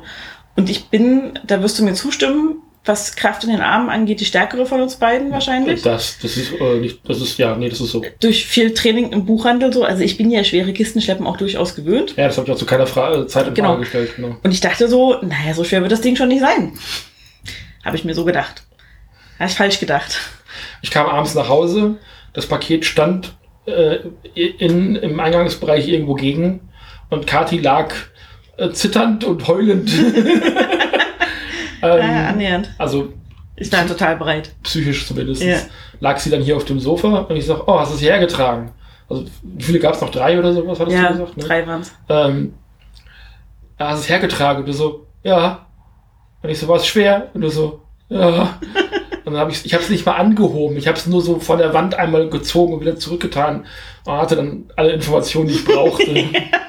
Und 0.55 0.69
ich 0.69 0.85
bin, 0.89 1.37
da 1.45 1.61
wirst 1.61 1.77
du 1.79 1.83
mir 1.83 1.93
zustimmen, 1.93 2.61
was 2.85 3.15
Kraft 3.15 3.43
in 3.43 3.49
den 3.49 3.59
Armen 3.61 3.89
angeht, 3.89 4.19
die 4.21 4.25
stärkere 4.25 4.65
von 4.65 4.81
uns 4.81 4.95
beiden 4.95 5.31
wahrscheinlich. 5.31 5.81
Das, 5.81 6.17
das 6.21 6.37
ist 6.37 6.53
äh, 6.53 6.79
nicht, 6.79 7.01
das 7.07 7.19
ist, 7.21 7.37
ja, 7.37 7.55
nee, 7.55 7.67
das 7.69 7.81
ist 7.81 7.91
so. 7.91 8.01
Durch 8.21 8.45
viel 8.45 8.73
Training 8.73 9.11
im 9.11 9.25
Buchhandel 9.25 9.73
so. 9.73 9.83
Also 9.83 10.01
ich 10.03 10.17
bin 10.17 10.31
ja 10.31 10.43
schwere 10.43 10.71
Kistenschleppen 10.71 11.27
auch 11.27 11.37
durchaus 11.37 11.75
gewöhnt. 11.75 12.15
Ja, 12.15 12.27
das 12.27 12.37
habe 12.37 12.47
ich 12.47 12.53
auch 12.53 12.57
zu 12.57 12.65
keiner 12.65 12.87
Fra 12.87 13.13
äh, 13.13 13.27
Zeit 13.27 13.47
in 13.47 13.53
Genau. 13.53 13.69
Frage 13.69 13.81
gestellt. 13.81 14.15
Genau. 14.15 14.37
Und 14.41 14.51
ich 14.51 14.61
dachte 14.61 14.87
so, 14.87 15.15
naja, 15.21 15.53
so 15.53 15.63
schwer 15.63 15.81
wird 15.81 15.91
das 15.91 16.01
Ding 16.01 16.15
schon 16.15 16.29
nicht 16.29 16.41
sein. 16.41 16.73
Habe 17.83 17.97
ich 17.97 18.05
mir 18.05 18.13
so 18.15 18.23
gedacht. 18.25 18.63
Habe 19.39 19.49
ich 19.49 19.55
falsch 19.55 19.79
gedacht. 19.79 20.17
Ich 20.81 20.91
kam 20.91 21.05
abends 21.07 21.35
nach 21.35 21.49
Hause, 21.49 21.97
das 22.33 22.45
Paket 22.45 22.85
stand 22.85 23.35
äh, 23.65 23.99
in, 24.33 24.95
im 24.95 25.19
Eingangsbereich 25.19 25.87
irgendwo 25.87 26.15
gegen 26.15 26.61
und 27.09 27.27
Kati 27.27 27.59
lag 27.59 27.93
äh, 28.57 28.69
zitternd 28.71 29.23
und 29.23 29.47
heulend. 29.47 29.91
ähm, 31.81 31.99
ja, 31.99 32.29
annähernd. 32.29 32.69
Also 32.77 33.13
ich 33.55 33.71
war 33.71 33.85
total 33.85 34.15
breit. 34.15 34.55
Psychisch 34.63 35.07
zumindest. 35.07 35.43
Ja. 35.43 35.57
Lag 35.99 36.17
sie 36.19 36.29
dann 36.29 36.41
hier 36.41 36.55
auf 36.55 36.65
dem 36.65 36.79
Sofa 36.79 37.19
und 37.19 37.35
ich 37.35 37.45
sag, 37.45 37.67
oh, 37.67 37.79
hast 37.79 37.91
du 37.91 37.95
es 37.95 38.01
hierher 38.01 38.19
getragen? 38.19 38.71
Also, 39.09 39.25
wie 39.41 39.63
viele 39.63 39.79
gab 39.79 39.95
es 39.95 40.01
noch? 40.01 40.11
Drei 40.11 40.39
oder 40.39 40.53
sowas, 40.53 40.79
hattest 40.79 40.95
ja, 40.95 41.07
du 41.11 41.19
gesagt? 41.19 41.37
Ne? 41.37 41.43
drei 41.43 41.67
waren 41.67 41.81
es. 41.81 41.91
Ähm, 42.07 42.53
hast 43.77 43.97
du 43.97 44.01
es 44.03 44.09
hergetragen? 44.09 44.61
Und 44.61 44.67
du 44.67 44.73
so, 44.73 45.07
ja. 45.23 45.65
Und 46.41 46.49
ich 46.49 46.59
so, 46.59 46.67
war 46.67 46.77
es 46.77 46.87
schwer? 46.87 47.29
Und 47.33 47.41
du 47.41 47.49
so, 47.49 47.81
ja. 48.07 48.57
Und 49.25 49.33
dann 49.33 49.41
habe 49.41 49.51
ich, 49.51 49.63
ich 49.63 49.73
habe 49.75 49.83
es 49.83 49.91
nicht 49.91 50.07
mal 50.07 50.13
angehoben. 50.13 50.75
Ich 50.77 50.87
habe 50.87 50.97
es 50.97 51.05
nur 51.05 51.21
so 51.21 51.39
von 51.39 51.59
der 51.59 51.73
Wand 51.73 51.93
einmal 51.93 52.29
gezogen 52.29 52.73
und 52.73 52.81
wieder 52.81 52.95
zurückgetan 52.95 53.65
und 54.05 54.13
hatte 54.13 54.35
dann 54.35 54.71
alle 54.75 54.91
Informationen, 54.91 55.49
die 55.49 55.53
ich 55.53 55.65
brauchte. 55.65 56.05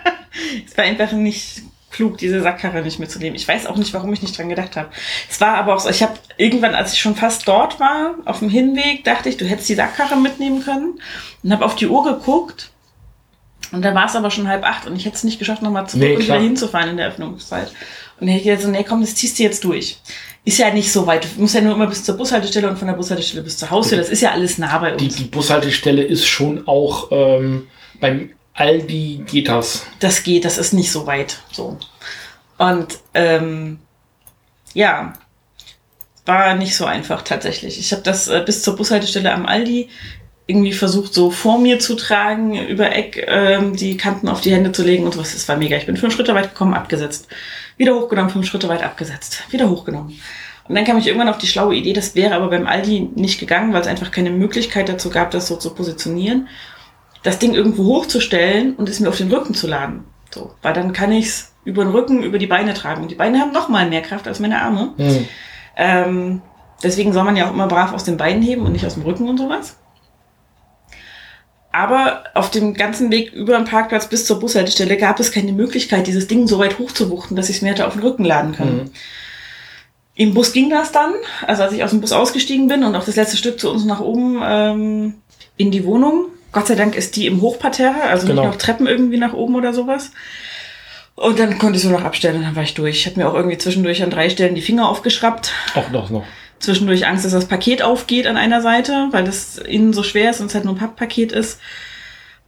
es 0.67 0.77
war 0.77 0.85
einfach 0.85 1.13
nicht 1.13 1.63
klug, 1.91 2.19
diese 2.19 2.41
Sackkarre 2.41 2.83
nicht 2.83 2.99
mitzunehmen. 2.99 3.35
Ich 3.35 3.47
weiß 3.47 3.67
auch 3.67 3.77
nicht, 3.77 3.93
warum 3.93 4.13
ich 4.13 4.23
nicht 4.23 4.39
dran 4.39 4.49
gedacht 4.49 4.77
habe. 4.77 4.91
Es 5.29 5.41
war 5.41 5.57
aber 5.57 5.75
auch 5.75 5.81
so, 5.81 5.91
ich 5.91 6.03
habe 6.03 6.15
irgendwann, 6.37 6.75
als 6.75 6.93
ich 6.93 7.01
schon 7.01 7.17
fast 7.17 7.47
dort 7.49 7.81
war, 7.81 8.15
auf 8.25 8.39
dem 8.39 8.49
Hinweg, 8.49 9.05
dachte 9.05 9.29
ich, 9.29 9.37
du 9.37 9.45
hättest 9.45 9.69
die 9.69 9.75
Sackkarre 9.75 10.17
mitnehmen 10.17 10.65
können 10.65 11.01
und 11.43 11.53
habe 11.53 11.65
auf 11.65 11.75
die 11.75 11.89
Uhr 11.89 12.05
geguckt. 12.05 12.71
Und 13.73 13.85
da 13.85 13.95
war 13.95 14.07
es 14.07 14.17
aber 14.17 14.31
schon 14.31 14.49
halb 14.49 14.65
acht 14.65 14.87
und 14.87 14.97
ich 14.97 15.05
hätte 15.05 15.17
es 15.17 15.25
nicht 15.25 15.39
geschafft, 15.39 15.63
nochmal 15.63 15.89
zurück 15.89 16.03
nee, 16.03 16.17
und 16.17 16.23
wieder 16.23 16.41
hinzufahren 16.41 16.91
in 16.91 16.97
der 16.97 17.09
Öffnungszeit. 17.09 17.69
Und 18.19 18.27
dann 18.27 18.29
hätte 18.29 18.41
ich 18.41 18.45
gesagt, 18.45 18.63
so, 18.63 18.71
nee, 18.71 18.85
komm, 18.85 19.01
das 19.01 19.15
ziehst 19.15 19.39
du 19.39 19.43
jetzt 19.43 19.65
durch. 19.65 19.99
Ist 20.45 20.59
ja 20.59 20.73
nicht 20.73 20.91
so 20.91 21.07
weit. 21.07 21.25
Du 21.37 21.41
musst 21.41 21.55
ja 21.55 21.61
nur 21.61 21.75
immer 21.75 21.87
bis 21.87 22.03
zur 22.03 22.17
Bushaltestelle 22.17 22.69
und 22.69 22.79
von 22.79 22.89
der 22.89 22.95
Bushaltestelle 22.95 23.43
bis 23.43 23.59
zur 23.59 23.71
Haustür. 23.71 23.99
Das 23.99 24.09
ist 24.09 24.23
ja 24.23 24.33
alles 24.33 24.59
nah 24.59 24.79
bei 24.79 24.93
uns. 24.95 25.03
Die, 25.03 25.25
die 25.25 25.29
Bushaltestelle 25.29 26.03
ist 26.03 26.27
schon 26.27 26.67
auch 26.67 27.09
ähm, 27.13 27.69
beim 28.01 28.31
Aldi 28.55 29.25
geht 29.27 29.49
das. 29.49 29.87
Das 30.01 30.23
geht, 30.23 30.45
das 30.45 30.59
ist 30.59 30.73
nicht 30.73 30.93
so 30.93 31.07
weit. 31.07 31.39
So. 31.53 31.79
Und 32.59 32.99
ähm, 33.15 33.79
ja, 34.75 35.15
war 36.27 36.55
nicht 36.55 36.77
so 36.77 36.85
einfach 36.85 37.23
tatsächlich. 37.23 37.79
Ich 37.79 37.93
habe 37.93 38.03
das 38.03 38.29
äh, 38.29 38.43
bis 38.45 38.63
zur 38.63 38.77
Bushaltestelle 38.77 39.33
am 39.33 39.47
Aldi 39.47 39.89
irgendwie 40.47 40.73
versucht, 40.73 41.15
so 41.15 41.31
vor 41.31 41.59
mir 41.59 41.79
zu 41.79 41.95
tragen, 41.95 42.55
über 42.67 42.95
Eck 42.95 43.25
ähm, 43.29 43.77
die 43.77 43.97
Kanten 43.97 44.29
auf 44.29 44.41
die 44.41 44.53
Hände 44.53 44.73
zu 44.73 44.83
legen 44.83 45.05
und 45.05 45.15
sowas. 45.15 45.33
Das 45.33 45.49
war 45.49 45.57
mega. 45.57 45.77
Ich 45.77 45.87
bin 45.87 45.97
fünf 45.97 46.15
Schritte 46.15 46.35
weit 46.35 46.53
gekommen, 46.53 46.75
abgesetzt. 46.75 47.29
Wieder 47.77 47.95
hochgenommen, 47.95 48.31
fünf 48.31 48.47
Schritte 48.47 48.69
weit 48.69 48.83
abgesetzt. 48.83 49.45
Wieder 49.51 49.71
hochgenommen. 49.71 50.21
Und 50.69 50.75
dann 50.75 50.85
kam 50.85 50.99
ich 50.99 51.07
irgendwann 51.07 51.29
auf 51.29 51.39
die 51.39 51.49
schlaue 51.49 51.75
Idee, 51.75 51.93
das 51.93 52.15
wäre 52.15 52.35
aber 52.35 52.49
beim 52.49 52.67
Aldi 52.67 53.11
nicht 53.17 53.41
gegangen, 53.41 53.73
weil 53.73 53.81
es 53.81 53.89
einfach 53.89 54.13
keine 54.13 54.31
Möglichkeit 54.31 54.89
dazu 54.89 55.11
gab, 55.11 55.33
das 55.33 55.49
so 55.49 55.57
zu 55.57 55.75
positionieren 55.75 56.47
das 57.23 57.39
Ding 57.39 57.55
irgendwo 57.55 57.85
hochzustellen 57.85 58.75
und 58.77 58.89
es 58.89 59.01
mir 59.01 59.09
auf 59.09 59.17
den 59.17 59.33
Rücken 59.33 59.55
zu 59.55 59.67
laden. 59.67 60.05
So, 60.33 60.55
weil 60.63 60.73
dann 60.73 60.93
kann 60.93 61.13
ich 61.13 61.27
es 61.27 61.53
über 61.65 61.85
den 61.85 61.93
Rücken, 61.93 62.23
über 62.23 62.39
die 62.39 62.47
Beine 62.47 62.75
tragen. 62.75 63.03
Und 63.03 63.11
die 63.11 63.17
Beine 63.17 63.41
haben 63.41 63.53
noch 63.53 63.69
mal 63.69 63.89
mehr 63.89 64.03
Kraft 64.03 64.27
als 64.27 64.41
meine 64.41 64.63
Arme. 64.63 64.95
Mhm. 64.97 65.29
Ähm, 65.77 66.43
deswegen 66.83 67.13
soll 67.13 67.25
man 67.25 67.37
ja 67.37 67.47
auch 67.47 67.53
immer 67.53 67.67
brav 67.67 67.93
aus 67.93 68.05
den 68.05 68.17
Beinen 68.17 68.43
heben 68.43 68.65
und 68.65 68.73
nicht 68.73 68.87
aus 68.87 68.95
dem 68.95 69.03
Rücken 69.03 69.29
und 69.29 69.39
sowas. 69.39 69.77
Aber 71.73 72.25
auf 72.35 72.51
dem 72.51 72.75
ganzen 72.75 73.13
Weg 73.13 73.33
über 73.33 73.57
den 73.57 73.65
Parkplatz 73.65 74.09
bis 74.09 74.27
zur 74.27 74.41
Bushaltestelle 74.41 74.97
gab 74.97 75.21
es 75.21 75.31
keine 75.31 75.53
Möglichkeit, 75.53 76.07
dieses 76.07 76.27
Ding 76.27 76.49
so 76.49 76.59
weit 76.59 76.79
hochzuwuchten, 76.79 77.37
dass 77.37 77.49
ich 77.49 77.57
es 77.57 77.63
mir 77.63 77.71
hätte 77.71 77.87
auf 77.87 77.93
den 77.93 78.03
Rücken 78.03 78.25
laden 78.25 78.53
können. 78.53 78.77
Mhm. 78.77 78.91
Im 80.17 80.35
Bus 80.35 80.53
ging 80.53 80.69
das 80.69 80.91
dann, 80.93 81.13
also 81.47 81.63
als 81.63 81.73
ich 81.73 81.85
aus 81.85 81.91
dem 81.91 82.01
Bus 82.01 82.13
ausgestiegen 82.13 82.67
bin 82.67 82.83
und 82.83 82.95
auch 82.97 83.05
das 83.05 83.17
letzte 83.17 83.37
Stück 83.37 83.61
zu 83.61 83.71
uns 83.71 83.85
nach 83.85 84.01
oben 84.01 84.41
ähm, 84.43 85.15
in 85.57 85.71
die 85.71 85.85
Wohnung, 85.85 86.27
Gott 86.53 86.67
sei 86.67 86.75
Dank 86.75 86.97
ist 86.97 87.17
die 87.17 87.27
im 87.27 87.41
Hochparterre, 87.41 88.03
also 88.03 88.27
genau. 88.27 88.43
nicht 88.43 88.53
noch 88.53 88.59
Treppen 88.59 88.87
irgendwie 88.87 89.19
nach 89.19 89.33
oben 89.33 89.55
oder 89.55 89.73
sowas. 89.73 90.11
Und 91.15 91.39
dann 91.39 91.59
konnte 91.59 91.77
ich 91.77 91.83
so 91.83 91.91
noch 91.91 92.05
abstellen 92.05 92.37
und 92.37 92.45
dann 92.45 92.57
war 92.57 92.63
ich 92.63 92.75
durch. 92.75 92.97
Ich 92.97 93.07
habe 93.07 93.21
mir 93.21 93.29
auch 93.29 93.35
irgendwie 93.35 93.59
zwischendurch 93.59 94.03
an 94.03 94.11
drei 94.11 94.31
Stellen 94.31 94.55
die 94.55 94.63
Finger 94.63 94.89
aufgeschraubt. 94.89 95.53
Auch 95.75 95.91
noch, 95.91 96.11
noch. 96.11 96.25
Zwischendurch 96.59 97.07
Angst, 97.07 97.25
dass 97.25 97.33
das 97.33 97.47
Paket 97.47 97.83
aufgeht 97.83 98.27
an 98.27 98.37
einer 98.37 98.63
Seite, 98.63 99.09
weil 99.11 99.25
das 99.25 99.59
innen 99.59 99.93
so 99.93 100.03
schwer 100.03 100.31
ist 100.31 100.41
und 100.41 100.47
es 100.47 100.55
halt 100.55 100.65
nur 100.65 100.75
ein 100.75 100.79
Papppaket 100.79 101.33
ist. 101.33 101.61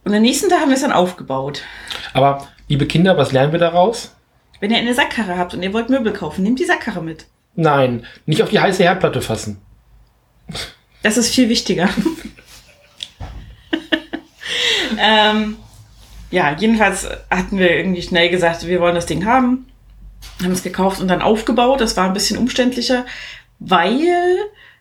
Und 0.03 0.13
am 0.13 0.21
nächsten 0.21 0.49
Tag 0.49 0.61
haben 0.61 0.69
wir 0.69 0.75
es 0.75 0.81
dann 0.81 0.91
aufgebaut. 0.91 1.63
Aber, 2.13 2.47
liebe 2.67 2.85
Kinder, 2.85 3.17
was 3.17 3.31
lernen 3.31 3.51
wir 3.51 3.59
daraus? 3.59 4.15
Wenn 4.59 4.71
ihr 4.71 4.77
eine 4.77 4.93
Sackkarre 4.93 5.37
habt 5.37 5.53
und 5.53 5.63
ihr 5.63 5.73
wollt 5.73 5.89
Möbel 5.89 6.13
kaufen, 6.13 6.43
nehmt 6.43 6.59
die 6.59 6.65
Sackkarre 6.65 7.01
mit. 7.01 7.25
Nein, 7.55 8.05
nicht 8.25 8.41
auf 8.41 8.49
die 8.49 8.59
heiße 8.59 8.83
Herdplatte 8.83 9.21
fassen. 9.21 9.61
Das 11.03 11.17
ist 11.17 11.33
viel 11.33 11.49
wichtiger. 11.49 11.89
ähm, 14.99 15.57
ja, 16.31 16.55
jedenfalls 16.57 17.07
hatten 17.29 17.57
wir 17.57 17.75
irgendwie 17.75 18.01
schnell 18.01 18.29
gesagt, 18.29 18.65
wir 18.65 18.81
wollen 18.81 18.95
das 18.95 19.05
Ding 19.05 19.25
haben. 19.25 19.67
Haben 20.41 20.51
es 20.51 20.63
gekauft 20.63 20.99
und 20.99 21.07
dann 21.07 21.21
aufgebaut. 21.21 21.81
Das 21.81 21.95
war 21.95 22.05
ein 22.05 22.13
bisschen 22.13 22.37
umständlicher, 22.37 23.05
weil 23.59 24.37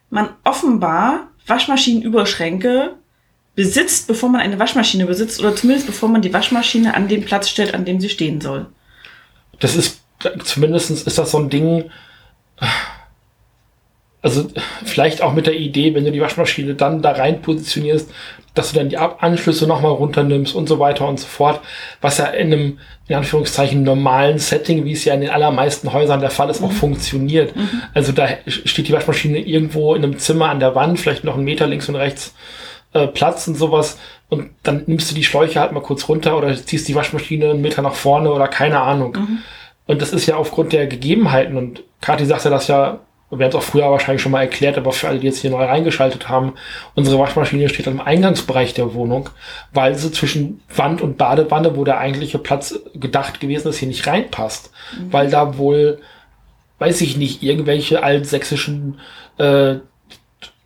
man 0.08 0.30
offenbar 0.44 1.28
Waschmaschinenüberschränke 1.46 2.94
besitzt, 3.54 4.06
bevor 4.06 4.30
man 4.30 4.40
eine 4.40 4.58
Waschmaschine 4.58 5.06
besitzt 5.06 5.40
oder 5.40 5.54
zumindest 5.54 5.86
bevor 5.86 6.08
man 6.08 6.22
die 6.22 6.32
Waschmaschine 6.32 6.94
an 6.94 7.08
den 7.08 7.24
Platz 7.24 7.50
stellt, 7.50 7.74
an 7.74 7.84
dem 7.84 8.00
sie 8.00 8.08
stehen 8.08 8.40
soll. 8.40 8.66
Das 9.60 9.76
ist, 9.76 10.00
zumindest 10.44 10.90
ist 10.90 11.18
das 11.18 11.30
so 11.30 11.38
ein 11.38 11.50
Ding, 11.50 11.90
also 14.22 14.46
vielleicht 14.84 15.20
auch 15.20 15.32
mit 15.32 15.46
der 15.46 15.56
Idee, 15.56 15.94
wenn 15.94 16.04
du 16.04 16.12
die 16.12 16.20
Waschmaschine 16.20 16.74
dann 16.74 17.02
da 17.02 17.10
rein 17.10 17.42
positionierst, 17.42 18.08
dass 18.54 18.70
du 18.70 18.78
dann 18.78 18.88
die 18.88 18.98
Anschlüsse 18.98 19.66
nochmal 19.66 19.92
runternimmst 19.92 20.54
und 20.54 20.68
so 20.68 20.78
weiter 20.78 21.08
und 21.08 21.18
so 21.18 21.26
fort, 21.26 21.60
was 22.00 22.18
ja 22.18 22.26
in 22.26 22.52
einem, 22.52 22.78
in 23.08 23.16
Anführungszeichen, 23.16 23.82
normalen 23.82 24.38
Setting, 24.38 24.84
wie 24.84 24.92
es 24.92 25.04
ja 25.04 25.14
in 25.14 25.22
den 25.22 25.30
allermeisten 25.30 25.92
Häusern 25.92 26.20
der 26.20 26.30
Fall 26.30 26.50
ist, 26.50 26.60
mhm. 26.60 26.68
auch 26.68 26.72
funktioniert. 26.72 27.56
Mhm. 27.56 27.82
Also 27.94 28.12
da 28.12 28.28
steht 28.46 28.88
die 28.88 28.92
Waschmaschine 28.92 29.38
irgendwo 29.38 29.94
in 29.94 30.04
einem 30.04 30.18
Zimmer 30.18 30.50
an 30.50 30.60
der 30.60 30.74
Wand, 30.74 31.00
vielleicht 31.00 31.24
noch 31.24 31.34
einen 31.34 31.44
Meter 31.44 31.66
links 31.66 31.88
und 31.88 31.96
rechts 31.96 32.34
äh, 32.92 33.06
Platz 33.06 33.48
und 33.48 33.56
sowas. 33.56 33.98
Und 34.28 34.50
dann 34.62 34.84
nimmst 34.86 35.10
du 35.10 35.14
die 35.14 35.24
Schläuche 35.24 35.60
halt 35.60 35.72
mal 35.72 35.80
kurz 35.80 36.08
runter 36.08 36.36
oder 36.36 36.54
ziehst 36.54 36.86
die 36.88 36.94
Waschmaschine 36.94 37.50
einen 37.50 37.62
Meter 37.62 37.82
nach 37.82 37.94
vorne 37.94 38.30
oder 38.30 38.48
keine 38.48 38.80
Ahnung. 38.80 39.16
Mhm. 39.18 39.38
Und 39.86 40.00
das 40.02 40.12
ist 40.12 40.26
ja 40.26 40.36
aufgrund 40.36 40.72
der 40.72 40.86
Gegebenheiten. 40.86 41.56
Und 41.56 41.82
Kathi 42.00 42.26
sagte 42.26 42.50
das 42.50 42.68
ja 42.68 43.00
wir 43.38 43.46
haben 43.46 43.50
es 43.50 43.56
auch 43.56 43.62
früher 43.62 43.90
wahrscheinlich 43.90 44.20
schon 44.20 44.32
mal 44.32 44.42
erklärt, 44.42 44.76
aber 44.76 44.92
für 44.92 45.08
alle, 45.08 45.18
die 45.18 45.26
jetzt 45.26 45.38
hier 45.38 45.50
neu 45.50 45.64
reingeschaltet 45.64 46.28
haben, 46.28 46.52
unsere 46.94 47.18
Waschmaschine 47.18 47.68
steht 47.70 47.86
im 47.86 48.00
Eingangsbereich 48.00 48.74
der 48.74 48.92
Wohnung, 48.92 49.30
weil 49.72 49.94
sie 49.94 50.12
zwischen 50.12 50.60
Wand 50.74 51.00
und 51.00 51.16
Badewanne, 51.16 51.74
wo 51.76 51.84
der 51.84 51.98
eigentliche 51.98 52.38
Platz 52.38 52.78
gedacht 52.94 53.40
gewesen 53.40 53.68
ist, 53.68 53.78
hier 53.78 53.88
nicht 53.88 54.06
reinpasst. 54.06 54.70
Mhm. 54.98 55.12
Weil 55.12 55.30
da 55.30 55.56
wohl, 55.56 56.00
weiß 56.78 57.00
ich 57.00 57.16
nicht, 57.16 57.42
irgendwelche 57.42 58.02
altsächsischen 58.02 59.00
äh, 59.38 59.76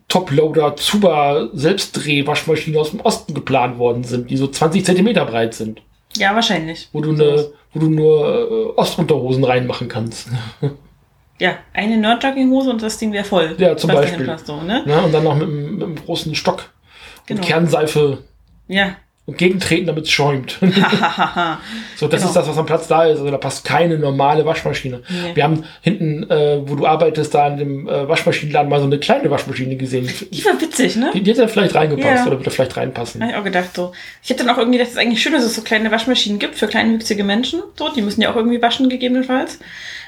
Toploader 0.09 0.75
Zuba 0.75 1.49
Selbstdreh-Waschmaschinen 1.53 2.79
aus 2.79 2.91
dem 2.91 2.99
Osten 2.99 3.33
geplant 3.33 3.77
worden 3.77 4.03
sind, 4.03 4.29
die 4.29 4.37
so 4.37 4.47
20 4.47 4.85
Zentimeter 4.85 5.25
breit 5.25 5.53
sind. 5.53 5.81
Ja, 6.17 6.35
wahrscheinlich. 6.35 6.89
Wo 6.91 6.99
du, 6.99 7.13
ne, 7.13 7.49
wo 7.73 7.79
du 7.79 7.89
nur 7.89 8.73
äh, 8.75 8.79
Ostunterhosen 8.79 9.43
reinmachen 9.45 9.87
kannst. 9.87 10.27
Ja, 11.39 11.57
eine 11.73 11.97
Nerd-Jogginghose 11.97 12.69
und 12.69 12.81
das 12.81 12.97
Ding 12.97 13.13
wäre 13.13 13.23
voll. 13.23 13.55
Ja, 13.57 13.77
zum 13.77 13.91
Beispiel. 13.91 14.25
Ne? 14.25 14.83
ja, 14.85 14.99
und 15.01 15.13
dann 15.13 15.23
noch 15.23 15.35
mit, 15.35 15.47
mit 15.47 15.83
einem 15.83 15.95
großen 15.95 16.33
Stock 16.33 16.69
genau. 17.25 17.41
und 17.41 17.47
Kernseife. 17.47 18.19
Ja. 18.67 18.95
Und 19.27 19.37
gegentreten, 19.37 19.87
damit 19.87 20.05
es 20.05 20.11
schäumt. 20.11 20.57
so, 21.97 22.07
das 22.07 22.21
genau. 22.21 22.27
ist 22.29 22.33
das, 22.33 22.47
was 22.47 22.57
am 22.57 22.65
Platz 22.65 22.87
da 22.87 23.03
ist. 23.03 23.19
Also 23.19 23.29
da 23.29 23.37
passt 23.37 23.65
keine 23.65 23.99
normale 23.99 24.45
Waschmaschine. 24.45 25.03
Nee. 25.09 25.35
Wir 25.35 25.43
haben 25.43 25.65
hinten, 25.81 26.23
äh, 26.29 26.61
wo 26.65 26.75
du 26.75 26.85
arbeitest, 26.85 27.35
da 27.35 27.49
in 27.49 27.57
dem 27.57 27.89
äh, 27.89 28.07
Waschmaschinenladen 28.07 28.69
mal 28.69 28.79
so 28.79 28.85
eine 28.85 28.99
kleine 28.99 29.29
Waschmaschine 29.29 29.75
gesehen. 29.75 30.09
Die 30.31 30.45
war 30.45 30.59
witzig, 30.61 30.95
ne? 30.95 31.11
Die, 31.13 31.21
die 31.21 31.31
hätte 31.31 31.45
vielleicht 31.49 31.75
reingepasst 31.75 32.23
ja. 32.23 32.25
oder 32.25 32.39
würde 32.39 32.51
vielleicht 32.51 32.77
reinpassen. 32.77 33.21
Habe 33.21 33.33
ich 33.33 33.37
auch 33.37 33.43
gedacht 33.43 33.75
so. 33.75 33.91
Ich 34.23 34.29
hätte 34.29 34.45
dann 34.45 34.55
auch 34.55 34.59
irgendwie 34.59 34.77
gedacht, 34.77 34.91
es 34.91 34.97
ist 34.97 35.01
eigentlich 35.01 35.21
schön, 35.21 35.33
dass 35.33 35.43
es 35.43 35.55
so 35.55 35.61
kleine 35.61 35.91
Waschmaschinen 35.91 36.39
gibt 36.39 36.55
für 36.55 36.67
kleinwüchsige 36.67 37.25
Menschen. 37.25 37.61
So, 37.77 37.89
die 37.93 38.01
müssen 38.01 38.21
ja 38.21 38.31
auch 38.31 38.37
irgendwie 38.37 38.61
waschen, 38.61 38.87
gegebenenfalls. 38.87 39.59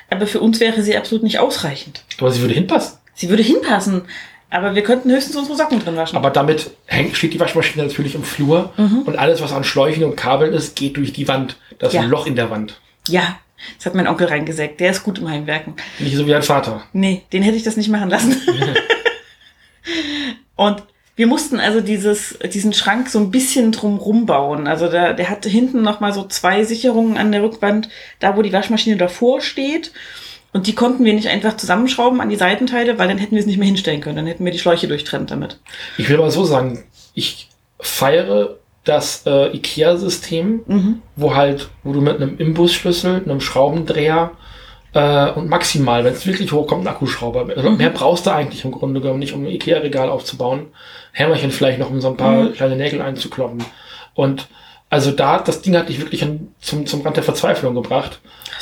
Aber 0.10 0.28
für 0.28 0.40
uns 0.40 0.60
wäre 0.60 0.82
sie 0.82 0.98
absolut 0.98 1.24
nicht 1.24 1.40
ausreichend. 1.40 2.04
Aber 2.20 2.32
sie 2.32 2.42
würde 2.42 2.54
hinpassen. 2.54 2.98
Sie 3.14 3.30
würde 3.30 3.44
hinpassen. 3.44 4.04
Aber 4.50 4.74
wir 4.74 4.82
könnten 4.82 5.12
höchstens 5.12 5.36
unsere 5.36 5.56
Socken 5.56 5.80
drin 5.80 5.96
waschen. 5.96 6.18
Aber 6.18 6.32
damit 6.32 6.72
hängt, 6.88 7.16
steht 7.16 7.34
die 7.34 7.40
Waschmaschine 7.40 7.86
natürlich 7.86 8.16
im 8.16 8.24
Flur 8.24 8.74
mhm. 8.78 9.04
und 9.04 9.18
alles, 9.18 9.42
was 9.42 9.54
an 9.54 9.64
Schläuchen 9.64 10.04
und 10.04 10.16
Kabeln 10.16 10.54
ist, 10.54 10.76
geht 10.76 10.98
durch 10.98 11.14
die 11.14 11.28
Wand. 11.28 11.58
Das 11.78 11.90
ist 11.90 11.96
ja. 11.96 12.02
ein 12.02 12.10
Loch 12.10 12.26
in 12.26 12.36
der 12.36 12.50
Wand. 12.50 12.80
Ja, 13.08 13.38
das 13.78 13.86
hat 13.86 13.96
mein 13.96 14.08
Onkel 14.08 14.28
reingesägt. 14.28 14.80
Der 14.80 14.92
ist 14.92 15.04
gut 15.04 15.20
im 15.20 15.30
Heimwerken. 15.30 15.76
Nicht 16.00 16.16
so 16.16 16.26
wie 16.26 16.34
ein 16.34 16.42
Vater. 16.42 16.82
Nee, 16.94 17.24
den 17.32 17.44
hätte 17.44 17.58
ich 17.58 17.64
das 17.64 17.78
nicht 17.78 17.90
machen 17.90 18.10
lassen. 18.10 18.36
und 20.56 20.84
wir 21.20 21.28
mussten 21.28 21.60
also 21.60 21.82
dieses, 21.82 22.40
diesen 22.54 22.72
Schrank 22.72 23.10
so 23.10 23.20
ein 23.20 23.30
bisschen 23.30 23.74
drum 23.74 24.26
bauen. 24.26 24.68
Also 24.68 24.88
der, 24.88 25.14
der 25.14 25.30
hat 25.30 25.46
hinten 25.46 25.82
noch 25.82 26.00
mal 26.00 26.14
so 26.14 26.26
zwei 26.26 26.64
Sicherungen 26.64 27.18
an 27.18 27.34
der 27.34 27.44
Rückwand, 27.44 27.90
da 28.22 28.38
wo 28.38 28.42
die 28.42 28.54
Waschmaschine 28.54 28.96
davor 28.96 29.42
steht. 29.42 29.92
Und 30.54 30.66
die 30.66 30.76
konnten 30.76 31.04
wir 31.04 31.14
nicht 31.14 31.28
einfach 31.28 31.58
zusammenschrauben 31.58 32.22
an 32.22 32.30
die 32.30 32.38
Seitenteile, 32.38 32.98
weil 32.98 33.10
dann 33.10 33.18
hätten 33.18 33.36
wir 33.36 33.42
es 33.42 33.48
nicht 33.48 33.58
mehr 33.58 33.68
hinstellen 33.68 34.00
können. 34.00 34.16
Dann 34.16 34.28
hätten 34.28 34.46
wir 34.46 34.54
die 34.54 34.60
Schläuche 34.60 34.88
durchtrennt 34.88 35.30
damit. 35.30 35.60
Ich 35.98 36.08
will 36.08 36.20
mal 36.20 36.32
so 36.32 36.46
sagen, 36.46 36.86
ich 37.14 37.50
feiere 37.82 38.56
das 38.86 39.24
äh, 39.26 39.54
IKEA-System, 39.58 40.62
Mhm. 40.68 41.02
wo 41.18 41.36
halt, 41.36 41.68
wo 41.84 41.92
du 41.92 42.00
mit 42.00 42.16
einem 42.16 42.38
Imbusschlüssel, 42.38 43.24
einem 43.26 43.42
Schraubendreher 43.42 44.32
äh, 44.94 45.30
und 45.32 45.50
maximal, 45.50 46.04
wenn 46.04 46.14
es 46.14 46.26
wirklich 46.26 46.52
hochkommt, 46.52 46.84
ein 46.84 46.88
Akkuschrauber. 46.88 47.48
Also. 47.56 47.70
Mehr 47.72 47.90
brauchst 47.90 48.26
du 48.26 48.32
eigentlich 48.32 48.66
im 48.66 48.72
Grunde 48.72 49.02
genommen 49.02 49.20
nicht, 49.20 49.34
um 49.34 49.44
ein 49.44 49.52
Ikea-Regal 49.52 50.10
aufzubauen. 50.10 50.68
Hämmerchen 51.12 51.52
vielleicht 51.52 51.80
noch, 51.80 51.90
um 51.90 52.02
so 52.02 52.10
ein 52.10 52.18
paar 52.18 52.44
Mhm. 52.44 52.54
kleine 52.54 52.76
Nägel 52.76 53.02
einzukloppen. 53.02 53.64
Und 54.14 54.48
also 54.90 55.12
da, 55.12 55.38
das 55.38 55.62
Ding 55.62 55.78
hat 55.78 55.90
dich 55.90 56.00
wirklich 56.00 56.24
an, 56.24 56.48
zum, 56.62 56.86
zum 56.88 57.02
Rand 57.02 57.16
der 57.16 57.24
Verzweiflung 57.24 57.76
gebracht. 57.76 58.20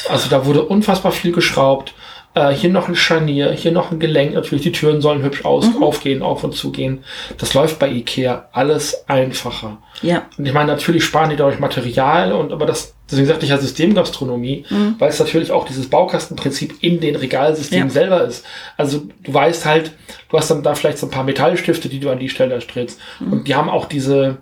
Also 0.09 0.30
da 0.30 0.45
wurde 0.45 0.63
unfassbar 0.63 1.11
viel 1.13 1.32
geschraubt. 1.32 1.93
Äh, 2.38 2.54
hier 2.54 2.70
noch 2.70 2.88
ein 2.88 2.96
Scharnier, 2.96 3.52
hier 3.52 3.72
noch 3.72 3.90
ein 3.92 3.98
Gelenk. 4.00 4.36
Natürlich, 4.36 4.62
die 4.64 4.72
Türen 4.72 5.02
sollen 5.02 5.24
hübsch 5.24 5.44
aus, 5.44 5.66
Mhm. 5.74 5.82
aufgehen, 5.82 6.22
auf 6.22 6.44
und 6.44 6.54
zugehen. 6.56 7.04
Das 7.40 7.56
läuft 7.56 7.80
bei 7.80 7.90
Ikea 7.90 8.50
alles 8.52 9.08
einfacher. 9.10 9.80
Ja. 10.04 10.24
Und 10.38 10.46
ich 10.46 10.54
meine, 10.54 10.72
natürlich 10.72 11.04
sparen 11.04 11.32
die 11.32 11.36
dadurch 11.36 11.58
Material 11.60 12.34
und 12.34 12.52
aber 12.54 12.68
das, 12.68 12.94
deswegen 13.10 13.28
sagte 13.28 13.46
ich 13.46 13.50
ja 13.52 13.58
Systemgastronomie, 13.58 14.66
Mhm. 14.70 14.96
weil 15.00 15.10
es 15.10 15.18
natürlich 15.20 15.52
auch 15.52 15.66
dieses 15.66 15.90
Baukastenprinzip 15.90 16.76
in 16.82 17.00
den 17.00 17.16
Regalsystemen 17.16 17.88
Ja. 17.88 17.94
selber 17.94 18.24
ist. 18.26 18.46
Also 18.78 19.04
du 19.24 19.34
weißt 19.34 19.66
halt, 19.66 19.94
du 20.30 20.38
hast 20.38 20.52
dann 20.52 20.62
da 20.62 20.76
vielleicht 20.76 21.00
so 21.00 21.08
ein 21.08 21.12
paar 21.12 21.24
Metallstifte, 21.24 21.90
die 21.90 22.00
du 22.00 22.12
an 22.12 22.20
die 22.20 22.30
Stelle 22.30 22.62
strickst. 22.62 23.00
Mhm. 23.20 23.34
Und 23.34 23.48
die 23.48 23.56
haben 23.56 23.70
auch 23.70 23.86
diese, 23.86 24.38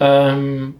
ähm, 0.00 0.76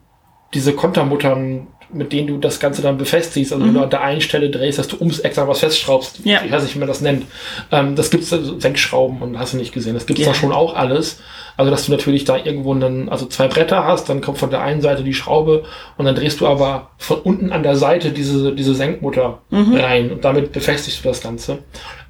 diese 0.54 0.72
Kontermuttern, 0.72 1.68
mit 1.92 2.12
denen 2.12 2.26
du 2.28 2.38
das 2.38 2.60
Ganze 2.60 2.82
dann 2.82 2.98
befestigst. 2.98 3.52
Also 3.52 3.64
wenn 3.64 3.74
du 3.74 3.80
an 3.82 3.90
der 3.90 4.02
einen 4.02 4.20
Stelle 4.20 4.50
drehst, 4.50 4.78
dass 4.78 4.88
du 4.88 4.96
ums 4.98 5.18
extra 5.20 5.46
was 5.48 5.60
festschraubst. 5.60 6.24
Mhm. 6.24 6.30
Ja. 6.30 6.40
Ich 6.44 6.50
weiß 6.52 6.62
nicht, 6.62 6.74
wie 6.74 6.78
man 6.80 6.88
das 6.88 7.00
nennt. 7.00 7.26
Ähm, 7.72 7.94
das 7.96 8.10
gibt's 8.10 8.32
also 8.32 8.58
Senkschrauben 8.58 9.22
und 9.22 9.38
hast 9.38 9.52
du 9.52 9.56
nicht 9.56 9.72
gesehen. 9.72 9.94
Das 9.94 10.06
gibt's 10.06 10.22
Ja. 10.22 10.28
da 10.28 10.34
schon 10.34 10.52
auch 10.52 10.74
alles. 10.74 11.20
Also 11.56 11.70
dass 11.70 11.86
du 11.86 11.92
natürlich 11.92 12.24
da 12.24 12.36
irgendwo 12.36 12.74
einen, 12.74 13.08
also 13.08 13.24
zwei 13.26 13.48
Bretter 13.48 13.84
hast, 13.86 14.08
dann 14.10 14.20
kommt 14.20 14.36
von 14.38 14.50
der 14.50 14.60
einen 14.60 14.82
Seite 14.82 15.02
die 15.02 15.14
Schraube 15.14 15.64
und 15.96 16.04
dann 16.04 16.14
drehst 16.14 16.40
du 16.40 16.46
aber 16.46 16.90
von 16.98 17.18
unten 17.20 17.50
an 17.50 17.62
der 17.62 17.76
Seite 17.76 18.10
diese, 18.10 18.52
diese 18.54 18.74
Senkmutter 18.74 19.38
Mhm. 19.50 19.74
rein 19.76 20.10
und 20.12 20.24
damit 20.24 20.52
befestigst 20.52 21.02
du 21.04 21.08
das 21.08 21.22
Ganze. 21.22 21.58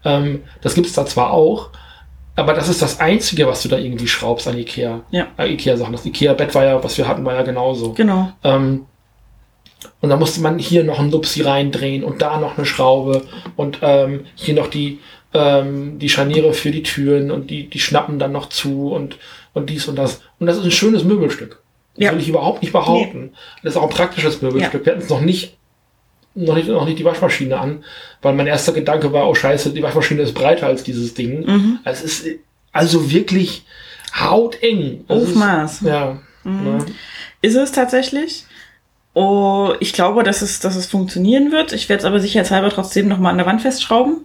Ähm, 0.05 0.43
das 0.63 0.75
gibt's 0.75 0.95
da 0.95 1.07
zwar 1.07 1.31
auch, 1.33 1.71
aber 2.35 2.55
das 2.55 2.69
ist 2.69 2.83
das 2.83 2.99
Einzige, 3.01 3.47
was 3.47 3.63
du 3.63 3.69
da 3.69 3.79
irgendwie 3.79 4.09
schraubst 4.09 4.47
an 4.49 4.59
Ikea. 4.59 5.03
Ja. 5.11 5.29
Äh, 5.39 5.53
Ikea-Sachen. 5.53 5.93
Das 5.93 6.05
Ikea-Bett 6.05 6.55
war 6.55 6.65
ja, 6.65 6.83
was 6.85 6.99
wir 6.99 7.07
hatten, 7.09 7.25
war 7.25 7.35
ja 7.35 7.43
genauso. 7.43 7.93
Genau. 7.93 8.31
Ähm, 8.45 8.87
und 10.01 10.11
da 10.11 10.17
musste 10.17 10.41
man 10.41 10.59
hier 10.59 10.85
noch 10.85 10.99
einen 10.99 11.11
Nupsi 11.11 11.43
reindrehen 11.43 12.05
und 12.05 12.23
da 12.23 12.39
noch 12.39 12.57
eine 12.57 12.67
Schraube 12.67 13.23
und 13.57 13.79
ähm, 13.83 14.27
hier 14.35 14.55
noch 14.55 14.69
die, 14.69 14.99
ähm, 15.35 15.99
die 15.99 16.09
Scharniere 16.09 16.53
für 16.55 16.71
die 16.71 16.83
Türen 16.83 17.31
und 17.31 17.51
die, 17.51 17.69
die 17.69 17.79
schnappen 17.81 18.19
dann 18.19 18.33
noch 18.33 18.49
zu 18.49 18.89
und, 18.93 19.19
und 19.55 19.71
dies 19.71 19.89
und 19.89 19.97
das. 19.97 20.21
Und 20.39 20.47
das 20.47 20.57
ist 20.59 20.65
ein 20.65 20.71
schönes 20.71 21.05
Möbelstück. 21.05 21.61
Das 21.97 22.05
Ja. 22.05 22.13
will 22.13 22.21
ich 22.21 22.29
überhaupt 22.29 22.63
nicht 22.63 22.73
behaupten. 22.73 23.33
Das 23.63 23.73
ist 23.73 23.77
auch 23.79 23.85
ein 23.85 23.89
praktisches 23.91 24.43
Möbelstück. 24.43 24.85
Wir 24.85 24.93
hatten 24.93 25.03
es 25.03 25.09
noch 25.09 25.21
nicht, 25.23 25.57
noch 26.35 26.55
nicht, 26.55 26.69
noch 26.69 26.85
nicht 26.85 26.99
die 26.99 27.05
Waschmaschine 27.05 27.59
an, 27.59 27.85
weil 28.23 28.35
mein 28.35 28.47
erster 28.47 28.73
Gedanke 28.73 29.13
war, 29.13 29.29
oh 29.29 29.35
scheiße, 29.35 29.73
die 29.73 29.83
Waschmaschine 29.83 30.21
ist 30.23 30.35
breiter 30.35 30.67
als 30.67 30.83
dieses 30.85 31.15
Ding. 31.15 31.47
Mhm. 31.47 31.79
Es 31.85 32.03
ist 32.03 32.27
also 32.73 33.11
wirklich 33.11 33.65
hauteng. 34.19 35.05
Es 35.09 35.23
ist- 35.23 35.29
Aufmaß. 35.31 35.81
Ja. 35.83 36.19
Mhm. 36.45 36.67
ja. 36.67 36.79
Ist 37.43 37.55
es 37.57 37.73
tatsächlich. 37.73 38.45
Oh, 39.19 39.73
ich 39.81 39.95
glaube, 39.95 40.23
dass 40.25 40.43
es, 40.43 40.61
dass 40.61 40.77
es 40.77 40.85
funktionieren 40.85 41.51
wird. 41.51 41.73
Ich 41.73 41.89
werde 41.89 42.01
es 42.01 42.05
aber 42.05 42.21
sicherheitshalber 42.21 42.69
trotzdem 42.69 43.09
nochmal 43.09 43.33
an 43.33 43.39
der 43.39 43.47
Wand 43.47 43.63
festschrauben. 43.63 44.19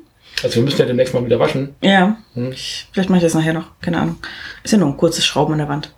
Also 0.44 0.56
wir 0.58 0.64
müssen 0.64 0.80
ja 0.80 0.86
demnächst 0.86 1.14
mal 1.14 1.24
wieder 1.24 1.40
waschen. 1.40 1.76
Ja. 1.82 2.18
Hm. 2.34 2.52
Ich, 2.52 2.88
vielleicht 2.92 3.10
mache 3.10 3.20
ich 3.20 3.24
das 3.24 3.34
nachher 3.34 3.54
noch. 3.54 3.68
Keine 3.80 4.00
Ahnung. 4.00 4.18
Ist 4.64 4.72
ja 4.72 4.78
nur 4.78 4.90
ein 4.90 4.98
kurzes 4.98 5.26
Schrauben 5.26 5.54
an 5.54 5.60
der 5.60 5.70
Wand. 5.70 5.94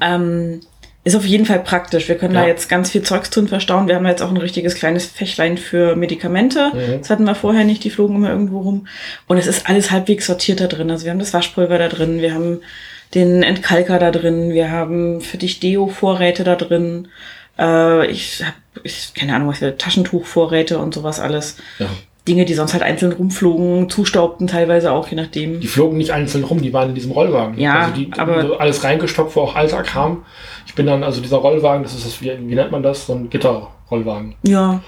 Ähm, 0.00 0.60
ist 1.04 1.16
auf 1.16 1.26
jeden 1.26 1.44
Fall 1.44 1.58
praktisch. 1.60 2.08
Wir 2.08 2.16
können 2.16 2.34
Ja. 2.34 2.40
da 2.42 2.46
jetzt 2.46 2.70
ganz 2.70 2.90
viel 2.92 3.02
Zeugs 3.02 3.28
drin 3.28 3.46
verstauen. 3.46 3.88
Wir 3.88 3.96
haben 3.96 4.06
jetzt 4.06 4.22
auch 4.22 4.30
ein 4.30 4.36
richtiges 4.38 4.74
kleines 4.74 5.04
Fächlein 5.04 5.58
für 5.58 5.96
Medikamente. 5.96 6.70
Mhm. 6.72 6.98
Das 7.00 7.10
hatten 7.10 7.24
wir 7.24 7.34
vorher 7.34 7.64
nicht, 7.64 7.84
die 7.84 7.90
flogen 7.90 8.16
immer 8.16 8.30
irgendwo 8.30 8.60
rum. 8.60 8.86
Und 9.26 9.36
es 9.36 9.46
ist 9.46 9.68
alles 9.68 9.90
halbwegs 9.90 10.24
sortiert 10.24 10.60
da 10.60 10.66
drin. 10.66 10.90
Also 10.90 11.04
wir 11.04 11.10
haben 11.12 11.18
das 11.18 11.34
Waschpulver 11.34 11.76
da 11.76 11.88
drin, 11.88 12.22
wir 12.22 12.32
haben 12.32 12.60
den 13.14 13.42
Entkalker 13.42 13.98
da 13.98 14.10
drin, 14.10 14.50
wir 14.50 14.70
haben 14.70 15.20
für 15.20 15.38
dich 15.38 15.60
Deo-Vorräte 15.60 16.44
da 16.44 16.56
drin. 16.56 17.08
Äh, 17.58 18.06
ich 18.10 18.42
habe, 18.44 18.54
ich, 18.84 19.12
keine 19.14 19.34
Ahnung, 19.34 19.48
was 19.48 19.60
wir, 19.60 19.78
Taschentuchvorräte 19.78 20.78
und 20.78 20.94
sowas 20.94 21.18
alles. 21.20 21.56
Ja. 21.78 21.86
Dinge, 22.26 22.44
die 22.44 22.52
sonst 22.52 22.74
halt 22.74 22.82
einzeln 22.82 23.12
rumflogen, 23.12 23.88
zustaubten 23.88 24.46
teilweise 24.46 24.92
auch, 24.92 25.08
je 25.08 25.16
nachdem. 25.16 25.60
Die 25.60 25.66
flogen 25.66 25.96
nicht 25.96 26.10
einzeln 26.10 26.44
rum, 26.44 26.60
die 26.60 26.74
waren 26.74 26.90
in 26.90 26.94
diesem 26.94 27.10
Rollwagen. 27.12 27.58
Ja, 27.58 27.80
also 27.86 27.94
die, 27.94 28.10
aber- 28.18 28.60
alles 28.60 28.84
reingestopft, 28.84 29.34
wo 29.34 29.40
auch 29.40 29.54
alter 29.56 29.82
kam. 29.82 30.26
Ich 30.66 30.74
bin 30.74 30.84
dann, 30.84 31.02
also 31.02 31.22
dieser 31.22 31.38
Rollwagen, 31.38 31.82
das 31.82 31.94
ist 31.94 32.04
das, 32.04 32.20
wie, 32.20 32.26
wie 32.26 32.54
nennt 32.54 32.70
man 32.70 32.82
das? 32.82 33.06
So 33.06 33.14
ein 33.14 33.30
Gitterrollwagen. 33.30 34.34
Ja, 34.46 34.82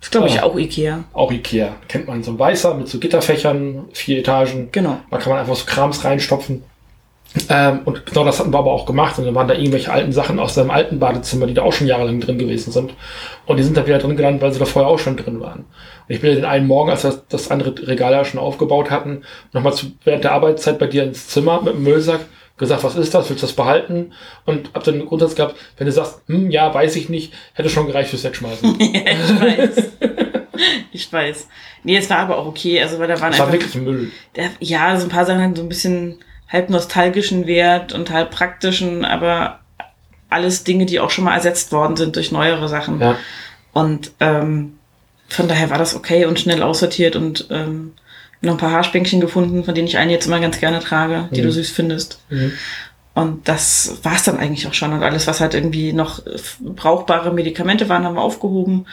ist 0.00 0.12
glaube 0.12 0.28
ich 0.28 0.38
Ah. 0.40 0.44
auch 0.44 0.56
Ikea. 0.56 1.02
Auch 1.14 1.32
Ikea. 1.32 1.74
Kennt 1.88 2.06
man 2.06 2.22
so 2.22 2.30
ein 2.30 2.38
weißer 2.38 2.74
mit 2.74 2.86
so 2.88 2.98
Gitterfächern, 3.00 3.86
vier 3.92 4.18
Etagen. 4.20 4.68
Genau. 4.70 4.98
Da 5.10 5.16
kann 5.18 5.32
man 5.32 5.40
einfach 5.40 5.56
so 5.56 5.64
Krams 5.66 6.04
reinstopfen. 6.04 6.62
Ähm, 7.48 7.80
und 7.84 8.06
genau 8.06 8.24
das 8.24 8.38
hatten 8.38 8.52
wir 8.52 8.58
aber 8.58 8.72
auch 8.72 8.86
gemacht. 8.86 9.18
Und 9.18 9.24
dann 9.26 9.34
waren 9.34 9.48
da 9.48 9.54
irgendwelche 9.54 9.92
alten 9.92 10.12
Sachen 10.12 10.38
aus 10.38 10.54
seinem 10.54 10.70
alten 10.70 11.00
Badezimmer, 11.00 11.46
die 11.46 11.54
da 11.54 11.62
auch 11.62 11.72
schon 11.72 11.86
jahrelang 11.86 12.20
drin 12.20 12.38
gewesen 12.38 12.72
sind. 12.72 12.94
Und 13.46 13.56
die 13.56 13.62
sind 13.64 13.76
da 13.76 13.86
wieder 13.86 13.98
drin 13.98 14.16
gelandet, 14.16 14.42
weil 14.42 14.52
sie 14.52 14.60
da 14.60 14.64
vorher 14.64 14.90
auch 14.90 14.98
schon 14.98 15.16
drin 15.16 15.40
waren. 15.40 15.60
Und 15.60 16.14
ich 16.14 16.20
bin 16.20 16.30
ja 16.30 16.36
den 16.36 16.44
einen 16.44 16.66
Morgen, 16.66 16.90
als 16.90 17.02
wir 17.02 17.10
das, 17.10 17.26
das 17.28 17.50
andere 17.50 17.74
Regal 17.88 18.12
ja 18.12 18.24
schon 18.24 18.40
aufgebaut 18.40 18.90
hatten, 18.90 19.22
nochmal 19.52 19.74
zu, 19.74 19.86
während 20.04 20.24
der 20.24 20.32
Arbeitszeit 20.32 20.78
bei 20.78 20.86
dir 20.86 21.02
ins 21.02 21.26
Zimmer 21.28 21.60
mit 21.60 21.74
dem 21.74 21.82
Müllsack 21.82 22.20
gesagt, 22.56 22.84
was 22.84 22.94
ist 22.94 23.12
das? 23.12 23.28
Willst 23.28 23.42
du 23.42 23.46
das 23.46 23.56
behalten? 23.56 24.12
Und 24.44 24.70
hab 24.72 24.84
dann 24.84 24.94
den 24.94 25.06
Grundsatz 25.06 25.34
gehabt, 25.34 25.56
wenn 25.76 25.86
du 25.86 25.92
sagst, 25.92 26.22
hm, 26.28 26.50
ja, 26.52 26.72
weiß 26.72 26.94
ich 26.94 27.08
nicht, 27.08 27.32
hätte 27.54 27.68
schon 27.68 27.88
gereicht 27.88 28.10
fürs 28.10 28.22
Wegschmeißen. 28.22 28.76
ja, 28.80 29.00
ich 29.10 29.40
weiß. 29.40 29.92
ich 30.92 31.12
weiß. 31.12 31.48
Nee, 31.82 31.96
es 31.96 32.08
war 32.10 32.18
aber 32.18 32.38
auch 32.38 32.46
okay. 32.46 32.80
Also, 32.80 33.00
weil 33.00 33.08
da 33.08 33.20
waren 33.20 33.32
Das 33.32 33.40
war 33.40 33.48
einfach. 33.48 33.60
wirklich 33.60 33.74
Müll. 33.74 34.12
Der, 34.36 34.50
ja, 34.60 34.96
so 34.96 35.06
ein 35.06 35.10
paar 35.10 35.26
Sachen 35.26 35.56
so 35.56 35.62
ein 35.62 35.68
bisschen 35.68 36.20
halb 36.48 36.70
nostalgischen 36.70 37.46
Wert 37.46 37.92
und 37.92 38.10
halb 38.10 38.30
praktischen, 38.30 39.04
aber 39.04 39.60
alles 40.30 40.64
Dinge, 40.64 40.86
die 40.86 41.00
auch 41.00 41.10
schon 41.10 41.24
mal 41.24 41.34
ersetzt 41.34 41.72
worden 41.72 41.96
sind 41.96 42.16
durch 42.16 42.32
neuere 42.32 42.68
Sachen. 42.68 43.00
Ja. 43.00 43.16
Und 43.72 44.12
ähm, 44.20 44.74
von 45.28 45.48
daher 45.48 45.70
war 45.70 45.78
das 45.78 45.94
okay 45.96 46.26
und 46.26 46.38
schnell 46.38 46.62
aussortiert 46.62 47.16
und 47.16 47.46
ähm, 47.50 47.92
noch 48.40 48.52
ein 48.52 48.58
paar 48.58 48.72
Haarspänkchen 48.72 49.20
gefunden, 49.20 49.64
von 49.64 49.74
denen 49.74 49.88
ich 49.88 49.96
eine 49.96 50.12
jetzt 50.12 50.26
immer 50.26 50.40
ganz 50.40 50.60
gerne 50.60 50.80
trage, 50.80 51.28
die 51.32 51.40
Mhm. 51.40 51.44
du 51.46 51.52
süß 51.52 51.70
findest. 51.70 52.20
Mhm. 52.28 52.52
Und 53.14 53.48
das 53.48 53.98
war's 54.02 54.24
dann 54.24 54.38
eigentlich 54.38 54.66
auch 54.66 54.74
schon. 54.74 54.92
Und 54.92 55.02
alles, 55.02 55.26
was 55.26 55.40
halt 55.40 55.54
irgendwie 55.54 55.92
noch 55.92 56.20
brauchbare 56.60 57.32
Medikamente 57.32 57.88
waren, 57.88 58.04
haben 58.04 58.16
wir 58.16 58.22
aufgehoben. 58.22 58.86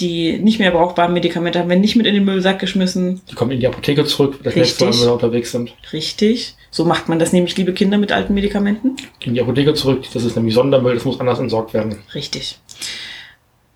Die 0.00 0.38
nicht 0.38 0.58
mehr 0.58 0.70
brauchbaren 0.70 1.12
Medikamente 1.12 1.58
haben 1.58 1.68
wir 1.68 1.76
nicht 1.76 1.94
mit 1.94 2.06
in 2.06 2.14
den 2.14 2.24
Müllsack 2.24 2.58
geschmissen. 2.58 3.20
Die 3.30 3.34
kommen 3.34 3.52
in 3.52 3.60
die 3.60 3.66
Apotheke 3.66 4.04
zurück, 4.04 4.40
das 4.42 4.56
nächste 4.56 4.84
Mal, 4.84 4.92
wenn 4.92 4.98
wir 4.98 5.06
da 5.06 5.12
unterwegs 5.12 5.52
sind. 5.52 5.72
Richtig. 5.92 6.56
So 6.70 6.84
macht 6.84 7.08
man 7.08 7.18
das 7.18 7.32
nämlich, 7.32 7.56
liebe 7.56 7.72
Kinder, 7.72 7.98
mit 7.98 8.12
alten 8.12 8.32
Medikamenten. 8.34 8.96
In 9.20 9.34
die 9.34 9.40
Apotheke 9.40 9.74
zurück, 9.74 10.04
das 10.14 10.24
ist 10.24 10.36
nämlich 10.36 10.54
Sondermüll, 10.54 10.94
das 10.94 11.04
muss 11.04 11.18
anders 11.18 11.40
entsorgt 11.40 11.74
werden. 11.74 11.98
Richtig. 12.14 12.58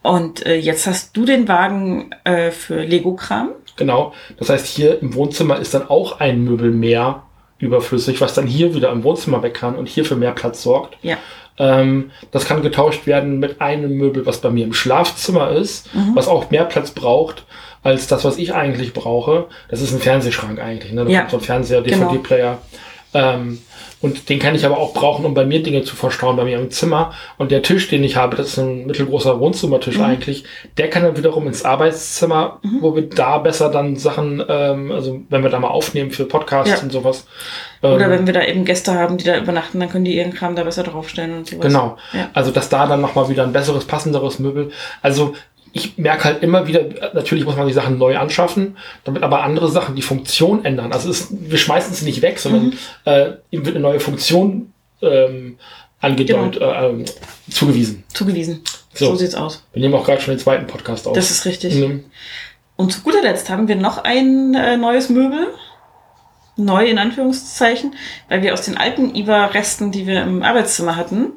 Und 0.02 0.44
äh, 0.46 0.56
jetzt 0.56 0.86
hast 0.86 1.16
du 1.16 1.24
den 1.24 1.48
Wagen 1.48 2.10
äh, 2.24 2.50
für 2.50 2.82
Lego-Kram. 2.84 3.50
Genau. 3.76 4.12
Das 4.38 4.50
heißt, 4.50 4.66
hier 4.66 5.00
im 5.00 5.14
Wohnzimmer 5.14 5.58
ist 5.58 5.74
dann 5.74 5.88
auch 5.88 6.20
ein 6.20 6.44
Möbel 6.44 6.70
mehr 6.70 7.22
überflüssig, 7.58 8.20
was 8.20 8.34
dann 8.34 8.46
hier 8.46 8.74
wieder 8.74 8.92
im 8.92 9.02
Wohnzimmer 9.02 9.42
weg 9.42 9.54
kann 9.54 9.76
und 9.76 9.88
hier 9.88 10.04
für 10.04 10.16
mehr 10.16 10.32
Platz 10.32 10.62
sorgt. 10.62 10.98
Ja. 11.02 11.16
Ähm, 11.56 12.10
das 12.32 12.44
kann 12.44 12.62
getauscht 12.62 13.06
werden 13.06 13.38
mit 13.38 13.60
einem 13.60 13.96
Möbel, 13.96 14.26
was 14.26 14.40
bei 14.40 14.50
mir 14.50 14.64
im 14.64 14.74
Schlafzimmer 14.74 15.50
ist, 15.52 15.92
Mhm. 15.94 16.12
was 16.14 16.28
auch 16.28 16.50
mehr 16.50 16.64
Platz 16.64 16.90
braucht 16.90 17.44
als 17.84 18.08
das, 18.08 18.24
was 18.24 18.36
ich 18.38 18.52
eigentlich 18.54 18.92
brauche. 18.92 19.46
Das 19.68 19.80
ist 19.80 19.92
ein 19.92 20.00
Fernsehschrank 20.00 20.58
eigentlich. 20.60 20.92
Ne? 20.92 21.04
Ja. 21.08 21.28
so 21.30 21.36
ein 21.36 21.42
Fernseher, 21.42 21.82
Genau. 21.82 22.08
DVD-Player. 22.10 22.58
Ähm, 23.16 23.60
und 24.00 24.28
den 24.28 24.38
kann 24.38 24.54
ich 24.54 24.66
aber 24.66 24.76
auch 24.76 24.92
brauchen, 24.92 25.24
um 25.24 25.32
bei 25.32 25.46
mir 25.46 25.62
Dinge 25.62 25.82
zu 25.84 25.96
verstauen, 25.96 26.36
bei 26.36 26.44
mir 26.44 26.58
im 26.58 26.70
Zimmer. 26.70 27.12
Und 27.38 27.50
der 27.52 27.62
Tisch, 27.62 27.88
den 27.88 28.04
ich 28.04 28.16
habe, 28.16 28.36
das 28.36 28.48
ist 28.48 28.58
ein 28.58 28.86
mittelgroßer 28.86 29.38
Wohnzimmertisch 29.40 29.96
Mhm. 29.96 30.04
eigentlich, 30.04 30.44
der 30.76 30.90
kann 30.90 31.04
dann 31.04 31.16
wiederum 31.16 31.46
ins 31.46 31.64
Arbeitszimmer, 31.64 32.58
wo 32.80 32.94
wir 32.96 33.08
da 33.08 33.38
besser 33.38 33.70
dann 33.70 33.96
Sachen, 33.96 34.42
ähm, 34.46 34.90
also 34.92 35.20
wenn 35.30 35.42
wir 35.42 35.48
da 35.48 35.58
mal 35.58 35.68
aufnehmen 35.68 36.10
für 36.10 36.24
Podcasts 36.26 36.70
Ja. 36.74 36.82
und 36.82 36.90
sowas. 36.92 37.26
Oder 37.82 38.06
ähm, 38.06 38.10
wenn 38.10 38.26
wir 38.26 38.34
da 38.34 38.42
eben 38.44 38.64
Gäste 38.66 38.92
haben, 38.94 39.16
die 39.16 39.24
da 39.24 39.38
übernachten, 39.38 39.80
dann 39.80 39.88
können 39.88 40.04
die 40.04 40.16
ihren 40.16 40.34
Kram 40.34 40.54
da 40.56 40.64
besser 40.64 40.82
draufstellen 40.82 41.38
und 41.38 41.46
sowas. 41.46 41.66
Genau. 41.66 41.96
Ja. 42.12 42.28
Also, 42.34 42.50
dass 42.50 42.68
da 42.68 42.86
dann 42.86 43.00
nochmal 43.00 43.28
wieder 43.30 43.44
ein 43.44 43.52
besseres, 43.52 43.84
passenderes 43.86 44.38
Möbel. 44.38 44.70
Also, 45.00 45.34
ich 45.76 45.98
merke 45.98 46.24
halt 46.24 46.42
immer 46.42 46.66
wieder, 46.68 46.80
natürlich 47.12 47.44
muss 47.44 47.56
man 47.56 47.66
die 47.66 47.72
Sachen 47.72 47.98
neu 47.98 48.16
anschaffen, 48.16 48.76
damit 49.02 49.22
aber 49.24 49.42
andere 49.42 49.68
Sachen 49.68 49.96
die 49.96 50.02
Funktion 50.02 50.64
ändern. 50.64 50.92
Also, 50.92 51.10
es, 51.10 51.28
wir 51.30 51.58
schmeißen 51.58 51.92
sie 51.92 52.04
nicht 52.04 52.22
weg, 52.22 52.38
sondern 52.38 52.66
Mhm. 52.66 52.72
äh, 53.04 53.32
ihm 53.50 53.66
wird 53.66 53.74
eine 53.76 53.82
neue 53.82 54.00
Funktion 54.00 54.72
ähm, 55.02 55.58
angedeutet, 56.00 56.60
Genau. 56.60 56.72
äh, 56.72 56.86
ähm, 56.90 57.04
zugewiesen. 57.50 58.04
Zugewiesen. 58.14 58.62
So. 58.94 59.06
So. 59.06 59.16
sieht's 59.16 59.34
aus. 59.34 59.64
Wir 59.72 59.82
nehmen 59.82 59.94
auch 59.94 60.04
gerade 60.06 60.20
schon 60.20 60.32
den 60.34 60.38
zweiten 60.40 60.66
Podcast 60.68 61.06
auf. 61.08 61.14
Das 61.14 61.30
ist 61.30 61.44
richtig. 61.44 61.74
Mhm. 61.74 62.04
Und 62.76 62.92
zu 62.92 63.02
guter 63.02 63.22
Letzt 63.22 63.50
haben 63.50 63.66
wir 63.68 63.76
noch 63.76 63.98
ein 63.98 64.54
äh, 64.54 64.76
neues 64.76 65.08
Möbel. 65.08 65.48
Neu 66.56 66.86
in 66.86 66.98
Anführungszeichen, 66.98 67.96
weil 68.28 68.42
wir 68.42 68.52
aus 68.52 68.62
den 68.62 68.76
alten 68.78 69.12
IWA-Resten, 69.16 69.90
die 69.90 70.06
wir 70.06 70.22
im 70.22 70.44
Arbeitszimmer 70.44 70.94
hatten, 70.94 71.32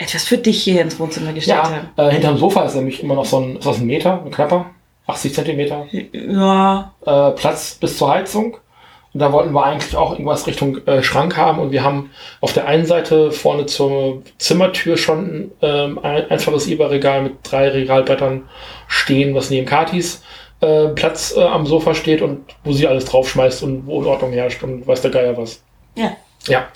etwas 0.00 0.24
für 0.24 0.38
dich 0.38 0.62
hier 0.62 0.80
ins 0.80 0.98
Wohnzimmer 0.98 1.32
gestellt 1.32 1.60
Ja, 1.96 2.08
äh, 2.08 2.10
hinterm 2.10 2.38
Sofa 2.38 2.64
ist 2.64 2.74
nämlich 2.74 3.02
immer 3.02 3.14
noch 3.14 3.26
so 3.26 3.38
ein, 3.38 3.56
ist 3.56 3.66
das 3.66 3.78
ein 3.78 3.86
Meter, 3.86 4.22
ein 4.24 4.30
knapper, 4.30 4.66
80 5.06 5.34
Zentimeter. 5.34 5.86
Ja, 6.12 6.92
äh, 7.04 7.30
Platz 7.32 7.74
bis 7.74 7.98
zur 7.98 8.10
Heizung. 8.10 8.56
Und 9.12 9.20
da 9.20 9.32
wollten 9.32 9.52
wir 9.52 9.64
eigentlich 9.64 9.96
auch 9.96 10.12
irgendwas 10.12 10.46
Richtung 10.46 10.86
äh, 10.86 11.02
Schrank 11.02 11.36
haben. 11.36 11.58
Und 11.58 11.72
wir 11.72 11.82
haben 11.82 12.10
auf 12.40 12.52
der 12.52 12.66
einen 12.66 12.86
Seite 12.86 13.30
vorne 13.32 13.66
zur 13.66 14.22
Zimmertür 14.38 14.96
schon 14.96 15.50
ähm, 15.60 15.98
ein 15.98 16.30
einfaches 16.30 16.68
Iberregal 16.68 17.22
mit 17.22 17.34
drei 17.42 17.68
Regalbrettern 17.68 18.48
stehen, 18.86 19.34
was 19.34 19.50
neben 19.50 19.66
Katis 19.66 20.22
äh, 20.60 20.88
Platz 20.88 21.34
äh, 21.36 21.42
am 21.42 21.66
Sofa 21.66 21.94
steht 21.94 22.22
und 22.22 22.40
wo 22.64 22.72
sie 22.72 22.86
alles 22.86 23.04
draufschmeißt 23.04 23.64
und 23.64 23.86
wo 23.86 23.98
Unordnung 23.98 24.32
herrscht 24.32 24.62
und 24.62 24.86
weiß 24.86 25.02
der 25.02 25.10
Geier 25.10 25.36
was. 25.36 25.62
ja. 25.96 26.16
Ja. 26.46 26.68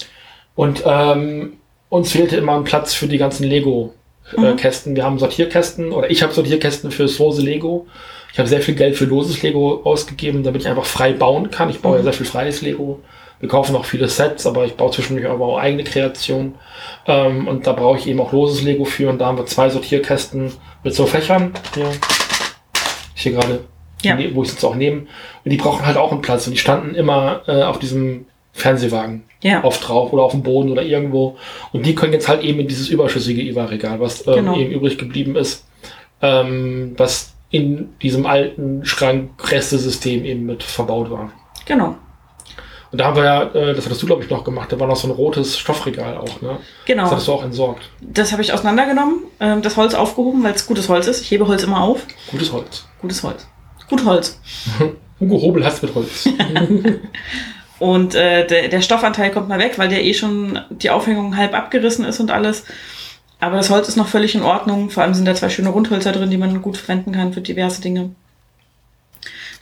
Und 0.57 0.83
ähm, 0.85 1.55
uns 1.95 2.13
fehlte 2.13 2.37
immer 2.37 2.57
ein 2.57 2.65
Platz 2.65 2.93
für 2.95 3.07
die 3.07 3.19
ganzen 3.19 3.45
Lego-Kästen. 3.49 4.97
Wir 4.97 5.05
haben 5.05 5.19
Sortierkästen 5.19 5.93
oder 5.93 6.11
ich 6.11 6.23
habe 6.23 6.33
Sortierkästen 6.33 6.91
fürs 6.91 7.19
lose 7.19 7.43
Lego. 7.43 7.87
Ich 8.33 8.39
habe 8.39 8.49
sehr 8.49 8.61
viel 8.61 8.75
Geld 8.75 8.97
für 8.97 9.05
loses 9.05 9.43
Lego 9.43 9.81
ausgegeben, 9.85 10.43
damit 10.43 10.63
ich 10.63 10.69
einfach 10.69 10.85
frei 10.87 11.13
bauen 11.13 11.51
kann. 11.51 11.71
Ich 11.71 11.81
baue 11.81 11.99
ja 11.99 12.03
sehr 12.03 12.13
viel 12.13 12.27
freies 12.27 12.63
Lego. 12.63 13.01
Wir 13.39 13.49
kaufen 13.49 13.77
auch 13.77 13.85
viele 13.85 14.09
Sets, 14.09 14.47
aber 14.47 14.65
ich 14.65 14.75
baue 14.75 14.91
zwischendurch 14.91 15.29
aber 15.31 15.45
auch 15.47 15.59
eigene 15.59 15.85
Kreationen. 15.85 16.55
Ähm, 17.07 17.47
und 17.47 17.67
da 17.67 17.73
brauche 17.73 17.99
ich 17.99 18.07
eben 18.09 18.21
auch 18.21 18.33
loses 18.33 18.63
Lego 18.63 18.85
für. 18.85 19.09
Und 19.11 19.19
da 19.19 19.27
haben 19.27 19.39
wir 19.39 19.47
zwei 19.47 19.69
Sortierkästen 19.71 20.53
mit 20.83 20.95
so 20.95 21.07
Fächern. 21.07 21.53
Hier, 21.75 21.91
hier 23.15 23.33
gerade, 23.33 23.61
Ja. 24.03 24.17
ne- 24.17 24.35
wo 24.35 24.43
ich 24.43 24.49
jetzt 24.51 24.65
auch 24.65 24.75
nehme. 24.75 25.03
Und 25.45 25.51
die 25.51 25.57
brauchen 25.57 25.87
halt 25.87 25.97
auch 25.97 26.11
einen 26.11 26.23
Platz. 26.23 26.47
Und 26.47 26.55
die 26.55 26.59
standen 26.59 26.95
immer 26.97 27.43
äh, 27.47 27.63
auf 27.63 27.79
diesem 27.79 28.27
Fernsehwagen 28.57 29.25
Ja. 29.43 29.63
oft 29.65 29.87
drauf 29.87 30.13
oder 30.13 30.23
auf 30.23 30.31
dem 30.33 30.43
Boden 30.43 30.71
oder 30.71 30.83
irgendwo. 30.83 31.37
Und 31.73 31.85
die 31.85 31.95
können 31.95 32.13
jetzt 32.13 32.29
halt 32.29 32.43
eben 32.43 32.61
in 32.61 32.69
dieses 32.69 32.89
überschüssige 32.89 33.43
IWA-Regal, 33.43 34.01
was 34.01 34.27
ähm, 34.27 34.35
Genau. 34.37 34.57
eben 34.57 34.71
übrig 34.73 34.97
geblieben 34.97 35.35
ist, 35.37 35.67
ähm, 36.23 36.95
was 36.97 37.35
in 37.51 37.95
diesem 38.01 38.27
alten 38.27 38.85
Schrank-Reste-System 38.85 40.25
eben 40.25 40.47
mit 40.47 40.63
verbaut 40.63 41.11
war. 41.11 41.31
Genau. 41.67 41.97
Und 42.93 43.01
da 43.01 43.07
haben 43.07 43.17
wir 43.17 43.25
ja, 43.25 43.43
äh, 43.55 43.75
das 43.75 43.87
hattest 43.87 44.03
du, 44.03 44.07
glaube 44.07 44.23
ich, 44.23 44.31
noch 44.31 44.45
gemacht, 44.45 44.71
da 44.71 44.79
war 44.79 44.87
noch 44.87 44.95
so 44.97 45.09
ein 45.09 45.11
rotes 45.11 45.59
Stoffregal 45.59 46.17
auch, 46.17 46.41
ne? 46.41 46.59
Das 46.59 46.61
Genau. 46.87 47.11
hattest 47.11 47.27
du 47.27 47.33
auch 47.33 47.43
entsorgt. 47.43 47.91
Das 48.01 48.31
habe 48.31 48.41
ich 48.43 48.53
auseinandergenommen, 48.53 49.25
ähm, 49.41 49.63
das 49.63 49.77
Holz 49.77 49.95
aufgehoben, 49.95 50.45
weil 50.45 50.55
es 50.55 50.65
gutes 50.67 50.89
Holz 50.89 51.09
ist. 51.09 51.21
Ich 51.23 51.31
hebe 51.33 51.49
Holz 51.49 51.65
immer 51.65 51.81
auf. 51.83 52.07
Gutes 52.31 52.53
Holz. 52.53 52.87
Gutes 53.01 53.23
Holz. 53.25 53.49
Gut 53.89 54.05
Holz. 54.05 54.41
Hugo 55.21 55.41
Hobel 55.43 55.65
hat's 55.67 55.83
mit 55.83 55.93
Holz. 55.95 56.29
Und 57.79 58.15
äh, 58.15 58.47
der, 58.47 58.69
der 58.69 58.81
Stoffanteil 58.81 59.31
kommt 59.31 59.49
mal 59.49 59.59
weg, 59.59 59.79
weil 59.79 59.89
der 59.89 60.05
eh 60.05 60.15
schon 60.15 60.61
die 60.71 60.91
Aufhängung 60.91 61.37
halb 61.37 61.55
abgerissen 61.55 62.05
ist 62.05 62.21
und 62.21 62.31
alles. 62.31 62.65
Aber 63.41 63.57
das 63.57 63.71
Holz 63.71 63.89
ist 63.89 63.97
noch 63.97 64.09
völlig 64.09 64.35
in 64.35 64.43
Ordnung. 64.43 64.91
Vor 64.91 65.03
allem 65.03 65.15
sind 65.15 65.27
da 65.27 65.35
zwei 65.35 65.49
schöne 65.49 65.71
Rundhölzer 65.71 66.13
drin, 66.13 66.31
die 66.31 66.37
man 66.37 66.63
gut 66.63 66.77
verwenden 66.77 67.13
kann 67.13 67.33
für 67.33 67.41
diverse 67.41 67.83
Dinge. 67.83 68.11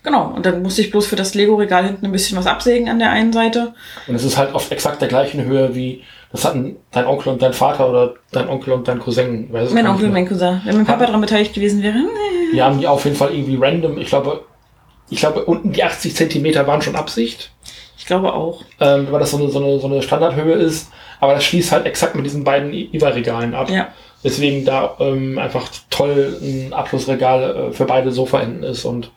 Genau, 0.04 0.32
und 0.34 0.44
dann 0.44 0.62
musste 0.62 0.82
ich 0.82 0.90
bloß 0.90 1.06
für 1.06 1.16
das 1.16 1.34
Lego-Regal 1.34 1.86
hinten 1.86 2.06
ein 2.06 2.12
bisschen 2.12 2.36
was 2.36 2.46
absägen 2.46 2.88
an 2.88 2.98
der 2.98 3.10
einen 3.10 3.32
Seite. 3.32 3.72
und 4.08 4.14
es 4.16 4.24
ist 4.24 4.36
halt 4.36 4.52
auf 4.52 4.70
exakt 4.72 5.00
der 5.00 5.08
gleichen 5.08 5.44
Höhe 5.44 5.76
wie, 5.76 6.02
das 6.32 6.44
hatten 6.44 6.76
dein 6.90 7.06
Onkel 7.06 7.32
und 7.32 7.40
dein 7.40 7.52
Vater 7.52 7.88
oder 7.88 8.14
dein 8.32 8.48
Onkel 8.48 8.72
und 8.72 8.88
dein 8.88 8.98
Cousin. 8.98 9.48
Mein 9.52 9.86
Onkel 9.86 10.06
und 10.06 10.12
mein 10.12 10.26
Cousin. 10.26 10.60
Wenn 10.64 10.76
mein 10.76 10.86
Papa 10.86 11.06
daran 11.06 11.20
beteiligt 11.20 11.54
gewesen 11.54 11.82
wäre, 11.82 11.94
nee. 11.94 12.52
Die 12.52 12.62
haben 12.62 12.80
die 12.80 12.88
auf 12.88 13.04
jeden 13.04 13.16
Fall 13.16 13.32
irgendwie 13.32 13.56
random, 13.60 13.96
ich 13.98 14.08
glaube, 14.08 14.44
ich 15.08 15.20
glaube, 15.20 15.44
unten 15.44 15.72
die 15.72 15.84
80 15.84 16.16
Zentimeter 16.16 16.66
waren 16.66 16.82
schon 16.82 16.96
Absicht, 16.96 17.52
ich 17.61 17.61
glaube 18.12 18.34
auch. 18.34 18.62
ähm, 18.80 19.08
weil 19.10 19.20
das 19.20 19.30
so 19.30 19.38
eine, 19.38 19.48
so, 19.48 19.58
eine, 19.58 19.78
so 19.78 19.86
eine 19.86 20.02
Standardhöhe 20.02 20.54
ist. 20.54 20.90
Aber 21.20 21.34
das 21.34 21.44
schließt 21.44 21.72
halt 21.72 21.86
exakt 21.86 22.14
mit 22.14 22.26
diesen 22.26 22.44
beiden 22.44 22.72
IWA-Regalen 22.72 23.54
ab. 23.54 23.70
Ja. 23.70 23.88
Deswegen 24.24 24.64
da 24.64 24.96
ähm, 25.00 25.38
einfach 25.38 25.68
toll 25.90 26.36
ein 26.42 26.72
Abschlussregal 26.72 27.68
äh, 27.70 27.72
für 27.72 27.86
beide 27.86 28.12
Sofaenden 28.12 28.62
ist. 28.64 28.84
Und 28.84 29.10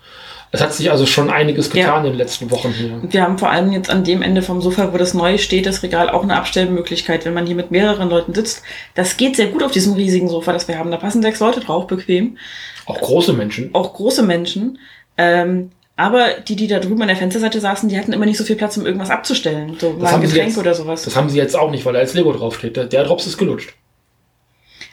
es 0.52 0.62
hat 0.62 0.74
sich 0.74 0.90
also 0.92 1.06
schon 1.06 1.30
einiges 1.30 1.70
getan 1.70 2.06
in 2.06 2.12
den 2.12 2.18
letzten 2.18 2.50
Wochen 2.52 2.70
hier. 2.70 3.02
Wir 3.04 3.22
haben 3.22 3.38
vor 3.38 3.50
allem 3.50 3.72
jetzt 3.72 3.90
an 3.90 4.04
dem 4.04 4.22
Ende 4.22 4.42
vom 4.42 4.62
Sofa, 4.62 4.94
wo 4.94 4.98
das 4.98 5.14
neu 5.14 5.38
steht, 5.38 5.66
das 5.66 5.84
Regal 5.84 6.10
auch 6.10 6.24
eine 6.24 6.38
Abstellmöglichkeit, 6.38 7.26
wenn 7.26 7.34
man 7.34 7.46
hier 7.46 7.56
mit 7.56 7.72
mehreren 7.72 8.10
Leuten 8.10 8.34
sitzt. 8.34 8.64
Das 8.94 9.18
geht 9.18 9.36
sehr 9.36 9.48
gut 9.48 9.64
auf 9.64 9.72
diesem 9.72 9.94
riesigen 9.94 10.30
Sofa, 10.30 10.54
das 10.54 10.68
wir 10.68 10.78
haben. 10.78 10.92
Da 10.92 10.98
passen 10.98 11.22
sechs 11.22 11.40
Leute 11.40 11.60
drauf, 11.60 11.88
bequem. 11.88 12.38
Auch 12.86 13.02
große 13.02 13.34
Menschen. 13.34 13.72
Auch 13.74 13.94
große 13.94 14.24
Menschen. 14.24 14.80
Ähm, 15.18 15.72
aber 15.98 16.34
die, 16.48 16.56
die 16.56 16.68
da 16.68 16.80
drüben 16.80 17.02
an 17.02 17.08
der 17.08 17.18
Fensterseite 17.18 17.60
saßen, 17.60 17.88
die 17.90 17.98
hatten 17.98 18.12
immer 18.14 18.26
nicht 18.26 18.38
so 18.38 18.44
viel 18.44 18.56
Platz, 18.58 18.76
um 18.78 18.86
irgendwas 18.86 19.10
abzustellen. 19.10 19.78
So 19.80 19.94
mal 19.94 20.14
ein 20.14 20.22
Getränk 20.22 20.48
jetzt- 20.50 20.58
oder 20.58 20.74
sowas. 20.74 21.04
Das 21.04 21.16
haben 21.16 21.30
sie 21.30 21.38
jetzt 21.38 21.56
auch 21.56 21.72
nicht, 21.72 21.86
weil 21.86 21.94
da 21.94 22.00
jetzt 22.02 22.14
Lego 22.16 22.34
draufsteht. 22.34 22.76
Der, 22.76 22.86
der 22.86 23.04
Drops 23.06 23.26
ist 23.28 23.38
gelutscht. 23.38 23.74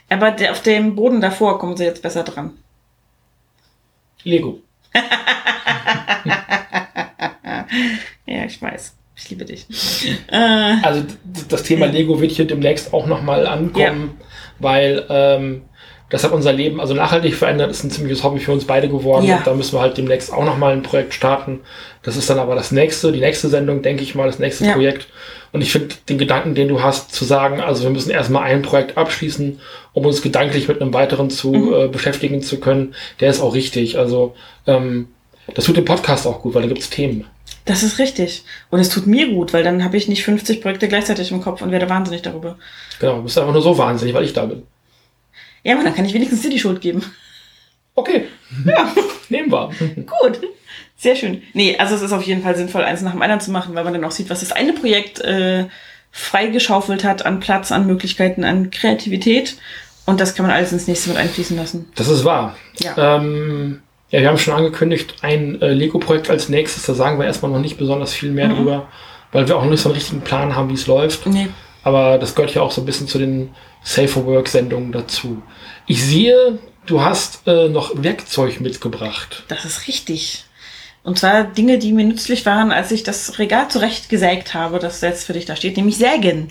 Aber 0.09 0.31
der, 0.31 0.53
auf 0.53 0.63
dem 0.63 0.95
Boden 0.95 1.21
davor 1.21 1.59
kommen 1.59 1.77
sie 1.77 1.85
jetzt 1.85 2.03
besser 2.03 2.23
dran. 2.23 2.51
Lego. 4.25 4.61
Ja, 8.27 8.45
ich 8.45 8.61
weiß. 8.61 8.95
Ich 9.17 9.31
liebe 9.31 9.45
dich. 9.45 9.67
äh, 10.29 10.75
Also 10.83 11.05
das 11.49 11.63
Thema 11.65 11.87
Lego 11.87 12.21
wird 12.21 12.33
hier 12.33 12.47
demnächst 12.47 12.93
auch 12.93 13.07
nochmal 13.07 13.47
ankommen, 13.47 14.19
weil 14.59 15.05
ähm, 15.09 15.63
das 16.13 16.23
hat 16.25 16.33
unser 16.33 16.53
Leben 16.53 16.79
also 16.81 16.93
nachhaltig 16.95 17.35
verändert, 17.35 17.71
ist 17.71 17.83
ein 17.83 17.91
ziemliches 17.91 18.23
Hobby 18.23 18.39
für 18.39 18.53
uns 18.53 18.67
beide 18.67 18.89
geworden. 18.89 19.25
Ja. 19.25 19.39
Und 19.39 19.47
da 19.47 19.55
müssen 19.55 19.73
wir 19.75 19.81
halt 19.81 19.97
demnächst 19.97 20.31
auch 20.33 20.45
nochmal 20.45 20.75
ein 20.75 20.83
Projekt 20.83 21.15
starten. 21.15 21.61
Das 22.03 22.17
ist 22.19 22.29
dann 22.29 22.39
aber 22.39 22.55
das 22.55 22.71
nächste, 22.71 23.13
die 23.13 23.21
nächste 23.21 23.49
Sendung, 23.49 23.81
denke 23.81 24.03
ich 24.03 24.15
mal, 24.15 24.27
das 24.27 24.39
nächste 24.39 24.67
Ja. 24.67 24.75
Projekt. 24.75 25.07
Und 25.53 25.63
ich 25.63 25.73
finde 25.73 25.95
den 26.11 26.19
Gedanken, 26.19 26.55
den 26.55 26.69
du 26.69 26.83
hast, 26.83 27.15
zu 27.15 27.25
sagen, 27.25 27.61
also 27.63 27.83
wir 27.85 27.91
müssen 27.91 28.11
erstmal 28.11 28.43
ein 28.45 28.61
Projekt 28.63 28.97
abschließen, 28.99 29.59
um 29.95 30.05
uns 30.07 30.21
gedanklich 30.23 30.69
mit 30.69 30.81
einem 30.83 30.93
weiteren 30.93 31.31
zu 31.31 31.51
Mhm. 31.53 31.73
äh, 31.75 31.89
beschäftigen 31.89 32.43
zu 32.43 32.61
können, 32.61 32.95
der 33.21 33.31
ist 33.31 33.41
auch 33.41 33.55
richtig. 33.55 33.99
Also 33.99 34.35
ähm, 34.67 35.09
das 35.55 35.65
tut 35.65 35.77
dem 35.79 35.85
Podcast 35.87 36.27
auch 36.27 36.43
gut, 36.43 36.55
weil 36.55 36.63
da 36.63 36.69
gibt's 36.69 36.91
Themen. 36.91 37.25
das 37.65 37.83
ist 37.83 37.99
richtig. 37.99 38.45
Und 38.71 38.81
es 38.81 38.89
tut 38.89 39.07
mir 39.07 39.29
gut, 39.33 39.53
weil 39.53 39.63
dann 39.65 39.83
habe 39.85 39.97
ich 39.97 40.09
nicht 40.09 40.25
50 40.25 40.61
Projekte 40.61 40.89
gleichzeitig 40.89 41.31
im 41.31 41.41
Kopf 41.41 41.63
und 41.63 41.71
werde 41.71 41.89
wahnsinnig 41.89 42.23
darüber. 42.23 42.57
Genau, 42.99 43.17
du 43.17 43.23
bist 43.23 43.39
einfach 43.39 43.53
nur 43.53 43.63
so 43.63 43.77
wahnsinnig, 43.79 44.15
weil 44.15 44.25
ich 44.25 44.33
da 44.33 44.45
bin. 44.47 44.63
Ja, 45.65 45.75
aber 45.75 45.85
dann 45.85 45.95
kann 45.95 46.05
ich 46.05 46.15
wenigstens 46.15 46.43
dir 46.43 46.51
die 46.51 46.59
Schuld 46.59 46.81
geben. 46.81 47.03
Okay. 47.95 48.27
Ja, 48.67 48.93
nehmen 49.29 49.51
wir. 49.53 49.71
Gut. 49.97 50.41
Sehr 50.97 51.17
schön. 51.17 51.43
Nee, 51.53 51.77
also 51.79 51.95
es 51.95 52.03
ist 52.03 52.13
auf 52.13 52.23
jeden 52.23 52.43
Fall 52.43 52.57
sinnvoll, 52.57 52.83
eins 52.85 53.03
nach 53.03 53.13
dem 53.13 53.23
anderen 53.23 53.41
zu 53.41 53.51
machen, 53.51 53.75
weil 53.75 53.85
man 53.85 53.93
dann 53.93 54.05
auch 54.05 54.11
sieht, 54.13 54.31
was 54.31 54.41
das 54.41 54.53
eine 54.53 54.73
Projekt 54.73 55.21
äh, 55.21 55.67
freigeschaufelt 56.11 57.05
hat 57.05 57.25
an 57.27 57.41
Platz, 57.41 57.73
an 57.73 57.87
Möglichkeiten, 57.87 58.45
an 58.45 58.71
Kreativität. 58.71 59.57
Und 60.07 60.21
das 60.21 60.35
kann 60.35 60.47
man 60.47 60.55
alles 60.55 60.73
ins 60.73 60.87
nächste 60.89 61.11
mit 61.11 61.19
einfließen 61.19 61.57
lassen. 61.57 61.91
Das 61.95 62.09
ist 62.09 62.25
wahr. 62.25 62.57
Ja. 62.79 63.17
Ähm, 63.17 63.81
ja, 64.11 64.21
wir 64.21 64.29
haben 64.29 64.39
schon 64.39 64.55
angekündigt, 64.55 65.15
ein 65.23 65.61
äh, 65.63 65.73
Lego-Projekt 65.73 66.29
als 66.31 66.49
nächstes. 66.49 66.85
Da 66.85 66.95
sagen 66.95 67.19
wir 67.19 67.27
erstmal 67.27 67.51
noch 67.51 67.61
nicht 67.61 67.79
besonders 67.79 68.13
viel 68.13 68.31
mehr 68.31 68.49
Mhm. 68.49 68.57
drüber, 68.57 68.89
weil 69.33 69.49
wir 69.49 69.57
auch 69.57 69.63
noch 69.63 69.71
nicht 69.71 69.81
so 69.81 69.89
einen 69.89 69.97
richtigen 69.97 70.21
Plan 70.23 70.55
haben, 70.55 70.69
wie 70.71 70.75
es 70.75 70.87
läuft. 70.87 71.27
Nee. 71.27 71.49
Aber 71.85 72.19
das 72.19 72.35
gehört 72.35 72.55
ja 72.55 72.63
auch 72.63 72.71
so 72.71 72.81
ein 72.83 72.87
bisschen 72.87 73.09
zu 73.09 73.19
den 73.19 73.51
Safer 73.83 74.25
Work-Sendungen 74.27 74.93
dazu. 74.93 75.43
Ich 75.87 76.03
sehe, 76.05 76.59
du 76.87 77.01
hast 77.03 77.41
äh, 77.47 77.69
noch 77.69 77.93
Werkzeug 78.03 78.61
mitgebracht. 78.61 79.45
Das 79.49 79.65
ist 79.65 79.89
richtig. 79.89 80.45
Und 81.05 81.19
zwar 81.19 81.45
Dinge, 81.45 81.79
die 81.79 81.93
mir 81.93 82.05
nützlich 82.05 82.47
waren, 82.47 82.71
als 82.71 82.93
ich 82.93 83.03
das 83.03 83.39
Regal 83.41 83.69
zurechtgesägt 83.69 84.55
habe, 84.55 84.79
das 84.79 85.01
jetzt 85.01 85.25
für 85.25 85.33
dich 85.33 85.47
da 85.47 85.57
steht, 85.57 85.77
nämlich 85.77 85.97
Sägen. 85.97 86.49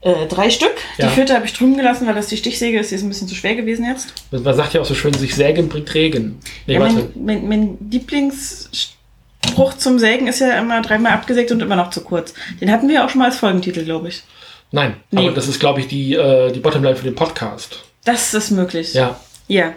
Äh, 0.00 0.26
drei 0.28 0.48
Stück. 0.50 0.76
Die 0.96 1.02
Ja. 1.02 1.08
vierte 1.08 1.34
habe 1.34 1.44
ich 1.44 1.54
drüben 1.54 1.76
gelassen, 1.76 2.06
weil 2.06 2.14
das 2.14 2.28
die 2.28 2.36
Stichsäge 2.36 2.78
ist. 2.78 2.92
Die 2.92 2.94
ist 2.94 3.02
ein 3.02 3.08
bisschen 3.08 3.26
zu 3.26 3.34
schwer 3.34 3.56
gewesen 3.56 3.84
jetzt. 3.84 4.12
Man 4.30 4.54
sagt 4.54 4.74
ja 4.74 4.80
auch 4.80 4.84
so 4.86 4.94
schön, 4.94 5.12
sich 5.14 5.34
sägen 5.34 5.68
bringt 5.68 5.92
Regen. 5.92 6.38
Nee, 6.68 6.74
ja, 6.74 6.78
mein, 6.78 7.08
mein, 7.16 7.48
mein 7.48 7.78
Lieblingsspruch 7.90 9.74
zum 9.76 9.98
Sägen 9.98 10.28
ist 10.28 10.38
ja 10.38 10.56
immer 10.60 10.80
dreimal 10.82 11.12
abgesägt 11.12 11.50
und 11.50 11.60
immer 11.60 11.74
noch 11.74 11.90
zu 11.90 12.02
kurz. 12.02 12.34
Den 12.60 12.70
hatten 12.70 12.88
wir 12.88 13.04
auch 13.04 13.08
schon 13.08 13.18
mal 13.20 13.24
als 13.26 13.38
Folgentitel, 13.38 13.84
glaube 13.84 14.08
ich. 14.08 14.22
Nein, 14.70 14.96
Nee. 15.10 15.26
aber 15.26 15.34
das 15.34 15.48
ist, 15.48 15.60
glaube 15.60 15.80
ich, 15.80 15.88
die, 15.88 16.14
äh, 16.14 16.52
die 16.52 16.60
Bottomline 16.60 16.96
für 16.96 17.04
den 17.04 17.14
Podcast. 17.14 17.84
Das 18.04 18.34
ist 18.34 18.50
möglich. 18.50 18.94
Ja. 18.94 19.18
Ja, 19.46 19.72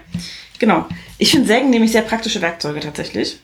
genau. 0.59 0.85
Ich 1.18 1.31
finde 1.31 1.47
Sägen 1.47 1.69
nämlich 1.69 1.91
sehr 1.91 2.01
praktische 2.01 2.41
Werkzeuge 2.41 2.80
tatsächlich. 2.81 3.39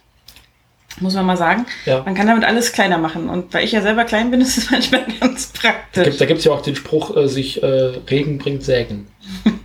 Muss 1.00 1.14
man 1.14 1.26
mal 1.26 1.38
sagen. 1.38 1.66
Ja. 1.86 2.02
Man 2.04 2.16
kann 2.16 2.28
damit 2.28 2.44
alles 2.44 2.72
kleiner 2.74 2.98
machen. 2.98 3.30
Und 3.30 3.54
weil 3.54 3.64
ich 3.64 3.72
ja 3.72 3.82
selber 3.82 4.04
klein 4.04 4.32
bin, 4.32 4.42
ist 4.42 4.58
es 4.58 4.72
manchmal 4.72 5.06
ganz 5.20 5.48
praktisch. 5.48 6.18
Da 6.18 6.26
gibt 6.26 6.40
es 6.40 6.46
ja 6.46 6.52
auch 6.52 6.62
den 6.62 6.76
Spruch, 6.76 7.16
äh, 7.16 7.28
sich 7.28 7.62
äh, 7.64 7.68
Regen 8.10 8.38
bringt 8.38 8.64
Sägen. 8.64 9.08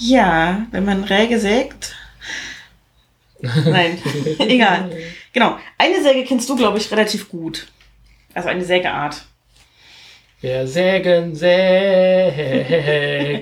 Ja, 0.00 0.66
wenn 0.70 0.84
man 0.84 1.02
Räge 1.02 1.40
sägt. 1.40 1.96
Nein, 3.40 3.98
egal. 4.38 4.90
Genau. 5.32 5.58
Eine 5.76 6.02
Säge 6.02 6.24
kennst 6.24 6.48
du, 6.48 6.56
glaube 6.56 6.78
ich, 6.78 6.90
relativ 6.92 7.28
gut. 7.28 7.66
Also 8.34 8.48
eine 8.48 8.64
Sägeart. 8.64 9.24
Wer 10.40 10.68
Sägen 10.68 11.34
sägt. 11.34 12.36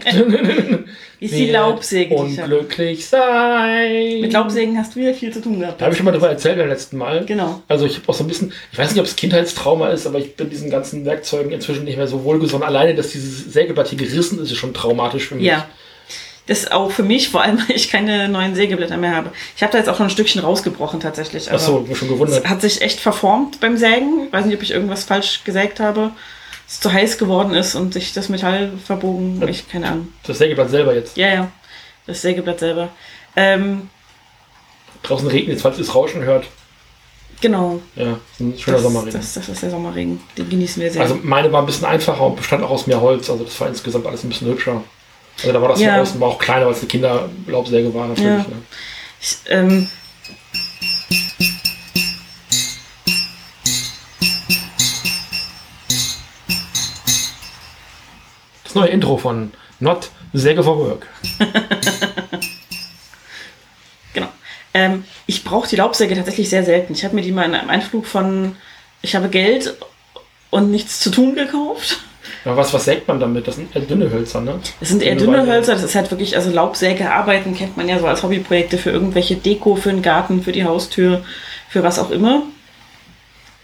Ist 1.20 1.34
die 1.34 1.50
Laubsäge, 1.50 2.16
die 2.16 2.32
ich 2.32 2.38
habe. 2.40 2.54
unglücklich 2.54 3.06
sein. 3.06 4.20
Mit 4.22 4.32
Laubsägen 4.32 4.78
hast 4.78 4.94
du 4.94 5.00
wieder 5.00 5.12
viel 5.12 5.30
zu 5.30 5.42
tun 5.42 5.60
gehabt. 5.60 5.78
Da 5.78 5.86
habe 5.86 5.92
ich 5.92 5.98
schon 5.98 6.06
mal 6.06 6.12
drüber 6.12 6.30
erzählt 6.30 6.56
beim 6.56 6.68
letzten 6.68 6.96
Mal. 6.96 7.26
Genau. 7.26 7.62
Also 7.68 7.84
ich 7.84 7.96
habe 7.96 8.08
auch 8.08 8.14
so 8.14 8.24
ein 8.24 8.28
bisschen, 8.28 8.50
ich 8.72 8.78
weiß 8.78 8.92
nicht, 8.92 9.00
ob 9.00 9.06
es 9.06 9.14
Kindheitstrauma 9.14 9.88
ist, 9.88 10.06
aber 10.06 10.18
ich 10.18 10.36
bin 10.36 10.48
diesen 10.48 10.70
ganzen 10.70 11.04
Werkzeugen 11.04 11.52
inzwischen 11.52 11.84
nicht 11.84 11.98
mehr 11.98 12.06
so 12.06 12.24
wohlgesonnen. 12.24 12.66
Alleine, 12.66 12.94
dass 12.94 13.10
dieses 13.10 13.52
Sägeblatt 13.52 13.88
hier 13.88 13.98
gerissen 13.98 14.38
ist, 14.42 14.50
ist 14.50 14.56
schon 14.56 14.72
traumatisch 14.72 15.28
für 15.28 15.34
mich. 15.34 15.44
Ja. 15.44 15.68
Das 16.46 16.60
ist 16.60 16.72
auch 16.72 16.90
für 16.90 17.02
mich, 17.02 17.28
vor 17.28 17.42
allem, 17.42 17.58
weil 17.68 17.76
ich 17.76 17.90
keine 17.90 18.28
neuen 18.30 18.54
Sägeblätter 18.54 18.96
mehr 18.96 19.16
habe. 19.16 19.32
Ich 19.54 19.62
habe 19.62 19.72
da 19.72 19.78
jetzt 19.78 19.88
auch 19.88 19.96
schon 19.96 20.06
ein 20.06 20.10
Stückchen 20.10 20.40
rausgebrochen 20.40 21.00
tatsächlich. 21.00 21.50
Ach 21.52 21.58
so, 21.58 21.80
mich 21.80 21.98
schon 21.98 22.08
gewundert. 22.08 22.44
Es 22.44 22.50
hat 22.50 22.62
sich 22.62 22.80
echt 22.80 23.00
verformt 23.00 23.60
beim 23.60 23.76
Sägen. 23.76 24.28
Ich 24.28 24.32
weiß 24.32 24.46
nicht, 24.46 24.56
ob 24.56 24.62
ich 24.62 24.70
irgendwas 24.70 25.04
falsch 25.04 25.42
gesägt 25.44 25.78
habe. 25.78 26.12
Es 26.68 26.80
zu 26.80 26.92
heiß 26.92 27.18
geworden 27.18 27.54
ist 27.54 27.74
und 27.74 27.92
sich 27.94 28.12
das 28.12 28.28
Metall 28.28 28.72
verbogen. 28.84 29.46
Ich 29.48 29.68
keine 29.68 29.88
Ahnung. 29.88 30.08
Das 30.26 30.38
Sägeblatt 30.38 30.70
selber 30.70 30.94
jetzt. 30.94 31.16
Ja, 31.16 31.28
ja. 31.28 31.52
Das 32.06 32.22
Sägeblatt 32.22 32.58
selber. 32.60 32.88
Ähm, 33.36 33.88
Draußen 35.02 35.28
regnet 35.28 35.56
es, 35.56 35.62
falls 35.62 35.76
ihr 35.78 35.82
es 35.84 35.94
Rauschen 35.94 36.22
hört. 36.22 36.46
genau. 37.40 37.80
Ja, 37.94 38.12
ist 38.32 38.40
ein 38.40 38.58
schöner 38.58 38.76
Das, 38.78 38.82
Sommerregen. 38.82 39.12
das, 39.20 39.34
das 39.34 39.48
ist 39.48 39.62
der 39.62 39.70
Sommerregen. 39.70 40.20
Den 40.36 40.48
genießen 40.50 40.82
wir 40.82 40.90
sehr. 40.90 41.02
Also 41.02 41.18
meine 41.22 41.52
war 41.52 41.62
ein 41.62 41.66
bisschen 41.66 41.84
einfacher 41.86 42.22
und 42.26 42.36
bestand 42.36 42.64
auch 42.64 42.70
aus 42.70 42.86
mehr 42.88 43.00
Holz. 43.00 43.30
Also 43.30 43.44
das 43.44 43.60
war 43.60 43.68
insgesamt 43.68 44.06
alles 44.06 44.24
ein 44.24 44.28
bisschen 44.28 44.48
hübscher. 44.48 44.82
Also 45.38 45.52
da 45.52 45.60
war 45.62 45.68
das 45.68 45.80
Ja. 45.80 46.00
außen 46.00 46.18
war 46.20 46.28
auch 46.28 46.38
kleiner, 46.38 46.66
weil 46.66 46.72
es 46.72 46.78
eine 46.80 46.88
Kinderlaubsäge 46.88 47.92
war 47.94 48.08
natürlich. 48.08 48.26
Ja. 48.28 48.38
Ne? 48.38 48.62
ich, 49.20 49.36
ähm, 49.48 49.88
neue 58.76 58.88
Intro 58.88 59.16
von 59.16 59.52
Not 59.80 60.10
Säge 60.32 60.62
for 60.62 60.78
Work. 60.78 61.06
Genau. 64.14 64.28
Ähm, 64.72 65.04
ich 65.26 65.44
brauche 65.44 65.68
die 65.68 65.76
Laubsäge 65.76 66.16
tatsächlich 66.16 66.48
sehr 66.48 66.64
selten. 66.64 66.94
Ich 66.94 67.04
habe 67.04 67.14
mir 67.14 67.20
die 67.20 67.32
mal 67.32 67.44
in 67.44 67.54
einem 67.54 67.68
Einflug 67.68 68.06
von, 68.06 68.56
ich 69.02 69.14
habe 69.14 69.28
Geld 69.28 69.76
und 70.48 70.70
nichts 70.70 71.00
zu 71.00 71.10
tun 71.10 71.34
gekauft. 71.34 71.98
Aber 72.46 72.56
was, 72.56 72.72
was 72.72 72.86
sägt 72.86 73.08
man 73.08 73.20
damit? 73.20 73.46
Das 73.46 73.56
sind 73.56 73.76
eher 73.76 73.82
dünne 73.82 74.10
Hölzer, 74.10 74.40
ne? 74.40 74.58
Das 74.80 74.88
sind 74.88 75.02
eher 75.02 75.16
Dünne 75.16 75.38
dünne. 75.38 75.52
Hölzer, 75.52 75.74
das 75.74 75.82
ist 75.82 75.94
halt 75.94 76.10
wirklich, 76.10 76.34
also 76.34 76.50
Laubsäge 76.50 77.10
arbeiten 77.10 77.54
kennt 77.54 77.76
man 77.76 77.88
ja 77.88 77.98
so 77.98 78.06
als 78.06 78.22
Hobbyprojekte 78.22 78.78
für 78.78 78.90
irgendwelche 78.90 79.36
Deko, 79.36 79.76
für 79.76 79.90
den 79.90 80.00
Garten, 80.02 80.42
für 80.42 80.52
die 80.52 80.64
Haustür, 80.64 81.24
für 81.68 81.82
was 81.82 81.98
auch 81.98 82.10
immer. 82.10 82.44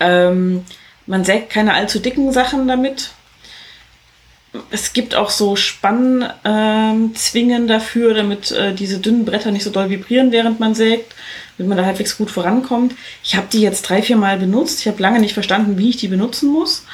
Ähm, 0.01 0.65
man 1.07 1.25
sägt 1.25 1.51
keine 1.51 1.75
allzu 1.75 1.99
dicken 1.99 2.33
Sachen 2.33 2.69
damit. 2.69 3.13
Es 4.71 4.93
gibt 4.93 5.15
auch 5.15 5.31
so 5.31 5.57
Spannzwingen 5.57 7.63
ähm, 7.63 7.69
dafür, 7.69 8.13
damit 8.13 8.51
äh, 8.51 8.75
diese 8.75 8.99
dünnen 8.99 9.25
Bretter 9.25 9.51
nicht 9.51 9.65
so 9.65 9.71
doll 9.71 9.89
vibrieren, 9.89 10.31
während 10.31 10.61
man 10.61 10.75
sägt, 10.75 11.15
damit 11.57 11.71
man 11.71 11.79
da 11.79 11.87
halbwegs 11.87 12.19
gut 12.19 12.31
vorankommt. 12.31 12.95
Ich 13.25 13.35
habe 13.35 13.47
die 13.51 13.63
jetzt 13.63 13.83
drei, 13.83 14.03
vier 14.03 14.17
Mal 14.17 14.39
benutzt. 14.39 14.81
Ich 14.81 14.89
habe 14.89 15.03
lange 15.03 15.21
nicht 15.21 15.33
verstanden, 15.33 15.79
wie 15.79 15.91
ich 15.91 15.97
die 15.97 16.09
benutzen 16.09 16.53
muss. 16.53 16.85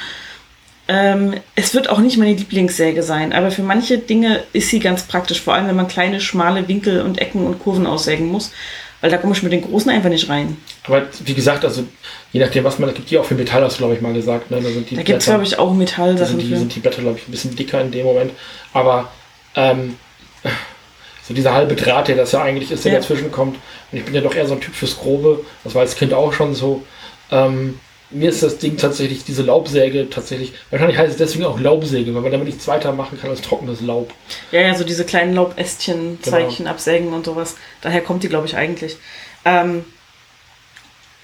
Ähm, 0.87 1.35
es 1.55 1.75
wird 1.75 1.91
auch 1.91 1.99
nicht 1.99 2.17
meine 2.17 2.33
Lieblingssäge 2.33 3.03
sein, 3.03 3.35
aber 3.35 3.51
für 3.51 3.63
manche 3.63 3.99
Dinge 3.99 4.43
ist 4.55 4.71
sie 4.71 4.79
ganz 4.79 5.03
praktisch, 5.03 5.41
vor 5.41 5.53
allem 5.53 5.69
wenn 5.69 5.77
man 5.77 5.87
kleine, 5.87 6.21
schmale 6.21 6.67
Winkel 6.67 7.03
und 7.03 7.21
Ecken 7.21 7.47
und 7.47 7.59
Kurven 7.59 7.87
aussägen 7.87 8.29
muss, 8.29 8.53
weil 9.01 9.11
da 9.11 9.17
komme 9.19 9.33
ich 9.35 9.43
mit 9.43 9.53
den 9.53 9.63
großen 9.63 9.91
einfach 9.91 10.09
nicht 10.09 10.29
rein. 10.29 10.57
Aber 10.85 11.03
wie 11.25 11.35
gesagt, 11.35 11.65
also 11.65 11.85
je 12.33 12.41
nachdem, 12.41 12.65
was 12.65 12.79
man, 12.79 12.89
da 12.89 12.95
gibt 12.95 13.11
die 13.11 13.19
auch 13.19 13.25
für 13.25 13.35
Metall, 13.35 13.63
hast 13.63 13.75
du 13.75 13.79
glaube 13.79 13.95
ich 13.95 14.01
mal 14.01 14.13
gesagt. 14.13 14.51
Ne? 14.51 14.61
Da 14.61 14.69
Da 14.97 15.03
gibt 15.03 15.19
es, 15.21 15.25
glaube 15.27 15.45
ich, 15.45 15.59
auch 15.59 15.69
da 15.71 15.75
Metallsachen 15.75 16.41
sind 16.41 16.43
die, 16.51 16.57
sind 16.57 16.75
die 16.75 16.81
Blätter, 16.81 17.03
glaube 17.03 17.19
ich, 17.19 17.29
ein 17.29 17.31
bisschen 17.31 17.55
dicker 17.57 17.81
in 17.81 17.91
dem 17.91 18.07
Moment. 18.07 18.33
Aber 18.73 19.11
ähm, 19.55 19.97
so 21.27 21.35
dieser 21.35 21.53
halbe 21.53 21.75
Draht, 21.75 22.09
der 22.09 22.17
das 22.17 22.33
ja 22.33 22.43
eigentlich 22.43 22.71
ist, 22.71 22.85
der 22.85 22.93
Ja. 22.93 22.99
dazwischen 23.01 23.31
kommt. 23.31 23.57
Und 23.93 23.99
ich 23.99 24.05
bin 24.05 24.15
ja 24.15 24.21
doch 24.21 24.35
eher 24.35 24.47
so 24.47 24.55
ein 24.55 24.61
Typ 24.61 24.75
fürs 24.75 24.97
Grobe. 24.99 25.45
Das 25.65 25.75
war 25.75 25.83
als 25.83 25.95
Kind 25.97 26.13
auch 26.15 26.33
schon 26.33 26.55
so. 26.55 26.85
Ähm, 27.31 27.79
mir 28.11 28.31
ist 28.31 28.43
das 28.43 28.59
Ding 28.59 28.77
tatsächlich, 28.77 29.25
diese 29.25 29.43
Laubsäge 29.43 30.09
tatsächlich, 30.09 30.53
wahrscheinlich 30.71 30.97
heißt 30.99 31.13
es 31.13 31.19
deswegen 31.19 31.45
auch 31.45 31.61
Laubsäge, 31.61 32.15
weil 32.15 32.23
man 32.23 32.33
damit 32.33 32.47
nichts 32.47 32.67
weiter 32.67 32.93
machen 32.93 33.21
kann 33.21 33.31
als 33.31 33.43
trockenes 33.43 33.81
Laub. 33.81 34.13
Ja, 34.51 34.61
ja, 34.63 34.75
so 34.75 34.85
diese 34.85 35.05
kleinen 35.05 35.35
Laubästchen, 35.35 36.19
Genau. 36.23 36.37
Zeicchen 36.37 36.67
absägen 36.67 37.13
und 37.13 37.27
sowas. 37.27 37.57
Daher 37.83 38.01
kommt 38.01 38.23
die, 38.23 38.29
glaube 38.29 38.47
ich, 38.47 38.57
eigentlich. 38.57 38.97
Ähm, 39.45 39.85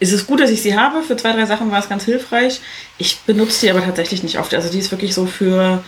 ist 0.00 0.12
es 0.12 0.26
gut, 0.26 0.40
dass 0.40 0.50
ich 0.50 0.60
sie 0.60 0.76
habe. 0.78 1.02
Für 1.02 1.16
zwei, 1.16 1.32
drei 1.32 1.46
Sachen 1.46 1.70
war 1.70 1.78
es 1.78 1.88
ganz 1.88 2.04
hilfreich. 2.04 2.60
Ich 2.98 3.20
benutze 3.20 3.62
die 3.62 3.70
aber 3.70 3.82
tatsächlich 3.82 4.22
nicht 4.22 4.38
oft. 4.38 4.52
Also 4.52 4.70
die 4.70 4.78
ist 4.78 4.90
wirklich 4.90 5.14
so 5.14 5.24
für 5.26 5.82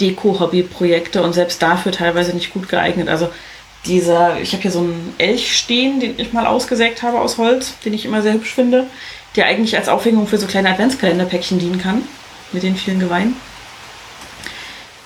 Deko-Hobby-Projekte 0.00 1.22
und 1.22 1.32
selbst 1.32 1.62
dafür 1.62 1.90
teilweise 1.90 2.34
nicht 2.34 2.52
gut 2.52 2.68
geeignet. 2.68 3.08
Also 3.08 3.28
dieser, 3.86 4.40
ich 4.40 4.52
habe 4.52 4.62
hier 4.62 4.70
so 4.70 4.80
einen 4.80 5.14
Elch 5.18 5.56
stehen, 5.56 6.00
den 6.00 6.18
ich 6.18 6.32
mal 6.32 6.46
ausgesägt 6.46 7.02
habe 7.02 7.20
aus 7.20 7.38
Holz, 7.38 7.74
den 7.84 7.94
ich 7.94 8.04
immer 8.04 8.22
sehr 8.22 8.34
hübsch 8.34 8.52
finde, 8.52 8.86
der 9.36 9.46
eigentlich 9.46 9.76
als 9.76 9.88
Aufhängung 9.88 10.26
für 10.26 10.38
so 10.38 10.46
kleine 10.46 10.70
Adventskalenderpäckchen 10.70 11.58
dienen 11.58 11.80
kann, 11.80 12.02
mit 12.52 12.62
den 12.62 12.76
vielen 12.76 13.00
Geweihen. 13.00 13.36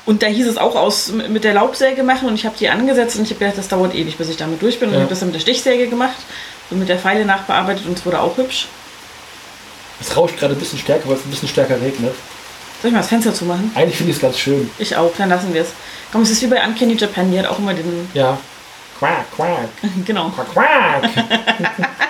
Und 0.06 0.22
da 0.22 0.26
hieß 0.26 0.46
es 0.48 0.56
auch 0.56 0.74
aus 0.74 1.12
mit 1.12 1.44
der 1.44 1.54
Laubsäge 1.54 2.02
machen 2.02 2.28
und 2.28 2.34
ich 2.34 2.46
habe 2.46 2.56
die 2.58 2.68
angesetzt 2.68 3.16
und 3.16 3.22
ich 3.24 3.30
habe 3.30 3.40
gedacht, 3.40 3.58
das 3.58 3.68
dauert 3.68 3.94
ewig, 3.94 4.16
bis 4.16 4.28
ich 4.28 4.36
damit 4.36 4.60
durch 4.62 4.80
bin. 4.80 4.88
Und 4.88 4.94
Ja. 4.94 5.00
ich 5.00 5.02
habe 5.02 5.10
das 5.10 5.20
dann 5.20 5.28
mit 5.28 5.36
der 5.36 5.40
Stichsäge 5.40 5.88
gemacht 5.88 6.16
und 6.70 6.78
mit 6.78 6.88
der 6.88 6.98
Feile 6.98 7.24
nachbearbeitet 7.24 7.86
und 7.86 7.98
es 7.98 8.04
wurde 8.06 8.20
auch 8.20 8.36
hübsch. 8.36 8.66
Es 10.00 10.16
rauscht 10.16 10.38
gerade 10.38 10.54
ein 10.54 10.58
bisschen 10.58 10.78
stärker, 10.78 11.08
weil 11.08 11.16
es 11.16 11.24
ein 11.26 11.30
bisschen 11.30 11.48
stärker 11.48 11.80
regnet. 11.80 12.14
Soll 12.80 12.88
ich 12.88 12.92
mal 12.94 13.00
das 13.00 13.08
Fenster 13.08 13.34
zumachen? 13.34 13.70
Eigentlich 13.74 13.96
finde 13.98 14.10
ich 14.10 14.16
es 14.16 14.22
ganz 14.22 14.38
schön. 14.38 14.70
Ich 14.78 14.96
auch, 14.96 15.12
dann 15.18 15.28
lassen 15.28 15.52
wir 15.52 15.60
es. 15.62 15.68
Komm, 16.10 16.22
es 16.22 16.30
ist 16.30 16.40
wie 16.42 16.46
bei 16.46 16.64
Uncanny 16.66 16.94
Japan, 16.94 17.30
die 17.30 17.38
hat 17.38 17.46
auch 17.46 17.58
immer 17.58 17.74
den. 17.74 18.08
Ja. 18.14 18.38
Quack, 18.98 19.30
quack, 19.36 19.68
genau. 20.06 20.30
quack, 20.30 20.50
quack. 20.52 21.02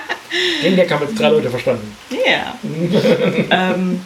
Den 0.62 0.76
Gag 0.76 0.90
haben 0.90 1.04
jetzt 1.06 1.18
drei 1.18 1.28
Leute 1.30 1.50
verstanden. 1.50 1.96
Ja. 2.10 2.54
ähm, 3.50 4.00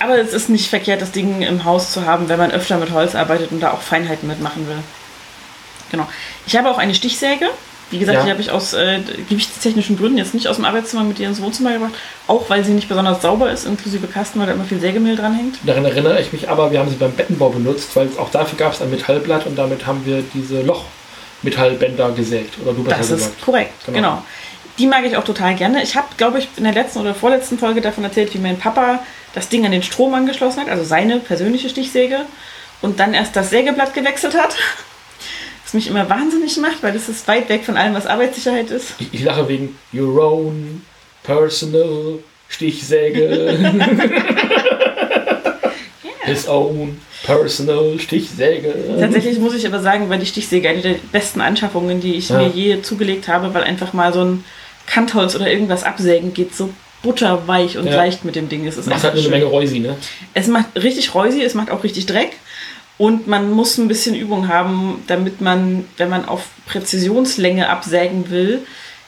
aber 0.00 0.18
es 0.18 0.32
ist 0.32 0.48
nicht 0.48 0.68
verkehrt, 0.68 1.02
das 1.02 1.10
Ding 1.10 1.42
im 1.42 1.64
Haus 1.64 1.92
zu 1.92 2.06
haben, 2.06 2.28
wenn 2.28 2.38
man 2.38 2.50
öfter 2.52 2.78
mit 2.78 2.92
Holz 2.92 3.14
arbeitet 3.14 3.50
und 3.50 3.60
da 3.60 3.72
auch 3.72 3.80
Feinheiten 3.82 4.28
mitmachen 4.28 4.68
will. 4.68 4.78
Genau. 5.90 6.06
Ich 6.46 6.56
habe 6.56 6.70
auch 6.70 6.78
eine 6.78 6.94
Stichsäge. 6.94 7.46
Wie 7.90 7.98
gesagt, 7.98 8.18
Ja. 8.18 8.24
die 8.26 8.30
habe 8.30 8.40
ich 8.42 8.50
aus 8.50 8.74
äh, 8.74 9.00
gewichtstechnischen 9.30 9.96
Gründen 9.96 10.18
jetzt 10.18 10.34
nicht 10.34 10.46
aus 10.46 10.56
dem 10.56 10.66
Arbeitszimmer 10.66 11.04
mit 11.04 11.18
ihr 11.18 11.26
ins 11.26 11.40
Wohnzimmer 11.40 11.72
gebracht. 11.72 11.94
Auch 12.26 12.50
weil 12.50 12.62
sie 12.62 12.72
nicht 12.72 12.86
besonders 12.86 13.22
sauber 13.22 13.50
ist, 13.50 13.64
inklusive 13.64 14.06
Kasten, 14.06 14.38
weil 14.38 14.46
da 14.46 14.52
immer 14.52 14.64
viel 14.64 14.78
Sägemehl 14.78 15.16
dranhängt. 15.16 15.56
Daran 15.64 15.86
erinnere 15.86 16.20
ich 16.20 16.30
mich 16.34 16.50
aber, 16.50 16.70
wir 16.70 16.80
haben 16.80 16.90
sie 16.90 16.96
beim 16.96 17.12
Bettenbau 17.12 17.48
benutzt, 17.48 17.88
weil 17.96 18.06
es 18.06 18.18
auch 18.18 18.30
dafür 18.30 18.58
gab 18.58 18.74
es 18.74 18.82
ein 18.82 18.90
Metallblatt 18.90 19.46
und 19.46 19.56
damit 19.56 19.86
haben 19.86 20.04
wir 20.04 20.22
diese 20.34 20.60
Lochmetallbänder 20.62 22.10
gesägt. 22.10 22.58
Oder 22.62 22.74
du 22.74 22.84
besser 22.84 22.98
Das 22.98 23.08
gesagt. 23.08 23.36
ist 23.38 23.44
korrekt, 23.44 23.72
Genau. 23.86 23.96
genau. 23.96 24.22
Die 24.78 24.86
mag 24.86 25.04
ich 25.04 25.16
auch 25.16 25.24
total 25.24 25.54
gerne. 25.54 25.82
Ich 25.82 25.96
habe, 25.96 26.06
glaube 26.16 26.38
ich, 26.38 26.48
in 26.56 26.64
der 26.64 26.72
letzten 26.72 27.00
oder 27.00 27.14
vorletzten 27.14 27.58
Folge 27.58 27.80
davon 27.80 28.04
erzählt, 28.04 28.32
wie 28.34 28.38
mein 28.38 28.58
Papa 28.58 29.00
das 29.34 29.48
Ding 29.48 29.64
an 29.66 29.72
den 29.72 29.82
Strom 29.82 30.14
angeschlossen 30.14 30.60
hat, 30.60 30.68
also 30.68 30.84
seine 30.84 31.18
persönliche 31.18 31.68
Stichsäge, 31.68 32.20
und 32.80 33.00
dann 33.00 33.12
erst 33.14 33.34
das 33.34 33.50
Sägeblatt 33.50 33.94
gewechselt 33.94 34.40
hat. 34.40 34.54
Was 35.64 35.74
mich 35.74 35.88
immer 35.88 36.08
wahnsinnig 36.08 36.56
macht, 36.58 36.82
weil 36.82 36.92
das 36.92 37.08
ist 37.08 37.26
weit 37.28 37.48
weg 37.50 37.62
von 37.64 37.76
allem, 37.76 37.92
was 37.92 38.06
Arbeitssicherheit 38.06 38.70
ist. 38.70 38.94
Ich, 39.00 39.12
ich 39.12 39.22
lache 39.22 39.48
wegen 39.48 39.76
Your 39.92 40.22
Own 40.24 40.82
Personal 41.24 42.20
Stichsäge. 42.48 43.58
His 46.24 46.48
Own 46.48 46.98
Personal 47.24 47.98
Stichsäge. 47.98 48.74
Tatsächlich 48.98 49.38
muss 49.38 49.54
ich 49.54 49.66
aber 49.66 49.80
sagen, 49.80 50.08
war 50.08 50.16
die 50.16 50.24
Stichsäge 50.26 50.70
eine 50.70 50.80
der 50.80 50.94
besten 51.12 51.42
Anschaffungen, 51.42 52.00
die 52.00 52.14
ich 52.14 52.30
Ja. 52.30 52.38
mir 52.38 52.48
je 52.48 52.80
zugelegt 52.80 53.28
habe, 53.28 53.52
weil 53.52 53.64
einfach 53.64 53.92
mal 53.92 54.12
so 54.12 54.24
ein 54.24 54.44
Kantholz 54.90 55.34
oder 55.34 55.50
irgendwas 55.50 55.84
absägen 55.84 56.32
geht 56.34 56.54
so 56.54 56.70
butterweich 57.02 57.78
und 57.78 57.86
Ja. 57.86 57.96
leicht 57.96 58.24
mit 58.24 58.34
dem 58.36 58.48
Ding. 58.48 58.66
Es 58.66 58.76
ist 58.76 58.88
Macht 58.88 59.02
halt 59.04 59.12
eine 59.14 59.22
schön. 59.22 59.30
Menge 59.30 59.44
Reusi, 59.44 59.78
ne? 59.78 59.96
Es 60.34 60.46
macht 60.48 60.66
richtig 60.76 61.14
Reusi, 61.14 61.42
es 61.42 61.54
macht 61.54 61.70
auch 61.70 61.84
richtig 61.84 62.06
Dreck. 62.06 62.32
Und 62.96 63.28
man 63.28 63.52
muss 63.52 63.78
ein 63.78 63.86
bisschen 63.86 64.16
Übung 64.16 64.48
haben, 64.48 65.04
damit 65.06 65.40
man, 65.40 65.84
wenn 65.98 66.08
man 66.10 66.24
auf 66.24 66.46
Präzisionslänge 66.66 67.68
absägen 67.68 68.30
will, 68.30 68.60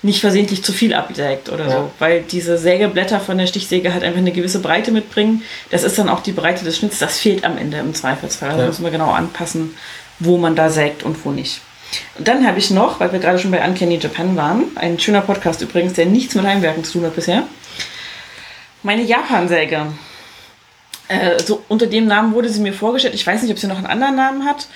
nicht 0.03 0.21
versehentlich 0.21 0.63
zu 0.63 0.73
viel 0.73 0.95
absägt 0.95 1.49
oder 1.51 1.65
Ja. 1.65 1.71
so. 1.71 1.91
Weil 1.99 2.23
diese 2.23 2.57
Sägeblätter 2.57 3.19
von 3.21 3.37
der 3.37 3.47
Stichsäge 3.49 3.93
halt 3.93 4.05
einfach 4.05 4.21
eine 4.21 4.31
gewisse 4.33 4.61
Breite 4.61 4.93
mitbringen. 4.93 5.43
Das 5.71 5.83
ist 5.83 5.99
dann 5.99 6.09
auch 6.09 6.21
die 6.21 6.33
Breite 6.33 6.65
des 6.65 6.77
Schnitts. 6.79 7.01
Das 7.01 7.19
fehlt 7.19 7.45
am 7.45 7.59
Ende 7.59 7.79
im 7.79 7.93
Zweifelsfall. 7.95 8.51
Da 8.51 8.59
Ja. 8.61 8.67
muss 8.67 8.79
man 8.79 8.93
genau 8.93 9.11
anpassen, 9.11 9.75
wo 10.21 10.39
man 10.39 10.55
da 10.55 10.71
sägt 10.71 11.03
und 11.03 11.23
wo 11.25 11.33
nicht. 11.33 11.61
Und 12.19 12.29
dann 12.29 12.47
habe 12.47 12.59
ich 12.59 12.71
noch, 12.71 13.01
weil 13.01 13.13
wir 13.13 13.19
gerade 13.19 13.39
schon 13.39 13.51
bei 13.51 13.67
Uncanny 13.67 13.97
Japan 13.97 14.37
waren, 14.37 14.65
ein 14.77 14.99
schöner 14.99 15.23
Podcast 15.23 15.61
übrigens, 15.63 15.95
der 15.95 16.07
nichts 16.07 16.35
mit 16.35 16.45
Heimwerken 16.45 16.85
zu 16.85 16.93
tun 16.93 17.05
hat 17.05 17.17
bisher, 17.17 17.45
meine 18.83 19.03
Japan-Säge. 19.03 19.87
Äh, 21.09 21.43
so 21.43 21.63
unter 21.69 21.87
dem 21.87 22.07
Namen 22.07 22.35
wurde 22.35 22.49
sie 22.49 22.61
mir 22.61 22.73
vorgestellt. 22.73 23.15
Ich 23.15 23.27
weiß 23.27 23.43
nicht, 23.43 23.51
ob 23.51 23.59
sie 23.59 23.67
noch 23.67 23.79
einen 23.79 23.87
anderen 23.87 24.17
Namen 24.17 24.45
hat. 24.45 24.69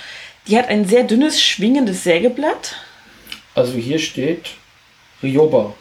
Die 0.47 0.59
hat 0.59 0.69
ein 0.69 0.87
sehr 0.87 1.05
dünnes, 1.05 1.41
schwingendes 1.41 2.05
Sägeblatt. 2.05 2.77
Also 3.55 3.75
hier 3.75 3.99
steht 3.99 4.51
Ryoba. 5.23 5.75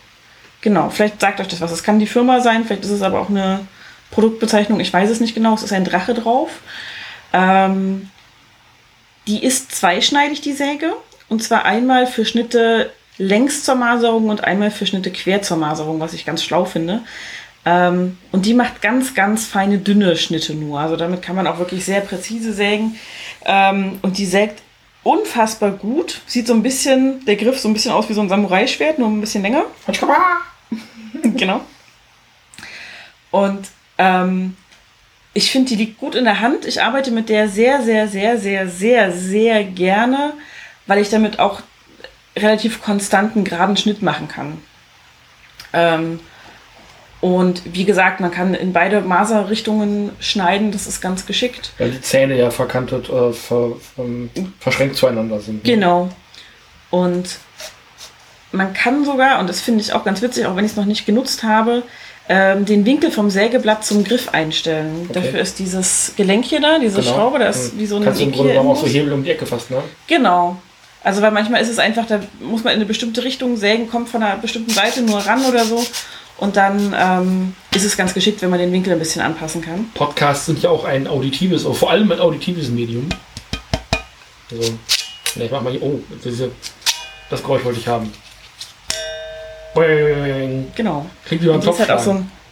Genau, 0.61 0.89
vielleicht 0.89 1.19
sagt 1.19 1.41
euch 1.41 1.47
das 1.47 1.60
was. 1.60 1.72
Es 1.72 1.84
kann 1.84 1.99
die 1.99 2.07
Firma 2.07 2.39
sein, 2.39 2.64
vielleicht 2.64 2.85
ist 2.85 2.91
es 2.91 3.01
aber 3.01 3.19
auch 3.19 3.30
eine 3.30 3.68
Produktbezeichnung. 4.11 4.80
Ich 4.80 4.93
weiß 4.93 5.10
es 5.10 5.19
nicht 5.19 5.34
genau. 5.34 5.55
Es 5.55 5.64
ist 5.64 5.73
ein 5.73 5.84
Drache 5.84 6.14
drauf. 6.14 6.49
Ähm, 7.34 8.10
die 9.27 9.43
ist 9.43 9.76
zweischneidig, 9.76 10.41
die 10.41 10.53
Säge. 10.53 10.93
Und 11.34 11.41
zwar 11.41 11.65
einmal 11.65 12.05
für 12.05 12.26
Schnitte 12.26 12.91
längs 13.18 13.64
zur 13.64 13.73
Maserung 13.73 14.30
und 14.30 14.43
einmal 14.43 14.69
für 14.69 14.85
Schnitte 14.85 15.10
quer 15.10 15.41
zur 15.41 15.57
Maserung, 15.57 15.99
was 15.99 16.14
ich 16.14 16.27
ganz 16.27 16.43
schlau 16.43 16.64
finde. 16.64 17.01
Ähm, 17.65 18.19
und 18.31 18.45
die 18.45 18.53
macht 18.53 18.84
ganz, 18.84 19.15
ganz 19.15 19.47
feine, 19.47 19.80
dünne 19.80 20.15
Schnitte 20.15 20.53
nur. 20.53 20.80
Also 20.80 20.95
damit 20.95 21.23
kann 21.23 21.35
man 21.35 21.47
auch 21.47 21.57
wirklich 21.57 21.85
sehr 21.85 22.01
präzise 22.01 22.53
sägen. 22.53 22.97
Ähm, 23.45 23.97
und 24.03 24.19
die 24.19 24.27
sägt 24.27 24.61
unfassbar 25.01 25.72
gut. 25.72 26.22
Sieht 26.27 26.45
so 26.45 26.53
ein 26.53 26.61
bisschen, 26.61 27.26
der 27.26 27.35
Griff 27.35 27.60
so 27.60 27.68
ein 27.68 27.73
bisschen 27.73 27.93
aus 27.93 28.07
wie 28.10 28.14
so 28.14 28.22
ein 28.22 28.30
Samurai-Schwert, 28.30 28.99
nur 28.99 29.07
ein 29.07 29.19
bisschen 29.19 29.41
länger. 29.41 29.64
genau. 31.23 31.61
Und 33.31 33.69
ähm, 33.97 34.55
ich 35.34 35.49
finde, 35.49 35.69
die 35.69 35.77
liegt 35.77 35.97
gut 35.97 36.14
in 36.14 36.26
der 36.26 36.41
Hand. 36.41 36.65
Ich 36.65 36.84
arbeite 36.84 37.10
mit 37.10 37.27
der 37.27 37.49
sehr, 37.49 37.81
sehr, 37.81 38.07
sehr, 38.07 38.38
sehr, 38.38 38.68
sehr, 38.68 39.11
sehr 39.11 39.64
gerne, 39.64 40.34
weil 40.88 40.99
ich 40.99 41.10
damit 41.10 41.39
auch 41.39 41.61
relativ 42.35 42.81
konstanten, 42.81 43.43
geraden 43.43 43.77
Schnitt 43.77 44.01
machen 44.01 44.27
kann. 44.27 44.57
Ähm, 45.72 46.19
und 47.22 47.61
wie 47.73 47.85
gesagt, 47.85 48.19
man 48.19 48.31
kann 48.31 48.53
in 48.53 48.73
beide 48.73 48.99
Maserrichtungen 48.99 50.11
schneiden, 50.19 50.72
das 50.72 50.88
ist 50.88 50.99
ganz 50.99 51.26
geschickt. 51.26 51.72
Weil 51.77 51.91
die 51.91 52.01
Zähne 52.01 52.38
ja 52.38 52.51
verkantet, 52.51 53.10
äh, 53.10 53.31
ver, 53.31 53.77
ähm, 53.97 54.30
verschränkt 54.60 54.97
zueinander 54.97 55.39
sind. 55.39 55.64
Ne? 55.64 55.73
Genau. 55.73 56.10
Und 56.89 57.38
man 58.51 58.73
kann 58.73 59.05
sogar, 59.05 59.39
und 59.39 59.47
das 59.47 59.61
finde 59.61 59.81
ich 59.81 59.93
auch 59.93 60.03
ganz 60.03 60.22
witzig, 60.22 60.45
auch 60.45 60.55
wenn 60.57 60.65
ich 60.65 60.72
es 60.72 60.77
noch 60.77 60.85
nicht 60.85 61.05
genutzt 61.05 61.43
habe, 61.43 61.84
ähm, 62.30 62.65
den 62.65 62.85
Winkel 62.85 63.10
vom 63.10 63.30
Sägeblatt 63.30 63.85
zum 63.85 64.03
Griff 64.03 64.30
einstellen. 64.34 65.07
Okay. 65.10 65.14
Dafür 65.14 65.39
ist 65.39 65.60
dieses 65.60 66.14
Gelenk 66.18 66.45
hier 66.45 66.61
da, 66.61 66.77
diese 66.77 66.99
genau. 67.01 67.14
Schraube, 67.14 67.39
das 67.39 67.65
ist 67.65 67.80
wie 67.80 67.85
so 67.85 67.95
eine 67.95 68.05
Kannst 68.05 68.19
du 68.19 68.26
im 68.26 68.31
Grunde 68.31 68.60
auch 68.60 68.76
so 68.76 68.85
Hebel 68.85 69.14
um 69.14 69.23
die 69.23 69.31
Ecke 69.31 69.45
fast, 69.45 69.72
ne? 69.72 69.81
Genau. 70.07 70.57
Also 71.04 71.22
weil 71.22 71.32
manchmal 71.32 71.62
ist 71.62 71.70
es 71.70 71.80
einfach, 71.80 72.06
da 72.06 72.22
muss 72.40 72.64
man 72.64 72.74
in 72.74 72.80
eine 72.80 72.86
bestimmte 72.86 73.24
Richtung 73.24 73.58
sägen, 73.58 73.90
kommt 73.90 74.10
von 74.10 74.24
einer 74.24 74.38
bestimmten 74.38 74.72
Seite 74.72 75.02
nur 75.02 75.20
ran 75.20 75.46
oder 75.46 75.66
so. 75.66 75.86
Und 76.38 76.56
dann 76.58 76.96
ähm, 76.98 77.56
ist 77.76 77.84
es 77.84 77.96
ganz 77.96 78.14
geschickt, 78.14 78.42
wenn 78.42 78.50
man 78.50 78.60
den 78.60 78.72
Winkel 78.72 78.94
ein 78.94 79.00
bisschen 79.00 79.22
anpassen 79.22 79.62
kann. 79.62 79.90
Podcasts 79.94 80.46
sind 80.46 80.62
ja 80.62 80.70
auch 80.70 80.86
ein 80.86 81.08
auditives, 81.08 81.64
vor 81.64 81.92
allem 81.92 82.12
ein 82.12 82.20
auditives 82.20 82.70
Medium. 82.70 83.08
Also, 84.50 84.74
ich 85.36 85.52
mach 85.52 85.62
mal 85.62 85.72
hier, 85.72 85.84
oh, 85.84 86.00
diese, 86.24 86.52
das 87.30 87.42
Geräusch 87.42 87.64
wollte 87.64 87.80
ich 87.80 87.88
haben. 87.88 88.12
Genau. 90.76 91.06
Klingt 91.26 91.44
wie 91.44 91.48
beim 91.48 91.62
Topf. 91.62 91.80
Halt 91.80 92.02
so 92.02 92.14
die 92.14 92.43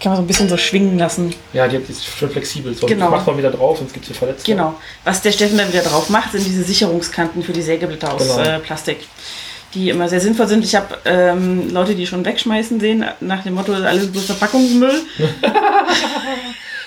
kann 0.00 0.12
man 0.12 0.16
so 0.16 0.22
ein 0.22 0.26
bisschen 0.26 0.48
so 0.48 0.56
schwingen 0.56 0.98
lassen. 0.98 1.34
Ja, 1.52 1.68
die 1.68 1.76
ist 1.76 2.04
schon 2.04 2.30
flexibel. 2.30 2.74
So, 2.74 2.86
genau. 2.86 3.10
macht 3.10 3.26
man 3.26 3.36
wieder 3.36 3.50
drauf, 3.50 3.78
sonst 3.78 3.92
gibt 3.92 4.04
es 4.04 4.08
hier 4.08 4.16
Verletzungen. 4.16 4.56
Genau. 4.56 4.74
Was 5.04 5.22
der 5.22 5.32
Steffen 5.32 5.58
dann 5.58 5.68
wieder 5.68 5.82
drauf 5.82 6.08
macht, 6.08 6.32
sind 6.32 6.44
diese 6.44 6.64
Sicherungskanten 6.64 7.42
für 7.42 7.52
die 7.52 7.62
Sägeblätter 7.62 8.14
aus 8.14 8.22
genau. 8.22 8.38
äh, 8.40 8.58
Plastik 8.58 8.98
die 9.74 9.88
immer 9.88 10.08
sehr 10.08 10.20
sinnvoll 10.20 10.48
sind. 10.48 10.64
Ich 10.64 10.74
habe 10.74 10.98
ähm, 11.04 11.70
Leute, 11.72 11.94
die 11.94 12.06
schon 12.06 12.24
wegschmeißen 12.24 12.80
sehen, 12.80 13.04
nach 13.20 13.44
dem 13.44 13.54
Motto, 13.54 13.72
alles 13.72 14.10
bloß 14.10 14.26
Verpackungsmüll. 14.26 15.02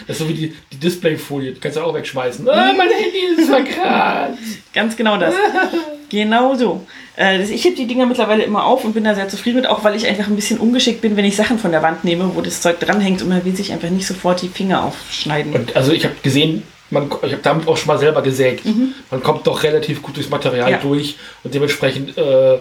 das 0.08 0.10
ist 0.10 0.18
so 0.18 0.28
wie 0.28 0.34
die, 0.34 0.56
die 0.72 0.78
Displayfolie, 0.78 1.54
die 1.54 1.60
kannst 1.60 1.78
du 1.78 1.82
auch 1.82 1.94
wegschmeißen. 1.94 2.48
Ah, 2.50 2.74
mein 2.74 2.90
Handy 2.90 3.42
ist 3.42 3.50
verkratzt. 3.50 4.40
Ganz 4.74 4.96
genau 4.98 5.18
das. 5.18 5.34
genau 6.14 6.56
so. 6.56 6.86
Äh, 7.18 7.42
ich 7.42 7.66
heb 7.66 7.76
die 7.76 7.88
Dinger 7.88 8.06
mittlerweile 8.06 8.44
immer 8.44 8.66
auf 8.66 8.86
und 8.86 8.94
bin 8.94 9.04
da 9.04 9.16
sehr 9.16 9.28
zufrieden 9.28 9.58
mit, 9.58 9.68
auch 9.68 9.84
weil 9.84 9.96
ich 9.96 10.08
einfach 10.08 10.28
ein 10.28 10.36
bisschen 10.36 10.60
ungeschickt 10.60 11.02
bin, 11.02 11.18
wenn 11.18 11.26
ich 11.26 11.36
Sachen 11.36 11.60
von 11.60 11.72
der 11.72 11.82
Wand 11.82 12.04
nehme, 12.04 12.36
wo 12.36 12.42
das 12.42 12.62
Zeug 12.62 12.80
dranhängt 12.80 13.22
und 13.22 13.30
man 13.30 13.44
will 13.44 13.56
sich 13.56 13.72
einfach 13.74 13.90
nicht 13.90 14.08
sofort 14.08 14.42
die 14.42 14.48
Finger 14.48 14.86
aufschneiden. 14.86 15.54
Und 15.54 15.76
also 15.76 15.92
ich 15.92 16.06
habe 16.06 16.16
gesehen, 16.22 16.64
man, 16.90 17.08
ich 17.24 17.32
habe 17.32 17.42
damit 17.42 17.68
auch 17.68 17.76
schon 17.76 17.88
mal 17.88 17.98
selber 17.98 18.22
gesägt. 18.22 18.66
Mhm. 18.66 18.94
Man 19.10 19.24
kommt 19.24 19.48
doch 19.48 19.64
relativ 19.64 20.02
gut 20.02 20.16
durchs 20.16 20.30
Material 20.30 20.72
ja. 20.72 20.78
durch 20.78 21.18
und 21.44 21.54
dementsprechend 21.54 22.16
äh, 22.18 22.54
äh, 22.54 22.60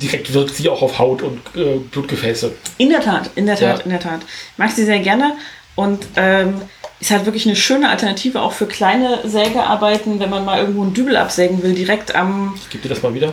direkt 0.00 0.32
wirkt 0.32 0.54
sie 0.54 0.68
auch 0.68 0.82
auf 0.82 0.98
Haut 0.98 1.22
und 1.22 1.40
äh, 1.56 1.78
Blutgefäße. 1.90 2.52
In 2.78 2.90
der 2.90 3.00
Tat, 3.00 3.30
in 3.34 3.46
der 3.46 3.56
Tat, 3.56 3.78
ja. 3.78 3.84
in 3.84 3.90
der 3.90 4.00
Tat. 4.00 4.20
Ich 4.52 4.58
mag 4.58 4.70
sie 4.70 4.84
sehr 4.84 5.00
gerne 5.00 5.32
und 5.74 6.06
ähm, 6.16 6.60
ist 7.02 7.10
halt 7.10 7.26
wirklich 7.26 7.46
eine 7.46 7.56
schöne 7.56 7.90
Alternative 7.90 8.40
auch 8.40 8.52
für 8.52 8.66
kleine 8.66 9.28
Sägearbeiten, 9.28 10.20
wenn 10.20 10.30
man 10.30 10.44
mal 10.44 10.60
irgendwo 10.60 10.82
einen 10.82 10.94
Dübel 10.94 11.16
absägen 11.16 11.62
will, 11.62 11.74
direkt 11.74 12.14
am, 12.14 12.54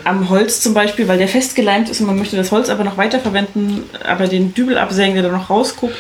am 0.04 0.30
Holz 0.30 0.60
zum 0.60 0.74
Beispiel, 0.74 1.08
weil 1.08 1.20
der 1.20 1.28
festgeleimt 1.28 1.88
ist 1.88 2.02
und 2.02 2.08
man 2.08 2.18
möchte 2.18 2.36
das 2.36 2.52
Holz 2.52 2.70
aber 2.70 2.84
noch 2.84 2.98
weiterverwenden, 2.98 3.84
aber 4.04 4.28
den 4.28 4.54
Dübel 4.54 4.78
absägen, 4.78 5.14
der 5.14 5.24
da 5.24 5.30
noch 5.30 5.50
rausguckt 5.50 5.96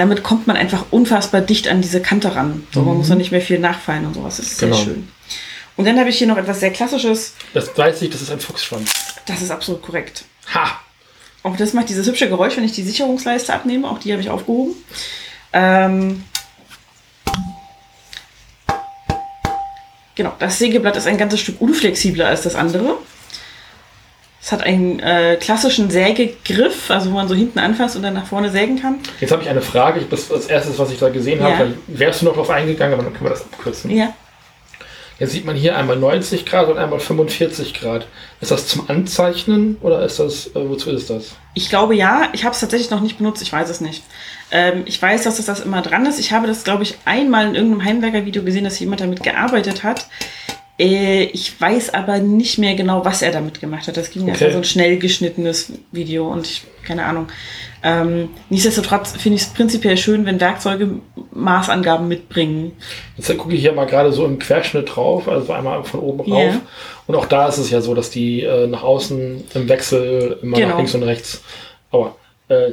damit 0.00 0.22
kommt 0.22 0.46
man 0.46 0.56
einfach 0.56 0.86
unfassbar 0.90 1.42
dicht 1.42 1.68
an 1.68 1.82
diese 1.82 2.00
Kante 2.00 2.34
ran. 2.34 2.66
So, 2.72 2.80
man 2.80 2.96
muss 2.96 3.08
dann 3.08 3.18
nicht 3.18 3.32
mehr 3.32 3.42
viel 3.42 3.58
nachfallen 3.58 4.06
und 4.06 4.14
sowas. 4.14 4.38
Das 4.38 4.46
ist 4.46 4.58
genau. 4.58 4.74
sehr 4.74 4.84
schön. 4.86 5.08
Und 5.76 5.84
dann 5.84 5.98
habe 5.98 6.08
ich 6.08 6.16
hier 6.16 6.26
noch 6.26 6.38
etwas 6.38 6.60
sehr 6.60 6.70
Klassisches. 6.70 7.34
Das 7.52 7.76
weiß 7.76 8.00
ich, 8.00 8.10
das 8.10 8.22
ist 8.22 8.30
ein 8.30 8.40
Fuchsschwanz. 8.40 8.92
Das 9.26 9.42
ist 9.42 9.50
absolut 9.50 9.82
korrekt. 9.82 10.24
Ha! 10.54 10.80
Auch 11.42 11.56
das 11.56 11.74
macht 11.74 11.90
dieses 11.90 12.06
hübsche 12.06 12.28
Geräusch, 12.28 12.56
wenn 12.56 12.64
ich 12.64 12.72
die 12.72 12.82
Sicherungsleiste 12.82 13.52
abnehme. 13.52 13.90
Auch 13.90 13.98
die 13.98 14.12
habe 14.12 14.22
ich 14.22 14.30
aufgehoben. 14.30 14.74
Ähm 15.52 16.24
genau, 20.20 20.34
das 20.38 20.58
Sägeblatt 20.58 20.98
ist 20.98 21.06
ein 21.06 21.16
ganzes 21.16 21.40
Stück 21.40 21.60
unflexibler 21.62 22.26
als 22.26 22.42
das 22.42 22.54
andere. 22.54 22.98
Es 24.42 24.52
hat 24.52 24.62
einen 24.62 25.00
äh, 25.00 25.36
klassischen 25.40 25.90
Sägegriff, 25.90 26.90
also 26.90 27.10
wo 27.10 27.14
man 27.14 27.26
so 27.26 27.34
hinten 27.34 27.58
anfasst 27.58 27.96
und 27.96 28.02
dann 28.02 28.14
nach 28.14 28.26
vorne 28.26 28.50
sägen 28.50 28.80
kann. 28.80 28.98
Jetzt 29.18 29.32
habe 29.32 29.42
ich 29.42 29.48
eine 29.48 29.62
Frage. 29.62 30.02
Das 30.10 30.20
ist 30.20 30.30
das 30.30 30.46
erste, 30.46 30.78
was 30.78 30.90
ich 30.90 30.98
da 30.98 31.08
gesehen 31.08 31.42
habe. 31.42 31.64
Ja. 31.64 31.72
Wärst 31.86 32.20
du 32.20 32.26
noch 32.26 32.32
darauf 32.32 32.50
eingegangen, 32.50 32.94
aber 32.94 33.02
dann 33.02 33.12
können 33.14 33.26
wir 33.26 33.30
das 33.30 33.42
abkürzen. 33.42 33.90
Ja. 33.90 34.12
Jetzt 35.18 35.32
sieht 35.32 35.44
man 35.44 35.56
hier 35.56 35.76
einmal 35.76 35.96
90 35.96 36.44
Grad 36.46 36.68
und 36.68 36.78
einmal 36.78 37.00
45 37.00 37.74
Grad. 37.74 38.06
Ist 38.40 38.50
das 38.50 38.66
zum 38.66 38.88
Anzeichnen 38.88 39.76
oder 39.80 40.02
ist 40.04 40.18
das, 40.18 40.48
äh, 40.48 40.68
wozu 40.68 40.90
ist 40.90 41.08
das? 41.08 41.36
Ich 41.54 41.68
glaube 41.70 41.94
ja. 41.94 42.28
Ich 42.32 42.44
habe 42.44 42.54
es 42.54 42.60
tatsächlich 42.60 42.90
noch 42.90 43.00
nicht 43.00 43.18
benutzt. 43.18 43.42
Ich 43.42 43.52
weiß 43.52 43.70
es 43.70 43.80
nicht. 43.80 44.02
Ähm, 44.52 44.82
ich 44.86 45.00
weiß, 45.00 45.24
dass 45.24 45.36
das, 45.36 45.46
das 45.46 45.60
immer 45.60 45.82
dran 45.82 46.06
ist. 46.06 46.18
Ich 46.18 46.32
habe 46.32 46.46
das, 46.46 46.64
glaube 46.64 46.82
ich, 46.82 46.96
einmal 47.04 47.48
in 47.48 47.54
irgendeinem 47.54 47.84
Heimwerker-Video 47.84 48.42
gesehen, 48.42 48.64
dass 48.64 48.78
jemand 48.80 49.00
damit 49.00 49.22
gearbeitet 49.22 49.84
hat. 49.84 50.06
Äh, 50.80 51.24
ich 51.24 51.60
weiß 51.60 51.92
aber 51.92 52.18
nicht 52.18 52.58
mehr 52.58 52.74
genau, 52.74 53.04
was 53.04 53.20
er 53.20 53.32
damit 53.32 53.60
gemacht 53.60 53.86
hat. 53.86 53.96
Das 53.96 54.10
ging 54.10 54.22
okay. 54.22 54.46
ja 54.46 54.50
so 54.50 54.58
ein 54.58 54.64
schnell 54.64 54.98
geschnittenes 54.98 55.72
Video 55.92 56.26
und 56.28 56.46
ich, 56.46 56.62
keine 56.84 57.04
Ahnung. 57.04 57.28
Ähm, 57.82 58.30
nichtsdestotrotz 58.48 59.12
finde 59.12 59.36
ich 59.36 59.42
es 59.42 59.48
prinzipiell 59.48 59.96
schön, 59.96 60.26
wenn 60.26 60.40
Werkzeuge 60.40 61.00
Maßangaben 61.32 62.08
mitbringen. 62.08 62.72
Jetzt 63.16 63.36
gucke 63.36 63.54
ich 63.54 63.60
hier 63.60 63.72
mal 63.72 63.86
gerade 63.86 64.12
so 64.12 64.24
im 64.24 64.38
Querschnitt 64.38 64.96
drauf, 64.96 65.28
also 65.28 65.52
einmal 65.52 65.84
von 65.84 66.00
oben 66.00 66.20
rauf. 66.20 66.28
Yeah. 66.28 66.60
Und 67.06 67.14
auch 67.14 67.26
da 67.26 67.48
ist 67.48 67.58
es 67.58 67.70
ja 67.70 67.80
so, 67.80 67.94
dass 67.94 68.10
die 68.10 68.42
äh, 68.42 68.66
nach 68.66 68.82
außen 68.82 69.44
im 69.54 69.68
Wechsel 69.68 70.38
immer 70.42 70.56
genau. 70.56 70.70
nach 70.70 70.76
links 70.78 70.94
und 70.94 71.02
rechts. 71.02 71.42
Aber 71.90 72.16
äh, 72.48 72.72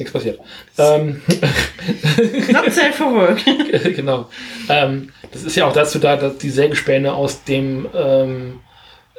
nichts 0.00 0.12
passiert. 0.12 0.40
Ähm, 0.78 1.20
Not 2.52 2.72
safe 2.72 2.92
for 2.92 3.14
work. 3.14 3.38
genau. 3.96 4.28
Ähm, 4.68 5.10
das 5.32 5.44
ist 5.44 5.56
ja 5.56 5.66
auch 5.66 5.72
dazu 5.72 5.98
da, 5.98 6.16
dass 6.16 6.38
die 6.38 6.50
Sägespäne 6.50 7.12
aus 7.12 7.44
dem 7.44 7.86
ähm, 7.94 8.60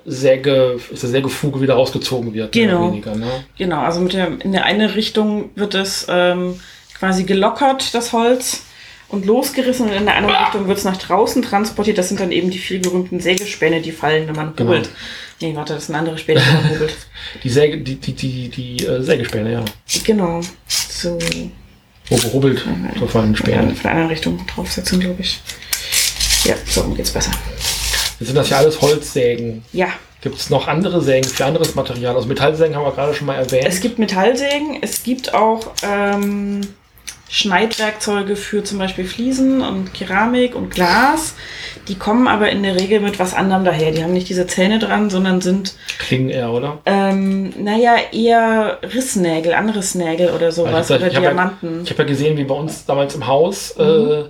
Säge, 0.06 0.80
ist 0.92 1.04
der 1.04 1.10
Sägefuge 1.10 1.62
wieder 1.62 1.76
rausgezogen 1.76 2.34
wird. 2.34 2.52
Genau. 2.52 2.88
Weniger, 2.88 3.16
ne? 3.16 3.46
Genau, 3.58 3.82
also 3.82 4.02
mit 4.02 4.14
der, 4.14 4.42
in 4.42 4.52
der 4.52 4.66
eine 4.66 4.96
Richtung 4.96 5.52
wird 5.56 5.76
es 5.76 6.08
ähm, 6.10 6.60
quasi 6.98 7.24
gelockert, 7.24 7.94
das 7.94 8.12
Holz, 8.12 8.64
und 9.12 9.26
losgerissen 9.26 9.88
und 9.88 9.94
in 9.94 10.06
der 10.06 10.16
anderen 10.16 10.36
ah! 10.36 10.46
Richtung 10.46 10.68
wird 10.68 10.78
es 10.78 10.86
nach 10.86 10.98
draußen 10.98 11.42
transportiert. 11.42 11.98
Das 11.98 12.08
sind 12.08 12.20
dann 12.20 12.32
eben 12.32 12.50
die 12.50 12.58
viel 12.58 12.80
berühmten 12.80 13.20
Sägespäne, 13.20 13.82
die 13.82 13.92
fallen, 13.92 14.28
wenn 14.28 14.36
man 14.36 14.56
genau. 14.56 14.82
Nee, 15.42 15.56
warte, 15.56 15.74
das 15.74 15.88
sind 15.88 15.96
andere 15.96 16.18
Späne. 16.18 16.42
Die 17.44 17.50
Säge, 17.50 17.80
die, 17.80 17.96
die, 17.96 18.14
die, 18.14 18.50
die 18.50 18.86
äh, 18.86 19.02
Sägespäne, 19.02 19.52
ja. 19.52 19.66
Genau. 20.04 20.42
So. 20.68 21.18
Wo 22.10 22.16
gehobelt, 22.16 22.64
so 23.00 23.08
fallen 23.08 23.36
Späne. 23.36 23.70
Ja, 23.70 23.76
von 23.76 23.90
anderen 23.90 24.10
Richtung 24.10 24.46
draufsetzen, 24.48 25.00
glaube 25.00 25.22
ich. 25.22 25.40
Ja, 26.44 26.56
so 26.66 26.84
geht's 26.90 27.12
besser. 27.12 27.32
Jetzt 28.20 28.28
sind 28.28 28.36
das 28.36 28.50
ja 28.50 28.58
alles 28.58 28.82
Holzsägen. 28.82 29.64
Ja. 29.74 29.88
Gibt 30.22 30.38
es 30.38 30.50
noch 30.52 30.68
andere 30.68 31.02
Sägen 31.02 31.28
für 31.28 31.46
anderes 31.46 31.74
Material? 31.74 32.16
Also 32.16 32.28
Metallsägen 32.28 32.76
haben 32.76 32.84
wir 32.84 32.92
gerade 32.92 33.14
schon 33.16 33.26
mal 33.28 33.36
erwähnt. 33.36 33.66
Es 33.66 33.80
gibt 33.82 33.98
Metallsägen, 33.98 34.78
es 34.82 35.02
gibt 35.02 35.34
auch 35.34 35.72
ähm, 35.82 36.62
Schneidwerkzeuge 37.34 38.36
für 38.36 38.62
zum 38.62 38.78
Beispiel 38.78 39.06
Fliesen 39.06 39.62
und 39.62 39.94
Keramik 39.94 40.54
und 40.54 40.70
Glas. 40.70 41.34
Die 41.88 41.96
kommen 41.96 42.28
aber 42.28 42.50
in 42.50 42.62
der 42.62 42.76
Regel 42.76 43.00
mit 43.00 43.20
was 43.20 43.34
anderem 43.34 43.64
daher. 43.64 43.94
Die 43.94 44.04
haben 44.04 44.12
nicht 44.12 44.28
diese 44.28 44.48
Zähne 44.48 44.80
dran, 44.80 45.10
sondern 45.10 45.40
sind. 45.40 45.74
Klingen 45.98 46.30
eher, 46.30 46.52
oder? 46.52 46.80
Ähm, 46.86 47.54
naja, 47.58 47.96
eher 48.12 48.80
Rissnägel, 48.84 49.54
Anderes-Nägel 49.54 50.32
oder 50.32 50.52
sowas. 50.52 50.92
Also 50.92 50.96
ich 50.96 51.14
oder 51.14 51.22
Diamanten. 51.22 51.78
Ja, 51.78 51.84
ich 51.84 51.92
habe 51.92 52.04
ja 52.04 52.10
gesehen, 52.10 52.36
wie 52.36 52.44
bei 52.44 52.54
uns 52.54 52.86
damals 52.86 53.16
im 53.16 53.26
Haus 53.26 53.78
mhm. 53.78 53.84
äh, 53.84 54.24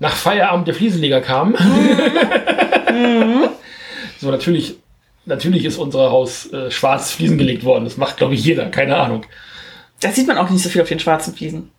nach 0.00 0.16
Feierabend 0.16 0.66
der 0.66 0.74
Fliesenleger 0.74 1.20
kam. 1.20 1.50
Mhm. 1.50 3.50
so, 4.18 4.32
natürlich, 4.32 4.78
natürlich 5.26 5.64
ist 5.64 5.78
unser 5.78 6.10
Haus 6.10 6.52
äh, 6.52 6.72
schwarz 6.72 7.12
Fliesen 7.12 7.38
gelegt 7.38 7.62
worden. 7.62 7.84
Das 7.84 7.98
macht, 7.98 8.16
glaube 8.16 8.34
ich, 8.34 8.44
jeder, 8.44 8.66
keine 8.66 8.96
Ahnung. 8.96 9.26
Da 10.00 10.10
sieht 10.10 10.26
man 10.26 10.38
auch 10.38 10.50
nicht 10.50 10.64
so 10.64 10.68
viel 10.68 10.82
auf 10.82 10.88
den 10.88 10.98
schwarzen 10.98 11.36
Fliesen. 11.36 11.70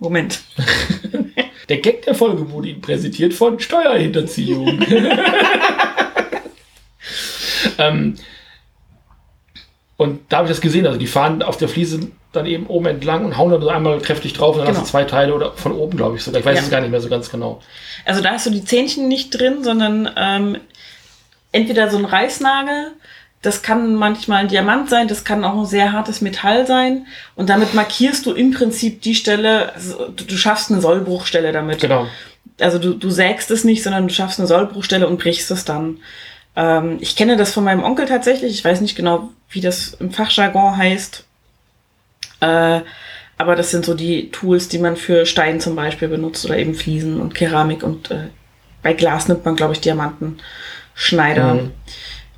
Moment. 0.00 0.40
Der 1.68 1.78
Gag 1.78 2.02
der 2.02 2.16
Folge 2.16 2.50
wurde 2.50 2.68
Ihnen 2.68 2.80
präsentiert 2.80 3.32
von 3.32 3.60
Steuerhinterziehung. 3.60 4.66
ähm, 7.78 8.16
und 9.96 10.20
da 10.28 10.38
habe 10.38 10.48
ich 10.48 10.50
das 10.50 10.60
gesehen. 10.60 10.84
Also 10.84 10.98
die 10.98 11.06
fahren 11.06 11.44
auf 11.44 11.58
der 11.58 11.68
Fliese 11.68 12.10
dann 12.32 12.46
eben 12.46 12.66
oben 12.66 12.86
entlang 12.86 13.24
und 13.24 13.36
hauen 13.36 13.52
dann 13.52 13.62
so 13.62 13.68
einmal 13.68 14.00
kräftig 14.00 14.32
drauf 14.32 14.56
und 14.56 14.62
dann 14.62 14.68
genau. 14.68 14.80
hast 14.80 14.88
du 14.88 14.90
zwei 14.90 15.04
Teile 15.04 15.32
oder 15.32 15.52
von 15.52 15.70
oben, 15.70 15.96
glaube 15.96 16.16
ich 16.16 16.24
sogar. 16.24 16.40
Ich 16.40 16.46
weiß 16.46 16.58
ja. 16.58 16.64
es 16.64 16.70
gar 16.70 16.80
nicht 16.80 16.90
mehr 16.90 17.00
so 17.00 17.08
ganz 17.08 17.30
genau. 17.30 17.62
Also 18.04 18.20
da 18.20 18.30
hast 18.30 18.46
du 18.46 18.50
die 18.50 18.64
Zähnchen 18.64 19.06
nicht 19.06 19.30
drin, 19.30 19.62
sondern 19.62 20.10
ähm, 20.16 20.56
entweder 21.52 21.88
so 21.88 21.98
ein 21.98 22.04
Reißnagel, 22.04 22.94
das 23.42 23.62
kann 23.62 23.94
manchmal 23.94 24.42
ein 24.42 24.48
Diamant 24.48 24.90
sein, 24.90 25.08
das 25.08 25.24
kann 25.24 25.44
auch 25.44 25.58
ein 25.58 25.66
sehr 25.66 25.92
hartes 25.92 26.20
Metall 26.20 26.66
sein. 26.66 27.06
Und 27.34 27.48
damit 27.48 27.74
markierst 27.74 28.26
du 28.26 28.32
im 28.32 28.50
Prinzip 28.50 29.00
die 29.00 29.14
Stelle, 29.14 29.72
also 29.74 30.08
du 30.08 30.36
schaffst 30.36 30.70
eine 30.70 30.80
Sollbruchstelle 30.80 31.52
damit. 31.52 31.80
Genau. 31.80 32.06
Also 32.60 32.78
du, 32.78 32.94
du 32.94 33.08
sägst 33.08 33.50
es 33.50 33.64
nicht, 33.64 33.82
sondern 33.82 34.08
du 34.08 34.14
schaffst 34.14 34.38
eine 34.38 34.46
Sollbruchstelle 34.46 35.06
und 35.08 35.18
brichst 35.18 35.50
es 35.50 35.64
dann. 35.64 35.98
Ähm, 36.54 36.98
ich 37.00 37.16
kenne 37.16 37.38
das 37.38 37.54
von 37.54 37.64
meinem 37.64 37.82
Onkel 37.82 38.06
tatsächlich. 38.06 38.52
Ich 38.52 38.64
weiß 38.64 38.82
nicht 38.82 38.96
genau, 38.96 39.30
wie 39.48 39.62
das 39.62 39.94
im 39.94 40.10
Fachjargon 40.10 40.76
heißt. 40.76 41.24
Äh, 42.40 42.80
aber 43.38 43.56
das 43.56 43.70
sind 43.70 43.86
so 43.86 43.94
die 43.94 44.30
Tools, 44.30 44.68
die 44.68 44.78
man 44.78 44.96
für 44.96 45.24
Stein 45.24 45.60
zum 45.60 45.74
Beispiel 45.74 46.08
benutzt 46.08 46.44
oder 46.44 46.58
eben 46.58 46.74
Fliesen 46.74 47.18
und 47.22 47.34
Keramik 47.34 47.82
und 47.82 48.10
äh, 48.10 48.28
bei 48.82 48.92
Glas 48.92 49.28
nimmt 49.28 49.46
man, 49.46 49.56
glaube 49.56 49.72
ich, 49.72 49.80
Diamantenschneider, 49.80 51.54
mhm. 51.54 51.70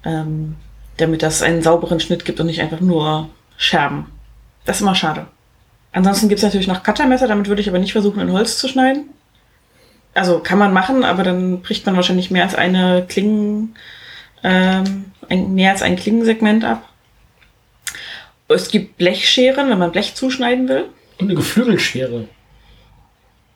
ähm, 0.05 0.57
damit 1.03 1.23
das 1.23 1.43
einen 1.43 1.63
sauberen 1.63 2.01
Schnitt 2.01 2.25
gibt 2.25 2.41
und 2.41 2.47
nicht 2.47 2.61
einfach 2.61 2.81
nur 2.81 3.29
Scherben. 3.57 4.07
Das 4.65 4.77
ist 4.77 4.83
immer 4.83 4.95
schade. 4.95 5.27
Ansonsten 5.93 6.29
gibt 6.29 6.39
es 6.39 6.45
natürlich 6.45 6.69
noch 6.69 6.83
Cuttermesser, 6.83 7.29
damit 7.29 7.49
würde 7.49 7.61
ich 7.61 7.69
aber 7.69 7.79
nicht 7.79 7.93
versuchen, 7.93 8.21
in 8.21 8.33
Holz 8.33 8.59
zu 8.59 8.69
schneiden. 8.69 9.11
Also 10.15 10.41
kann 10.41 10.59
man 10.59 10.73
machen, 10.73 11.05
aber 11.05 11.23
dann 11.23 11.61
bricht 11.63 11.87
man 11.87 11.97
wahrscheinlich 11.97 12.31
mehr 12.31 12.45
als 12.45 12.55
eine 12.55 13.05
Klingen, 13.09 13.77
ähm, 14.43 15.07
ein, 15.29 15.55
mehr 15.55 15.73
als 15.73 15.83
ein 15.83 15.97
Klingensegment 15.97 16.65
ab. 16.65 16.89
Es 18.49 18.71
gibt 18.71 18.99
Blechscheren, 18.99 19.71
wenn 19.71 19.79
man 19.79 19.93
Blech 19.93 20.15
zuschneiden 20.15 20.69
will. 20.69 20.87
Und 21.19 21.27
eine 21.27 21.35
Geflügelschere. 21.35 22.29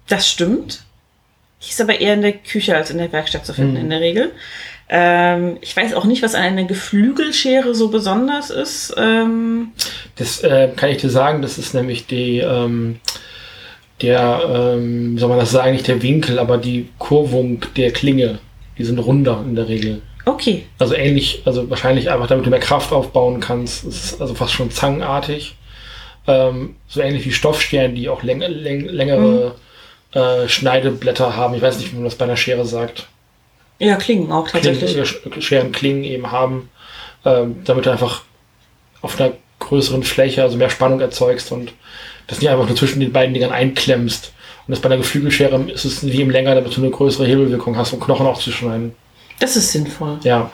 Das 0.08 0.28
stimmt. 0.28 0.84
Die 1.62 1.70
ist 1.70 1.80
aber 1.80 2.00
eher 2.00 2.14
in 2.14 2.22
der 2.22 2.32
Küche 2.32 2.76
als 2.76 2.90
in 2.90 2.98
der 2.98 3.12
Werkstatt 3.12 3.44
zu 3.44 3.52
finden, 3.52 3.72
mhm. 3.74 3.80
in 3.80 3.90
der 3.90 4.00
Regel. 4.00 4.32
Ähm, 4.88 5.58
ich 5.60 5.76
weiß 5.76 5.94
auch 5.94 6.04
nicht, 6.04 6.22
was 6.22 6.34
an 6.34 6.42
einer 6.42 6.64
Geflügelschere 6.64 7.74
so 7.74 7.88
besonders 7.88 8.50
ist. 8.50 8.94
Ähm 8.96 9.72
das 10.14 10.42
äh, 10.42 10.68
kann 10.76 10.90
ich 10.90 10.98
dir 10.98 11.10
sagen, 11.10 11.42
das 11.42 11.58
ist 11.58 11.74
nämlich 11.74 12.06
die, 12.06 12.38
ähm, 12.38 13.00
der, 14.00 14.42
ähm, 14.48 15.16
wie 15.16 15.18
soll 15.18 15.28
man 15.28 15.38
das 15.38 15.50
sagen, 15.50 15.72
nicht 15.72 15.88
der 15.88 16.02
Winkel, 16.02 16.38
aber 16.38 16.58
die 16.58 16.88
Kurvung 16.98 17.60
der 17.76 17.92
Klinge. 17.92 18.38
Die 18.78 18.84
sind 18.84 18.98
runder 18.98 19.42
in 19.46 19.56
der 19.56 19.68
Regel. 19.68 20.02
Okay. 20.26 20.66
Also 20.78 20.94
ähnlich, 20.94 21.42
also 21.46 21.70
wahrscheinlich 21.70 22.10
einfach, 22.10 22.26
damit 22.26 22.46
du 22.46 22.50
mehr 22.50 22.60
Kraft 22.60 22.92
aufbauen 22.92 23.40
kannst. 23.40 23.84
Es 23.84 24.12
ist 24.12 24.20
also 24.20 24.34
fast 24.34 24.52
schon 24.52 24.70
zangenartig. 24.70 25.56
Ähm, 26.26 26.76
so 26.88 27.00
ähnlich 27.00 27.24
wie 27.24 27.32
Stoffsterne, 27.32 27.94
die 27.94 28.08
auch 28.08 28.22
läng 28.22 28.40
läng 28.40 28.86
längere 28.86 29.54
mhm. 30.14 30.18
äh, 30.20 30.48
Schneideblätter 30.48 31.36
haben. 31.36 31.54
Ich 31.54 31.62
weiß 31.62 31.78
nicht, 31.78 31.92
wie 31.92 31.96
man 31.96 32.04
das 32.04 32.16
bei 32.16 32.24
einer 32.24 32.36
Schere 32.36 32.64
sagt. 32.64 33.08
Ja, 33.78 33.96
Klingen 33.96 34.32
auch 34.32 34.48
tatsächlich. 34.48 34.92
Klingen, 34.92 35.42
Scheren 35.42 35.72
Klingen 35.72 36.04
eben 36.04 36.30
haben, 36.30 36.70
ähm, 37.24 37.62
damit 37.64 37.86
du 37.86 37.90
einfach 37.90 38.22
auf 39.02 39.20
einer 39.20 39.34
größeren 39.58 40.02
Fläche, 40.02 40.42
also 40.42 40.56
mehr 40.56 40.70
Spannung 40.70 41.00
erzeugst 41.00 41.52
und 41.52 41.72
das 42.26 42.40
nicht 42.40 42.50
einfach 42.50 42.66
nur 42.66 42.76
zwischen 42.76 43.00
den 43.00 43.12
beiden 43.12 43.34
Dingern 43.34 43.52
einklemmst. 43.52 44.32
Und 44.66 44.72
das 44.72 44.80
bei 44.80 44.86
einer 44.86 44.96
Geflügelschere 44.96 45.70
ist 45.70 45.84
es 45.84 46.04
wie 46.04 46.20
im 46.20 46.30
länger, 46.30 46.54
damit 46.54 46.76
du 46.76 46.80
eine 46.80 46.90
größere 46.90 47.26
Hebelwirkung 47.26 47.76
hast, 47.76 47.92
um 47.92 48.00
Knochen 48.00 48.26
aufzuschneiden. 48.26 48.94
Das 49.38 49.56
ist 49.56 49.70
sinnvoll. 49.70 50.18
Ja. 50.22 50.50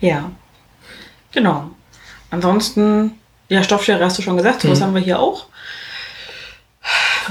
Ja. 0.00 0.30
Genau. 1.32 1.70
Ansonsten, 2.30 3.12
ja, 3.48 3.62
Stoffschere 3.62 4.04
hast 4.04 4.18
du 4.18 4.22
schon 4.22 4.36
gesagt, 4.36 4.62
sowas 4.62 4.80
mhm. 4.80 4.84
haben 4.84 4.94
wir 4.94 5.02
hier 5.02 5.18
auch. 5.18 5.46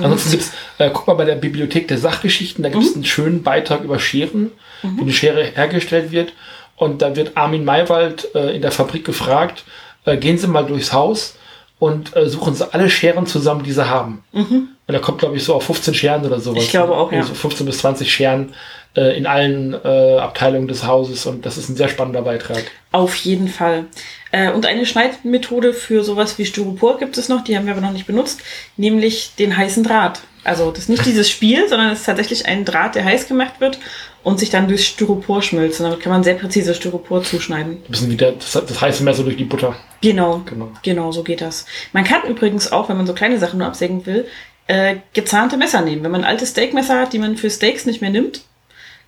Ansonsten 0.03 0.31
gibt 0.31 0.43
es, 0.43 0.51
äh, 0.77 0.89
guck 0.93 1.07
mal 1.07 1.15
bei 1.15 1.25
der 1.25 1.35
Bibliothek 1.35 1.87
der 1.87 1.97
Sachgeschichten, 1.97 2.63
da 2.63 2.69
gibt 2.69 2.83
es 2.83 2.91
mhm. 2.91 2.95
einen 2.95 3.05
schönen 3.05 3.43
Beitrag 3.43 3.83
über 3.83 3.99
Scheren, 3.99 4.51
mhm. 4.83 4.97
wie 4.97 5.01
eine 5.01 5.13
Schere 5.13 5.43
hergestellt 5.43 6.11
wird. 6.11 6.33
Und 6.75 7.01
da 7.01 7.15
wird 7.15 7.35
Armin 7.35 7.65
Maywald 7.65 8.33
äh, 8.35 8.55
in 8.55 8.61
der 8.61 8.71
Fabrik 8.71 9.03
gefragt, 9.03 9.63
äh, 10.05 10.17
gehen 10.17 10.37
Sie 10.37 10.47
mal 10.47 10.65
durchs 10.65 10.93
Haus 10.93 11.35
und 11.79 12.15
äh, 12.15 12.29
suchen 12.29 12.53
Sie 12.53 12.71
alle 12.73 12.89
Scheren 12.89 13.25
zusammen, 13.25 13.63
die 13.63 13.71
Sie 13.71 13.89
haben. 13.89 14.23
Mhm. 14.33 14.69
Und 14.87 14.93
da 14.93 14.99
kommt, 14.99 15.19
glaube 15.19 15.37
ich, 15.37 15.43
so 15.43 15.55
auf 15.55 15.63
15 15.63 15.93
Scheren 15.93 16.25
oder 16.25 16.39
sowas. 16.39 16.63
Ich 16.63 16.69
glaube 16.71 16.95
auch, 16.95 17.11
ja. 17.11 17.19
Also 17.19 17.33
15 17.33 17.65
bis 17.65 17.79
20 17.79 18.11
Scheren 18.11 18.53
äh, 18.95 19.17
in 19.17 19.25
allen 19.25 19.73
äh, 19.73 20.17
Abteilungen 20.17 20.67
des 20.67 20.85
Hauses 20.85 21.25
und 21.25 21.45
das 21.45 21.57
ist 21.57 21.69
ein 21.69 21.75
sehr 21.75 21.89
spannender 21.89 22.23
Beitrag. 22.23 22.63
Auf 22.91 23.15
jeden 23.15 23.47
Fall. 23.47 23.85
Äh, 24.31 24.51
und 24.51 24.65
eine 24.65 24.85
Schneidmethode 24.85 25.73
für 25.73 26.03
sowas 26.03 26.37
wie 26.37 26.45
Styropor 26.45 26.97
gibt 26.97 27.17
es 27.17 27.29
noch, 27.29 27.43
die 27.43 27.55
haben 27.55 27.65
wir 27.65 27.73
aber 27.73 27.81
noch 27.81 27.93
nicht 27.93 28.07
benutzt, 28.07 28.41
nämlich 28.77 29.35
den 29.37 29.55
heißen 29.55 29.83
Draht. 29.83 30.21
Also 30.43 30.71
das 30.71 30.83
ist 30.83 30.89
nicht 30.89 31.05
dieses 31.05 31.29
Spiel, 31.29 31.67
sondern 31.67 31.91
es 31.91 31.99
ist 31.99 32.05
tatsächlich 32.05 32.45
ein 32.45 32.65
Draht, 32.65 32.95
der 32.95 33.03
heiß 33.03 33.27
gemacht 33.27 33.59
wird 33.59 33.79
und 34.23 34.39
sich 34.39 34.49
dann 34.49 34.67
durch 34.67 34.87
Styropor 34.87 35.41
schmilzt. 35.41 35.79
Und 35.79 35.85
damit 35.85 36.01
kann 36.01 36.11
man 36.11 36.23
sehr 36.23 36.35
präzise 36.35 36.73
Styropor 36.73 37.23
zuschneiden. 37.23 37.73
Ein 37.73 37.91
bisschen 37.91 38.09
wie 38.09 38.15
der, 38.15 38.33
das, 38.33 38.51
das 38.53 38.81
heiße 38.81 39.03
Messer 39.03 39.23
durch 39.23 39.37
die 39.37 39.45
Butter. 39.45 39.75
Genau, 40.01 40.41
genau, 40.45 40.71
genau, 40.81 41.11
so 41.11 41.23
geht 41.23 41.41
das. 41.41 41.65
Man 41.93 42.03
kann 42.03 42.21
übrigens 42.27 42.71
auch, 42.71 42.89
wenn 42.89 42.97
man 42.97 43.07
so 43.07 43.13
kleine 43.13 43.39
Sachen 43.39 43.59
nur 43.59 43.67
absägen 43.67 44.05
will, 44.05 44.27
äh, 44.67 44.97
gezahnte 45.13 45.57
Messer 45.57 45.81
nehmen. 45.81 46.03
Wenn 46.03 46.11
man 46.11 46.23
alte 46.23 46.45
Steakmesser 46.45 46.99
hat, 46.99 47.13
die 47.13 47.19
man 47.19 47.37
für 47.37 47.49
Steaks 47.49 47.85
nicht 47.85 48.01
mehr 48.01 48.11
nimmt, 48.11 48.41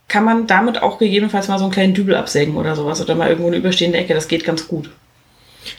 kann 0.07 0.25
man 0.25 0.47
damit 0.47 0.81
auch 0.81 0.97
gegebenenfalls 0.97 1.47
mal 1.47 1.57
so 1.57 1.63
einen 1.63 1.73
kleinen 1.73 1.93
Dübel 1.93 2.15
absägen 2.15 2.57
oder 2.57 2.75
sowas 2.75 2.99
oder 2.99 3.15
mal 3.15 3.29
irgendwo 3.29 3.47
eine 3.47 3.57
überstehende 3.57 3.97
Ecke. 3.97 4.13
Das 4.13 4.27
geht 4.27 4.43
ganz 4.43 4.67
gut. 4.67 4.89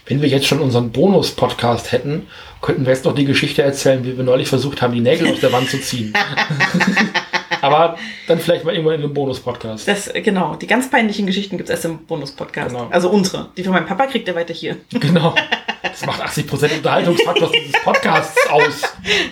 Wenn 0.06 0.22
wir 0.22 0.28
jetzt 0.28 0.46
schon 0.46 0.60
unseren 0.60 0.90
Bonus-Podcast 0.92 1.92
hätten, 1.92 2.26
könnten 2.60 2.84
wir 2.84 2.92
jetzt 2.92 3.04
noch 3.04 3.14
die 3.14 3.24
Geschichte 3.24 3.62
erzählen, 3.62 4.04
wie 4.04 4.16
wir 4.16 4.24
neulich 4.24 4.48
versucht 4.48 4.82
haben, 4.82 4.94
die 4.94 5.00
Nägel 5.00 5.32
aus 5.32 5.40
der 5.40 5.52
Wand 5.52 5.68
zu 5.68 5.80
ziehen. 5.80 6.12
Aber 7.60 7.96
dann 8.26 8.40
vielleicht 8.40 8.64
mal 8.64 8.72
irgendwann 8.72 8.96
in 8.96 9.04
einem 9.04 9.14
Bonus-Podcast. 9.14 9.88
genau, 10.14 10.56
die 10.56 10.66
ganz 10.66 10.90
peinlichen 10.90 11.26
Geschichten 11.26 11.56
gibt 11.56 11.68
es 11.68 11.74
erst 11.74 11.84
im 11.84 11.98
Bonus-Podcast. 12.06 12.70
Genau. 12.70 12.88
Also 12.90 13.08
unsere. 13.08 13.50
Die 13.56 13.62
von 13.62 13.72
meinem 13.72 13.86
Papa 13.86 14.06
kriegt 14.06 14.26
er 14.26 14.34
weiter 14.34 14.54
hier. 14.54 14.76
Genau. 14.92 15.34
Das 15.82 16.06
macht 16.06 16.22
80% 16.22 16.76
Unterhaltungsfaktor 16.76 17.50
dieses 17.50 17.82
Podcasts 17.82 18.48
aus. 18.48 18.82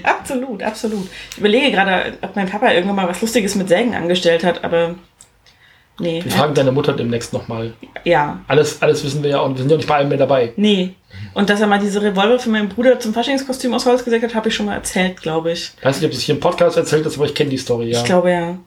Absolut, 0.03 0.63
absolut. 0.63 1.07
Ich 1.31 1.39
überlege 1.39 1.71
gerade, 1.71 2.19
ob 2.21 2.37
mein 2.37 2.49
Papa 2.49 2.73
irgendwann 2.73 2.97
mal 2.97 3.09
was 3.09 3.23
Lustiges 3.23 3.55
mit 3.55 3.69
Sägen 3.69 3.95
angestellt 3.95 4.45
hat, 4.45 4.63
aber 4.63 4.97
nee. 6.01 6.25
Wir 6.25 6.33
fragen 6.33 6.55
deine 6.55 6.73
Mutter 6.73 6.93
demnächst 6.93 7.33
nochmal. 7.33 7.75
Ja. 8.05 8.41
Alles, 8.49 8.83
alles 8.83 9.05
wissen 9.05 9.23
wir 9.23 9.31
ja 9.31 9.41
und 9.41 9.55
wir 9.55 9.63
sind 9.63 9.71
ja 9.71 9.77
nicht 9.77 9.89
bei 9.89 9.97
allem 9.97 10.09
mehr 10.09 10.19
dabei. 10.19 10.53
Nee. 10.57 10.95
Und 11.35 11.51
dass 11.51 11.61
er 11.61 11.67
mal 11.67 11.79
diese 11.79 12.03
Revolver 12.03 12.39
für 12.39 12.51
meinen 12.51 12.69
Bruder 12.69 12.99
zum 12.99 13.15
Faschingskostüm 13.15 13.75
aus 13.75 13.87
Holz 13.87 14.05
gesägt 14.05 14.25
hat, 14.25 14.35
habe 14.35 14.49
ich 14.49 14.55
schon 14.55 14.67
mal 14.67 14.75
erzählt, 14.75 15.21
glaube 15.21 15.53
ich. 15.53 15.73
Ich 15.79 15.85
weiß 15.85 16.01
nicht, 16.01 16.07
ob 16.07 16.13
es 16.13 16.23
hier 16.23 16.35
im 16.35 16.41
Podcast 16.41 16.77
erzählt 16.77 17.07
ist, 17.07 17.17
aber 17.17 17.27
ich 17.27 17.35
kenne 17.35 17.51
die 17.51 17.59
Story, 17.59 17.91
ja. 17.91 17.99
Ich 17.99 18.05
glaube 18.05 18.31
ja. 18.31 18.59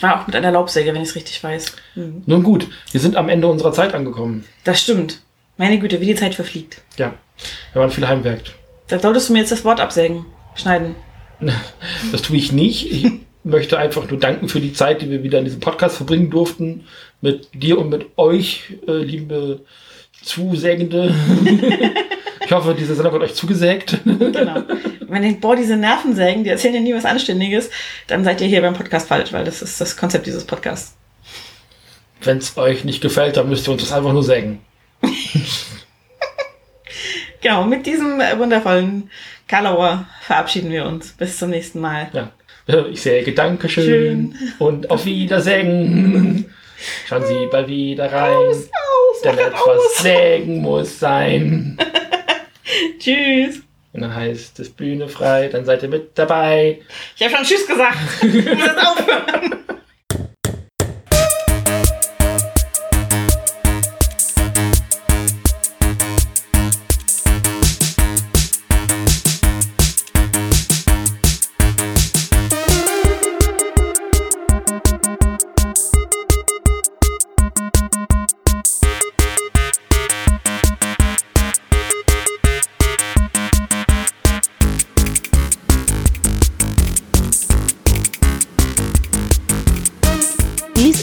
War 0.00 0.20
auch 0.20 0.26
mit 0.26 0.36
einer 0.36 0.50
Laubsäge, 0.50 0.94
wenn 0.94 1.02
ich 1.02 1.10
es 1.10 1.14
richtig 1.14 1.42
weiß. 1.42 1.76
Mhm. 1.94 2.22
Nun 2.26 2.42
gut, 2.42 2.68
wir 2.92 3.00
sind 3.00 3.16
am 3.16 3.28
Ende 3.28 3.48
unserer 3.48 3.72
Zeit 3.72 3.94
angekommen. 3.94 4.44
Das 4.64 4.80
stimmt. 4.80 5.20
Meine 5.56 5.78
Güte, 5.78 6.00
wie 6.00 6.06
die 6.06 6.14
Zeit 6.14 6.34
verfliegt. 6.34 6.80
Ja, 6.96 7.14
wir 7.72 7.80
waren 7.80 7.90
viel 7.90 8.06
Heimwerk. 8.06 8.42
Da 8.88 8.98
solltest 8.98 9.28
du 9.28 9.32
mir 9.32 9.40
jetzt 9.40 9.52
das 9.52 9.64
Wort 9.64 9.80
absägen, 9.80 10.26
schneiden. 10.54 10.94
Das 12.12 12.22
tue 12.22 12.36
ich 12.36 12.52
nicht. 12.52 12.90
Ich 12.90 13.12
möchte 13.44 13.78
einfach 13.78 14.10
nur 14.10 14.18
danken 14.18 14.48
für 14.48 14.60
die 14.60 14.72
Zeit, 14.72 15.02
die 15.02 15.10
wir 15.10 15.22
wieder 15.22 15.38
in 15.38 15.44
diesem 15.44 15.60
Podcast 15.60 15.96
verbringen 15.96 16.30
durften. 16.30 16.86
Mit 17.20 17.48
dir 17.54 17.78
und 17.78 17.90
mit 17.90 18.06
euch, 18.16 18.74
äh, 18.88 18.92
liebe 18.92 19.60
Zusägende. 20.22 21.14
ich 22.44 22.52
hoffe, 22.52 22.74
diese 22.78 22.94
Sendung 22.94 23.14
hat 23.14 23.20
euch 23.20 23.34
zugesägt. 23.34 23.98
genau. 24.04 24.62
Wenn 25.06 25.22
ihr, 25.22 25.40
boah, 25.40 25.54
diese 25.54 25.76
Nervensägen, 25.76 26.44
die 26.44 26.50
erzählen 26.50 26.74
ja 26.74 26.80
nie 26.80 26.94
was 26.94 27.04
Anständiges, 27.04 27.70
dann 28.06 28.24
seid 28.24 28.40
ihr 28.40 28.46
hier 28.46 28.62
beim 28.62 28.74
Podcast 28.74 29.08
falsch, 29.08 29.32
weil 29.32 29.44
das 29.44 29.62
ist 29.62 29.80
das 29.80 29.96
Konzept 29.96 30.26
dieses 30.26 30.44
Podcasts. 30.44 30.96
Wenn 32.22 32.38
es 32.38 32.56
euch 32.56 32.84
nicht 32.84 33.02
gefällt, 33.02 33.36
dann 33.36 33.48
müsst 33.48 33.68
ihr 33.68 33.72
uns 33.72 33.82
das 33.82 33.92
einfach 33.92 34.12
nur 34.12 34.24
sägen. 34.24 34.60
genau, 37.42 37.64
mit 37.64 37.84
diesem 37.84 38.18
wundervollen 38.38 39.10
Karlauer 39.46 40.06
verabschieden 40.22 40.70
wir 40.70 40.86
uns. 40.86 41.12
Bis 41.12 41.38
zum 41.38 41.50
nächsten 41.50 41.80
Mal. 41.80 42.08
Ja. 42.14 42.32
Ich 42.66 43.02
säge 43.02 43.32
Dankeschön 43.32 43.84
Schön. 43.84 44.52
und 44.58 44.90
auf 44.90 45.04
Wiedersägen. 45.04 46.46
Schauen 47.06 47.26
Sie 47.26 47.46
bald 47.50 47.68
wieder 47.68 48.10
rein. 48.10 48.34
Aus, 48.34 48.56
aus, 48.56 49.22
denn 49.22 49.38
etwas 49.38 49.60
aus. 49.60 49.98
sägen 49.98 50.62
muss 50.62 50.98
sein. 50.98 51.76
Tschüss. 52.98 53.60
Und 53.92 54.00
dann 54.00 54.14
heißt 54.14 54.58
es 54.60 54.70
Bühne 54.70 55.08
frei, 55.08 55.48
dann 55.48 55.64
seid 55.64 55.82
ihr 55.82 55.88
mit 55.88 56.18
dabei. 56.18 56.80
Ich 57.16 57.22
habe 57.22 57.34
schon 57.36 57.44
Tschüss 57.44 57.66
gesagt. 57.66 57.98
Ich 58.22 58.32
muss 58.32 58.44
jetzt 58.44 58.78
aufhören. 58.78 59.56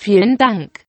Vielen 0.00 0.38
Dank. 0.38 0.84